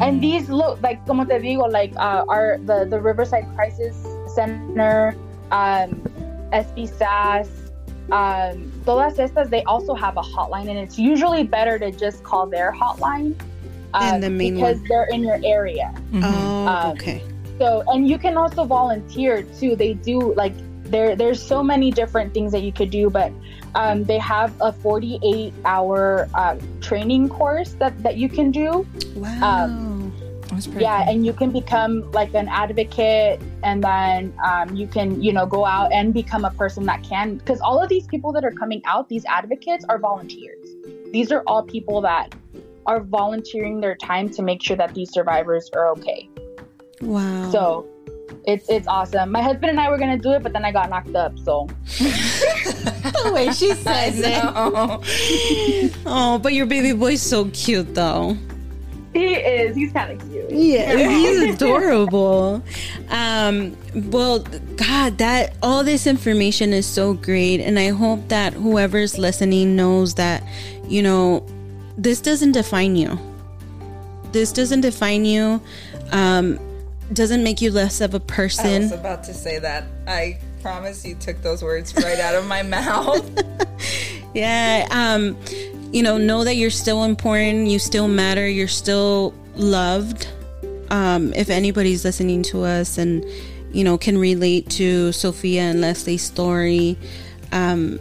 And 0.00 0.22
these 0.22 0.48
look 0.48 0.80
like, 0.82 1.04
como 1.06 1.24
te 1.24 1.34
digo, 1.34 1.70
like 1.70 1.92
uh, 1.96 2.24
our 2.26 2.56
the 2.64 2.86
the 2.88 2.98
Riverside 2.98 3.44
Crisis 3.54 3.94
Center, 4.34 5.14
um, 5.52 6.00
SBSAS, 6.52 7.48
um, 8.10 8.72
todas 8.86 9.18
estas, 9.18 9.50
they 9.50 9.62
also 9.64 9.94
have 9.94 10.16
a 10.16 10.22
hotline, 10.22 10.70
and 10.70 10.78
it's 10.78 10.98
usually 10.98 11.44
better 11.44 11.78
to 11.78 11.90
just 11.90 12.24
call 12.24 12.46
their 12.46 12.72
hotline 12.72 13.36
um, 13.94 14.20
the 14.20 14.30
main 14.30 14.54
because 14.54 14.78
one. 14.78 14.88
they're 14.88 15.08
in 15.10 15.22
your 15.22 15.40
area. 15.44 15.92
Oh, 16.14 16.66
Um, 16.66 16.90
okay. 16.92 17.22
So, 17.58 17.82
and 17.88 18.08
you 18.08 18.18
can 18.18 18.36
also 18.36 18.64
volunteer 18.64 19.42
too. 19.42 19.76
They 19.76 19.94
do 19.94 20.32
like 20.34 20.54
there. 20.84 21.14
There's 21.14 21.42
so 21.42 21.62
many 21.62 21.90
different 21.90 22.32
things 22.32 22.52
that 22.52 22.62
you 22.62 22.72
could 22.72 22.90
do, 22.90 23.10
but 23.10 23.32
um, 23.74 24.04
they 24.04 24.18
have 24.18 24.52
a 24.60 24.72
48 24.72 25.52
hour 25.64 26.28
uh, 26.34 26.56
training 26.80 27.28
course 27.28 27.72
that 27.74 28.02
that 28.02 28.16
you 28.16 28.28
can 28.28 28.50
do. 28.50 28.86
Wow. 29.14 29.68
That's 30.48 30.66
pretty 30.66 30.82
Yeah, 30.82 31.04
cool. 31.04 31.14
and 31.14 31.26
you 31.26 31.32
can 31.32 31.50
become 31.52 32.10
like 32.12 32.34
an 32.34 32.48
advocate, 32.48 33.40
and 33.62 33.84
then 33.84 34.32
um, 34.44 34.74
you 34.74 34.86
can 34.88 35.22
you 35.22 35.32
know 35.32 35.46
go 35.46 35.64
out 35.64 35.92
and 35.92 36.12
become 36.14 36.44
a 36.44 36.50
person 36.50 36.86
that 36.86 37.02
can. 37.04 37.36
Because 37.36 37.60
all 37.60 37.78
of 37.80 37.88
these 37.88 38.06
people 38.06 38.32
that 38.32 38.44
are 38.44 38.50
coming 38.50 38.82
out, 38.86 39.08
these 39.08 39.24
advocates 39.26 39.84
are 39.88 39.98
volunteers. 39.98 40.66
These 41.12 41.30
are 41.30 41.42
all 41.46 41.62
people 41.62 42.00
that 42.02 42.34
are 42.90 43.00
volunteering 43.00 43.80
their 43.80 43.94
time 43.94 44.28
to 44.30 44.42
make 44.42 44.60
sure 44.60 44.76
that 44.76 44.92
these 44.94 45.12
survivors 45.12 45.70
are 45.74 45.88
okay. 45.90 46.28
wow. 47.00 47.48
So 47.52 47.86
it's 48.46 48.68
it's 48.68 48.88
awesome. 48.88 49.30
My 49.30 49.42
husband 49.42 49.70
and 49.70 49.80
I 49.80 49.88
were 49.90 49.98
gonna 49.98 50.18
do 50.18 50.32
it, 50.32 50.42
but 50.42 50.52
then 50.52 50.64
I 50.64 50.72
got 50.72 50.90
knocked 50.90 51.14
up. 51.14 51.38
So 51.38 51.68
the 51.98 53.30
way 53.32 53.52
she 53.52 53.72
says 53.86 54.20
it. 54.24 55.96
Oh, 56.06 56.38
but 56.38 56.52
your 56.52 56.66
baby 56.66 56.92
boy's 56.92 57.22
so 57.22 57.44
cute 57.52 57.94
though. 57.94 58.36
he 59.12 59.34
is. 59.34 59.76
He's 59.76 59.92
kind 59.92 60.10
of 60.12 60.28
cute. 60.28 60.50
Yeah, 60.50 60.96
he's 61.08 61.54
adorable. 61.54 62.62
Um, 63.10 63.76
well, 64.10 64.40
God, 64.76 65.18
that 65.18 65.54
all 65.62 65.84
this 65.84 66.06
information 66.06 66.72
is 66.72 66.86
so 66.86 67.14
great, 67.14 67.60
and 67.60 67.78
I 67.78 67.88
hope 67.90 68.28
that 68.28 68.52
whoever's 68.54 69.18
listening 69.18 69.76
knows 69.76 70.14
that, 70.14 70.42
you 70.88 71.02
know, 71.02 71.44
this 71.96 72.20
doesn't 72.20 72.52
define 72.52 72.96
you. 72.96 73.18
This 74.32 74.52
doesn't 74.52 74.82
define 74.82 75.24
you. 75.24 75.60
Um, 76.12 76.58
doesn't 77.12 77.42
make 77.42 77.60
you 77.60 77.72
less 77.72 78.00
of 78.00 78.14
a 78.14 78.16
I 78.16 78.20
was 78.20 78.26
person. 78.26 78.92
about 78.92 79.24
to 79.24 79.34
say 79.34 79.58
that. 79.58 79.84
I 80.06 80.38
promise 80.62 81.04
you 81.04 81.14
took 81.16 81.40
those 81.42 81.62
words 81.62 81.94
right 81.96 82.20
out 82.20 82.34
of 82.34 82.46
my 82.46 82.62
mouth. 82.76 83.28
Yeah. 84.32 84.86
Um, 84.92 85.36
you 85.92 86.02
know, 86.04 86.16
know 86.16 86.44
that 86.44 86.54
you're 86.54 86.70
still 86.70 87.02
important. 87.02 87.66
You 87.66 87.80
still 87.80 88.06
matter. 88.06 88.46
You're 88.48 88.68
still 88.68 89.34
loved. 89.56 90.28
Um, 90.90 91.32
if 91.34 91.50
anybody's 91.50 92.04
listening 92.04 92.42
to 92.44 92.62
us 92.62 92.96
and 92.98 93.24
you 93.72 93.82
know 93.82 93.98
can 93.98 94.18
relate 94.18 94.70
to 94.70 95.10
Sophia 95.10 95.62
and 95.62 95.80
Leslie's 95.80 96.22
story, 96.22 96.96
um, 97.50 97.98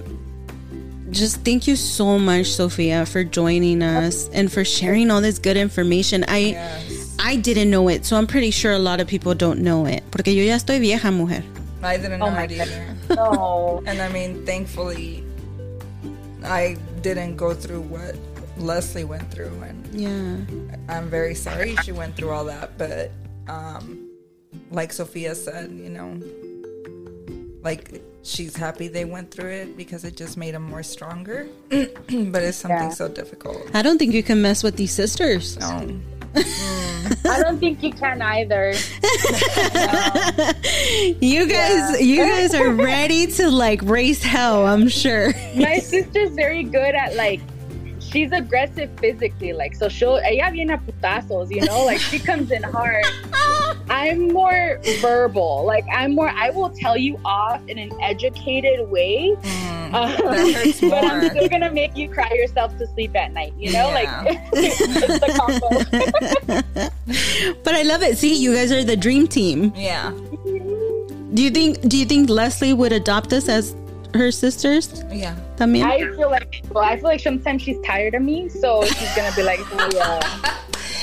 just 1.11 1.43
thank 1.43 1.67
you 1.67 1.75
so 1.75 2.17
much, 2.19 2.47
Sophia, 2.47 3.05
for 3.05 3.23
joining 3.23 3.81
us 3.81 4.29
and 4.33 4.51
for 4.51 4.63
sharing 4.63 5.09
all 5.11 5.21
this 5.21 5.39
good 5.39 5.57
information. 5.57 6.23
I 6.27 6.37
Yes. 6.57 7.15
I 7.19 7.35
didn't 7.35 7.69
know 7.69 7.89
it, 7.89 8.05
so 8.05 8.15
I'm 8.15 8.27
pretty 8.27 8.51
sure 8.51 8.71
a 8.71 8.79
lot 8.79 9.01
of 9.01 9.07
people 9.07 9.33
don't 9.35 9.59
know 9.59 9.85
it. 9.85 10.03
Porque 10.11 10.27
yo 10.27 10.43
ya 10.43 10.55
estoy 10.55 10.79
vieja 10.79 11.11
mujer. 11.11 11.43
I 11.83 11.97
didn't 11.97 12.19
know 12.19 12.27
Oh 12.27 12.31
my 12.31 12.43
it 12.43 12.51
either. 12.51 12.95
No. 13.15 13.81
And 13.87 14.01
I 14.01 14.09
mean, 14.09 14.45
thankfully, 14.45 15.23
I 16.43 16.77
didn't 17.01 17.35
go 17.35 17.53
through 17.53 17.81
what 17.81 18.15
Leslie 18.57 19.03
went 19.03 19.29
through, 19.31 19.51
and 19.63 19.83
Yeah. 19.93 20.35
I'm 20.87 21.09
very 21.09 21.35
sorry 21.35 21.75
she 21.83 21.91
went 21.91 22.15
through 22.15 22.31
all 22.31 22.45
that. 22.45 22.77
But 22.77 23.11
um, 23.47 24.07
like 24.71 24.93
Sophia 24.93 25.35
said, 25.35 25.71
you 25.71 25.89
know, 25.89 26.19
like 27.63 28.01
she's 28.23 28.55
happy 28.55 28.87
they 28.87 29.05
went 29.05 29.31
through 29.31 29.49
it 29.51 29.77
because 29.77 30.03
it 30.03 30.15
just 30.17 30.37
made 30.37 30.53
them 30.53 30.63
more 30.63 30.83
stronger. 30.83 31.47
but 31.69 32.43
it's 32.43 32.57
something 32.57 32.77
Yeah. 32.77 32.89
so 32.89 33.07
difficult. 33.07 33.69
I 33.73 33.81
don't 33.81 33.97
think 33.97 34.13
you 34.13 34.23
can 34.23 34.41
mess 34.41 34.63
with 34.63 34.75
these 34.77 34.91
sisters. 34.91 35.57
No. 35.59 35.65
Mm. 35.67 36.01
I 37.29 37.41
don't 37.41 37.57
think 37.59 37.81
you 37.81 37.91
can 37.91 38.21
either. 38.21 38.73
You 41.21 41.47
guys, 41.47 42.01
you 42.01 42.17
guys 42.23 42.53
are 42.53 42.69
ready 42.71 43.27
to 43.27 43.49
like 43.49 43.81
race 43.83 44.21
hell. 44.23 44.65
I'm 44.67 44.87
sure. 44.87 45.33
My 45.55 45.79
sister's 45.79 46.29
very 46.31 46.63
good 46.63 46.95
at 46.95 47.15
like 47.15 47.41
she's 47.99 48.31
aggressive 48.31 48.89
physically, 48.99 49.53
like 49.53 49.75
so 49.75 49.89
she'll 49.89 50.17
ella 50.17 50.51
viene 50.51 50.71
a 50.71 50.77
putazos, 50.77 51.49
you 51.53 51.61
know, 51.61 51.85
like 51.85 51.99
she 51.99 52.19
comes 52.19 52.51
in 52.51 52.63
hard. 52.63 53.03
I'm 53.89 54.27
more 54.29 54.79
verbal, 55.01 55.63
like 55.65 55.85
I'm 55.91 56.15
more. 56.15 56.29
I 56.29 56.49
will 56.51 56.69
tell 56.69 56.95
you 56.97 57.19
off 57.25 57.61
in 57.67 57.77
an 57.77 57.91
educated 58.01 58.89
way, 58.89 59.35
Mm, 59.41 59.93
um, 59.93 60.89
but 60.89 61.03
I'm 61.03 61.29
still 61.31 61.49
gonna 61.49 61.71
make 61.71 61.97
you 61.97 62.07
cry 62.09 62.29
yourself 62.33 62.77
to 62.77 62.85
sleep 62.93 63.15
at 63.15 63.33
night. 63.33 63.53
You 63.57 63.71
know, 63.73 63.89
Yeah. 63.89 64.21
like 64.23 64.39
it's 64.53 65.19
the 65.19 65.31
combo. 65.37 65.67
But 67.63 67.73
I 67.73 67.81
love 67.83 68.03
it. 68.03 68.17
See, 68.17 68.35
you 68.35 68.53
guys 68.53 68.71
are 68.71 68.83
the 68.83 68.95
dream 68.97 69.27
team. 69.27 69.73
Yeah. 69.75 70.11
Do 71.33 71.41
you 71.43 71.49
think? 71.49 71.81
Do 71.87 71.97
you 71.97 72.05
think 72.05 72.29
Leslie 72.29 72.73
would 72.73 72.91
adopt 72.93 73.33
us 73.33 73.49
as 73.49 73.75
her 74.13 74.31
sisters? 74.31 75.03
Yeah. 75.11 75.35
También. 75.57 75.85
I 75.85 75.99
feel 76.15 76.29
like 76.29 76.61
well, 76.69 76.83
I 76.83 76.95
feel 76.97 77.05
like 77.05 77.19
sometimes 77.21 77.61
she's 77.63 77.77
tired 77.85 78.13
of 78.15 78.21
me, 78.21 78.49
so 78.49 78.83
she's 78.85 79.15
gonna 79.15 79.33
be 79.35 79.43
like, 79.43 79.59
oh, 79.73 79.89
yeah. 79.93 80.58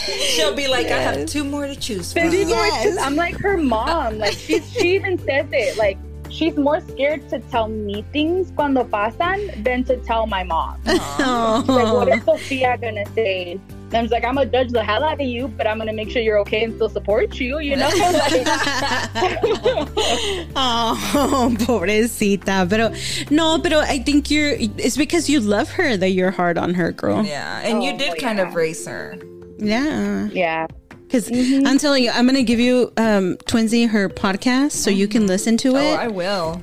She'll 0.07 0.55
be 0.55 0.69
like, 0.69 0.87
I 0.87 0.99
have 0.99 1.27
two 1.27 1.45
more 1.45 1.66
to 1.66 1.77
choose 1.77 2.12
from. 2.12 2.24
But 2.28 2.33
you 2.33 2.45
know, 2.45 2.51
Yes. 2.53 2.99
I'm 2.99 3.16
like 3.16 3.37
her 3.39 3.57
mom. 3.57 4.19
Like 4.19 4.35
she, 4.35 4.61
she 4.61 4.95
even 4.95 5.19
says 5.19 5.47
it. 5.53 5.77
Like 5.77 5.99
she's 6.31 6.57
more 6.57 6.81
scared 6.81 7.28
to 7.31 7.39
tell 7.51 7.69
me 7.69 8.03
things 8.12 8.53
cuando 8.57 8.85
pasan 8.85 9.62
than 9.65 9.85
to 9.85 9.97
tell 9.99 10.27
my 10.27 10.43
mom. 10.45 10.81
Like, 10.85 11.93
what 11.93 12.09
is 12.09 12.23
Sofia 12.24 12.78
gonna 12.81 13.05
say? 13.15 13.59
And 13.87 13.95
I 13.95 14.03
was 14.03 14.11
like, 14.11 14.24
I'm 14.24 14.35
gonna 14.35 14.51
judge 14.51 14.70
the 14.73 14.83
hell 14.83 15.05
out 15.05 15.20
of 15.20 15.27
you, 15.27 15.47
but 15.47 15.66
I'm 15.69 15.78
gonna 15.78 15.93
make 15.93 16.11
sure 16.11 16.20
you're 16.20 16.41
okay 16.41 16.65
and 16.65 16.74
still 16.74 16.89
support 16.89 17.39
you. 17.39 17.61
You 17.61 17.77
know, 17.77 17.89
like, 17.99 18.47
oh, 20.57 21.55
pobrecita. 21.61 22.69
Pero 22.69 22.93
no, 23.31 23.59
but 23.59 23.73
I 23.73 23.99
think 24.01 24.31
you're. 24.31 24.51
It's 24.59 24.97
because 24.97 25.28
you 25.31 25.39
love 25.41 25.70
her 25.70 25.97
that 25.97 26.11
you're 26.11 26.31
hard 26.33 26.59
on 26.59 26.74
her, 26.74 26.91
girl. 26.93 27.24
Yeah. 27.24 27.61
And 27.62 27.83
you 27.85 27.93
Oh, 27.93 27.99
did 27.99 28.19
kind 28.19 28.39
yeah. 28.39 28.49
of 28.49 28.55
race 28.55 28.87
her. 28.87 29.16
Yeah. 29.59 30.28
yeah. 30.33 30.66
Because 30.91 31.31
I'm 31.31 31.78
telling 31.78 32.03
you, 32.05 32.11
I'm 32.11 32.27
gonna 32.27 32.43
give 32.43 32.59
you 32.61 32.93
um 32.97 33.37
Twinsy 33.47 33.89
her 33.89 34.09
podcast 34.09 34.73
so 34.73 34.91
you 34.91 35.07
can 35.09 35.27
listen 35.27 35.57
to 35.59 35.77
Oh, 35.77 35.77
it. 35.77 35.97
I 35.99 36.09
will. 36.09 36.61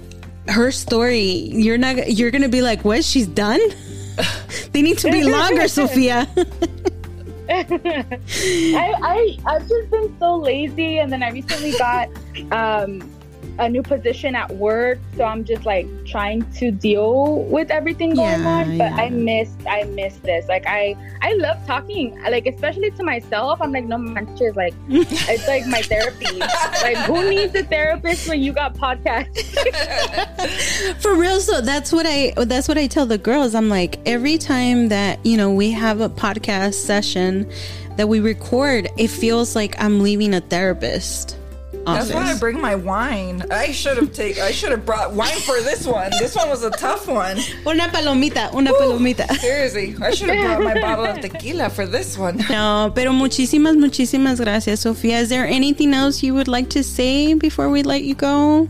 her 0.49 0.69
story, 0.71 1.21
you're 1.21 1.77
not. 1.77 2.11
You're 2.11 2.31
gonna 2.31 2.49
be 2.49 2.61
like, 2.61 2.83
"What? 2.83 3.03
She's 3.05 3.25
done." 3.27 3.61
they 4.73 4.81
need 4.81 4.97
to 4.99 5.09
be 5.11 5.23
longer, 5.23 5.67
Sophia. 5.69 6.27
I, 7.49 8.93
I 9.01 9.37
I've 9.45 9.67
just 9.67 9.89
been 9.89 10.15
so 10.19 10.35
lazy, 10.37 10.99
and 10.99 11.11
then 11.11 11.23
I 11.23 11.29
recently 11.31 11.71
got 11.77 12.09
um, 12.51 13.09
a 13.59 13.69
new 13.69 13.83
position 13.83 14.35
at 14.35 14.49
work, 14.55 14.99
so 15.15 15.23
I'm 15.23 15.43
just 15.43 15.65
like 15.65 15.87
trying 16.05 16.49
to 16.53 16.71
deal 16.71 17.43
with 17.43 17.69
everything 17.69 18.15
going 18.15 18.41
Yeah, 18.41 18.47
on. 18.47 18.77
But 18.77 18.91
yeah. 18.91 18.95
I 18.95 19.09
missed 19.09 19.59
I 19.67 19.83
missed 19.83 20.23
this. 20.23 20.47
Like 20.47 20.65
I 20.67 20.95
I 21.21 21.33
love 21.33 21.57
talking, 21.67 22.19
like 22.23 22.47
especially 22.47 22.91
to 22.91 23.03
myself. 23.03 23.61
I'm 23.61 23.71
like 23.71 23.85
no 23.85 23.97
manches, 23.97 24.55
like 24.55 24.73
it's 24.89 25.47
like 25.47 25.67
my 25.67 25.81
therapy. 25.81 26.39
like 26.81 26.97
who 27.05 27.29
needs 27.29 27.53
a 27.55 27.63
therapist 27.63 28.27
when 28.27 28.41
you 28.41 28.53
got 28.53 28.73
podcasts? 28.75 29.43
For 31.01 31.15
real, 31.15 31.39
so 31.39 31.61
that's 31.61 31.91
what 31.91 32.05
I 32.07 32.33
that's 32.45 32.67
what 32.67 32.77
I 32.77 32.87
tell 32.87 33.05
the 33.05 33.17
girls. 33.17 33.53
I'm 33.55 33.69
like, 33.69 33.99
every 34.05 34.37
time 34.37 34.89
that 34.89 35.23
you 35.25 35.37
know 35.37 35.51
we 35.53 35.71
have 35.71 36.01
a 36.01 36.09
podcast 36.09 36.73
session 36.75 37.49
that 37.97 38.09
we 38.09 38.19
record, 38.19 38.89
it 38.97 39.09
feels 39.09 39.55
like 39.55 39.79
I'm 39.81 39.99
leaving 40.01 40.33
a 40.33 40.41
therapist. 40.41 41.37
That's 41.85 42.13
why 42.13 42.31
I 42.31 42.37
bring 42.37 42.59
my 42.61 42.75
wine. 42.75 43.43
I 43.51 43.71
should 43.71 43.97
have 43.97 44.13
take. 44.13 44.39
I 44.39 44.51
should 44.51 44.71
have 44.71 44.85
brought 44.85 45.13
wine 45.13 45.37
for 45.41 45.61
this 45.61 45.85
one. 45.85 46.11
This 46.19 46.35
one 46.35 46.49
was 46.49 46.63
a 46.63 46.71
tough 46.71 47.07
one. 47.07 47.37
Una 47.67 47.89
palomita, 47.89 48.53
una 48.53 48.71
palomita. 48.71 49.27
Seriously, 49.39 49.95
I 50.01 50.11
should 50.11 50.29
have 50.29 50.59
brought 50.59 50.75
my 50.75 50.81
bottle 50.81 51.05
of 51.05 51.19
tequila 51.19 51.69
for 51.69 51.85
this 51.85 52.17
one. 52.17 52.41
No, 52.53 52.91
pero 52.93 53.11
muchísimas, 53.11 53.75
muchísimas 53.75 54.39
gracias, 54.39 54.81
Sofia. 54.81 55.19
Is 55.19 55.29
there 55.29 55.45
anything 55.45 55.93
else 55.93 56.21
you 56.21 56.33
would 56.35 56.47
like 56.47 56.69
to 56.69 56.83
say 56.83 57.33
before 57.33 57.69
we 57.69 57.81
let 57.83 58.03
you 58.03 58.15
go? 58.15 58.69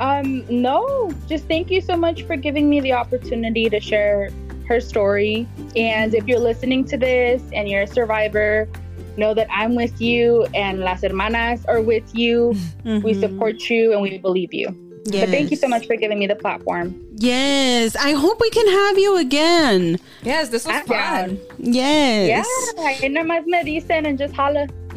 Um, 0.00 0.44
no, 0.48 1.12
just 1.26 1.46
thank 1.46 1.70
you 1.70 1.80
so 1.80 1.96
much 1.96 2.22
for 2.22 2.36
giving 2.36 2.68
me 2.68 2.80
the 2.80 2.92
opportunity 2.92 3.68
to 3.70 3.80
share 3.80 4.30
her 4.66 4.80
story. 4.80 5.48
And 5.74 6.14
if 6.14 6.26
you're 6.26 6.40
listening 6.40 6.84
to 6.86 6.96
this 6.96 7.42
and 7.52 7.68
you're 7.68 7.82
a 7.82 7.86
survivor, 7.86 8.68
know 9.16 9.34
that 9.34 9.46
I'm 9.50 9.74
with 9.74 10.00
you 10.00 10.46
and 10.54 10.80
Las 10.80 11.02
Hermanas 11.02 11.64
are 11.68 11.80
with 11.80 12.04
you. 12.14 12.54
We 12.84 13.12
Mhm. 13.14 13.20
support 13.20 13.68
you 13.70 13.92
and 13.92 14.00
we 14.02 14.18
believe 14.18 14.52
you. 14.54 14.74
But 15.08 15.28
thank 15.28 15.52
you 15.52 15.56
so 15.56 15.68
much 15.68 15.86
for 15.86 15.94
giving 15.94 16.18
me 16.18 16.26
the 16.26 16.34
platform. 16.34 16.94
Yes, 17.18 17.94
I 17.94 18.10
hope 18.12 18.40
we 18.40 18.50
can 18.50 18.66
have 18.66 18.98
you 18.98 19.16
again. 19.18 19.98
Yes, 20.24 20.48
this 20.48 20.66
was 20.66 20.74
I'm 20.74 20.84
fun. 20.84 20.96
down. 20.98 21.38
Yes. 21.60 22.44
Yeah, 22.76 22.84
ahí 22.84 23.08
nomás 23.10 23.46
me 23.46 23.62
dicen 23.62 24.04
and 24.06 24.18
just 24.18 24.34
holla. 24.34 24.66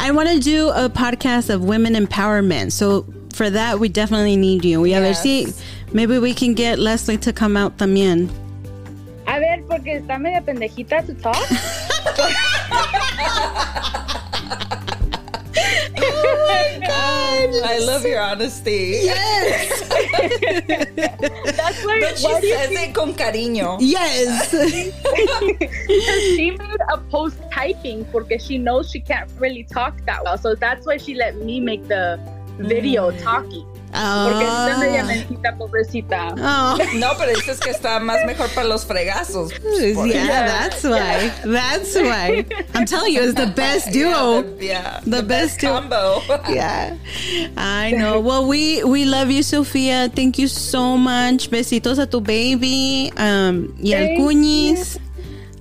I 0.00 0.10
want 0.12 0.30
to 0.30 0.38
do 0.40 0.70
a 0.70 0.88
podcast 0.88 1.50
of 1.50 1.62
women 1.64 1.94
empowerment. 1.94 2.72
So 2.72 3.04
for 3.34 3.50
that, 3.50 3.78
we 3.78 3.88
definitely 3.90 4.36
need 4.36 4.64
you. 4.64 4.80
We 4.80 4.94
ever 4.94 5.08
Yes. 5.08 5.22
see, 5.22 5.46
maybe 5.92 6.18
we 6.18 6.32
can 6.32 6.54
get 6.54 6.78
Leslie 6.78 7.18
to 7.18 7.32
come 7.34 7.58
out 7.58 7.76
también. 7.76 8.30
A 9.26 9.38
ver, 9.38 9.62
porque 9.68 10.00
está 10.00 10.18
media 10.18 10.40
pendejita 10.40 11.04
to 11.06 11.14
talk. 11.20 11.36
oh 16.02 16.36
my 16.48 16.86
god! 16.86 17.50
I 17.64 17.78
love 17.84 18.04
your 18.04 18.20
honesty. 18.20 19.00
Yes, 19.04 19.88
That's 21.56 21.84
why. 21.84 22.00
But 22.00 22.18
she 22.18 22.26
why 22.26 22.40
do 22.40 22.46
you 22.46 22.54
says 22.54 22.68
think 22.68 22.90
it 22.90 22.94
con 22.94 23.14
cariño. 23.14 23.78
yes. 23.80 24.50
she 26.36 26.50
made 26.50 26.80
a 26.92 26.98
post 27.10 27.38
typing 27.52 28.04
because 28.04 28.44
she 28.44 28.58
knows 28.58 28.90
she 28.90 29.00
can't 29.00 29.30
really 29.38 29.64
talk 29.64 30.00
that 30.06 30.24
well. 30.24 30.38
So 30.38 30.54
that's 30.54 30.86
why 30.86 30.96
she 30.96 31.14
let 31.14 31.36
me 31.36 31.60
make 31.60 31.86
the 31.88 32.18
video 32.58 33.10
mm. 33.10 33.22
talking. 33.22 33.69
Porque 33.92 34.44
está 34.44 34.76
media 34.78 35.02
Oh. 35.02 35.06
mentita, 35.06 35.56
pobrecita. 35.56 36.28
oh. 36.38 36.78
No, 36.94 37.08
pero 37.18 37.32
dices 37.34 37.58
que 37.58 37.70
está 37.70 37.98
más 38.00 38.24
mejor 38.26 38.48
para 38.50 38.66
los 38.68 38.84
fregazos. 38.86 39.50
Yeah, 40.06 40.46
that's 40.46 40.84
why. 40.84 41.32
That's 41.44 41.94
why. 41.96 42.46
I'm 42.74 42.86
telling 42.86 43.14
you, 43.14 43.22
it's 43.22 43.34
the 43.34 43.46
best 43.54 43.90
duo. 43.92 44.42
Yeah, 44.42 44.42
the, 44.42 44.64
yeah, 44.64 45.00
The 45.06 45.22
best 45.22 45.60
duo. 45.60 45.72
combo. 45.80 46.22
Yeah, 46.48 46.96
I 47.56 47.92
know. 47.92 48.20
Well, 48.30 48.46
we 48.46 48.84
we 48.84 49.04
love 49.06 49.30
you, 49.30 49.42
Sofia. 49.42 50.08
Thank 50.14 50.38
you 50.38 50.46
so 50.46 50.96
much. 50.96 51.50
Besitos 51.50 51.98
a 51.98 52.06
tu 52.06 52.20
baby. 52.20 53.10
Um, 53.16 53.74
y 53.82 53.92
al 53.94 54.14
cuñis. 54.16 54.98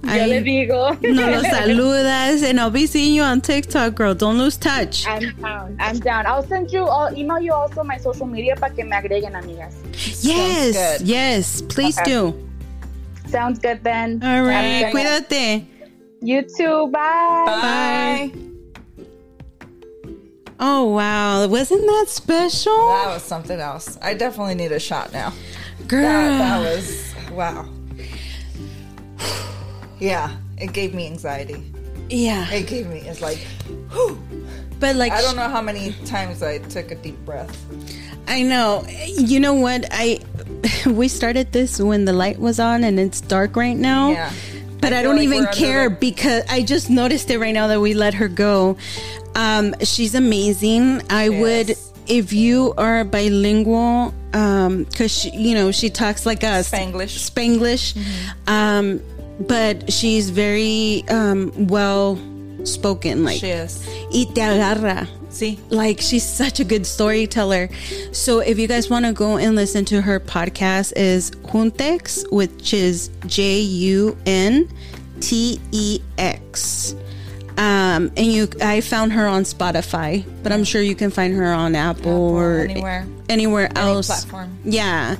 Ay, 0.07 0.25
le 0.27 0.41
digo. 0.41 0.97
No 1.03 1.29
los 1.29 1.43
saludas, 1.45 2.41
and 2.43 2.59
I'll 2.59 2.69
be 2.71 2.87
seeing 2.87 3.13
you 3.13 3.21
on 3.21 3.41
TikTok, 3.41 3.95
girl. 3.95 4.13
Don't 4.15 4.37
lose 4.37 4.57
touch. 4.57 5.05
I'm 5.07 5.35
down. 5.41 5.77
I'm 5.79 5.99
down. 5.99 6.25
I'll 6.25 6.41
send 6.43 6.71
you. 6.71 6.85
I'll 6.85 7.15
email 7.15 7.39
you 7.39 7.53
also 7.53 7.83
my 7.83 7.97
social 7.97 8.25
media 8.25 8.55
para 8.55 8.73
que 8.73 8.83
me 8.85 8.91
agreguen 8.91 9.35
amigas. 9.35 9.75
Yes, 10.23 10.99
good. 10.99 11.07
yes, 11.07 11.61
please 11.63 11.97
Okay. 11.99 12.09
do. 12.11 12.49
Sounds 13.27 13.59
good 13.59 13.83
then. 13.83 14.21
All 14.23 14.43
right, 14.43 14.81
Sounds 14.81 14.93
good. 14.93 15.29
cuídate. 15.29 15.65
You 16.21 16.41
too. 16.43 16.87
Bye. 16.91 17.43
Bye. 17.45 18.31
Oh 20.61 20.85
wow, 20.93 21.47
wasn't 21.47 21.81
that 21.85 22.05
special, 22.09 22.75
That 22.89 23.13
was 23.13 23.23
something 23.23 23.59
else. 23.61 23.97
I 24.01 24.13
definitely 24.13 24.55
need 24.55 24.73
a 24.73 24.79
shot 24.79 25.13
now. 25.13 25.31
girl? 25.87 26.01
That, 26.03 26.37
that 26.39 26.75
was 26.75 27.13
wow. 27.31 27.65
Yeah, 29.99 30.31
it 30.57 30.73
gave 30.73 30.93
me 30.93 31.05
anxiety. 31.07 31.71
yeah, 32.09 32.49
It 32.51 32.67
gave 32.67 32.87
me. 32.87 32.99
It's 32.99 33.21
like, 33.21 33.37
whew. 33.91 34.17
but 34.79 34.95
like 34.95 35.11
I 35.11 35.21
don't 35.21 35.35
know 35.35 35.49
how 35.49 35.61
many 35.61 35.93
times 36.05 36.41
I 36.41 36.57
took 36.59 36.91
a 36.91 36.95
deep 36.95 37.17
breath. 37.25 37.55
I 38.27 38.41
know. 38.43 38.85
You 39.07 39.39
know 39.39 39.55
what? 39.55 39.85
I 39.91 40.19
we 40.85 41.07
started 41.07 41.51
this 41.51 41.79
when 41.79 42.05
the 42.05 42.13
light 42.13 42.39
was 42.39 42.59
on 42.59 42.83
and 42.83 42.99
it's 42.99 43.21
dark 43.21 43.55
right 43.55 43.77
now. 43.77 44.11
Yeah. 44.11 44.31
But 44.81 44.93
I, 44.93 45.01
feel 45.01 45.09
don't 45.11 45.17
like 45.17 45.23
even 45.25 45.45
care 45.47 45.89
the- 45.89 45.95
because 45.95 46.43
I 46.49 46.61
just 46.63 46.89
noticed 46.89 47.29
it 47.29 47.37
right 47.39 47.53
now 47.53 47.67
that 47.67 47.81
we 47.81 47.93
let 47.93 48.13
her 48.13 48.29
go. 48.29 48.77
Um, 49.35 49.75
she's 49.83 50.15
amazing. 50.15 51.01
I 51.09 51.29
would 51.29 51.75
if 52.07 52.33
you 52.33 52.73
are 52.77 53.03
bilingual, 53.03 54.13
um, 54.33 54.83
because 54.85 55.11
she, 55.11 55.29
you 55.31 55.53
know 55.53 55.71
she 55.71 55.89
talks 55.89 56.25
like 56.25 56.43
us, 56.43 56.71
Spanglish. 56.71 57.29
Spanglish, 57.29 57.95
um, 58.47 59.01
but 59.47 59.91
she's 59.91 60.29
very 60.29 61.03
um 61.09 61.51
well 61.67 62.17
spoken. 62.63 63.23
Like 63.23 63.39
She 63.39 63.49
is. 63.49 63.85
y 64.11 64.25
te 64.33 64.41
agarra. 64.41 65.07
See, 65.31 65.59
Like 65.69 66.01
she's 66.01 66.25
such 66.25 66.59
a 66.59 66.63
good 66.63 66.85
storyteller. 66.85 67.69
So 68.11 68.39
if 68.39 68.57
you 68.57 68.67
guys 68.67 68.89
want 68.89 69.05
to 69.05 69.13
go 69.13 69.37
and 69.37 69.55
listen 69.55 69.85
to 69.85 70.01
her 70.01 70.19
podcast 70.19 70.93
is 70.97 71.31
Juntex, 71.31 72.29
which 72.31 72.73
is 72.73 73.09
J 73.27 73.59
U 73.59 74.17
N 74.25 74.67
T 75.21 75.59
E 75.71 75.99
X. 76.17 76.95
Um, 77.57 78.09
and 78.15 78.25
you, 78.25 78.47
I 78.61 78.79
found 78.81 79.11
her 79.13 79.27
on 79.27 79.43
Spotify, 79.43 80.23
but 80.43 80.51
I'm 80.53 80.63
sure 80.63 80.81
you 80.81 80.95
can 80.95 81.11
find 81.11 81.33
her 81.35 81.51
on 81.53 81.75
Apple, 81.75 82.11
or 82.11 82.61
anywhere. 82.61 83.05
Anywhere 83.29 83.69
else. 83.75 84.07
platform. 84.07 84.57
Yeah. 84.63 85.15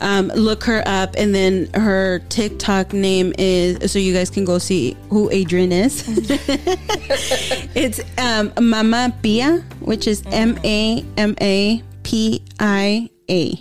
Um, 0.00 0.28
look 0.28 0.64
her 0.64 0.82
up, 0.86 1.14
and 1.16 1.34
then 1.34 1.68
her 1.74 2.20
TikTok 2.28 2.92
name 2.92 3.32
is 3.38 3.90
so 3.90 3.98
you 3.98 4.12
guys 4.14 4.30
can 4.30 4.44
go 4.44 4.58
see 4.58 4.96
who 5.10 5.30
Adrian 5.30 5.72
is. 5.72 6.04
it's 7.74 8.00
um, 8.18 8.52
Mama 8.60 9.14
Pia, 9.22 9.64
which 9.80 10.06
is 10.06 10.22
M 10.30 10.58
A 10.64 11.04
M 11.16 11.34
A 11.40 11.82
P 12.02 12.42
I 12.60 13.08
A. 13.30 13.58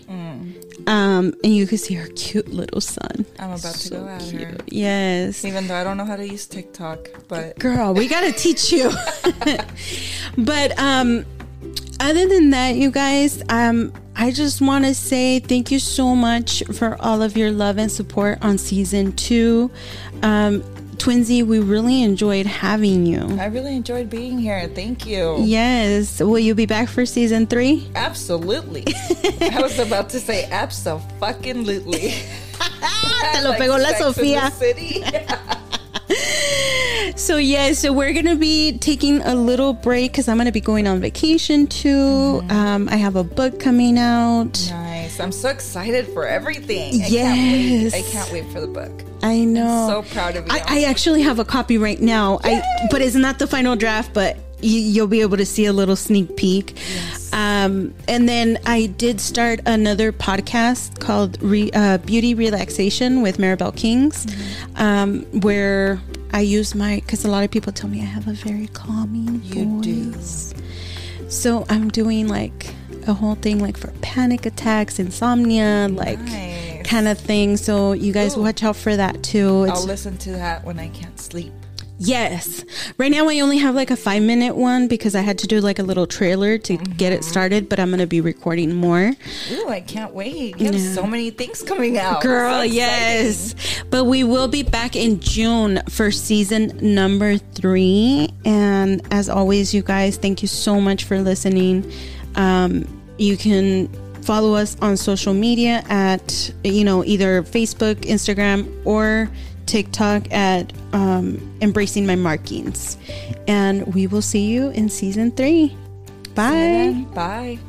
Um, 0.87 1.33
and 1.43 1.55
you 1.55 1.65
can 1.65 1.77
see 1.77 1.93
her 1.93 2.07
cute 2.09 2.49
little 2.49 2.81
son. 2.81 3.25
I'm 3.39 3.51
about 3.51 3.75
to 3.75 3.89
go 3.89 4.07
at 4.07 4.21
her. 4.31 4.57
Yes. 4.67 5.45
Even 5.45 5.67
though 5.67 5.75
I 5.75 5.83
don't 5.83 5.97
know 5.97 6.05
how 6.05 6.15
to 6.15 6.27
use 6.27 6.45
TikTok, 6.45 7.09
but 7.27 7.57
Girl, 7.59 7.93
we 7.93 8.07
gotta 8.07 8.31
teach 8.31 8.71
you. 8.71 8.91
but 10.37 10.77
um 10.79 11.25
other 12.03 12.27
than 12.27 12.49
that, 12.51 12.75
you 12.75 12.91
guys, 12.91 13.41
um, 13.49 13.93
I 14.15 14.31
just 14.31 14.61
want 14.61 14.85
to 14.85 14.93
say 14.93 15.39
thank 15.39 15.71
you 15.71 15.79
so 15.79 16.15
much 16.15 16.63
for 16.73 17.01
all 17.01 17.21
of 17.21 17.37
your 17.37 17.51
love 17.51 17.77
and 17.77 17.91
support 17.91 18.39
on 18.41 18.57
season 18.57 19.13
two. 19.13 19.71
Um, 20.21 20.61
Twinsy, 20.97 21.45
we 21.45 21.59
really 21.59 22.03
enjoyed 22.03 22.45
having 22.45 23.05
you. 23.05 23.37
I 23.39 23.45
really 23.47 23.75
enjoyed 23.75 24.09
being 24.09 24.37
here. 24.37 24.67
Thank 24.67 25.05
you. 25.05 25.37
Yes. 25.39 26.21
Will 26.21 26.39
you 26.39 26.55
be 26.55 26.65
back 26.65 26.87
for 26.87 27.05
season 27.05 27.47
three? 27.47 27.89
Absolutely. 27.95 28.85
I 29.41 29.61
was 29.61 29.79
about 29.79 30.09
to 30.09 30.19
say 30.19 30.45
absolutely. 30.51 32.13
Te 33.33 33.41
lo 33.41 33.53
pegó 33.53 33.77
la 33.81 33.93
Sofía. 33.93 34.51
So 37.15 37.37
yes, 37.37 37.79
so 37.79 37.93
we're 37.93 38.11
gonna 38.11 38.35
be 38.35 38.77
taking 38.79 39.21
a 39.21 39.35
little 39.35 39.73
break 39.73 40.11
because 40.11 40.27
I'm 40.27 40.37
gonna 40.37 40.51
be 40.51 40.59
going 40.61 40.87
on 40.87 40.99
vacation 40.99 41.67
too. 41.67 42.41
Um, 42.49 42.89
I 42.89 42.95
have 42.95 43.15
a 43.15 43.23
book 43.23 43.59
coming 43.59 43.99
out. 43.99 44.59
nice. 44.71 45.19
I'm 45.19 45.31
so 45.31 45.49
excited 45.49 46.07
for 46.07 46.25
everything. 46.25 47.03
I 47.03 47.07
Yes. 47.07 47.91
Can't. 47.93 48.05
I 48.05 48.09
can't 48.09 48.31
wait 48.31 48.51
for 48.51 48.61
the 48.61 48.67
book. 48.67 48.91
I 49.21 49.43
know. 49.45 49.87
So 50.03 50.13
proud 50.13 50.35
of 50.35 50.47
you. 50.47 50.51
I, 50.51 50.63
I 50.67 50.83
actually 50.85 51.21
have 51.21 51.37
a 51.39 51.45
copy 51.45 51.77
right 51.77 52.01
now. 52.01 52.39
I 52.43 52.61
but 52.89 53.01
it's 53.01 53.15
not 53.15 53.37
the 53.37 53.47
final 53.47 53.75
draft, 53.75 54.11
but 54.13 54.35
you, 54.63 54.79
you'll 54.79 55.07
be 55.07 55.21
able 55.21 55.37
to 55.37 55.45
see 55.45 55.65
a 55.65 55.73
little 55.73 55.95
sneak 55.95 56.35
peek. 56.37 56.77
Um, 57.33 57.93
and 58.07 58.29
then 58.29 58.59
I 58.65 58.87
did 58.87 59.19
start 59.19 59.59
another 59.65 60.11
podcast 60.11 60.99
called 60.99 61.41
Re, 61.41 61.69
uh, 61.73 61.97
Beauty 61.99 62.33
Relaxation 62.35 63.21
with 63.21 63.37
Maribel 63.37 63.75
Kings, 63.75 64.25
um, 64.75 65.21
where 65.41 65.99
I 66.31 66.41
use 66.41 66.75
my 66.75 66.95
because 66.95 67.25
a 67.25 67.29
lot 67.29 67.43
of 67.43 67.51
people 67.51 67.71
tell 67.71 67.89
me 67.89 68.01
I 68.01 68.05
have 68.05 68.27
a 68.27 68.33
very 68.33 68.67
calming 68.67 69.41
You 69.43 69.81
do. 69.81 70.11
voice. 70.11 70.53
So 71.29 71.65
I'm 71.69 71.89
doing 71.89 72.27
like 72.27 72.73
a 73.07 73.13
whole 73.13 73.35
thing 73.35 73.59
like 73.59 73.77
for 73.77 73.91
panic 74.01 74.45
attacks, 74.45 74.99
insomnia, 74.99 75.89
like 75.91 76.19
Nice. 76.19 76.85
kind 76.87 77.07
of 77.07 77.17
thing. 77.19 77.57
So 77.57 77.93
you 77.93 78.13
guys 78.13 78.37
Ooh. 78.37 78.41
watch 78.41 78.63
out 78.63 78.75
for 78.75 78.95
that 78.95 79.23
too. 79.23 79.63
It's 79.65 79.73
I'll 79.79 79.85
listen 79.85 80.17
to 80.19 80.31
that 80.33 80.63
when 80.63 80.79
I 80.79 80.89
can't 80.89 81.19
sleep. 81.19 81.51
Yes. 81.99 82.65
Right 82.97 83.11
now, 83.11 83.29
I 83.29 83.39
only 83.39 83.57
have 83.59 83.75
like 83.75 83.91
a 83.91 83.95
five 83.95 84.23
minute 84.23 84.55
one 84.55 84.87
because 84.87 85.15
I 85.15 85.21
had 85.21 85.37
to 85.39 85.47
do 85.47 85.61
like 85.61 85.79
a 85.79 85.83
little 85.83 86.07
trailer 86.07 86.57
to 86.57 86.77
get 86.77 87.13
it 87.13 87.23
started, 87.23 87.69
but 87.69 87.79
I'm 87.79 87.89
going 87.89 87.99
to 87.99 88.07
be 88.07 88.19
recording 88.19 88.73
more. 88.75 89.13
Ooh, 89.51 89.69
I 89.69 89.79
can't 89.81 90.13
wait. 90.13 90.59
You 90.59 90.71
have 90.71 90.79
so 90.79 91.05
many 91.05 91.29
things 91.29 91.61
coming 91.61 91.97
out. 91.97 92.21
Girl, 92.21 92.59
So 92.59 92.63
yes. 92.63 93.55
But 93.89 94.05
we 94.05 94.23
will 94.23 94.47
be 94.47 94.63
back 94.63 94.95
in 94.95 95.19
June 95.19 95.81
for 95.89 96.11
season 96.11 96.77
number 96.81 97.37
three. 97.37 98.29
And 98.43 99.01
as 99.13 99.29
always, 99.29 99.73
you 99.73 99.81
guys, 99.83 100.17
thank 100.17 100.41
you 100.41 100.47
so 100.47 100.81
much 100.81 101.05
for 101.05 101.19
listening. 101.21 101.89
Um, 102.35 102.85
you 103.17 103.37
can 103.37 103.87
follow 104.23 104.55
us 104.55 104.75
on 104.81 104.97
social 104.97 105.33
media 105.33 105.83
at, 105.89 106.51
you 106.63 106.83
know, 106.83 107.03
either 107.05 107.43
Facebook, 107.43 107.95
Instagram, 108.01 108.67
or 108.85 109.29
TikTok 109.65 110.31
at 110.31 110.73
um, 110.93 111.57
Embracing 111.61 112.05
My 112.05 112.15
Markings. 112.15 112.97
And 113.47 113.93
we 113.93 114.07
will 114.07 114.21
see 114.21 114.45
you 114.45 114.69
in 114.69 114.89
season 114.89 115.31
three. 115.31 115.75
Bye. 116.35 117.05
Bye. 117.13 117.59